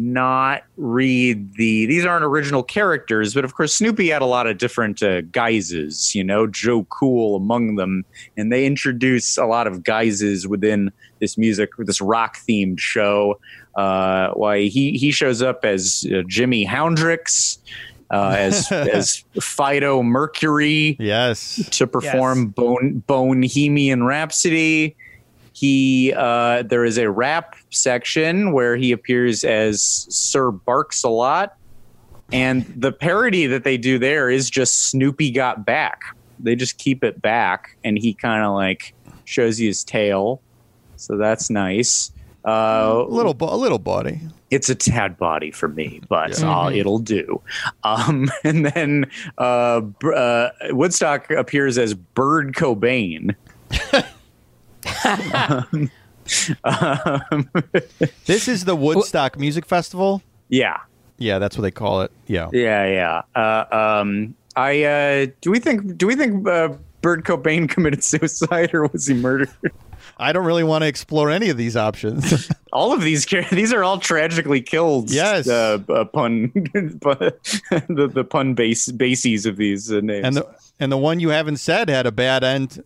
not 0.00 0.62
read 0.76 1.54
the 1.54 1.84
these 1.86 2.04
aren't 2.06 2.24
original 2.24 2.62
characters 2.62 3.34
but 3.34 3.44
of 3.44 3.54
course 3.54 3.74
snoopy 3.74 4.10
had 4.10 4.22
a 4.22 4.26
lot 4.26 4.46
of 4.46 4.56
different 4.56 5.02
uh, 5.02 5.22
guises 5.22 6.14
you 6.14 6.22
know 6.22 6.46
joe 6.46 6.84
cool 6.84 7.34
among 7.34 7.74
them 7.74 8.04
and 8.36 8.52
they 8.52 8.64
introduce 8.64 9.36
a 9.36 9.44
lot 9.44 9.66
of 9.66 9.82
guises 9.82 10.46
within 10.46 10.92
this 11.18 11.36
music 11.36 11.70
this 11.78 12.00
rock 12.00 12.36
themed 12.48 12.78
show 12.78 13.40
uh, 13.74 14.28
why 14.34 14.62
he 14.68 14.92
he 14.92 15.10
shows 15.10 15.42
up 15.42 15.64
as 15.64 16.06
uh, 16.14 16.22
jimmy 16.28 16.64
houndrix 16.64 17.58
uh, 18.12 18.36
as 18.38 18.70
as 18.72 19.24
fido 19.40 20.00
mercury 20.02 20.96
Yes. 21.00 21.68
to 21.72 21.88
perform 21.88 22.46
Bone 22.48 23.02
Bohemian 23.06 24.04
Rhapsody. 24.04 24.96
He 25.58 26.12
uh, 26.16 26.62
there 26.62 26.84
is 26.84 26.98
a 26.98 27.10
rap 27.10 27.56
section 27.70 28.52
where 28.52 28.76
he 28.76 28.92
appears 28.92 29.42
as 29.42 29.82
Sir 29.82 30.52
Barks 30.52 31.02
a 31.02 31.08
lot, 31.08 31.56
and 32.32 32.64
the 32.76 32.92
parody 32.92 33.46
that 33.48 33.64
they 33.64 33.76
do 33.76 33.98
there 33.98 34.30
is 34.30 34.48
just 34.50 34.90
Snoopy 34.90 35.32
got 35.32 35.66
back. 35.66 36.02
They 36.38 36.54
just 36.54 36.78
keep 36.78 37.02
it 37.02 37.20
back, 37.20 37.76
and 37.82 37.98
he 37.98 38.14
kind 38.14 38.44
of 38.44 38.54
like 38.54 38.94
shows 39.24 39.58
you 39.58 39.66
his 39.66 39.82
tail, 39.82 40.40
so 40.94 41.16
that's 41.16 41.50
nice. 41.50 42.12
Uh, 42.46 43.02
A 43.04 43.10
little, 43.12 43.34
bo- 43.34 43.52
a 43.52 43.56
little 43.56 43.80
body. 43.80 44.20
it's 44.50 44.68
a 44.70 44.76
tad 44.76 45.18
body 45.18 45.50
for 45.50 45.66
me, 45.68 46.00
but 46.08 46.40
uh, 46.40 46.70
it'll 46.72 47.00
do. 47.00 47.42
Um, 47.82 48.30
and 48.44 48.64
then 48.64 49.10
uh, 49.38 49.80
uh, 50.14 50.50
Woodstock 50.70 51.30
appears 51.32 51.78
as 51.78 51.94
Bird 51.94 52.54
Cobain. 52.54 53.34
um, 55.04 55.90
This 58.26 58.48
is 58.48 58.64
the 58.64 58.76
Woodstock 58.76 59.38
Music 59.38 59.64
Festival. 59.66 60.22
yeah, 60.48 60.78
Yeah, 61.18 61.38
that's 61.38 61.56
what 61.56 61.62
they 61.62 61.70
call 61.70 62.02
it. 62.02 62.12
Yeah. 62.26 62.48
yeah, 62.52 62.86
yeah. 62.86 63.40
Uh, 63.40 63.64
um, 63.74 64.34
I 64.56 64.82
uh, 64.82 65.26
do 65.40 65.50
we 65.50 65.60
think 65.60 65.96
do 65.96 66.06
we 66.06 66.16
think 66.16 66.46
uh, 66.46 66.70
Bird 67.00 67.24
Cobain 67.24 67.68
committed 67.74 68.02
suicide 68.02 68.74
or 68.74 68.86
was 68.88 69.06
he 69.06 69.14
murdered? 69.14 69.50
I 70.20 70.32
don't 70.32 70.44
really 70.44 70.64
want 70.64 70.82
to 70.82 70.88
explore 70.88 71.30
any 71.30 71.48
of 71.48 71.56
these 71.56 71.76
options. 71.76 72.50
all 72.72 72.92
of 72.92 73.02
these 73.02 73.24
these 73.52 73.72
are 73.72 73.84
all 73.84 73.98
tragically 73.98 74.60
killed. 74.60 75.10
Yes. 75.10 75.48
uh, 75.48 75.78
uh, 75.88 76.04
pun, 76.06 76.50
the 76.54 78.10
the 78.12 78.24
pun 78.24 78.54
base 78.54 78.90
bases 78.90 79.46
of 79.46 79.56
these 79.56 79.92
uh, 79.92 80.00
names. 80.00 80.26
and 80.26 80.36
the 80.36 80.46
and 80.80 80.90
the 80.90 80.96
one 80.98 81.20
you 81.20 81.28
haven't 81.28 81.58
said 81.58 81.88
had 81.88 82.06
a 82.06 82.12
bad 82.12 82.42
end. 82.42 82.82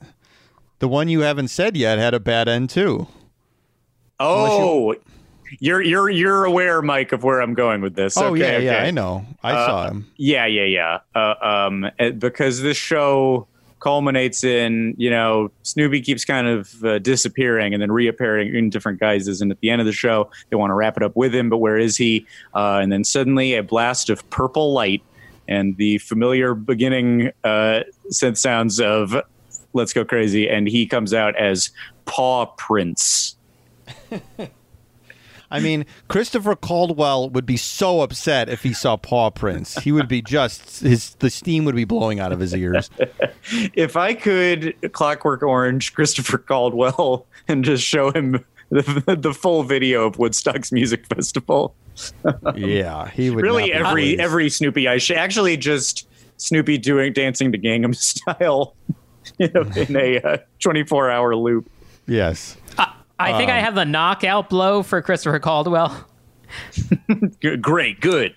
The 0.83 0.89
one 0.89 1.07
you 1.09 1.21
haven't 1.21 1.47
said 1.47 1.77
yet 1.77 1.99
had 2.01 2.13
a 2.13 2.19
bad 2.19 2.49
end 2.49 2.69
too. 2.69 3.07
Oh, 4.19 4.97
you're 5.61 5.81
you're 5.81 6.11
you're 6.11 6.45
aware, 6.45 6.83
Mike, 6.83 7.13
of 7.13 7.23
where 7.23 7.41
I'm 7.41 7.55
going 7.55 7.83
with 7.83 7.95
this. 7.95 8.17
oh 8.17 8.33
okay, 8.33 8.65
yeah, 8.65 8.79
yeah. 8.81 8.83
I 8.83 8.91
know. 8.91 9.25
I 9.45 9.53
Uh, 9.53 9.67
saw 9.69 9.87
him. 9.87 10.11
Yeah, 10.17 10.47
yeah, 10.47 10.65
yeah. 10.65 10.99
Uh, 11.15 11.35
um, 11.41 11.89
uh, 12.01 12.11
because 12.11 12.63
this 12.63 12.77
show 12.77 13.47
culminates 13.79 14.43
in 14.43 14.97
you 14.99 15.09
know 15.09 15.53
Snoopy 15.63 16.01
keeps 16.01 16.25
kind 16.25 16.49
of 16.49 16.85
uh, 16.85 16.99
disappearing 16.99 17.75
and 17.75 17.81
then 17.81 17.93
reappearing 17.93 18.53
in 18.53 18.69
different 18.69 18.99
guises, 18.99 19.41
and 19.41 19.53
at 19.53 19.61
the 19.61 19.71
end 19.71 19.81
of 19.81 19.87
the 19.87 19.93
show 19.93 20.29
they 20.51 20.57
want 20.57 20.71
to 20.73 20.75
wrap 20.75 20.97
it 20.97 21.05
up 21.05 21.15
with 21.15 21.33
him, 21.33 21.49
but 21.49 21.59
where 21.59 21.79
is 21.79 21.97
he? 21.97 22.27
Uh, 22.57 22.81
and 22.83 22.91
then 22.91 23.05
suddenly 23.05 23.55
a 23.55 23.63
blast 23.63 24.11
of 24.11 24.29
purple 24.31 24.73
light 24.73 25.01
and 25.47 25.77
the 25.77 25.99
familiar 25.99 26.55
beginning 26.57 27.31
uh, 27.45 27.83
synth 28.11 28.37
sounds 28.37 28.81
of 28.81 29.15
"Let's 29.73 29.93
Go 29.93 30.05
Crazy," 30.05 30.49
and 30.49 30.67
he 30.69 30.87
comes 30.87 31.13
out 31.15 31.37
as 31.37 31.71
Paw 32.05 32.47
Prince. 32.47 33.37
I 35.51 35.61
mean, 35.61 35.85
Christopher 36.09 36.57
Caldwell 36.57 37.29
would 37.29 37.45
be 37.45 37.59
so 37.59 38.01
upset 38.01 38.49
if 38.49 38.63
he 38.63 38.73
saw 38.73 38.97
Paw 38.97 39.29
Prince. 39.31 39.75
He 39.77 39.93
would 39.93 40.09
be 40.09 40.23
just 40.23 40.81
his 40.81 41.15
the 41.17 41.29
steam 41.29 41.67
would 41.67 41.77
be 41.77 41.85
blowing 41.85 42.21
out 42.21 42.33
of 42.33 42.41
his 42.41 42.55
ears. 42.55 42.89
if 43.75 43.95
I 43.97 44.15
could 44.15 44.75
Clockwork 44.93 45.43
Orange 45.43 45.93
Christopher 45.93 46.39
Caldwell 46.39 47.27
and 47.49 47.65
just 47.65 47.85
show 47.85 48.11
him 48.11 48.43
the, 48.71 49.17
the 49.21 49.35
full 49.35 49.63
video 49.63 50.07
of 50.07 50.19
Woodstock's 50.19 50.73
music 50.73 51.05
festival, 51.07 51.75
Yeah, 52.55 53.11
he 53.11 53.29
would 53.29 53.43
really 53.43 53.75
every 53.75 54.03
pleased. 54.03 54.21
every 54.21 54.49
Snoopy 54.49 54.89
I 54.89 54.97
sh- 54.97 55.11
actually 55.11 55.59
just 55.59 56.09
Snoopy 56.39 56.79
doing 56.79 57.13
dancing 57.13 57.53
to 57.53 57.59
Gangnam 57.59 57.95
Style, 58.35 58.75
you 59.39 59.49
know, 59.55 59.63
in 59.77 59.97
a 59.97 60.21
uh, 60.21 60.37
24 60.61 61.11
hour 61.11 61.35
loop. 61.37 61.71
yes. 62.07 62.57
I 63.19 63.39
think 63.39 63.51
I 63.51 63.59
Um, 63.59 63.65
have 63.65 63.75
the 63.77 63.85
knockout 63.85 64.51
blow 64.51 64.83
for 64.83 65.01
Christopher 65.01 65.39
Caldwell. 65.39 66.09
G- 67.41 67.57
great, 67.57 68.01
good. 68.01 68.35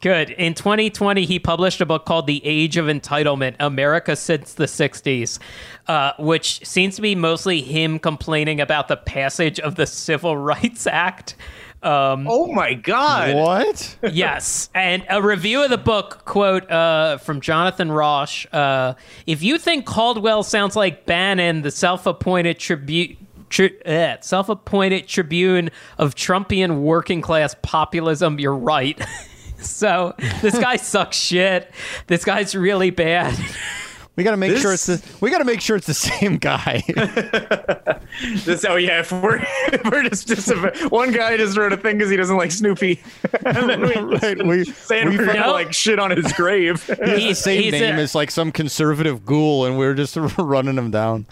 Good. 0.00 0.30
In 0.30 0.54
2020, 0.54 1.26
he 1.26 1.38
published 1.38 1.80
a 1.80 1.86
book 1.86 2.06
called 2.06 2.26
The 2.26 2.44
Age 2.44 2.76
of 2.76 2.86
Entitlement 2.86 3.54
America 3.60 4.16
Since 4.16 4.54
the 4.54 4.64
60s, 4.64 5.38
uh, 5.86 6.12
which 6.18 6.64
seems 6.66 6.96
to 6.96 7.02
be 7.02 7.14
mostly 7.14 7.60
him 7.60 7.98
complaining 7.98 8.60
about 8.60 8.88
the 8.88 8.96
passage 8.96 9.60
of 9.60 9.74
the 9.76 9.86
Civil 9.86 10.36
Rights 10.36 10.86
Act. 10.86 11.36
Um, 11.82 12.26
Oh 12.28 12.46
my 12.52 12.74
God! 12.74 13.34
What? 13.34 13.96
yes. 14.12 14.68
And 14.74 15.04
a 15.08 15.22
review 15.22 15.64
of 15.64 15.70
the 15.70 15.78
book, 15.78 16.24
quote 16.26 16.70
uh, 16.70 17.16
from 17.18 17.40
Jonathan 17.40 17.90
Rosh 17.90 18.46
uh, 18.52 18.94
If 19.26 19.42
you 19.42 19.56
think 19.58 19.86
Caldwell 19.86 20.42
sounds 20.42 20.76
like 20.76 21.06
Bannon, 21.06 21.62
the 21.62 21.70
self 21.70 22.06
appointed 22.06 22.58
tribute. 22.58 23.16
Tri- 23.48 23.72
eh, 23.84 24.16
self-appointed 24.20 25.08
tribune 25.08 25.70
of 25.98 26.14
Trumpian 26.14 26.82
working 26.82 27.20
class 27.20 27.56
populism. 27.62 28.38
You're 28.38 28.54
right. 28.54 28.96
so 29.58 30.14
this 30.40 30.56
guy 30.56 30.76
sucks 30.76 31.16
shit. 31.16 31.68
This 32.06 32.24
guy's 32.24 32.54
really 32.54 32.90
bad. 32.90 33.36
We 34.20 34.24
got 34.24 34.32
to 34.32 34.36
make 34.36 34.58
sure 34.58 34.74
it's 34.74 34.84
the 34.84 35.02
we 35.22 35.30
got 35.30 35.38
to 35.38 35.44
make 35.46 35.62
sure 35.62 35.76
it's 35.76 35.86
the 35.86 35.94
same 35.94 36.36
guy. 36.36 36.82
This, 38.44 38.64
oh 38.68 38.76
yeah, 38.76 39.00
if 39.00 39.12
we're, 39.12 39.36
if 39.72 39.82
we're 39.84 40.06
just, 40.06 40.28
just 40.28 40.50
if 40.50 40.90
one 40.90 41.10
guy 41.12 41.36
just 41.38 41.56
wrote 41.56 41.72
a 41.72 41.76
thing 41.76 41.96
because 41.96 42.10
he 42.10 42.16
doesn't 42.18 42.36
like 42.36 42.50
Snoopy, 42.50 43.00
and 43.46 43.70
then 43.70 43.80
we 43.80 43.94
Right, 44.18 44.46
we- 44.46 44.64
saying 44.64 45.08
we 45.08 45.16
we're 45.18 45.26
gonna 45.26 45.38
found- 45.40 45.52
like 45.52 45.72
shit 45.72 45.98
on 45.98 46.10
his 46.10 46.30
grave. 46.34 46.82
He's 46.84 46.96
the 46.98 47.34
same 47.34 47.62
he's 47.62 47.72
name 47.72 47.96
a- 47.96 48.02
as 48.02 48.14
like 48.14 48.30
some 48.30 48.52
conservative 48.52 49.24
ghoul, 49.24 49.64
and 49.64 49.78
we're 49.78 49.94
just 49.94 50.16
running 50.36 50.76
him 50.76 50.90
down. 50.90 51.24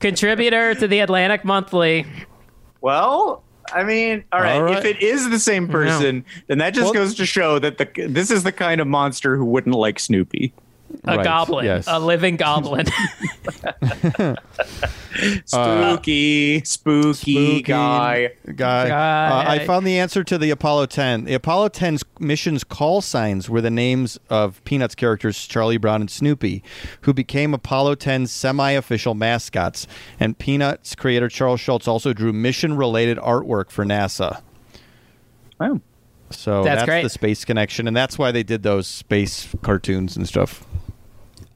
contributor 0.00 0.74
to 0.74 0.86
the 0.88 0.98
Atlantic 0.98 1.44
Monthly. 1.46 2.04
Well, 2.82 3.42
I 3.72 3.84
mean, 3.84 4.24
all 4.32 4.40
right, 4.40 4.56
All 4.56 4.64
right. 4.64 4.78
If 4.78 4.84
it 4.84 5.02
is 5.02 5.30
the 5.30 5.38
same 5.38 5.66
person, 5.68 6.24
then 6.48 6.58
that 6.58 6.74
just 6.74 6.86
Well- 6.86 6.94
goes 7.04 7.14
to 7.14 7.24
show 7.24 7.58
that 7.60 7.78
the 7.78 7.88
this 8.08 8.30
is 8.30 8.42
the 8.42 8.52
kind 8.52 8.80
of 8.82 8.86
monster 8.86 9.36
who 9.36 9.44
wouldn't 9.46 9.76
like 9.76 9.98
Snoopy. 9.98 10.52
A 11.04 11.16
Right, 11.18 11.24
goblin, 11.24 11.64
yes. 11.64 11.84
a 11.88 11.98
living 11.98 12.36
goblin. 12.36 12.86
Spooky, 15.46 16.62
spooky, 16.64 17.12
Spooky 17.14 17.62
guy. 17.62 18.30
guy. 18.54 18.88
Guy. 18.88 19.28
Uh, 19.48 19.50
I 19.50 19.66
found 19.66 19.86
the 19.86 19.98
answer 19.98 20.22
to 20.24 20.38
the 20.38 20.50
Apollo 20.50 20.86
10. 20.86 21.24
The 21.24 21.34
Apollo 21.34 21.70
10's 21.70 22.04
mission's 22.20 22.64
call 22.64 23.00
signs 23.00 23.48
were 23.50 23.60
the 23.60 23.70
names 23.70 24.18
of 24.30 24.62
Peanuts 24.64 24.94
characters 24.94 25.46
Charlie 25.46 25.76
Brown 25.76 26.00
and 26.00 26.10
Snoopy, 26.10 26.62
who 27.02 27.12
became 27.12 27.52
Apollo 27.54 27.96
10's 27.96 28.30
semi-official 28.30 29.14
mascots. 29.14 29.86
And 30.20 30.38
Peanuts 30.38 30.94
creator 30.94 31.28
Charles 31.28 31.60
Schulz 31.60 31.88
also 31.88 32.12
drew 32.12 32.32
mission-related 32.32 33.18
artwork 33.18 33.70
for 33.70 33.84
NASA. 33.84 34.40
Wow. 35.60 35.80
So 36.30 36.62
That's 36.62 36.80
that's, 36.80 36.86
great. 36.86 37.02
the 37.02 37.08
space 37.08 37.44
connection, 37.44 37.86
and 37.88 37.96
that's 37.96 38.18
why 38.18 38.32
they 38.32 38.42
did 38.42 38.62
those 38.62 38.86
space 38.86 39.48
cartoons 39.62 40.16
and 40.16 40.26
stuff. 40.28 40.64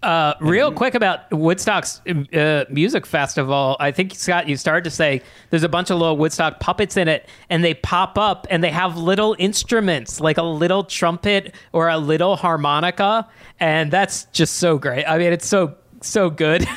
Uh, 0.03 0.35
real 0.41 0.73
quick 0.73 0.97
about 0.97 1.33
Woodstock's 1.33 2.01
uh, 2.09 2.65
music 2.69 3.07
festival. 3.07 3.77
I 3.79 3.93
think 3.93 4.15
Scott, 4.17 4.49
you 4.49 4.57
started 4.57 4.83
to 4.85 4.91
say 4.91 5.23
there's 5.51 5.63
a 5.63 5.69
bunch 5.69 5.91
of 5.91 5.99
little 5.99 6.17
Woodstock 6.17 6.59
puppets 6.59 6.97
in 6.97 7.07
it, 7.07 7.29
and 7.49 7.63
they 7.63 7.75
pop 7.75 8.19
up 8.19 8.47
and 8.51 8.65
they 8.65 8.71
have 8.71 8.97
little 8.97 9.37
instruments 9.39 10.19
like 10.21 10.39
a 10.39 10.43
little 10.43 10.83
trumpet 10.83 11.55
or 11.73 11.89
a 11.89 11.99
little 11.99 12.35
harmonica, 12.35 13.29
and 13.61 13.93
that's 13.93 14.25
just 14.33 14.55
so 14.55 14.77
great. 14.77 15.05
I 15.05 15.19
mean, 15.19 15.33
it's 15.33 15.47
so 15.47 15.77
so 16.01 16.31
good. 16.31 16.67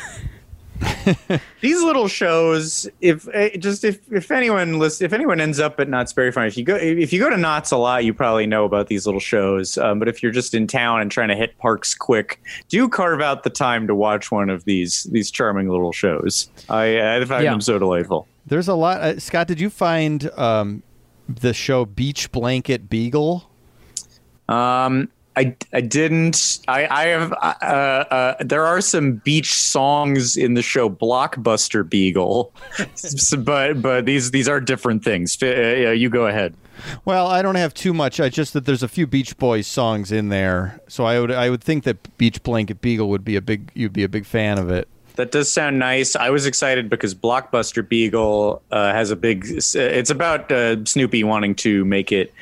these 1.62 1.82
little 1.82 2.08
shows 2.08 2.88
if 3.00 3.28
eh, 3.34 3.56
just 3.58 3.84
if 3.84 4.12
if 4.12 4.30
anyone 4.32 4.78
list, 4.80 5.02
if 5.02 5.14
anyone 5.14 5.40
ends 5.40 5.60
up 5.60 5.80
at 5.80 5.88
Knott's 5.88 6.12
Berry 6.14 6.32
Farm 6.32 6.48
if 6.48 6.58
you 6.58 6.64
go 6.64 6.76
if 6.76 7.14
you 7.14 7.20
go 7.20 7.30
to 7.30 7.38
Knott's 7.38 7.72
a 7.72 7.78
lot 7.78 8.04
you 8.04 8.14
probably 8.14 8.46
know 8.46 8.66
about 8.66 8.88
these 8.88 9.06
little 9.06 9.22
shows 9.22 9.78
um, 9.78 10.00
but 10.00 10.08
if 10.08 10.22
you're 10.22 10.32
just 10.32 10.54
in 10.54 10.68
town 10.68 11.02
and 11.02 11.10
trying 11.10 11.30
to 11.30 11.36
hit 11.36 11.58
parks 11.60 11.96
quick 11.96 12.42
do 12.70 12.90
carve 12.90 13.22
out 13.22 13.44
the 13.44 13.50
time 13.50 13.88
to 13.88 13.96
watch 13.96 14.32
one 14.32 14.50
of 14.50 14.66
these 14.66 15.04
these 15.06 15.32
charming 15.32 15.70
little 15.70 15.92
shows 15.94 16.50
I 16.70 17.16
I 17.18 17.26
find 17.26 17.44
Yeah. 17.44 17.52
them 17.52 17.62
so 17.62 17.80
delightful 17.80 18.28
There's 18.46 18.68
a 18.68 18.76
lot. 18.76 19.00
Uh, 19.02 19.20
Scott, 19.20 19.48
did 19.48 19.60
you 19.60 19.70
find 19.70 20.30
um, 20.38 20.84
the 21.28 21.54
show 21.54 21.86
Beach 21.86 22.32
Blanket 22.32 22.90
Beagle? 22.90 23.50
Um, 24.48 25.10
I, 25.38 25.56
I 25.74 25.82
didn't. 25.82 26.60
I, 26.68 26.88
I 26.88 27.06
have. 27.08 27.34
Uh, 27.34 27.36
uh, 27.66 28.36
there 28.40 28.66
are 28.66 28.80
some 28.82 29.14
beach 29.18 29.54
songs 29.54 30.38
in 30.38 30.54
the 30.54 30.62
show 30.62 30.90
Blockbuster 30.90 31.88
Beagle, 31.88 32.54
S- 32.80 33.36
but 33.36 33.82
but 33.82 34.06
these 34.06 34.32
these 34.32 34.48
are 34.48 34.62
different 34.62 35.04
things. 35.04 35.38
Uh, 35.42 35.48
yeah, 35.48 35.92
you 35.92 36.10
go 36.10 36.28
ahead. 36.28 36.54
Well, 37.06 37.28
I 37.28 37.42
don't 37.42 37.56
have 37.56 37.74
too 37.74 37.94
much. 37.94 38.20
I 38.20 38.30
just 38.30 38.54
that 38.54 38.66
there's 38.66 38.84
a 38.84 38.88
few 38.88 39.08
Beach 39.08 39.38
Boys 39.38 39.68
songs 39.68 40.12
in 40.12 40.30
there, 40.30 40.80
so 40.88 41.06
I 41.06 41.20
would 41.20 41.32
I 41.32 41.50
would 41.50 41.64
think 41.64 41.84
that 41.84 42.18
Beach 42.18 42.42
Blanket 42.44 42.82
Beagle 42.82 43.10
would 43.10 43.26
be 43.26 43.36
a 43.36 43.42
big 43.42 43.72
you'd 43.74 43.94
be 43.94 44.04
a 44.04 44.10
big 44.10 44.26
fan 44.26 44.58
of 44.58 44.70
it. 44.70 44.88
That 45.16 45.32
does 45.32 45.50
sound 45.50 45.80
nice. 45.80 46.16
I 46.18 46.30
was 46.30 46.46
excited 46.46 46.90
because 46.90 47.16
Blockbuster 47.16 47.88
Beagle 47.88 48.62
uh, 48.72 48.92
has 48.92 49.12
a 49.12 49.16
big. 49.16 49.46
It's 49.48 50.10
about 50.10 50.52
uh, 50.52 50.84
Snoopy 50.84 51.24
wanting 51.24 51.56
to 51.56 51.86
make 51.86 52.12
it 52.12 52.34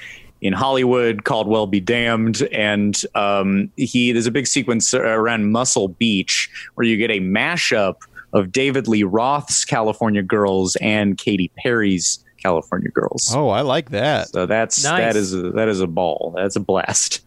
in 0.43 0.53
Hollywood. 0.53 1.23
Caldwell 1.23 1.65
be 1.65 1.79
damned, 1.79 2.43
and 2.51 3.01
um, 3.15 3.71
he 3.77 4.11
there's 4.11 4.27
a 4.27 4.31
big 4.31 4.45
sequence 4.45 4.93
around 4.93 5.51
Muscle 5.51 5.87
Beach 5.87 6.49
where 6.75 6.85
you 6.85 6.97
get 6.97 7.09
a 7.09 7.19
mashup 7.19 7.95
of 8.33 8.51
David 8.51 8.87
Lee 8.87 9.03
Roth's 9.03 9.65
California 9.65 10.21
Girls 10.21 10.75
and 10.81 11.17
Katy 11.17 11.51
Perry's 11.57 12.23
California 12.41 12.89
Girls. 12.89 13.31
Oh, 13.35 13.49
I 13.49 13.61
like 13.61 13.89
that. 13.91 14.29
So 14.29 14.45
that's 14.45 14.83
Nice. 14.83 14.97
that 14.99 15.15
is 15.15 15.33
a, 15.33 15.51
that 15.51 15.67
is 15.69 15.79
a 15.81 15.87
ball. 15.87 16.33
That's 16.35 16.55
a 16.55 16.59
blast. 16.59 17.21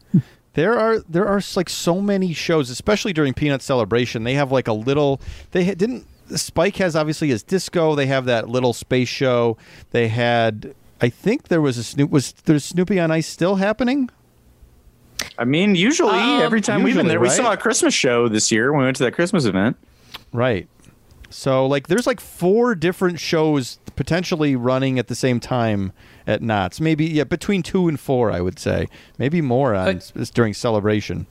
There 0.55 0.79
are 0.79 1.01
there 1.01 1.27
are 1.29 1.41
like 1.55 1.69
so 1.69 2.01
many 2.01 2.33
shows, 2.33 2.71
especially 2.71 3.13
during 3.13 3.35
Peanut 3.35 3.61
Celebration. 3.63 4.25
They 4.25 4.35
have 4.35 4.51
like 4.51 4.69
a 4.69 4.73
little. 4.73 5.21
They 5.51 5.75
didn't. 5.75 6.07
Spike 6.35 6.77
has 6.77 6.97
obviously 6.97 7.29
his 7.29 7.43
disco. 7.43 7.95
They 7.95 8.07
have 8.07 8.25
that 8.25 8.49
little 8.49 8.73
space 8.73 9.09
show. 9.09 9.57
They 9.91 10.09
had. 10.09 10.75
I 11.01 11.09
think 11.09 11.49
there 11.49 11.61
was 11.61 11.77
a 11.79 11.85
Snoop. 11.85 12.11
Was 12.11 12.33
there 12.33 12.59
Snoopy 12.59 12.99
on 12.99 13.11
Ice 13.11 13.27
still 13.27 13.57
happening? 13.57 14.09
I 15.39 15.45
mean, 15.45 15.75
usually 15.75 16.19
Um, 16.19 16.41
every 16.41 16.61
time 16.61 16.83
we've 16.83 16.95
been 16.95 17.07
usually, 17.07 17.09
there, 17.09 17.21
we 17.21 17.29
saw 17.29 17.53
a 17.53 17.57
Christmas 17.57 17.93
show 17.95 18.29
this 18.29 18.51
year 18.51 18.73
when 18.73 18.81
we 18.81 18.85
went 18.87 18.97
to 18.99 19.05
that 19.05 19.13
Christmas 19.13 19.45
event. 19.45 19.77
Right. 20.33 20.69
So 21.29 21.67
like 21.67 21.89
there's 21.89 22.07
like 22.07 22.21
four 22.21 22.75
different 22.75 23.21
shows 23.21 23.79
potentially 23.97 24.57
running 24.57 24.99
at 24.99 25.09
the 25.09 25.15
same 25.15 25.41
time 25.41 25.93
at 26.27 26.41
Knott's. 26.43 26.81
Maybe 26.81 27.05
yeah, 27.07 27.25
between 27.25 27.63
2 27.63 27.89
and 27.89 27.99
4 28.01 28.31
I 28.31 28.41
would 28.41 28.59
say. 28.59 28.89
Maybe 29.19 29.41
more 29.43 29.75
on 29.75 29.99
Uh, 29.99 30.25
during 30.33 30.55
celebration. 30.55 31.27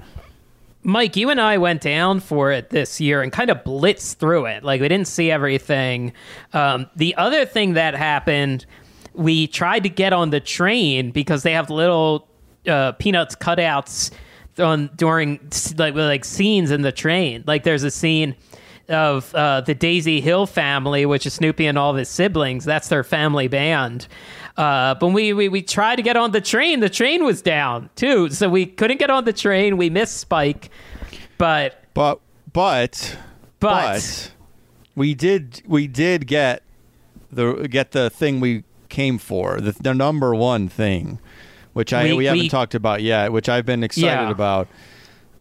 Mike, 0.83 1.15
you 1.15 1.31
and 1.31 1.41
I 1.41 1.57
went 1.57 1.81
down 1.81 2.19
for 2.19 2.51
it 2.51 2.69
this 2.69 3.01
year 3.01 3.23
and 3.23 3.31
kind 3.31 3.49
of 3.49 3.63
blitzed 3.63 4.17
through 4.17 4.45
it. 4.45 4.63
Like 4.63 4.81
we 4.81 4.87
didn't 4.87 5.07
see 5.07 5.31
everything. 5.31 6.13
Um, 6.53 6.87
the 6.95 7.15
other 7.15 7.45
thing 7.45 7.73
that 7.73 7.95
happened, 7.95 8.67
we 9.15 9.47
tried 9.47 9.83
to 9.83 9.89
get 9.89 10.13
on 10.13 10.29
the 10.29 10.39
train 10.39 11.11
because 11.11 11.43
they 11.43 11.53
have 11.53 11.69
little 11.69 12.27
uh, 12.67 12.93
peanuts 12.93 13.35
cutouts 13.35 14.11
on 14.57 14.89
during 14.95 15.39
like 15.77 15.95
like 15.95 16.25
scenes 16.25 16.71
in 16.71 16.81
the 16.81 16.91
train. 16.91 17.43
Like 17.47 17.63
there's 17.63 17.83
a 17.83 17.91
scene 17.91 18.35
of 18.89 19.33
uh, 19.33 19.61
the 19.61 19.73
Daisy 19.73 20.21
Hill 20.21 20.45
family, 20.45 21.05
which 21.05 21.25
is 21.25 21.33
Snoopy 21.33 21.65
and 21.65 21.77
all 21.77 21.91
of 21.91 21.97
his 21.97 22.09
siblings. 22.09 22.65
That's 22.65 22.87
their 22.87 23.03
family 23.03 23.47
band. 23.47 24.07
Uh, 24.57 24.95
but 24.95 25.07
we, 25.07 25.33
we 25.33 25.49
we 25.49 25.61
tried 25.61 25.97
to 25.97 26.01
get 26.01 26.15
on 26.15 26.31
the 26.31 26.39
train. 26.41 26.79
The 26.79 26.89
train 26.89 27.25
was 27.25 27.41
down 27.41 27.89
too, 27.95 28.29
so 28.29 28.47
we 28.49 28.65
couldn't 28.65 28.99
get 28.99 29.09
on 29.09 29.25
the 29.25 29.33
train. 29.33 29.75
We 29.77 29.89
missed 29.89 30.17
Spike, 30.17 30.69
but 31.37 31.83
But 31.93 32.19
but 32.53 33.17
But- 33.59 34.31
we 34.95 35.13
did 35.13 35.61
we 35.67 35.87
did 35.87 36.25
get 36.25 36.63
the 37.31 37.67
get 37.69 37.91
the 37.91 38.09
thing 38.09 38.39
we 38.39 38.63
came 38.95 39.17
for, 39.17 39.59
the, 39.59 39.73
the 39.73 39.93
number 39.93 40.33
one 40.33 40.69
thing, 40.69 41.19
which 41.73 41.91
I 41.93 42.05
we, 42.05 42.13
We- 42.13 42.25
haven't 42.25 42.39
we- 42.43 42.49
talked 42.49 42.73
about 42.75 43.01
yet, 43.03 43.31
which 43.33 43.49
I've 43.49 43.65
been 43.65 43.83
excited 43.83 44.05
Yeah. 44.07 44.29
about. 44.31 44.67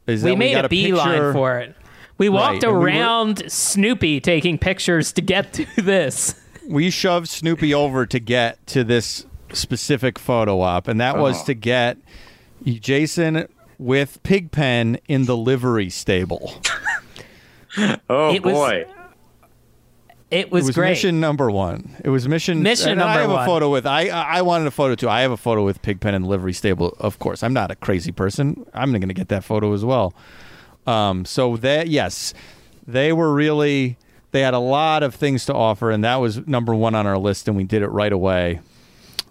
Is 0.07 0.23
we 0.25 0.31
that 0.31 0.37
made 0.37 0.53
got 0.55 0.65
a 0.65 0.69
beeline 0.69 1.07
picture- 1.09 1.33
for 1.33 1.59
it. 1.61 1.75
We 2.19 2.29
walked 2.29 2.63
and 2.65 2.73
we 2.73 2.79
were- 2.79 2.85
around 2.87 3.51
Snoopy 3.51 4.21
taking 4.21 4.59
pictures 4.59 5.13
to 5.13 5.23
get 5.23 5.53
to 5.55 5.67
this. 5.83 6.35
we 6.69 6.91
shoved 6.91 7.29
Snoopy 7.29 7.73
over 7.73 8.07
to 8.07 8.19
get 8.19 8.65
to 8.69 8.83
this 8.85 9.25
specific 9.53 10.19
photo 10.19 10.61
op, 10.61 10.89
and 10.89 11.01
that 11.01 11.17
was 11.17 11.43
Oh. 11.43 11.47
to 11.47 11.55
get 11.55 11.97
Jason 12.65 13.47
with 13.79 14.23
Pigpen 14.25 14.99
in 15.09 15.27
the 15.27 15.37
livery 15.37 15.91
stable. 15.91 16.61
Oh 18.09 18.33
It 18.35 18.43
boy. 18.43 18.85
It 18.87 18.91
It 20.35 20.51
was, 20.51 20.67
was 20.67 20.75
great. 20.75 20.91
mission 20.91 21.21
number 21.21 21.51
one. 21.51 21.95
It 22.05 22.11
was 22.11 22.27
mission. 22.29 22.63
Mission 22.63 22.91
and 22.93 23.03
I 23.03 23.21
have 23.21 23.31
one. 23.31 23.43
a 23.43 23.47
photo 23.47 23.71
with. 23.71 23.87
I 23.87 24.09
I 24.09 24.43
wanted 24.43 24.67
a 24.67 24.71
photo 24.71 24.95
too. 24.95 25.09
I 25.09 25.21
have 25.23 25.31
a 25.31 25.37
photo 25.37 25.65
with 25.65 25.81
Pigpen 25.83 26.15
and 26.15 26.27
livery 26.27 26.53
stable. 26.53 26.97
Of 26.99 27.19
course, 27.19 27.43
I'm 27.43 27.53
not 27.53 27.71
a 27.71 27.77
crazy 27.77 28.13
person. 28.13 28.67
I'm 28.75 28.91
going 28.91 29.09
to 29.09 29.15
get 29.15 29.29
that 29.29 29.45
photo 29.45 29.73
as 29.73 29.85
well. 29.85 30.15
Um. 30.87 31.25
So 31.25 31.57
that 31.59 31.89
yes, 31.89 32.35
they 32.87 33.13
were 33.13 33.33
really. 33.33 33.97
They 34.33 34.41
had 34.41 34.55
a 34.55 34.59
lot 34.59 35.05
of 35.05 35.15
things 35.15 35.47
to 35.47 35.55
offer, 35.55 35.93
and 35.93 36.03
that 36.03 36.17
was 36.17 36.45
number 36.47 36.75
one 36.75 36.97
on 36.97 37.07
our 37.07 37.17
list, 37.19 37.47
and 37.47 37.57
we 37.57 37.63
did 37.63 37.83
it 37.83 37.89
right 37.89 38.13
away. 38.13 38.59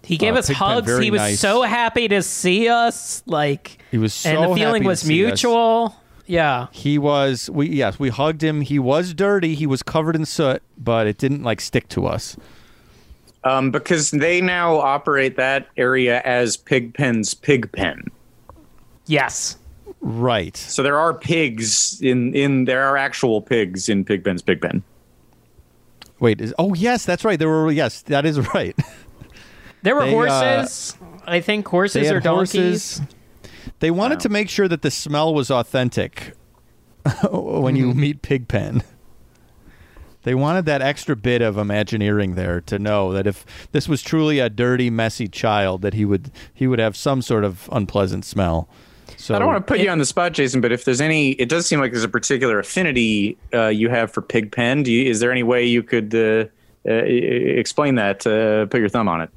He 0.02 0.16
gave 0.16 0.34
Uh, 0.34 0.38
us 0.38 0.46
Pigpen, 0.48 0.66
hugs. 0.66 0.98
He 0.98 1.10
was 1.10 1.20
nice. 1.20 1.40
so 1.40 1.60
happy 1.62 2.08
to 2.08 2.22
see 2.22 2.68
us. 2.68 3.22
Like 3.26 3.78
He 3.90 3.98
was 3.98 4.14
so 4.14 4.30
and 4.30 4.50
the 4.52 4.54
feeling 4.56 4.84
was 4.84 5.04
mutual. 5.06 5.94
us. 5.96 6.03
Mutual. 6.26 6.34
Yeah. 6.34 6.66
He 6.72 6.98
was 6.98 7.48
we 7.50 7.68
yes, 7.68 7.98
we 7.98 8.08
hugged 8.10 8.42
him. 8.42 8.60
He 8.60 8.78
was 8.78 9.14
dirty. 9.14 9.54
He 9.54 9.66
was 9.66 9.82
covered 9.82 10.16
in 10.16 10.24
soot, 10.26 10.62
but 10.78 11.06
it 11.06 11.18
didn't 11.18 11.42
like 11.42 11.60
stick 11.60 11.88
to 11.90 12.06
us. 12.06 12.36
Um, 13.44 13.70
because 13.70 14.10
they 14.10 14.40
now 14.40 14.76
operate 14.76 15.36
that 15.36 15.68
area 15.76 16.22
as 16.24 16.56
Pigpen's 16.56 17.34
pig 17.34 17.70
pen. 17.72 18.04
Yes. 19.06 19.58
Right. 20.00 20.56
So 20.56 20.82
there 20.82 20.98
are 20.98 21.12
pigs 21.12 22.00
in 22.00 22.34
in 22.34 22.64
there 22.64 22.84
are 22.84 22.96
actual 22.96 23.42
pigs 23.42 23.88
in 23.88 24.04
Pigpen's 24.04 24.40
pig 24.42 24.60
pen. 24.62 24.82
Wait, 26.20 26.40
is 26.40 26.54
Oh, 26.58 26.72
yes, 26.74 27.04
that's 27.04 27.24
right. 27.24 27.38
There 27.38 27.48
were 27.48 27.70
yes, 27.70 28.00
that 28.02 28.24
is 28.24 28.38
right. 28.54 28.76
There 29.82 29.94
were 29.94 30.02
They, 30.06 30.08
uh, 30.10 30.12
horses. 30.12 30.96
I 31.26 31.40
think 31.40 31.68
horses 31.68 32.08
They 32.08 32.14
or 32.14 32.20
donkeys. 32.20 32.98
horses. 32.98 33.02
They 33.80 33.90
wanted 33.90 34.16
Wow. 34.16 34.20
to 34.20 34.28
make 34.30 34.48
sure 34.48 34.68
that 34.68 34.82
the 34.82 34.90
smell 34.90 35.34
was 35.34 35.50
authentic 35.50 36.32
when 37.30 37.76
you 37.76 37.92
meet 37.94 38.22
Pigpen. 38.22 38.82
They 40.22 40.34
wanted 40.34 40.64
that 40.64 40.80
extra 40.80 41.14
bit 41.16 41.42
of 41.42 41.58
Imagineering 41.58 42.34
there 42.34 42.62
to 42.62 42.78
know 42.78 43.12
that 43.12 43.26
if 43.26 43.44
this 43.72 43.86
was 43.88 44.00
truly 44.00 44.38
a 44.38 44.48
dirty, 44.48 44.88
messy 44.88 45.28
child, 45.28 45.82
that 45.82 45.92
he 45.92 46.06
would 46.06 46.30
he 46.52 46.66
would 46.66 46.78
have 46.78 46.96
some 46.96 47.20
sort 47.20 47.44
of 47.44 47.68
unpleasant 47.70 48.24
smell. 48.24 48.66
So 49.18 49.34
I 49.34 49.38
don't 49.38 49.48
want 49.48 49.66
to 49.66 49.70
put 49.70 49.80
you 49.80 49.90
on 49.90 49.98
the 49.98 50.06
spot, 50.06 50.32
Jason, 50.32 50.62
but 50.62 50.72
if 50.72 50.86
there's 50.86 51.00
any, 51.02 51.32
it 51.32 51.48
does 51.50 51.66
seem 51.66 51.78
like 51.78 51.92
there's 51.92 52.04
a 52.04 52.08
particular 52.08 52.58
affinity 52.58 53.36
uh, 53.52 53.66
you 53.68 53.90
have 53.90 54.10
for 54.12 54.22
Pigpen. 54.22 54.82
Do 54.82 54.90
you, 54.92 55.08
is 55.10 55.20
there 55.20 55.30
any 55.30 55.42
way 55.42 55.64
you 55.66 55.82
could 55.82 56.14
uh, 56.14 56.46
uh, 56.88 56.92
explain 57.04 57.94
that? 57.96 58.26
Uh, 58.26 58.64
put 58.66 58.80
your 58.80 58.88
thumb 58.88 59.08
on 59.08 59.20
it. 59.20 59.30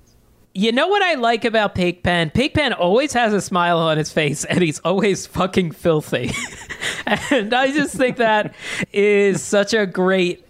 You 0.54 0.72
know 0.72 0.88
what 0.88 1.04
I 1.04 1.14
like 1.16 1.46
about 1.46 1.76
Pigpen? 1.76 2.32
Pigpen 2.32 2.74
always 2.74 3.14
has 3.14 3.32
a 3.32 3.42
smile 3.42 3.78
on 3.78 3.98
his 3.98 4.12
face 4.12 4.44
and 4.44 4.62
he's 4.62 4.80
always 4.80 5.28
fucking 5.28 5.72
filthy. 5.72 6.32
and 7.06 7.54
I 7.54 7.72
just 7.72 7.96
think 7.96 8.18
that 8.18 8.56
is 8.92 9.44
such 9.44 9.74
a 9.74 9.86
great 9.86 10.44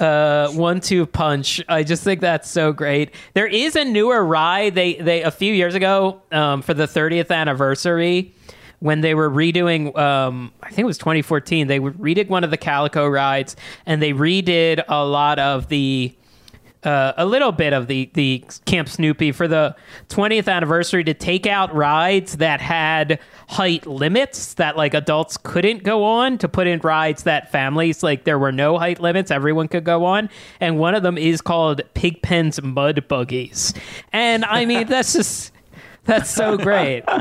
uh 0.00 0.48
one 0.48 0.80
two 0.80 1.06
punch 1.06 1.62
i 1.68 1.84
just 1.84 2.02
think 2.02 2.20
that's 2.20 2.50
so 2.50 2.72
great 2.72 3.14
there 3.34 3.46
is 3.46 3.76
a 3.76 3.84
newer 3.84 4.24
ride 4.24 4.74
they 4.74 4.94
they 4.94 5.22
a 5.22 5.30
few 5.30 5.54
years 5.54 5.76
ago 5.76 6.20
um 6.32 6.62
for 6.62 6.74
the 6.74 6.86
30th 6.86 7.30
anniversary 7.30 8.34
when 8.80 9.02
they 9.02 9.14
were 9.14 9.30
redoing 9.30 9.96
um 9.96 10.50
i 10.64 10.66
think 10.66 10.80
it 10.80 10.84
was 10.84 10.98
2014 10.98 11.68
they 11.68 11.78
redid 11.78 12.28
one 12.28 12.42
of 12.42 12.50
the 12.50 12.56
calico 12.56 13.06
rides 13.06 13.54
and 13.86 14.02
they 14.02 14.12
redid 14.12 14.82
a 14.88 15.04
lot 15.04 15.38
of 15.38 15.68
the 15.68 16.12
uh, 16.84 17.12
a 17.16 17.26
little 17.26 17.52
bit 17.52 17.72
of 17.72 17.86
the 17.86 18.10
the 18.14 18.44
Camp 18.66 18.88
Snoopy 18.88 19.32
for 19.32 19.48
the 19.48 19.74
20th 20.08 20.48
anniversary 20.48 21.04
to 21.04 21.14
take 21.14 21.46
out 21.46 21.74
rides 21.74 22.36
that 22.38 22.60
had 22.60 23.18
height 23.48 23.86
limits 23.86 24.54
that 24.54 24.76
like 24.76 24.94
adults 24.94 25.36
couldn't 25.36 25.82
go 25.82 26.04
on 26.04 26.38
to 26.38 26.48
put 26.48 26.66
in 26.66 26.80
rides 26.80 27.24
that 27.24 27.50
families 27.50 28.02
like 28.02 28.24
there 28.24 28.38
were 28.38 28.52
no 28.52 28.78
height 28.78 29.00
limits 29.00 29.30
everyone 29.30 29.68
could 29.68 29.84
go 29.84 30.04
on 30.04 30.28
and 30.60 30.78
one 30.78 30.94
of 30.94 31.02
them 31.02 31.18
is 31.18 31.40
called 31.40 31.82
Pigpen's 31.94 32.62
Mud 32.62 33.06
Buggies 33.08 33.74
and 34.12 34.44
I 34.44 34.64
mean 34.64 34.86
that's 34.86 35.12
just 35.12 35.52
that's 36.04 36.30
so 36.30 36.56
great 36.58 37.02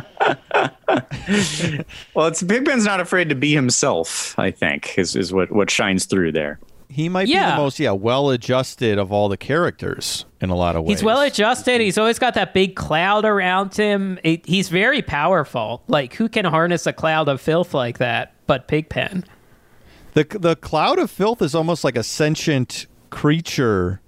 Well, 2.14 2.28
it's 2.28 2.44
Pigpen's 2.44 2.86
not 2.86 3.00
afraid 3.00 3.30
to 3.30 3.36
be 3.36 3.54
himself. 3.54 4.38
I 4.38 4.52
think 4.52 4.98
is 4.98 5.16
is 5.16 5.34
what 5.34 5.52
what 5.52 5.70
shines 5.70 6.06
through 6.06 6.34
there. 6.34 6.60
He 6.94 7.10
might 7.10 7.28
be 7.28 7.34
the 7.34 7.56
most 7.58 7.80
yeah 7.80 7.92
well 7.92 8.30
adjusted 8.30 8.98
of 9.00 9.12
all 9.12 9.28
the 9.30 9.38
characters 9.38 10.26
in 10.40 10.50
a 10.50 10.56
lot 10.56 10.76
of 10.76 10.84
ways. 10.84 11.00
He's 11.00 11.04
well 11.04 11.22
adjusted. 11.22 11.82
He's 11.82 11.98
always 11.98 12.20
got 12.20 12.34
that 12.36 12.54
big 12.54 12.76
cloud 12.76 13.26
around 13.26 13.76
him. 13.76 14.20
It, 14.24 14.46
he's 14.46 14.70
very 14.70 15.02
powerful. 15.02 15.84
Like 15.88 16.14
who 16.16 16.30
can 16.30 16.46
harness 16.46 16.86
a 16.88 16.94
cloud 16.94 17.28
of 17.30 17.42
filth 17.42 17.74
like 17.74 17.98
that? 17.98 18.34
But 18.48 18.68
Pigpen. 18.68 19.26
The 20.14 20.26
the 20.40 20.56
cloud 20.56 21.00
of 21.00 21.10
filth 21.10 21.42
is 21.42 21.56
almost 21.56 21.84
like 21.84 21.96
a 21.98 22.04
sentient 22.04 22.86
creature 23.10 24.00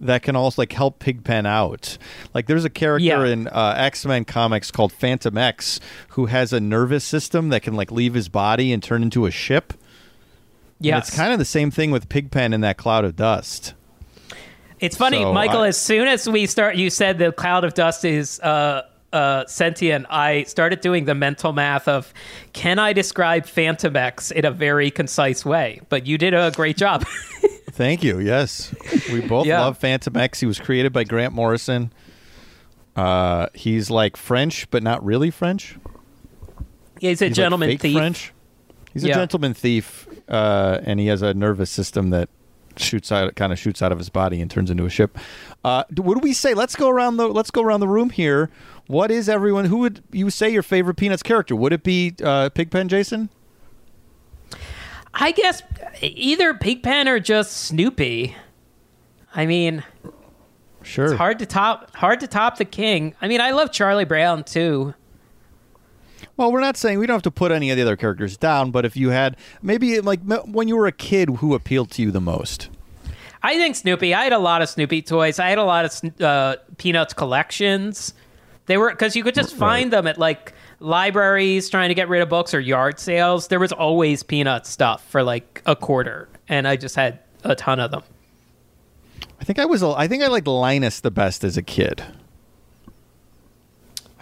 that 0.00 0.22
can 0.22 0.34
also 0.36 0.60
like 0.62 0.72
help 0.72 0.98
Pigpen 0.98 1.46
out. 1.46 1.96
Like 2.34 2.46
there's 2.46 2.64
a 2.64 2.70
character 2.70 3.04
Yeah. 3.04 3.24
in 3.24 3.48
uh, 3.48 3.74
X 3.76 4.04
Men 4.04 4.24
comics 4.24 4.70
called 4.70 4.92
Fantomex 4.92 5.80
who 6.10 6.26
has 6.26 6.52
a 6.52 6.60
nervous 6.60 7.04
system 7.04 7.48
that 7.50 7.62
can 7.62 7.74
like 7.74 7.90
leave 7.90 8.14
his 8.14 8.28
body 8.28 8.72
and 8.72 8.82
turn 8.82 9.02
into 9.02 9.26
a 9.26 9.30
ship. 9.30 9.72
And 10.82 10.86
Yeah, 10.86 10.98
it's 10.98 11.14
kind 11.14 11.32
of 11.32 11.38
the 11.38 11.44
same 11.44 11.70
thing 11.70 11.90
with 11.92 12.08
Pigpen 12.08 12.52
in 12.52 12.60
that 12.62 12.76
cloud 12.76 13.04
of 13.04 13.14
dust. 13.16 13.74
It's 14.80 14.96
funny, 14.96 15.18
So, 15.18 15.32
Michael. 15.32 15.60
I- 15.60 15.68
as 15.68 15.78
soon 15.78 16.08
as 16.08 16.28
we 16.28 16.46
start, 16.46 16.74
you 16.74 16.90
said 16.90 17.18
the 17.18 17.30
cloud 17.30 17.62
of 17.62 17.74
dust 17.74 18.04
is 18.04 18.40
uh, 18.40 18.82
uh, 19.12 19.46
sentient. 19.46 20.06
I 20.10 20.42
started 20.44 20.80
doing 20.80 21.04
the 21.04 21.14
mental 21.14 21.52
math 21.52 21.86
of 21.86 22.12
can 22.52 22.80
I 22.80 22.92
describe 22.92 23.44
Fantomex 23.46 24.32
in 24.32 24.44
a 24.44 24.50
very 24.50 24.90
concise 24.90 25.44
way? 25.44 25.80
But 25.88 26.06
you 26.08 26.18
did 26.18 26.34
a 26.34 26.50
great 26.50 26.76
job. 26.76 27.04
Thank 27.70 28.02
you. 28.02 28.18
Yes, 28.18 28.74
we 29.12 29.20
both 29.20 29.46
Yeah. 29.46 29.60
love 29.60 29.78
Fantomex. 29.78 30.40
He 30.40 30.46
was 30.46 30.58
created 30.58 30.92
by 30.92 31.04
Grant 31.04 31.32
Morrison. 31.32 31.92
Uh, 32.96 33.46
he's 33.54 33.88
like 33.88 34.16
French, 34.16 34.68
but 34.70 34.82
not 34.82 35.02
really 35.04 35.30
French. 35.30 35.76
Yeah, 37.00 37.10
He's 37.10 37.22
a 37.22 37.26
He's 37.26 37.30
like 37.30 37.36
gentleman 37.36 37.68
fake 37.70 37.80
thief. 37.80 37.96
French. 37.96 38.32
He's 38.92 39.04
a 39.04 39.08
Yeah. 39.08 39.14
gentleman 39.14 39.54
thief, 39.54 40.06
uh, 40.32 40.80
and 40.84 40.98
he 40.98 41.06
has 41.06 41.22
a 41.22 41.32
nervous 41.34 41.70
system 41.70 42.10
that 42.10 42.28
shoots 42.76 43.12
out, 43.12 43.34
kind 43.36 43.52
of 43.52 43.58
shoots 43.58 43.82
out 43.82 43.92
of 43.92 43.98
his 43.98 44.08
body 44.08 44.40
and 44.40 44.50
turns 44.50 44.70
into 44.70 44.84
a 44.86 44.90
ship. 44.90 45.18
Uh, 45.62 45.84
what 45.96 46.14
do 46.14 46.20
we 46.20 46.32
say? 46.32 46.54
Let's 46.54 46.74
go 46.74 46.88
around 46.88 47.18
the 47.18 47.28
let's 47.28 47.50
go 47.50 47.62
around 47.62 47.80
the 47.80 47.88
room 47.88 48.10
here. 48.10 48.50
What 48.86 49.10
is 49.10 49.28
everyone? 49.28 49.66
Who 49.66 49.78
would 49.78 50.02
you 50.10 50.30
say 50.30 50.48
your 50.50 50.62
favorite 50.62 50.96
Peanuts 50.96 51.22
character? 51.22 51.54
Would 51.54 51.72
it 51.72 51.82
be 51.84 52.14
uh, 52.24 52.48
Pigpen 52.48 52.88
Jason? 52.88 53.28
I 55.14 55.32
guess 55.32 55.62
either 56.00 56.54
Pigpen 56.54 57.06
or 57.08 57.20
just 57.20 57.52
Snoopy. 57.58 58.34
I 59.34 59.46
mean, 59.46 59.82
Sure. 60.82 61.04
it's 61.06 61.14
hard 61.14 61.38
to 61.38 61.46
top 61.46 61.94
hard 61.94 62.20
to 62.20 62.26
top 62.26 62.56
the 62.58 62.64
king. 62.64 63.14
I 63.20 63.28
mean, 63.28 63.40
I 63.40 63.50
love 63.52 63.70
Charlie 63.70 64.04
Brown 64.04 64.44
too. 64.44 64.94
Well, 66.36 66.50
we're 66.52 66.60
not 66.60 66.76
saying 66.76 66.98
we 66.98 67.06
don't 67.06 67.14
have 67.14 67.22
to 67.22 67.30
put 67.30 67.52
any 67.52 67.70
of 67.70 67.76
the 67.76 67.82
other 67.82 67.96
characters 67.96 68.36
down, 68.36 68.70
but 68.70 68.84
if 68.84 68.96
you 68.96 69.10
had 69.10 69.36
maybe 69.62 70.00
like 70.00 70.20
when 70.46 70.68
you 70.68 70.76
were 70.76 70.86
a 70.86 70.92
kid, 70.92 71.28
who 71.36 71.54
appealed 71.54 71.90
to 71.92 72.02
you 72.02 72.10
the 72.10 72.20
most? 72.20 72.68
I 73.42 73.56
think 73.56 73.74
Snoopy. 73.76 74.14
I 74.14 74.24
had 74.24 74.32
a 74.32 74.38
lot 74.38 74.62
of 74.62 74.68
Snoopy 74.68 75.02
toys. 75.02 75.38
I 75.38 75.48
had 75.48 75.58
a 75.58 75.64
lot 75.64 75.84
of 75.84 76.20
uh, 76.22 76.56
Peanuts 76.78 77.12
collections. 77.12 78.14
They 78.66 78.76
were 78.76 78.90
because 78.90 79.16
you 79.16 79.24
could 79.24 79.34
just 79.34 79.54
find 79.56 79.92
them 79.92 80.06
at 80.06 80.16
like 80.18 80.52
libraries 80.78 81.68
trying 81.68 81.88
to 81.88 81.94
get 81.94 82.08
rid 82.08 82.22
of 82.22 82.28
books 82.28 82.54
or 82.54 82.60
yard 82.60 83.00
sales. 83.00 83.48
There 83.48 83.58
was 83.58 83.72
always 83.72 84.22
Peanut 84.22 84.66
stuff 84.66 85.04
for 85.10 85.22
like 85.24 85.60
a 85.66 85.74
quarter, 85.74 86.28
and 86.48 86.68
I 86.68 86.76
just 86.76 86.94
had 86.94 87.18
a 87.42 87.56
ton 87.56 87.80
of 87.80 87.90
them. 87.90 88.02
I 89.40 89.44
think 89.44 89.58
I 89.58 89.64
was. 89.64 89.82
a- 89.82 89.94
I 89.96 90.06
think 90.06 90.22
I 90.22 90.28
liked 90.28 90.46
Linus 90.46 91.00
the 91.00 91.10
best 91.10 91.42
as 91.42 91.56
a 91.56 91.62
kid. 91.62 92.04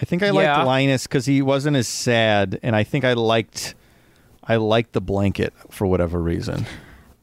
I 0.00 0.04
think 0.04 0.22
I 0.22 0.26
Yeah. 0.30 0.32
liked 0.56 0.66
Linus 0.66 1.06
because 1.06 1.26
he 1.26 1.42
wasn't 1.42 1.76
as 1.76 1.86
sad, 1.88 2.58
and 2.62 2.74
I 2.74 2.84
think 2.84 3.04
I 3.04 3.12
liked. 3.12 3.74
I 4.42 4.56
liked 4.56 4.92
the 4.92 5.00
blanket 5.00 5.52
for 5.70 5.86
whatever 5.86 6.20
reason. 6.20 6.66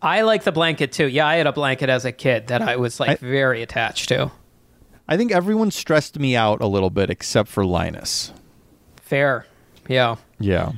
I 0.01 0.21
like 0.21 0.43
the 0.43 0.51
blanket 0.51 0.91
too. 0.91 1.07
Yeah, 1.07 1.25
I 1.27 1.35
had 1.35 1.47
a 1.47 1.51
blanket 1.51 1.89
as 1.89 2.05
a 2.05 2.11
kid 2.11 2.47
that 2.47 2.61
I 2.61 2.75
was 2.75 2.99
like 2.99 3.09
I- 3.09 3.15
very 3.15 3.61
attached 3.63 4.09
to. 4.09 4.31
I 5.09 5.17
think 5.17 5.31
everyone 5.31 5.71
stressed 5.71 6.19
me 6.19 6.35
out 6.35 6.61
a 6.61 6.67
little 6.67 6.89
bit 6.89 7.09
except 7.09 7.49
for 7.49 7.65
Linus. 7.65 8.31
Fair. 9.01 9.45
Yeah. 9.87 10.15
Yeah. 10.39 10.73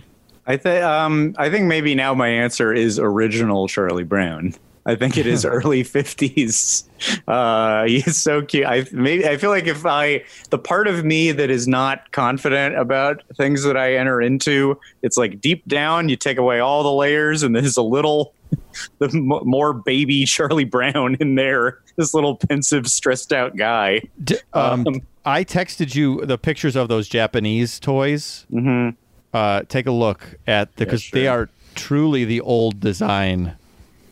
I 0.47 0.55
think 0.57 0.83
um, 0.83 1.35
I 1.37 1.49
think 1.49 1.65
maybe 1.65 1.93
now 1.95 2.13
my 2.13 2.27
answer 2.29 2.71
is 2.73 2.97
original 2.99 3.67
Charlie 3.67 4.03
Brown. 4.03 4.53
I 4.89 4.95
think 4.95 5.17
it 5.17 5.27
is 5.27 5.45
early 5.57 5.83
fifties. 5.83 6.89
Uh, 7.27 7.83
he's 7.87 8.17
so 8.17 8.41
cute. 8.41 8.65
I 8.65 8.85
maybe 8.91 9.27
I 9.27 9.37
feel 9.37 9.51
like 9.51 9.67
if 9.67 9.85
I 9.85 10.23
the 10.49 10.57
part 10.57 10.87
of 10.87 11.05
me 11.05 11.31
that 11.31 11.49
is 11.49 11.67
not 11.67 12.11
confident 12.11 12.75
about 12.75 13.23
things 13.37 13.63
that 13.63 13.77
I 13.77 13.95
enter 13.95 14.21
into, 14.21 14.79
it's 15.03 15.17
like 15.17 15.39
deep 15.39 15.67
down 15.67 16.09
you 16.09 16.15
take 16.15 16.37
away 16.37 16.59
all 16.59 16.83
the 16.83 16.91
layers, 16.91 17.43
and 17.43 17.55
there's 17.55 17.77
a 17.77 17.83
little 17.83 18.33
the 18.99 19.09
more 19.45 19.73
baby 19.73 20.25
Charlie 20.25 20.63
Brown 20.65 21.15
in 21.19 21.35
there. 21.35 21.79
This 21.95 22.13
little 22.13 22.35
pensive, 22.35 22.87
stressed 22.87 23.31
out 23.31 23.55
guy. 23.55 24.01
D- 24.23 24.37
um, 24.53 24.87
Um, 24.87 25.01
I 25.25 25.43
texted 25.43 25.93
you 25.95 26.25
the 26.25 26.37
pictures 26.37 26.75
of 26.75 26.87
those 26.87 27.07
Japanese 27.09 27.79
toys. 27.79 28.45
Mhm. 28.51 28.95
Uh, 29.33 29.61
take 29.69 29.85
a 29.85 29.91
look 29.91 30.35
at 30.47 30.75
because 30.75 31.07
they 31.11 31.25
sure. 31.25 31.31
are 31.31 31.49
truly 31.75 32.25
the 32.25 32.41
old 32.41 32.79
design 32.79 33.55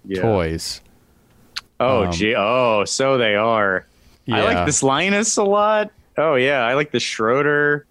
Yeah. 0.08 0.22
toys. 0.22 0.82
Oh, 1.80 2.06
Um, 2.06 2.12
gee. 2.12 2.34
Oh, 2.36 2.86
so 2.86 3.18
they 3.18 3.36
are. 3.36 3.86
I 4.30 4.42
like 4.44 4.66
this 4.66 4.82
Linus 4.84 5.38
a 5.38 5.44
lot. 5.44 5.92
Oh, 6.18 6.36
yeah. 6.36 6.62
I 6.66 6.74
like 6.74 6.92
the 6.92 7.00
Schroeder. 7.00 7.86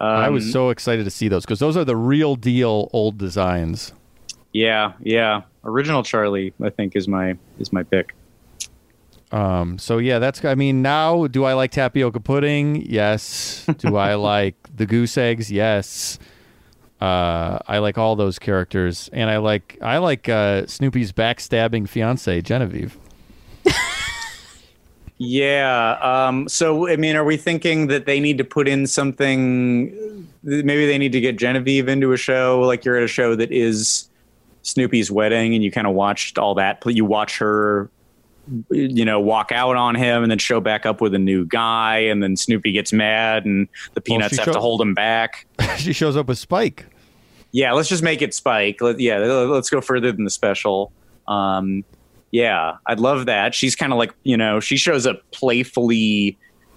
Um, 0.00 0.08
I 0.08 0.28
was 0.28 0.52
so 0.52 0.70
excited 0.70 1.04
to 1.04 1.10
see 1.10 1.28
those 1.28 1.44
because 1.44 1.58
those 1.58 1.76
are 1.76 1.84
the 1.84 1.96
real 1.96 2.36
deal 2.36 2.88
old 2.92 3.18
designs. 3.18 3.92
Yeah, 4.52 4.92
yeah. 5.00 5.42
Original 5.64 6.02
Charlie, 6.02 6.52
I 6.62 6.70
think, 6.70 6.96
is 6.96 7.08
my 7.08 7.36
is 7.58 7.72
my 7.72 7.82
pick. 7.82 8.14
Um, 9.32 9.78
so 9.78 9.98
yeah, 9.98 10.18
that's. 10.18 10.44
I 10.44 10.54
mean, 10.54 10.82
now 10.82 11.26
do 11.26 11.44
I 11.44 11.54
like 11.54 11.72
tapioca 11.72 12.20
pudding? 12.20 12.82
Yes. 12.86 13.66
Do 13.78 13.96
I 13.96 14.14
like 14.34 14.54
the 14.74 14.86
goose 14.86 15.18
eggs? 15.18 15.50
Yes. 15.50 16.18
Uh, 17.00 17.58
I 17.66 17.78
like 17.78 17.98
all 17.98 18.16
those 18.16 18.38
characters, 18.38 19.10
and 19.12 19.28
I 19.28 19.36
like 19.36 19.78
I 19.82 19.98
like 19.98 20.28
uh, 20.28 20.66
Snoopy's 20.66 21.12
backstabbing 21.12 21.88
fiance 21.88 22.40
Genevieve. 22.42 22.96
Yeah. 25.18 25.98
Um, 26.02 26.48
so, 26.48 26.88
I 26.88 26.96
mean, 26.96 27.16
are 27.16 27.24
we 27.24 27.36
thinking 27.36 27.86
that 27.86 28.04
they 28.06 28.20
need 28.20 28.36
to 28.38 28.44
put 28.44 28.68
in 28.68 28.86
something? 28.86 30.28
Maybe 30.42 30.86
they 30.86 30.98
need 30.98 31.12
to 31.12 31.20
get 31.20 31.38
Genevieve 31.38 31.88
into 31.88 32.12
a 32.12 32.16
show, 32.16 32.60
like 32.60 32.84
you're 32.84 32.96
at 32.96 33.02
a 33.02 33.08
show 33.08 33.34
that 33.34 33.50
is 33.50 34.10
Snoopy's 34.62 35.10
wedding, 35.10 35.54
and 35.54 35.64
you 35.64 35.70
kind 35.70 35.86
of 35.86 35.94
watched 35.94 36.38
all 36.38 36.54
that. 36.56 36.82
You 36.84 37.06
watch 37.06 37.38
her, 37.38 37.88
you 38.70 39.04
know, 39.06 39.18
walk 39.18 39.52
out 39.52 39.76
on 39.76 39.94
him, 39.94 40.22
and 40.22 40.30
then 40.30 40.38
show 40.38 40.60
back 40.60 40.84
up 40.84 41.00
with 41.00 41.14
a 41.14 41.18
new 41.18 41.46
guy, 41.46 41.96
and 41.98 42.22
then 42.22 42.36
Snoopy 42.36 42.72
gets 42.72 42.92
mad, 42.92 43.46
and 43.46 43.68
the 43.94 44.02
Peanuts 44.02 44.34
she 44.34 44.40
have 44.40 44.44
show- 44.44 44.52
to 44.52 44.60
hold 44.60 44.82
him 44.82 44.92
back. 44.92 45.46
she 45.76 45.92
shows 45.92 46.16
up 46.16 46.28
with 46.28 46.38
Spike. 46.38 46.86
Yeah, 47.52 47.72
let's 47.72 47.88
just 47.88 48.02
make 48.02 48.22
it 48.22 48.34
Spike. 48.34 48.80
Let, 48.80 49.00
yeah, 49.00 49.18
let's 49.18 49.70
go 49.70 49.80
further 49.80 50.12
than 50.12 50.24
the 50.24 50.30
special. 50.30 50.92
Um, 51.26 51.84
yeah, 52.30 52.76
I'd 52.86 53.00
love 53.00 53.26
that. 53.26 53.54
She's 53.54 53.74
kind 53.74 53.92
of 53.92 53.98
like, 53.98 54.14
you 54.24 54.36
know, 54.36 54.60
she 54.60 54.76
shows 54.76 55.06
up 55.06 55.22
playfully 55.30 56.36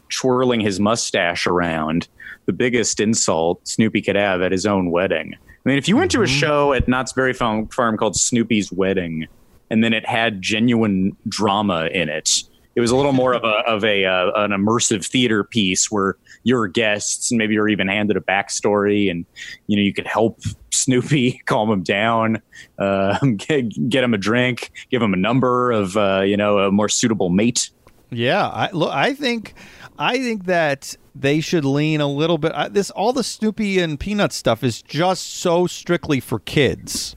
twirling 0.10 0.62
his 0.62 0.80
mustache 0.80 1.46
around. 1.48 2.08
The 2.46 2.54
biggest 2.54 3.00
insult 3.00 3.68
Snoopy 3.68 4.02
could 4.02 4.16
have 4.16 4.42
at 4.42 4.52
his 4.52 4.66
own 4.66 4.92
wedding. 4.92 5.36
I 5.36 5.70
mean, 5.70 5.78
if 5.78 5.88
you 5.88 5.98
went 5.98 6.12
to 6.12 6.22
a 6.22 6.28
show 6.28 6.74
at 6.74 6.88
Knott's 6.88 7.14
Berry 7.14 7.34
Farm, 7.34 7.68
Farm 7.68 7.98
called 7.98 8.16
Snoopy's 8.16 8.72
Wedding, 8.72 9.28
and 9.70 9.84
then 9.84 9.94
it 9.94 10.08
had 10.08 10.42
genuine 10.42 11.16
drama 11.28 11.88
in 11.88 12.10
it, 12.10 12.44
it 12.76 12.82
was 12.82 12.92
a 12.92 12.96
little 12.96 13.12
more 13.12 13.34
of 13.34 13.44
a 13.44 13.58
of 13.68 13.84
a 13.84 14.06
uh, 14.06 14.32
an 14.36 14.52
immersive 14.52 15.06
theater 15.06 15.44
piece 15.44 15.92
where 15.92 16.16
you're 16.44 16.68
guests 16.68 17.32
and 17.32 17.38
maybe 17.38 17.54
you're 17.54 17.70
even 17.70 17.88
handed 17.88 18.18
a 18.18 18.22
backstory 18.22 19.10
and 19.10 19.26
you 19.68 19.76
know 19.76 19.84
you 19.84 19.94
could 19.94 20.08
help 20.08 20.40
Snoopy 20.72 21.42
calm 21.46 21.70
him 21.72 21.84
down, 21.84 22.42
uh, 22.78 23.18
get, 23.38 23.90
get 23.90 24.04
him 24.04 24.14
a 24.14 24.18
drink, 24.18 24.72
give 24.90 25.02
him 25.02 25.14
a 25.14 25.18
number 25.18 25.72
of 25.72 25.98
uh, 25.98 26.22
you 26.22 26.38
know 26.38 26.60
a 26.60 26.72
more 26.72 26.90
suitable 26.90 27.30
mate. 27.30 27.70
Yeah, 28.12 28.48
I 28.48 28.72
look. 28.72 28.92
I 28.92 29.14
think, 29.14 29.54
I 29.98 30.18
think 30.18 30.46
that 30.46 30.96
they 31.14 31.42
should 31.42 31.66
lean 31.66 32.02
a 32.02 32.08
little 32.08 32.38
bit. 32.38 32.54
I, 32.54 32.68
this 32.68 32.90
all 32.92 33.14
the 33.14 33.24
Snoopy 33.24 33.80
and 33.80 34.00
Peanut 34.00 34.34
stuff 34.34 34.64
is 34.64 34.82
just 34.82 35.28
so 35.28 35.68
strictly 35.68 36.20
for 36.20 36.40
kids. 36.40 37.16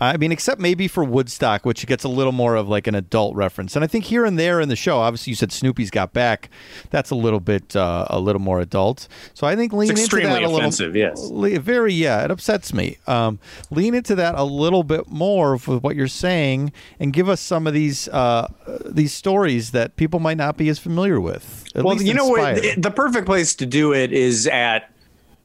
I 0.00 0.16
mean, 0.16 0.32
except 0.32 0.60
maybe 0.60 0.88
for 0.88 1.04
Woodstock, 1.04 1.64
which 1.64 1.86
gets 1.86 2.04
a 2.04 2.08
little 2.08 2.32
more 2.32 2.54
of 2.54 2.68
like 2.68 2.86
an 2.86 2.94
adult 2.94 3.34
reference. 3.34 3.74
And 3.76 3.84
I 3.84 3.86
think 3.86 4.04
here 4.04 4.24
and 4.24 4.38
there 4.38 4.60
in 4.60 4.68
the 4.68 4.76
show, 4.76 4.98
obviously, 4.98 5.30
you 5.30 5.34
said 5.36 5.52
Snoopy's 5.52 5.90
got 5.90 6.12
back. 6.12 6.50
That's 6.90 7.10
a 7.10 7.14
little 7.14 7.40
bit, 7.40 7.74
uh, 7.74 8.06
a 8.10 8.20
little 8.20 8.40
more 8.40 8.60
adult. 8.60 9.08
So 9.34 9.46
I 9.46 9.56
think 9.56 9.72
lean 9.72 9.90
It's 9.90 10.02
into 10.02 10.16
that 10.16 10.42
a 10.42 10.46
little. 10.46 10.58
offensive, 10.58 10.96
yes. 10.96 11.30
Very, 11.30 11.94
yeah, 11.94 12.24
it 12.24 12.30
upsets 12.30 12.74
me. 12.74 12.98
Um, 13.06 13.38
lean 13.70 13.94
into 13.94 14.14
that 14.16 14.34
a 14.34 14.44
little 14.44 14.82
bit 14.82 15.08
more 15.08 15.52
with 15.52 15.82
what 15.82 15.96
you're 15.96 16.08
saying, 16.08 16.72
and 17.00 17.12
give 17.12 17.28
us 17.28 17.40
some 17.40 17.66
of 17.66 17.72
these 17.72 18.08
uh, 18.08 18.48
these 18.84 19.12
stories 19.12 19.70
that 19.70 19.96
people 19.96 20.20
might 20.20 20.36
not 20.36 20.56
be 20.56 20.68
as 20.68 20.78
familiar 20.78 21.20
with. 21.20 21.64
At 21.74 21.84
well, 21.84 21.94
least 21.94 22.06
you 22.06 22.14
know 22.14 22.26
what? 22.26 22.56
The, 22.56 22.74
the 22.76 22.90
perfect 22.90 23.26
place 23.26 23.54
to 23.56 23.66
do 23.66 23.92
it 23.92 24.12
is 24.12 24.46
at 24.46 24.90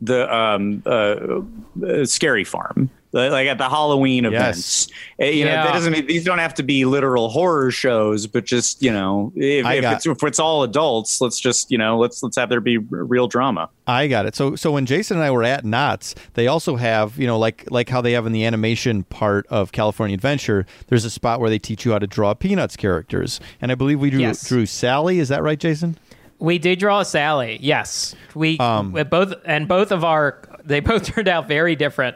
the 0.02 0.34
um, 0.34 0.84
uh, 0.86 1.41
uh, 1.86 2.06
Scary 2.06 2.44
Farm 2.44 2.90
Like 3.13 3.31
like 3.31 3.47
at 3.47 3.57
the 3.57 3.67
Halloween 3.69 4.23
Yes. 4.23 4.31
events, 4.33 4.88
Uh, 5.21 5.25
you 5.25 5.43
know 5.45 5.51
Yeah. 5.51 5.63
that 5.65 5.73
doesn't 5.73 5.91
mean 5.91 6.07
these 6.07 6.23
don't 6.23 6.39
have 6.39 6.53
to 6.55 6.63
be 6.63 6.85
literal 6.85 7.29
horror 7.29 7.69
shows, 7.71 8.25
but 8.27 8.45
just 8.45 8.81
you 8.81 8.91
know 8.91 9.33
if, 9.35 9.65
if 9.65 9.81
got- 9.81 9.93
it's 9.95 10.05
if 10.05 10.23
it's 10.23 10.39
all 10.39 10.63
adults, 10.63 11.19
let's 11.21 11.39
just 11.39 11.71
you 11.71 11.77
know 11.77 11.97
let's 11.97 12.23
let's 12.23 12.38
have 12.38 12.49
there 12.49 12.61
be 12.61 12.77
real 12.77 13.27
drama. 13.27 13.69
I 13.85 14.07
got 14.07 14.25
it. 14.25 14.35
So 14.35 14.55
so 14.55 14.71
when 14.71 14.85
Jason 14.85 15.17
and 15.17 15.25
I 15.25 15.31
were 15.31 15.43
at 15.43 15.65
Knott's, 15.65 16.15
they 16.35 16.47
also 16.47 16.77
have, 16.77 17.17
you 17.19 17.27
know, 17.27 17.38
like 17.38 17.65
like 17.69 17.89
how 17.89 17.99
they 18.01 18.13
have 18.13 18.25
in 18.25 18.31
the 18.31 18.45
animation 18.45 19.03
part 19.03 19.45
of 19.47 19.71
California 19.73 20.13
Adventure, 20.13 20.65
there's 20.88 21.03
a 21.03 21.09
spot 21.09 21.41
where 21.41 21.49
they 21.49 21.59
teach 21.59 21.83
you 21.85 21.91
how 21.91 21.99
to 21.99 22.07
draw 22.07 22.33
Peanuts 22.33 22.77
characters. 22.77 23.39
And 23.61 23.71
I 23.71 23.75
believe 23.75 23.99
we 23.99 24.09
drew 24.09 24.21
Yes. 24.21 24.47
drew 24.47 24.65
Sally, 24.65 25.19
is 25.19 25.27
that 25.29 25.43
right, 25.43 25.59
Jason? 25.59 25.97
We 26.39 26.57
did 26.57 26.79
draw 26.79 27.03
Sally. 27.03 27.59
Yes, 27.61 28.15
we 28.33 28.57
Um, 28.57 28.93
we 28.93 29.03
both 29.03 29.33
and 29.45 29.67
both 29.67 29.91
of 29.91 30.03
our 30.03 30.39
they 30.65 30.79
both 30.79 31.03
turned 31.13 31.27
out 31.27 31.47
very 31.47 31.75
different. 31.75 32.15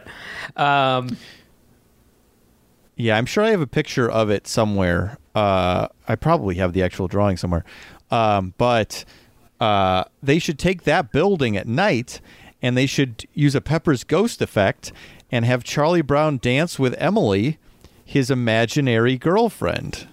Um, 0.55 1.17
Yeah, 2.97 3.17
I'm 3.17 3.25
sure 3.25 3.43
I 3.43 3.49
have 3.51 3.61
a 3.61 3.67
picture 3.67 4.09
of 4.09 4.29
it 4.29 4.47
somewhere. 4.47 5.17
Uh, 5.33 5.87
I 6.07 6.15
probably 6.15 6.55
have 6.55 6.71
the 6.73 6.81
actual 6.81 7.07
drawing 7.07 7.35
somewhere. 7.37 7.65
Um, 8.09 8.53
but 8.57 9.03
uh, 9.59 10.05
they 10.23 10.39
should 10.39 10.57
take 10.57 10.83
that 10.83 11.11
building 11.11 11.57
at 11.57 11.67
night 11.67 12.21
and 12.61 12.77
they 12.77 12.85
should 12.85 13.25
use 13.33 13.53
a 13.53 13.61
Pepper's 13.61 14.03
ghost 14.03 14.41
effect 14.41 14.91
and 15.31 15.43
have 15.43 15.63
Charlie 15.63 16.01
Brown 16.01 16.37
dance 16.37 16.79
with 16.79 16.95
Emily, 16.97 17.57
his 18.05 18.31
imaginary 18.31 19.17
girlfriend. 19.17 20.07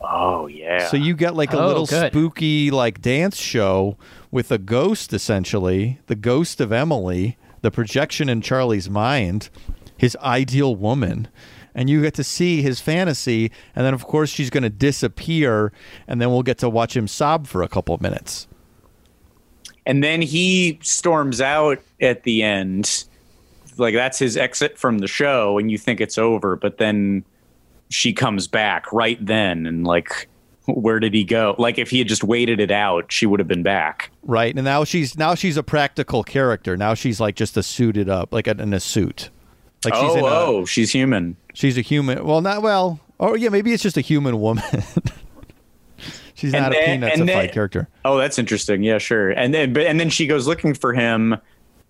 Oh 0.00 0.46
yeah. 0.46 0.86
So 0.88 0.96
you 0.96 1.14
get 1.14 1.34
like 1.34 1.52
a 1.52 1.60
Oh, 1.62 1.66
little 1.66 1.86
good. 1.86 2.10
spooky 2.10 2.70
like 2.70 3.02
dance 3.02 3.36
show 3.36 3.98
with 4.36 4.52
a 4.52 4.58
ghost 4.58 5.14
essentially, 5.14 5.98
the 6.08 6.14
ghost 6.14 6.60
of 6.60 6.70
Emily, 6.70 7.38
the 7.62 7.70
projection 7.70 8.28
in 8.28 8.42
Charlie's 8.42 8.90
mind, 8.90 9.48
his 9.96 10.14
ideal 10.16 10.76
woman. 10.76 11.26
And 11.74 11.88
you 11.88 12.02
get 12.02 12.12
to 12.16 12.22
see 12.22 12.60
his 12.60 12.78
fantasy, 12.78 13.50
and 13.74 13.86
then 13.86 13.94
of 13.94 14.04
course 14.04 14.28
she's 14.28 14.50
going 14.50 14.62
to 14.62 14.68
disappear, 14.68 15.72
and 16.06 16.20
then 16.20 16.28
we'll 16.30 16.42
get 16.42 16.58
to 16.58 16.68
watch 16.68 16.94
him 16.94 17.08
sob 17.08 17.46
for 17.46 17.62
a 17.62 17.68
couple 17.68 17.94
of 17.94 18.02
minutes. 18.02 18.46
and 19.86 20.04
then 20.04 20.20
he 20.20 20.78
storms 20.82 21.40
out 21.40 21.78
at 22.02 22.24
the 22.24 22.42
end 22.42 23.04
like 23.78 23.94
that's 23.94 24.18
his 24.18 24.36
exit 24.36 24.76
from 24.76 24.98
the 24.98 25.06
show 25.06 25.58
and 25.58 25.70
you 25.70 25.78
think 25.78 25.98
it's 25.98 26.18
over 26.18 26.56
but 26.56 26.76
then 26.76 27.24
she 27.88 28.12
comes 28.12 28.48
back 28.48 28.92
right 28.92 29.24
then 29.24 29.64
and 29.64 29.86
like 29.86 30.28
where 30.66 30.98
did 31.00 31.14
he 31.14 31.24
go 31.24 31.54
like 31.58 31.78
if 31.78 31.90
he 31.90 31.98
had 31.98 32.08
just 32.08 32.24
waited 32.24 32.58
it 32.60 32.70
out 32.70 33.10
she 33.12 33.24
would 33.26 33.40
have 33.40 33.48
been 33.48 33.62
back 33.62 34.10
Right, 34.22 34.54
and 34.54 34.64
now 34.64 34.82
she's 34.84 35.16
now 35.16 35.34
she's 35.36 35.56
a 35.56 35.62
practical 35.62 36.24
character. 36.24 36.76
Now 36.76 36.94
she's 36.94 37.20
like 37.20 37.36
just 37.36 37.56
a 37.56 37.62
suited 37.62 38.08
up, 38.08 38.32
like 38.32 38.48
in 38.48 38.74
a 38.74 38.80
suit. 38.80 39.30
Like 39.84 39.94
she's 39.94 40.02
oh 40.04 40.16
in 40.16 40.24
a, 40.24 40.26
oh 40.26 40.64
she's 40.64 40.90
human 40.90 41.36
she's 41.54 41.78
a 41.78 41.80
human. 41.80 42.24
Well, 42.24 42.40
not 42.40 42.60
well. 42.62 42.98
Oh 43.20 43.34
yeah, 43.36 43.50
maybe 43.50 43.72
it's 43.72 43.82
just 43.84 43.96
a 43.96 44.00
human 44.00 44.40
woman. 44.40 44.64
she's 46.34 46.52
And 46.52 46.62
not 46.64 46.72
a 46.72 46.74
then- 46.74 47.00
peanutsified 47.02 47.20
and 47.20 47.28
then- 47.28 47.48
character. 47.50 47.88
oh 48.04 48.18
that's 48.18 48.38
interesting 48.38 48.82
yeah 48.82 48.98
sure 48.98 49.30
and 49.30 49.54
then 49.54 49.72
but 49.72 49.84
and 49.86 49.98
then 50.00 50.10
she 50.10 50.26
goes 50.26 50.46
looking 50.46 50.74
for 50.74 50.92
him 50.92 51.36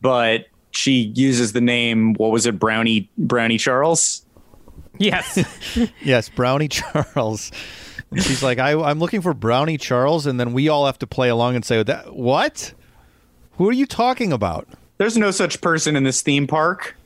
but 0.03 0.47
she 0.71 1.13
uses 1.17 1.53
the 1.53 1.61
name 1.61 2.15
what 2.15 2.31
was 2.31 2.47
it 2.47 2.59
brownie 2.59 3.11
brownie 3.19 3.59
charles 3.59 4.23
yes, 4.99 5.39
Yes, 6.03 6.29
Brownie 6.31 6.69
Charles. 6.69 7.51
She's 8.15 8.43
like, 8.43 8.59
I, 8.59 8.73
I'm 8.73 8.99
looking 9.01 9.21
for 9.21 9.35
Brownie 9.35 9.79
Charles, 9.79 10.27
and 10.27 10.39
then 10.39 10.53
we 10.53 10.69
all 10.69 10.87
have 10.87 10.99
to 11.01 11.07
play 11.07 11.29
along 11.29 11.57
and 11.57 11.65
say, 11.65 11.83
"That 11.83 12.15
what? 12.15 12.73
Who 13.53 13.69
are 13.69 13.73
you 13.73 13.87
talking 13.87 14.33
about?" 14.33 14.69
there's 14.99 15.17
no 15.19 15.31
such 15.31 15.61
person 15.61 15.95
in 15.97 16.05
this 16.05 16.23
theme 16.23 16.47
park 16.47 16.97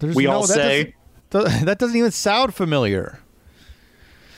There's 0.00 0.14
We 0.14 0.26
all 0.26 0.46
that 0.46 0.54
say- 0.54 0.94
doesn't- 1.30 1.64
that 1.64 1.78
doesn't 1.78 1.96
even 1.96 2.10
sound 2.10 2.54
familiar. 2.54 3.20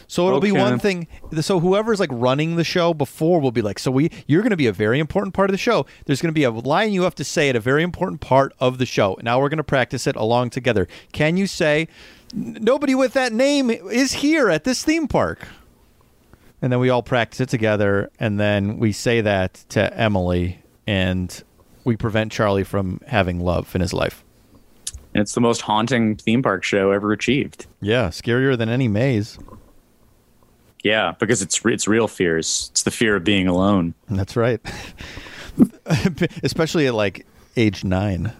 So 0.07 0.27
it'll 0.27 0.41
be 0.41 0.51
one 0.53 0.79
thing. 0.81 1.07
So 1.41 1.61
whoever's 1.61 2.01
like 2.01 2.11
running 2.13 2.57
the 2.57 2.65
show 2.65 2.93
before 2.95 3.41
will 3.41 3.53
be 3.53 3.63
like, 3.63 3.79
so 3.79 3.91
we 3.93 4.11
you're 4.27 4.43
going 4.43 4.51
to 4.51 4.57
be 4.57 4.67
a 4.67 4.73
very 4.73 4.99
important 4.99 5.35
part 5.35 5.49
of 5.51 5.53
the 5.53 5.59
show. 5.59 5.87
There's 6.07 6.21
going 6.21 6.33
to 6.35 6.39
be 6.39 6.43
a 6.43 6.51
line 6.51 6.93
you 6.93 7.03
have 7.03 7.15
to 7.17 7.25
say 7.25 7.49
at 7.49 7.55
a 7.57 7.61
very 7.61 7.83
important 7.85 8.21
part 8.21 8.53
of 8.59 8.79
the 8.79 8.87
show. 8.87 9.17
Now 9.23 9.41
we're 9.41 9.49
going 9.49 9.59
to 9.59 9.65
practice 9.65 10.07
it 10.09 10.17
along 10.17 10.51
together. 10.51 10.89
Can 11.13 11.37
you 11.37 11.47
say 11.47 11.87
nobody 12.35 12.95
with 12.95 13.13
that 13.13 13.33
name 13.33 13.71
is 13.71 14.15
here 14.15 14.51
at 14.51 14.65
this 14.65 14.85
theme 14.85 15.07
park? 15.07 15.47
And 16.63 16.71
then 16.73 16.79
we 16.81 16.91
all 16.91 17.03
practice 17.03 17.41
it 17.41 17.49
together, 17.49 18.11
and 18.19 18.39
then 18.39 18.79
we 18.79 18.93
say 18.93 19.21
that 19.23 19.55
to 19.71 19.97
Emily, 19.97 20.63
and 20.87 21.43
we 21.85 21.97
prevent 21.97 22.33
Charlie 22.33 22.65
from 22.65 23.01
having 23.07 23.41
love 23.41 23.75
in 23.75 23.81
his 23.81 23.93
life. 23.95 24.23
it's 25.15 25.35
the 25.35 25.41
most 25.41 25.63
haunting 25.63 26.17
theme 26.17 26.43
park 26.43 26.63
show 26.63 26.91
ever 26.93 27.13
achieved 27.13 27.67
Yeah, 27.81 28.09
scarier 28.09 28.57
than 28.59 28.69
any 28.69 28.89
maze. 28.89 29.39
Yeah, 30.85 31.13
because 31.19 31.43
it's 31.43 31.61
it's 31.65 31.87
real 31.89 32.09
fears. 32.09 32.69
It's 32.73 32.83
the 32.85 32.91
fear 32.91 33.17
of 33.17 33.25
being 33.25 33.47
alone. 33.47 33.95
That's 34.09 34.37
right. 34.37 34.61
Especially 36.43 36.87
at 36.87 36.95
like 36.95 37.27
age 37.57 37.85
nine. 37.85 38.33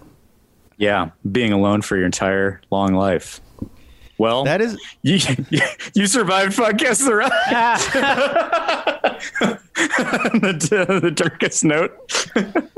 Yeah, 0.77 1.11
being 1.31 1.53
alone 1.53 1.81
for 1.83 1.97
your 1.97 2.05
entire 2.07 2.61
long 2.71 2.93
life. 2.93 3.41
Well, 4.21 4.43
That 4.43 4.61
is 4.61 4.79
you, 5.01 5.17
you 5.95 6.05
survived 6.05 6.55
podcast 6.55 7.03
the 7.05 7.15
ride. 7.15 7.31
the, 9.73 10.99
the 11.01 11.09
darkest 11.09 11.63
note. 11.63 11.91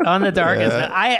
on 0.05 0.21
the 0.21 0.31
darkest. 0.31 0.71
Yeah. 0.71 0.89
I, 0.89 1.19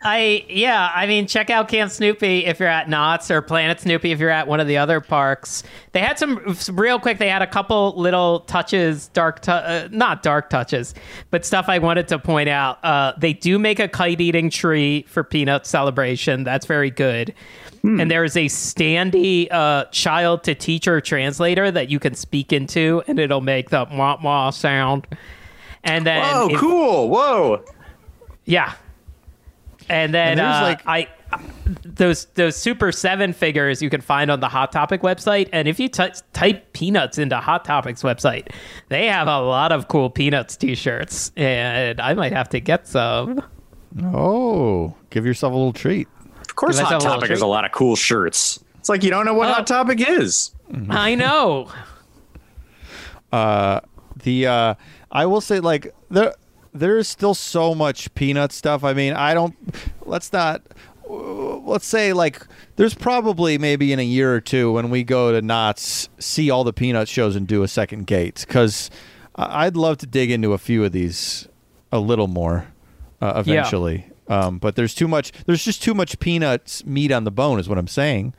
I, 0.00 0.46
yeah. 0.48 0.92
I 0.94 1.08
mean, 1.08 1.26
check 1.26 1.50
out 1.50 1.66
Camp 1.66 1.90
Snoopy 1.90 2.46
if 2.46 2.60
you're 2.60 2.68
at 2.68 2.88
Knott's 2.88 3.32
or 3.32 3.42
Planet 3.42 3.80
Snoopy 3.80 4.12
if 4.12 4.20
you're 4.20 4.30
at 4.30 4.46
one 4.46 4.60
of 4.60 4.68
the 4.68 4.76
other 4.76 5.00
parks. 5.00 5.64
They 5.90 6.00
had 6.00 6.20
some 6.20 6.56
real 6.72 7.00
quick. 7.00 7.18
They 7.18 7.28
had 7.28 7.42
a 7.42 7.46
couple 7.46 7.94
little 7.96 8.40
touches, 8.40 9.08
dark, 9.08 9.42
tu- 9.42 9.50
uh, 9.50 9.88
not 9.90 10.22
dark 10.22 10.50
touches, 10.50 10.94
but 11.30 11.44
stuff 11.44 11.68
I 11.68 11.78
wanted 11.80 12.06
to 12.08 12.20
point 12.20 12.48
out. 12.48 12.78
Uh, 12.84 13.12
they 13.18 13.32
do 13.32 13.58
make 13.58 13.80
a 13.80 13.88
kite 13.88 14.20
eating 14.20 14.50
tree 14.50 15.04
for 15.08 15.24
Peanut 15.24 15.66
Celebration. 15.66 16.44
That's 16.44 16.66
very 16.66 16.90
good. 16.90 17.34
And 17.82 18.10
there 18.10 18.24
is 18.24 18.36
a 18.36 18.46
standy 18.46 19.50
uh, 19.52 19.84
child 19.86 20.44
to 20.44 20.54
teacher 20.54 21.00
translator 21.00 21.70
that 21.70 21.88
you 21.90 21.98
can 21.98 22.14
speak 22.14 22.52
into, 22.52 23.02
and 23.06 23.18
it'll 23.18 23.40
make 23.40 23.70
the 23.70 23.86
wah 23.90 24.18
wah 24.22 24.50
sound. 24.50 25.06
And 25.84 26.04
then 26.06 26.22
Oh, 26.24 26.50
cool! 26.56 27.08
Whoa. 27.08 27.64
yeah. 28.44 28.74
And 29.88 30.12
then 30.12 30.32
And 30.38 30.40
uh, 30.40 30.60
like- 30.62 30.86
I 30.86 31.08
those 31.84 32.24
those 32.34 32.56
Super 32.56 32.90
Seven 32.90 33.32
figures 33.32 33.80
you 33.82 33.90
can 33.90 34.00
find 34.00 34.30
on 34.30 34.40
the 34.40 34.48
Hot 34.48 34.72
Topic 34.72 35.02
website, 35.02 35.48
and 35.52 35.68
if 35.68 35.78
you 35.78 35.88
t- 35.88 36.08
type 36.32 36.72
Peanuts 36.72 37.18
into 37.18 37.36
Hot 37.36 37.64
Topic's 37.64 38.02
website, 38.02 38.48
they 38.88 39.06
have 39.06 39.28
a 39.28 39.40
lot 39.40 39.70
of 39.72 39.88
cool 39.88 40.08
Peanuts 40.10 40.56
T-shirts, 40.56 41.32
and 41.36 42.00
I 42.00 42.14
might 42.14 42.32
have 42.32 42.48
to 42.50 42.60
get 42.60 42.86
some. 42.86 43.42
oh, 44.04 44.94
give 45.10 45.26
yourself 45.26 45.52
a 45.52 45.56
little 45.56 45.72
treat. 45.74 46.08
Of 46.58 46.60
course, 46.60 46.78
Hot 46.80 46.84
myself 46.86 47.02
a 47.02 47.04
little 47.06 47.20
Topic 47.20 47.30
has 47.30 47.40
a 47.40 47.46
lot 47.46 47.64
of 47.64 47.70
cool 47.70 47.94
shirts. 47.94 48.58
It's 48.80 48.88
like 48.88 49.04
you 49.04 49.10
don't 49.10 49.24
know 49.24 49.34
what 49.34 49.48
Oh. 49.48 49.52
Hot 49.52 49.66
Topic 49.68 50.00
is. 50.08 50.50
I 50.90 51.14
know. 51.14 51.70
Uh, 53.32 53.80
The 54.24 54.46
uh 54.48 54.74
I 55.12 55.26
will 55.26 55.40
say 55.40 55.60
like 55.60 55.94
there 56.10 56.34
there's 56.74 57.08
still 57.08 57.34
so 57.34 57.74
much 57.76 58.12
peanut 58.14 58.50
stuff. 58.52 58.82
I 58.82 58.92
mean, 58.92 59.12
I 59.12 59.34
don't 59.34 59.54
let's 60.04 60.32
not 60.32 60.62
let's 61.08 61.86
say 61.86 62.12
like 62.12 62.44
there's 62.74 62.94
probably 62.94 63.56
maybe 63.56 63.92
in 63.92 64.00
a 64.00 64.04
year 64.04 64.34
or 64.34 64.40
two 64.40 64.72
when 64.72 64.90
we 64.90 65.04
go 65.04 65.30
to 65.30 65.40
Knott's 65.40 66.08
see 66.18 66.50
all 66.50 66.64
the 66.64 66.72
peanut 66.72 67.08
shows 67.08 67.36
and 67.36 67.46
do 67.46 67.62
a 67.62 67.68
second 67.68 68.08
gate 68.08 68.44
cuz 68.48 68.90
I'd 69.36 69.76
love 69.76 69.98
to 69.98 70.06
dig 70.06 70.32
into 70.32 70.52
a 70.52 70.58
few 70.58 70.84
of 70.84 70.90
these 70.90 71.46
a 71.92 72.00
little 72.00 72.26
more 72.26 72.66
uh, 73.22 73.42
Yeah. 73.46 73.62
Um, 74.28 74.58
but 74.58 74.76
there's 74.76 74.94
too 74.94 75.08
much. 75.08 75.32
There's 75.46 75.64
just 75.64 75.82
too 75.82 75.94
much 75.94 76.18
peanuts 76.18 76.84
meat 76.84 77.10
on 77.10 77.24
the 77.24 77.30
bone, 77.30 77.58
is 77.58 77.68
what 77.68 77.78
I'm 77.78 77.88
saying. 77.88 78.34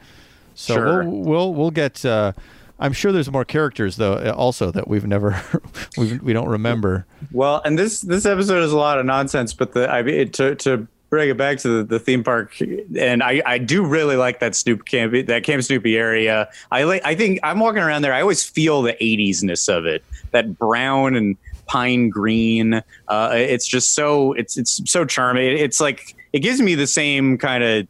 So 0.55 0.75
Sure. 0.75 1.03
we'll, 1.03 1.21
we'll 1.21 1.53
we'll 1.53 1.71
get. 1.71 2.05
Uh, 2.05 2.33
I'm 2.79 2.93
sure 2.93 3.11
there's 3.11 3.29
more 3.31 3.43
characters 3.45 3.97
though, 3.97 4.13
uh, 4.13 4.33
also 4.35 4.71
that 4.71 4.87
we've 4.87 5.05
never 5.05 5.41
we've, 5.97 6.21
we 6.21 6.31
don't 6.33 6.47
remember. 6.47 7.05
Well, 7.31 7.61
and 7.65 7.77
this 7.77 8.01
this 8.01 8.25
episode 8.25 8.63
is 8.63 8.71
a 8.71 8.77
lot 8.77 8.99
of 8.99 9.05
nonsense, 9.05 9.53
but 9.53 9.73
the 9.73 9.89
I 9.91 10.01
mean 10.03 10.31
to 10.33 10.55
to 10.55 10.87
bring 11.09 11.29
it 11.29 11.37
back 11.37 11.57
to 11.57 11.77
the, 11.79 11.83
the 11.83 11.99
theme 11.99 12.23
park, 12.23 12.55
and 12.61 13.23
I 13.23 13.41
I 13.45 13.57
do 13.57 13.83
really 13.83 14.15
like 14.15 14.39
that 14.41 14.53
Snoop 14.55 14.85
Camp 14.85 15.13
that 15.27 15.43
Camp 15.43 15.63
Snoopy 15.63 15.97
area. 15.97 16.47
I 16.71 16.83
like 16.83 17.03
I 17.05 17.15
think 17.15 17.39
I'm 17.43 17.59
walking 17.59 17.81
around 17.81 18.03
there. 18.03 18.13
I 18.13 18.21
always 18.21 18.43
feel 18.43 18.81
the 18.81 18.93
80s 18.93 19.43
ness 19.43 19.67
of 19.67 19.85
it, 19.85 20.03
that 20.31 20.57
brown 20.59 21.15
and 21.15 21.35
pine 21.69 22.09
green. 22.09 22.81
Uh, 23.07 23.31
it's 23.33 23.67
just 23.67 23.93
so 23.93 24.33
it's 24.33 24.57
it's 24.57 24.81
so 24.91 25.05
charming. 25.05 25.45
It- 25.45 25.61
it's 25.61 25.79
like 25.79 26.15
it 26.33 26.39
gives 26.39 26.61
me 26.61 26.75
the 26.75 26.87
same 26.87 27.37
kind 27.37 27.63
of 27.63 27.87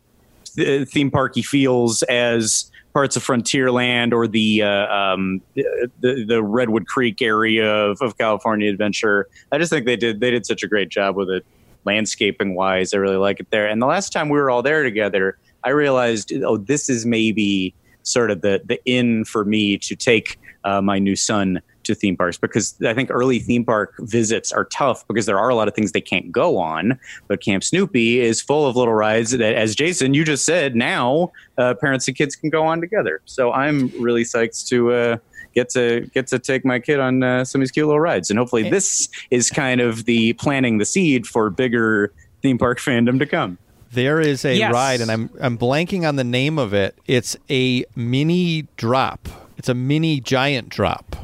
th- 0.56 0.88
theme 0.89 1.10
parky 1.10 1.41
feels 1.41 2.03
as 2.03 2.69
parts 2.93 3.15
of 3.15 3.23
Frontierland 3.23 4.14
or 4.14 4.27
the 4.27 4.61
uh, 4.64 4.93
um, 4.93 5.41
the 5.56 6.26
the 6.27 6.43
Redwood 6.43 6.88
Creek 6.88 7.22
area 7.22 7.69
of, 7.72 8.01
of 8.01 8.18
California 8.18 8.69
Adventure. 8.69 9.27
I 9.51 9.57
just 9.57 9.72
think 9.72 9.85
they 9.85 9.95
did 9.95 10.19
they 10.19 10.31
did 10.31 10.45
such 10.45 10.64
a 10.64 10.68
great 10.68 10.89
job 10.89 11.15
with 11.15 11.30
it, 11.30 11.45
landscaping 11.85 12.56
wise. 12.56 12.93
I 12.93 12.97
really 12.97 13.18
like 13.18 13.39
it 13.39 13.49
there. 13.51 13.68
And 13.68 13.81
the 13.81 13.85
last 13.88 14.11
time 14.11 14.30
we 14.30 14.38
were 14.39 14.49
all 14.49 14.61
there 14.64 14.84
together, 14.84 15.38
I 15.64 15.69
realized, 15.69 16.34
oh, 16.43 16.57
this 16.57 16.89
is 16.89 17.06
maybe 17.06 17.73
sort 18.03 18.31
of 18.31 18.41
the 18.41 18.61
the 18.65 18.80
in 18.85 19.23
for 19.26 19.45
me 19.45 19.77
to 19.77 19.95
take 19.95 20.39
uh, 20.64 20.81
my 20.81 20.99
new 20.99 21.15
son 21.15 21.61
to 21.90 21.95
theme 21.95 22.16
parks 22.18 22.38
because 22.38 22.76
I 22.86 22.94
think 22.94 23.10
early 23.11 23.40
theme 23.40 23.66
park 23.66 23.94
visits 23.99 24.52
are 24.52 24.66
tough 24.66 25.06
because 25.07 25.26
there 25.26 25.38
are 25.38 25.49
a 25.49 25.56
lot 25.56 25.68
of 25.68 25.76
things 25.76 25.91
they 25.91 26.02
can't 26.02 26.32
go 26.32 26.57
on. 26.57 26.98
But 27.28 27.41
Camp 27.44 27.64
Snoopy 27.64 28.22
is 28.22 28.41
full 28.41 28.66
of 28.66 28.76
little 28.76 28.94
rides 28.94 29.32
that, 29.32 29.56
as 29.56 29.76
Jason 29.76 30.14
you 30.14 30.24
just 30.24 30.45
said, 30.45 30.76
now 30.76 31.32
uh, 31.57 31.74
parents 31.76 32.07
and 32.07 32.16
kids 32.18 32.36
can 32.36 32.49
go 32.49 32.64
on 32.66 32.80
together. 32.82 33.22
So 33.26 33.52
I'm 33.52 33.90
really 33.99 34.24
psyched 34.24 34.68
to. 34.70 34.91
Uh, 34.91 35.18
Get 35.56 35.70
to 35.70 36.07
get 36.14 36.28
to 36.28 36.38
take 36.38 36.64
my 36.64 36.78
kid 36.78 36.99
on 36.99 37.24
uh, 37.24 37.44
some 37.44 37.60
of 37.60 37.64
these 37.64 37.72
cute 37.72 37.88
little 37.88 37.99
rides, 37.99 38.30
and 38.30 38.38
hopefully 38.38 38.70
this 38.70 39.10
is 39.32 39.49
kind 39.49 39.82
of 39.82 40.06
the 40.06 40.34
planting 40.34 40.78
the 40.78 40.86
seed 40.86 41.26
for 41.26 41.49
bigger 41.49 42.14
theme 42.44 42.60
park 42.60 42.78
fandom 42.88 43.18
to 43.18 43.26
come. 43.26 43.57
There 43.91 44.22
is 44.22 44.45
a 44.45 44.56
Yes. 44.56 44.72
ride, 44.72 45.02
and 45.02 45.10
I'm 45.11 45.32
I'm 45.41 45.57
blanking 45.57 46.07
on 46.07 46.18
the 46.18 46.24
name 46.24 46.60
of 46.60 46.76
it. 46.76 46.95
It's 47.07 47.36
a 47.49 47.84
mini 47.95 48.68
drop. 48.78 49.28
It's 49.57 49.68
a 49.70 49.74
mini 49.74 50.20
giant 50.22 50.70
drop. 50.70 51.16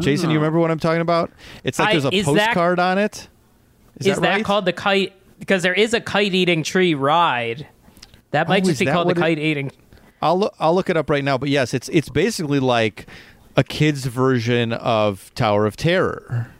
Jason, 0.00 0.30
you 0.30 0.36
remember 0.36 0.58
what 0.58 0.70
I'm 0.70 0.78
talking 0.78 1.00
about? 1.00 1.30
It's 1.64 1.78
like 1.78 1.88
I- 1.88 1.92
there's 1.92 2.04
a 2.04 2.14
is 2.14 2.26
that- 2.26 2.34
postcard 2.48 2.78
on 2.78 2.98
it. 2.98 3.28
Is, 3.98 4.06
Is, 4.06 4.14
that, 4.16 4.22
that, 4.22 4.28
right? 4.36 4.44
called 4.44 4.64
the 4.64 4.72
kite? 4.72 5.12
Because 5.40 5.62
there 5.62 5.74
is 5.74 5.92
a 5.94 6.00
kite 6.00 6.34
eating 6.34 6.62
tree 6.62 6.94
ride. 6.94 7.66
That 8.32 8.48
might 8.48 8.62
Oh, 8.64 8.66
just 8.66 8.78
be 8.80 8.84
that 8.86 8.92
called 8.92 9.06
the 9.06 9.14
what 9.14 9.18
it- 9.18 9.20
kite 9.20 9.38
eating. 9.38 9.72
I'll 10.20 10.38
look, 10.38 10.54
I'll 10.58 10.74
look 10.74 10.90
it 10.90 10.96
up 10.96 11.08
right 11.10 11.22
now. 11.24 11.38
But 11.38 11.48
yes, 11.48 11.72
it's 11.74 11.88
it's 11.90 12.08
basically 12.08 12.58
like 12.60 13.06
a 13.56 13.62
kid's 13.64 14.04
version 14.06 14.72
of 14.72 15.32
Tower 15.34 15.64
of 15.66 15.76
Terror. 15.76 16.50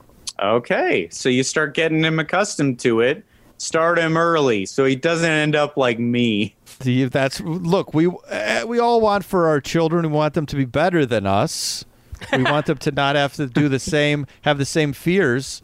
Okay, 0.41 1.09
so 1.11 1.29
you 1.29 1.43
start 1.43 1.75
getting 1.75 2.05
him 2.05 2.19
accustomed 2.21 2.79
to 2.81 3.01
it. 3.01 3.25
Start 3.59 3.99
him 3.99 4.17
early 4.17 4.65
so 4.67 4.85
he 4.85 4.95
doesn't 4.95 5.29
end 5.29 5.57
up 5.57 5.77
like 5.77 5.99
me. 5.99 6.55
See 6.81 7.03
if 7.03 7.11
that's 7.11 7.41
look. 7.41 7.93
We 7.93 8.07
uh, 8.31 8.65
we 8.67 8.79
all 8.79 9.01
want 9.01 9.25
for 9.25 9.49
our 9.49 9.61
children. 9.61 10.07
We 10.09 10.13
want 10.17 10.35
them 10.35 10.47
to 10.47 10.55
be 10.57 10.65
better 10.65 11.05
than 11.05 11.27
us. 11.27 11.85
We 12.33 12.43
want 12.45 12.67
them 12.67 12.79
to 12.79 12.91
not 12.91 13.17
have 13.17 13.35
to 13.35 13.47
do 13.47 13.69
the 13.69 13.79
same, 13.97 14.27
have 14.43 14.59
the 14.59 14.65
same 14.65 14.93
fears. 14.93 15.63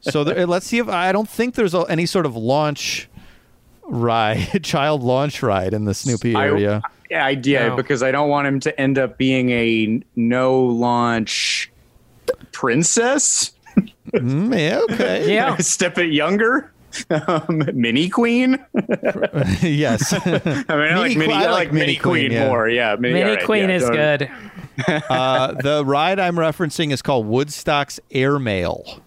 So 0.00 0.24
there, 0.24 0.46
let's 0.46 0.66
see 0.66 0.78
if 0.78 0.88
I 0.88 1.12
don't 1.12 1.28
think 1.28 1.54
there's 1.54 1.74
a, 1.74 1.80
any 1.82 2.06
sort 2.06 2.26
of 2.26 2.36
launch 2.36 3.08
ride, 3.84 4.60
child 4.62 5.02
launch 5.02 5.42
ride 5.42 5.74
in 5.74 5.84
the 5.84 5.94
Snoopy 5.94 6.34
area. 6.34 6.82
Yeah, 7.10 7.24
I 7.24 7.30
yeah, 7.42 7.68
No. 7.68 7.76
because 7.76 8.02
I 8.02 8.10
don't 8.10 8.28
want 8.28 8.46
him 8.46 8.60
to 8.60 8.80
end 8.80 8.98
up 8.98 9.16
being 9.16 9.50
a 9.50 10.02
no 10.16 10.60
launch 10.62 11.70
princess. 12.52 13.52
Mm, 14.12 14.58
yeah, 14.58 14.80
okay. 14.94 15.32
Yeah. 15.38 15.56
Step 15.58 15.98
it 15.98 16.12
younger. 16.12 16.72
Um, 17.10 17.62
mini 17.74 18.08
queen. 18.08 18.58
yes. 19.62 20.12
I 20.12 20.40
mean, 20.40 20.64
I 20.68 20.96
like 20.96 21.16
Mini 21.16 21.16
mini. 21.16 21.26
Queen- 21.26 21.30
I, 21.32 21.44
I 21.44 21.50
like 21.50 21.72
mini 21.72 21.96
queen, 21.96 22.32
yeah. 22.32 22.46
more. 22.48 22.68
Yeah, 22.68 22.96
mini, 22.98 23.14
Mini 23.14 23.30
all 23.30 23.36
right, 23.36 23.44
Queen 23.44 23.68
yeah, 23.68 23.76
is 23.76 23.90
good. 23.90 24.30
Uh, 25.08 25.52
the 25.62 25.84
ride 25.84 26.18
I'm 26.18 26.36
referencing 26.36 26.92
is 26.92 27.02
called 27.02 27.26
Woodstock's 27.26 27.98
Airmail. 28.10 29.00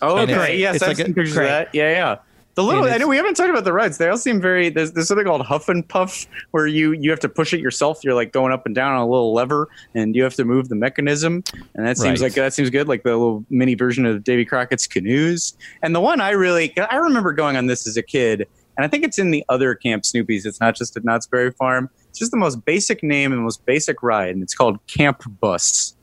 Oh, 0.00 0.16
And 0.18 0.30
it's- 0.30 0.58
Yes, 0.58 0.76
it's 0.76 0.82
I've 0.84 0.88
like 0.98 0.98
a- 1.00 1.04
pictures 1.06 1.34
great. 1.34 1.44
of 1.44 1.48
that. 1.50 1.68
Yeah, 1.74 1.90
yeah. 1.90 2.16
The 2.54 2.62
little 2.62 2.84
I 2.84 2.98
know 2.98 3.08
we 3.08 3.16
haven't 3.16 3.32
talked 3.34 3.48
about 3.48 3.64
the 3.64 3.72
rides. 3.72 3.96
They 3.96 4.08
all 4.10 4.18
seem 4.18 4.38
very. 4.38 4.68
There's, 4.68 4.92
there's 4.92 5.08
something 5.08 5.24
called 5.26 5.40
Huff 5.40 5.70
and 5.70 5.88
Puff, 5.88 6.26
where 6.50 6.66
you 6.66 6.92
you 6.92 7.08
have 7.08 7.20
to 7.20 7.28
push 7.30 7.54
it 7.54 7.60
yourself. 7.60 8.00
You're 8.04 8.12
like 8.12 8.30
going 8.30 8.52
up 8.52 8.66
and 8.66 8.74
down 8.74 8.92
on 8.92 8.98
a 9.00 9.06
little 9.08 9.32
lever, 9.32 9.70
and 9.94 10.14
you 10.14 10.22
have 10.22 10.34
to 10.34 10.44
move 10.44 10.68
the 10.68 10.74
mechanism. 10.74 11.42
And 11.74 11.86
that 11.86 11.96
seems 11.96 12.20
Right. 12.20 12.26
like 12.26 12.34
that 12.34 12.52
seems 12.52 12.68
good, 12.68 12.88
like 12.88 13.04
the 13.04 13.10
little 13.12 13.42
mini 13.48 13.74
version 13.74 14.04
of 14.04 14.22
Davy 14.22 14.44
Crockett's 14.44 14.86
canoes. 14.86 15.54
And 15.82 15.94
the 15.94 16.00
one 16.00 16.20
I 16.20 16.32
really, 16.32 16.76
I 16.78 16.96
remember 16.96 17.32
going 17.32 17.56
on 17.56 17.68
this 17.68 17.86
as 17.86 17.96
a 17.96 18.02
kid, 18.02 18.46
and 18.76 18.84
I 18.84 18.88
think 18.88 19.04
it's 19.04 19.18
in 19.18 19.30
the 19.30 19.44
other 19.48 19.74
Camp 19.74 20.02
Snoopies. 20.04 20.46
It's 20.46 20.60
not 20.60 20.74
just 20.76 20.96
at 20.96 21.04
Knott's 21.04 21.26
Berry 21.26 21.50
Farm. 21.52 21.90
It's 22.10 22.18
just 22.18 22.30
the 22.30 22.36
most 22.36 22.64
basic 22.64 23.02
name 23.02 23.32
and 23.32 23.38
the 23.38 23.42
most 23.42 23.64
basic 23.66 24.02
ride, 24.02 24.34
and 24.34 24.42
it's 24.42 24.54
called 24.54 24.78
Camp 24.86 25.22
Bus. 25.40 25.94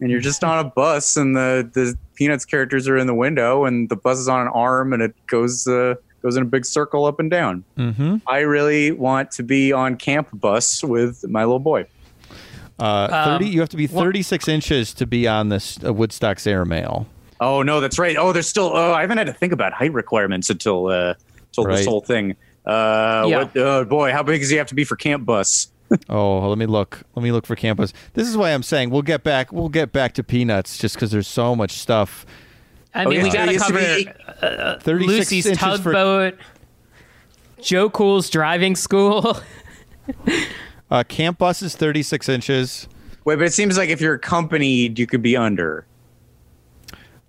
And 0.00 0.10
you're 0.10 0.20
just 0.20 0.44
on 0.44 0.64
a 0.64 0.68
bus, 0.68 1.16
and 1.16 1.36
the 1.36 1.68
the 1.72 1.96
Peanuts 2.14 2.44
characters 2.44 2.86
are 2.88 2.96
in 2.96 3.06
the 3.06 3.14
window, 3.14 3.64
and 3.64 3.88
the 3.88 3.96
bus 3.96 4.18
is 4.18 4.28
on 4.28 4.40
an 4.42 4.48
arm, 4.48 4.92
and 4.92 5.02
it 5.02 5.14
goes 5.26 5.66
uh, 5.66 5.94
goes 6.22 6.36
in 6.36 6.42
a 6.42 6.46
big 6.46 6.64
circle 6.64 7.04
up 7.04 7.18
and 7.20 7.30
down. 7.30 7.64
Mm-hmm. 7.76 8.16
I 8.26 8.38
really 8.40 8.92
want 8.92 9.30
to 9.32 9.42
be 9.42 9.72
on 9.72 9.96
Camp 9.96 10.28
Bus 10.32 10.82
with 10.84 11.24
my 11.28 11.42
little 11.44 11.58
boy. 11.58 11.86
Uh, 12.78 13.24
Thirty. 13.38 13.46
Um, 13.46 13.52
You 13.52 13.60
have 13.60 13.68
to 13.70 13.76
be 13.76 13.86
what- 13.88 14.02
36 14.04 14.46
inches 14.48 14.94
to 14.94 15.06
be 15.06 15.26
on 15.26 15.48
this 15.48 15.78
uh, 15.84 15.92
Woodstock's 15.92 16.46
Airmail. 16.46 17.06
Oh 17.40 17.62
no, 17.62 17.80
that's 17.80 17.98
right. 17.98 18.16
Oh, 18.16 18.32
there's 18.32 18.48
still. 18.48 18.70
Oh, 18.74 18.92
I 18.92 19.00
haven't 19.00 19.18
had 19.18 19.26
to 19.28 19.32
think 19.32 19.52
about 19.52 19.72
height 19.72 19.92
requirements 19.92 20.48
until 20.50 20.86
uh, 20.86 21.14
until 21.56 21.70
this 21.72 21.86
whole 21.86 22.00
thing. 22.00 22.36
Uh, 22.66 23.24
Yeah. 23.28 23.38
what, 23.44 23.56
oh 23.56 23.84
boy, 23.84 24.12
how 24.12 24.22
big 24.22 24.40
does 24.40 24.50
he 24.50 24.56
have 24.56 24.66
to 24.68 24.74
be 24.74 24.84
for 24.84 24.96
Camp 24.96 25.24
Bus? 25.24 25.68
Oh, 26.10 26.46
let 26.48 26.58
me 26.58 26.66
look. 26.66 27.02
Let 27.14 27.22
me 27.22 27.32
look 27.32 27.46
for 27.46 27.56
Camp 27.56 27.78
Bus. 27.78 27.94
This 28.12 28.28
is 28.28 28.36
why 28.36 28.50
I'm 28.50 28.62
saying 28.62 28.90
we'll 28.90 29.00
get 29.00 29.22
back. 29.24 29.52
We'll 29.52 29.70
get 29.70 29.90
back 29.90 30.12
to 30.14 30.22
peanuts 30.22 30.76
just 30.76 30.94
because 30.96 31.10
there's 31.12 31.26
so 31.26 31.56
much 31.56 31.72
stuff. 31.72 32.26
I 32.94 33.04
Oh, 33.04 33.08
mean, 33.08 33.22
we 33.22 33.30
got 33.30 33.46
to 33.46 33.50
It 33.50 33.54
used 33.54 33.66
to 33.66 33.72
cover 33.72 34.76
be- 34.76 34.82
36 34.84 35.08
Lucy's 35.08 35.46
inches 35.46 35.80
for 35.80 35.92
tugboat, 35.92 36.38
Joe 37.62 37.88
Cool's 37.88 38.28
driving 38.28 38.76
school. 38.76 39.38
uh, 40.90 41.04
camp 41.04 41.38
bus 41.38 41.62
is 41.62 41.74
36 41.74 42.28
inches. 42.28 42.88
Wait, 43.24 43.36
but 43.36 43.46
it 43.46 43.52
seems 43.54 43.76
like 43.78 43.88
if 43.88 44.00
you're 44.00 44.14
accompanied, 44.14 44.98
you 44.98 45.06
could 45.06 45.22
be 45.22 45.36
under. 45.36 45.86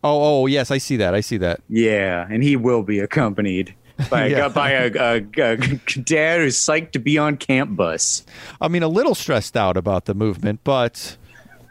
Oh, 0.04 0.42
oh 0.44 0.46
yes, 0.48 0.72
I 0.72 0.78
see 0.78 0.98
that. 0.98 1.14
I 1.14 1.22
see 1.22 1.38
that. 1.38 1.62
Yeah, 1.68 2.26
and 2.30 2.42
he 2.44 2.56
will 2.56 2.84
be 2.84 3.00
accompanied 3.00 3.74
by 4.10 4.26
a, 4.26 4.30
Yeah. 4.30 4.48
by 4.50 4.72
a, 4.72 4.92
a, 4.94 5.16
a 5.18 5.58
dad 5.58 6.40
who's 6.40 6.58
psyched 6.58 6.92
to 6.92 7.00
be 7.00 7.18
on 7.18 7.38
Camp 7.38 7.76
Bus. 7.76 8.26
I 8.62 8.68
mean, 8.68 8.84
a 8.84 8.88
little 8.88 9.16
stressed 9.16 9.58
out 9.58 9.78
about 9.78 10.06
the 10.06 10.14
movement, 10.14 10.62
but 10.64 11.18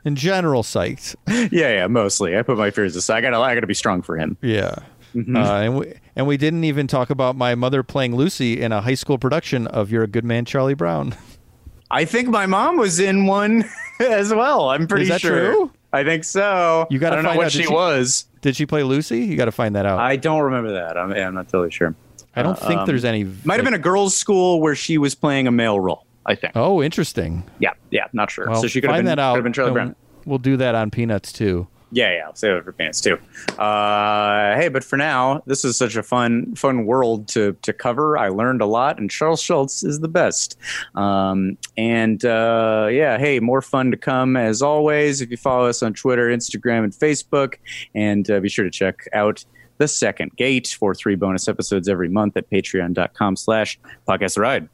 in 0.04 0.16
general, 0.16 0.62
psyched. 0.62 1.14
Yeah, 1.52 1.70
yeah, 1.72 1.86
mostly. 1.86 2.36
I 2.36 2.42
put 2.42 2.58
my 2.58 2.70
fears 2.70 2.96
aside. 2.96 3.18
I 3.18 3.20
gotta, 3.22 3.38
I 3.38 3.54
gotta 3.54 3.66
be 3.66 3.74
strong 3.74 4.02
for 4.02 4.16
him. 4.16 4.36
Yeah. 4.42 4.76
Mm-hmm. 5.14 5.36
Uh, 5.36 5.40
and 5.60 5.78
we 5.78 5.94
and 6.16 6.26
we 6.26 6.36
didn't 6.36 6.64
even 6.64 6.86
talk 6.86 7.08
about 7.08 7.34
my 7.34 7.54
mother 7.54 7.82
playing 7.82 8.14
Lucy 8.14 8.60
in 8.60 8.72
a 8.72 8.82
high 8.82 8.94
school 8.94 9.16
production 9.16 9.66
of 9.68 9.90
"You're 9.90 10.02
a 10.02 10.06
Good 10.06 10.24
Man, 10.24 10.44
Charlie 10.44 10.74
Brown." 10.74 11.14
I 11.90 12.04
think 12.04 12.28
my 12.28 12.44
mom 12.44 12.76
was 12.76 13.00
in 13.00 13.24
one 13.24 13.64
as 14.00 14.34
well. 14.34 14.68
I'm 14.68 14.86
pretty 14.86 15.04
Is 15.04 15.08
that 15.08 15.22
sure. 15.22 15.52
true? 15.52 15.72
I 15.94 16.04
think 16.04 16.24
so. 16.24 16.86
You 16.90 16.98
gotta 16.98 17.16
I 17.16 17.22
know 17.22 17.28
find 17.28 17.38
what 17.38 17.46
out, 17.46 17.52
she 17.52 17.62
she- 17.62 17.72
was. 17.72 18.26
Did 18.42 18.54
she 18.54 18.66
play 18.66 18.82
Lucy? 18.82 19.24
You 19.24 19.36
got 19.36 19.46
to 19.46 19.52
find 19.52 19.74
that 19.74 19.84
out. 19.86 19.98
I, 19.98 20.10
I 20.10 20.16
don't 20.16 20.42
remember 20.42 20.72
that. 20.74 20.96
I'm, 20.96 21.10
yeah, 21.10 21.26
I'm 21.26 21.34
not 21.34 21.48
totally 21.48 21.70
sure. 21.72 21.92
Don't 22.42 22.58
think 22.58 22.80
um, 22.80 22.86
there's 22.86 23.04
any. 23.04 23.24
Might 23.44 23.56
have 23.56 23.64
been 23.64 23.74
a 23.74 23.78
girls' 23.78 24.16
school 24.16 24.60
where 24.60 24.74
she 24.74 24.98
was 24.98 25.14
playing 25.14 25.46
a 25.46 25.52
male 25.52 25.78
role. 25.80 26.06
I 26.26 26.34
think. 26.34 26.52
Oh, 26.56 26.82
interesting. 26.82 27.42
Yeah, 27.58 27.72
yeah, 27.90 28.06
not 28.12 28.30
sure. 28.30 28.48
Well, 28.48 28.60
so 28.60 28.68
she 28.68 28.80
could 28.82 28.90
have 28.90 28.98
been, 28.98 29.06
that 29.06 29.18
out. 29.18 29.32
could 29.32 29.38
have 29.38 29.44
been 29.44 29.52
Charlie 29.54 29.72
Brown. 29.72 29.96
We'll 30.26 30.38
do 30.38 30.58
that 30.58 30.74
on 30.74 30.90
Peanuts 30.90 31.32
too. 31.32 31.68
Yeah, 31.90 32.12
yeah, 32.12 32.26
I'll 32.26 32.34
save 32.34 32.52
it 32.56 32.64
for 32.64 32.72
pants 32.72 33.00
too. 33.00 33.18
Uh, 33.58 34.54
hey, 34.56 34.68
but 34.68 34.84
for 34.84 34.98
now, 34.98 35.42
this 35.46 35.64
is 35.64 35.78
such 35.78 35.96
a 35.96 36.02
fun, 36.02 36.54
fun 36.54 36.84
world 36.84 37.28
to 37.28 37.56
to 37.62 37.72
cover. 37.72 38.18
I 38.18 38.28
learned 38.28 38.60
a 38.60 38.66
lot, 38.66 38.98
and 38.98 39.10
Charles 39.10 39.40
Schulz 39.40 39.82
is 39.82 40.00
the 40.00 40.08
best. 40.08 40.58
Um, 40.94 41.56
and 41.78 42.22
uh, 42.26 42.88
yeah, 42.90 43.16
hey, 43.16 43.40
more 43.40 43.62
fun 43.62 43.90
to 43.90 43.96
come 43.96 44.36
as 44.36 44.60
always. 44.60 45.22
If 45.22 45.30
you 45.30 45.38
follow 45.38 45.66
us 45.66 45.82
on 45.82 45.94
Twitter, 45.94 46.28
Instagram, 46.28 46.84
and 46.84 46.92
Facebook, 46.92 47.54
and 47.94 48.30
uh, 48.30 48.40
be 48.40 48.50
sure 48.50 48.66
to 48.66 48.70
check 48.70 49.08
out 49.14 49.46
the 49.78 49.88
Second 49.88 50.36
Gate 50.36 50.76
for 50.78 50.94
three 50.94 51.14
bonus 51.14 51.48
episodes 51.48 51.88
every 51.88 52.08
month 52.08 52.36
at 52.36 52.50
Patreon.com/slash 52.50 53.78
Podcast 54.06 54.38
Ride. 54.38 54.68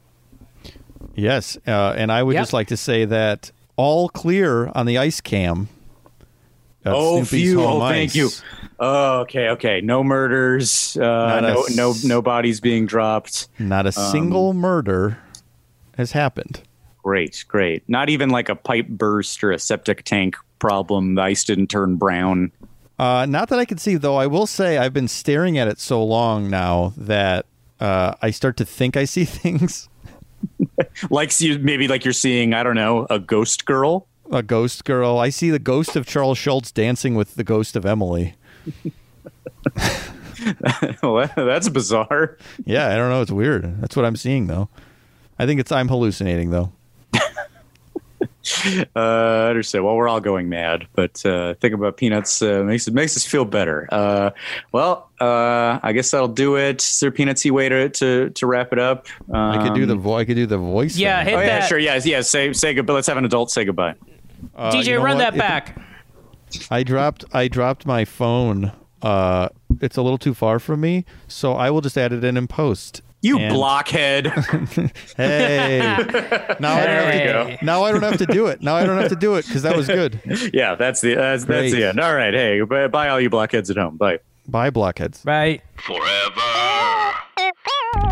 Yes, 1.15 1.57
uh, 1.67 1.93
and 1.97 2.11
I 2.11 2.21
would 2.23 2.33
Yep. 2.33 2.41
just 2.41 2.53
like 2.53 2.67
to 2.67 2.77
say 2.77 3.05
that 3.05 3.51
all 3.77 4.09
clear 4.09 4.67
on 4.75 4.85
the 4.85 4.97
ice 4.97 5.21
cam. 5.21 5.69
Oh, 6.85 7.17
Snoopy's 7.23 7.29
phew. 7.51 7.59
Home 7.61 7.81
Oh, 7.81 7.87
thank 7.89 8.13
you. 8.15 8.29
Oh, 8.79 9.19
okay, 9.21 9.49
okay. 9.49 9.81
No 9.81 10.03
murders. 10.03 10.95
Uh, 10.97 11.01
Not 11.03 11.43
a 11.45 11.53
no, 11.53 11.63
no, 11.75 11.93
no 12.03 12.21
bodies 12.21 12.59
being 12.59 12.85
dropped. 12.85 13.47
Not 13.57 13.85
a 13.85 13.89
Um, 13.99 14.11
single 14.11 14.53
murder 14.53 15.17
has 15.97 16.11
happened. 16.11 16.61
Great, 17.03 17.43
great. 17.47 17.83
Not 17.87 18.09
even 18.09 18.29
like 18.29 18.49
a 18.49 18.55
pipe 18.55 18.87
burst 18.87 19.43
or 19.43 19.51
a 19.51 19.57
septic 19.59 20.03
tank 20.03 20.35
problem. 20.59 21.15
The 21.15 21.21
ice 21.21 21.43
didn't 21.43 21.67
turn 21.67 21.95
brown. 21.95 22.51
Uh, 22.97 23.25
not 23.27 23.49
that 23.49 23.59
I 23.59 23.65
can 23.65 23.77
see, 23.77 23.95
though. 23.95 24.15
I 24.15 24.27
will 24.27 24.47
say 24.47 24.77
I've 24.77 24.93
been 24.93 25.07
staring 25.07 25.57
at 25.57 25.67
it 25.67 25.79
so 25.79 26.03
long 26.03 26.49
now 26.49 26.93
that 26.95 27.45
uh, 27.79 28.15
I 28.21 28.31
start 28.31 28.57
to 28.57 28.65
think 28.65 28.95
I 28.95 29.05
see 29.05 29.25
things. 29.25 29.89
Like 31.09 31.31
see, 31.31 31.57
maybe 31.57 31.87
like 31.87 32.05
you're 32.05 32.13
seeing, 32.13 32.53
I 32.53 32.63
don't 32.63 32.75
know, 32.75 33.07
a 33.09 33.19
ghost 33.19 33.65
girl. 33.65 34.07
A 34.31 34.41
ghost 34.41 34.85
girl. 34.85 35.19
I 35.19 35.29
see 35.29 35.49
the 35.49 35.59
ghost 35.59 35.95
of 35.95 36.05
Charles 36.05 36.37
Schulz 36.37 36.71
dancing 36.71 37.15
with 37.15 37.35
the 37.35 37.43
ghost 37.43 37.75
of 37.75 37.85
Emily. 37.85 38.35
well, 41.03 41.29
that's 41.35 41.69
bizarre. 41.69 42.37
Yeah, 42.65 42.87
I 42.89 42.95
don't 42.95 43.09
know. 43.09 43.21
It's 43.21 43.31
weird. 43.31 43.81
That's 43.81 43.95
what 43.95 44.05
I'm 44.05 44.15
seeing, 44.15 44.47
though. 44.47 44.69
I 45.37 45.45
think 45.45 45.59
it's 45.59 45.71
I'm 45.71 45.89
hallucinating, 45.89 46.49
though. 46.51 46.71
uh, 48.95 48.99
I 48.99 49.47
understand. 49.49 49.83
Well, 49.85 49.95
we're 49.95 50.07
all 50.07 50.19
going 50.21 50.49
mad, 50.49 50.87
but 50.93 51.25
uh, 51.25 51.55
thinking 51.55 51.73
about 51.79 51.97
peanuts 51.97 52.41
uh, 52.41 52.63
makes 52.63 52.87
it 52.87 52.93
makes 52.93 53.15
us 53.17 53.25
feel 53.25 53.45
better. 53.45 53.87
Uh, 53.91 54.29
well, 54.71 55.09
uh, 55.19 55.79
I 55.81 55.91
guess 55.93 56.11
that'll 56.11 56.27
do 56.27 56.55
it. 56.55 56.81
Is 56.81 56.99
there 56.99 57.09
a 57.09 57.13
peanutsy 57.13 57.51
way 57.51 57.69
to, 57.69 57.89
to 57.89 58.29
to 58.29 58.47
wrap 58.47 58.71
it 58.73 58.79
up? 58.79 59.07
I 59.33 59.63
could 59.63 59.73
do 59.75 59.85
the 59.85 59.93
Um, 59.93 59.99
vo- 60.01 60.17
I 60.17 60.25
could 60.25 60.35
do 60.35 60.45
the 60.45 60.57
voice. 60.57 60.97
Yeah, 60.97 61.23
thing. 61.23 61.29
hit 61.33 61.37
Oh 61.37 61.41
yeah, 61.41 61.59
that. 61.59 61.67
sure. 61.67 61.79
Yeah, 61.79 61.99
yeah. 62.03 62.21
Say 62.21 62.53
say 62.53 62.73
goodbye. 62.73 62.93
Let's 62.93 63.07
have 63.07 63.17
an 63.17 63.25
adult 63.25 63.49
say 63.51 63.65
goodbye. 63.65 63.95
Uh, 64.55 64.71
DJ, 64.71 64.85
you 64.87 64.95
know 64.97 65.03
run 65.03 65.17
what? 65.17 65.23
that 65.23 65.33
If- 65.33 65.39
back. 65.39 65.81
I 66.71 66.83
dropped 66.83 67.25
I 67.33 67.47
dropped 67.47 67.85
my 67.85 68.05
phone. 68.05 68.71
Uh, 69.01 69.49
it's 69.81 69.97
a 69.97 70.01
little 70.01 70.17
too 70.17 70.33
far 70.33 70.57
from 70.59 70.81
me, 70.81 71.05
so 71.27 71.53
I 71.53 71.69
will 71.69 71.81
just 71.81 71.97
add 71.97 72.13
it 72.13 72.23
in 72.23 72.37
in 72.37 72.47
post. 72.47 73.01
You 73.25 73.39
And- 73.39 73.53
blockhead. 73.55 74.27
Hey, 75.17 75.79
now 76.59 76.73
I 76.73 76.85
don't 76.85 76.95
have 76.95 77.13
Hey. 77.13 77.57
to. 77.57 77.65
Now 77.65 77.83
I 77.83 77.91
don't 77.91 78.03
have 78.03 78.17
to 78.17 78.25
do 78.27 78.47
it. 78.47 78.61
Now 78.61 78.75
I 78.75 78.85
don't 78.85 78.97
have 78.99 79.09
to 79.09 79.15
do 79.15 79.35
it 79.35 79.45
because 79.47 79.63
that 79.63 79.75
was 79.75 79.87
good. 79.87 80.19
yeah, 80.53 80.75
that's 80.75 81.01
the 81.01 81.15
that's, 81.15 81.45
that's 81.45 81.71
the 81.71 81.85
end. 81.85 81.99
All 81.99 82.13
right. 82.13 82.33
Hey, 82.33 82.61
bye, 82.61 82.87
bye 82.87 83.07
all 83.09 83.19
you 83.19 83.29
blockheads 83.29 83.69
at 83.71 83.77
home. 83.77 83.97
Bye. 83.97 84.19
Bye, 84.47 84.69
blockheads. 84.69 85.21
Right. 85.25 85.61
Forever. 85.77 87.13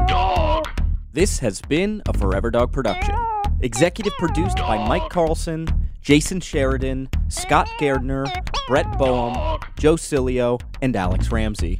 Dog. 0.07 0.67
This 1.13 1.39
has 1.39 1.61
been 1.61 2.01
a 2.07 2.17
Forever 2.17 2.49
Dog 2.49 2.71
production. 2.71 3.13
Executive 3.61 4.13
produced 4.17 4.57
by 4.57 4.77
Mike 4.87 5.09
Carlson, 5.09 5.67
Jason 6.01 6.39
Sheridan, 6.39 7.09
Scott 7.27 7.69
Gardner, 7.79 8.25
Brett 8.67 8.97
Boehm, 8.97 9.59
Joe 9.77 9.95
Cilio, 9.95 10.59
and 10.81 10.95
Alex 10.95 11.31
Ramsey. 11.31 11.79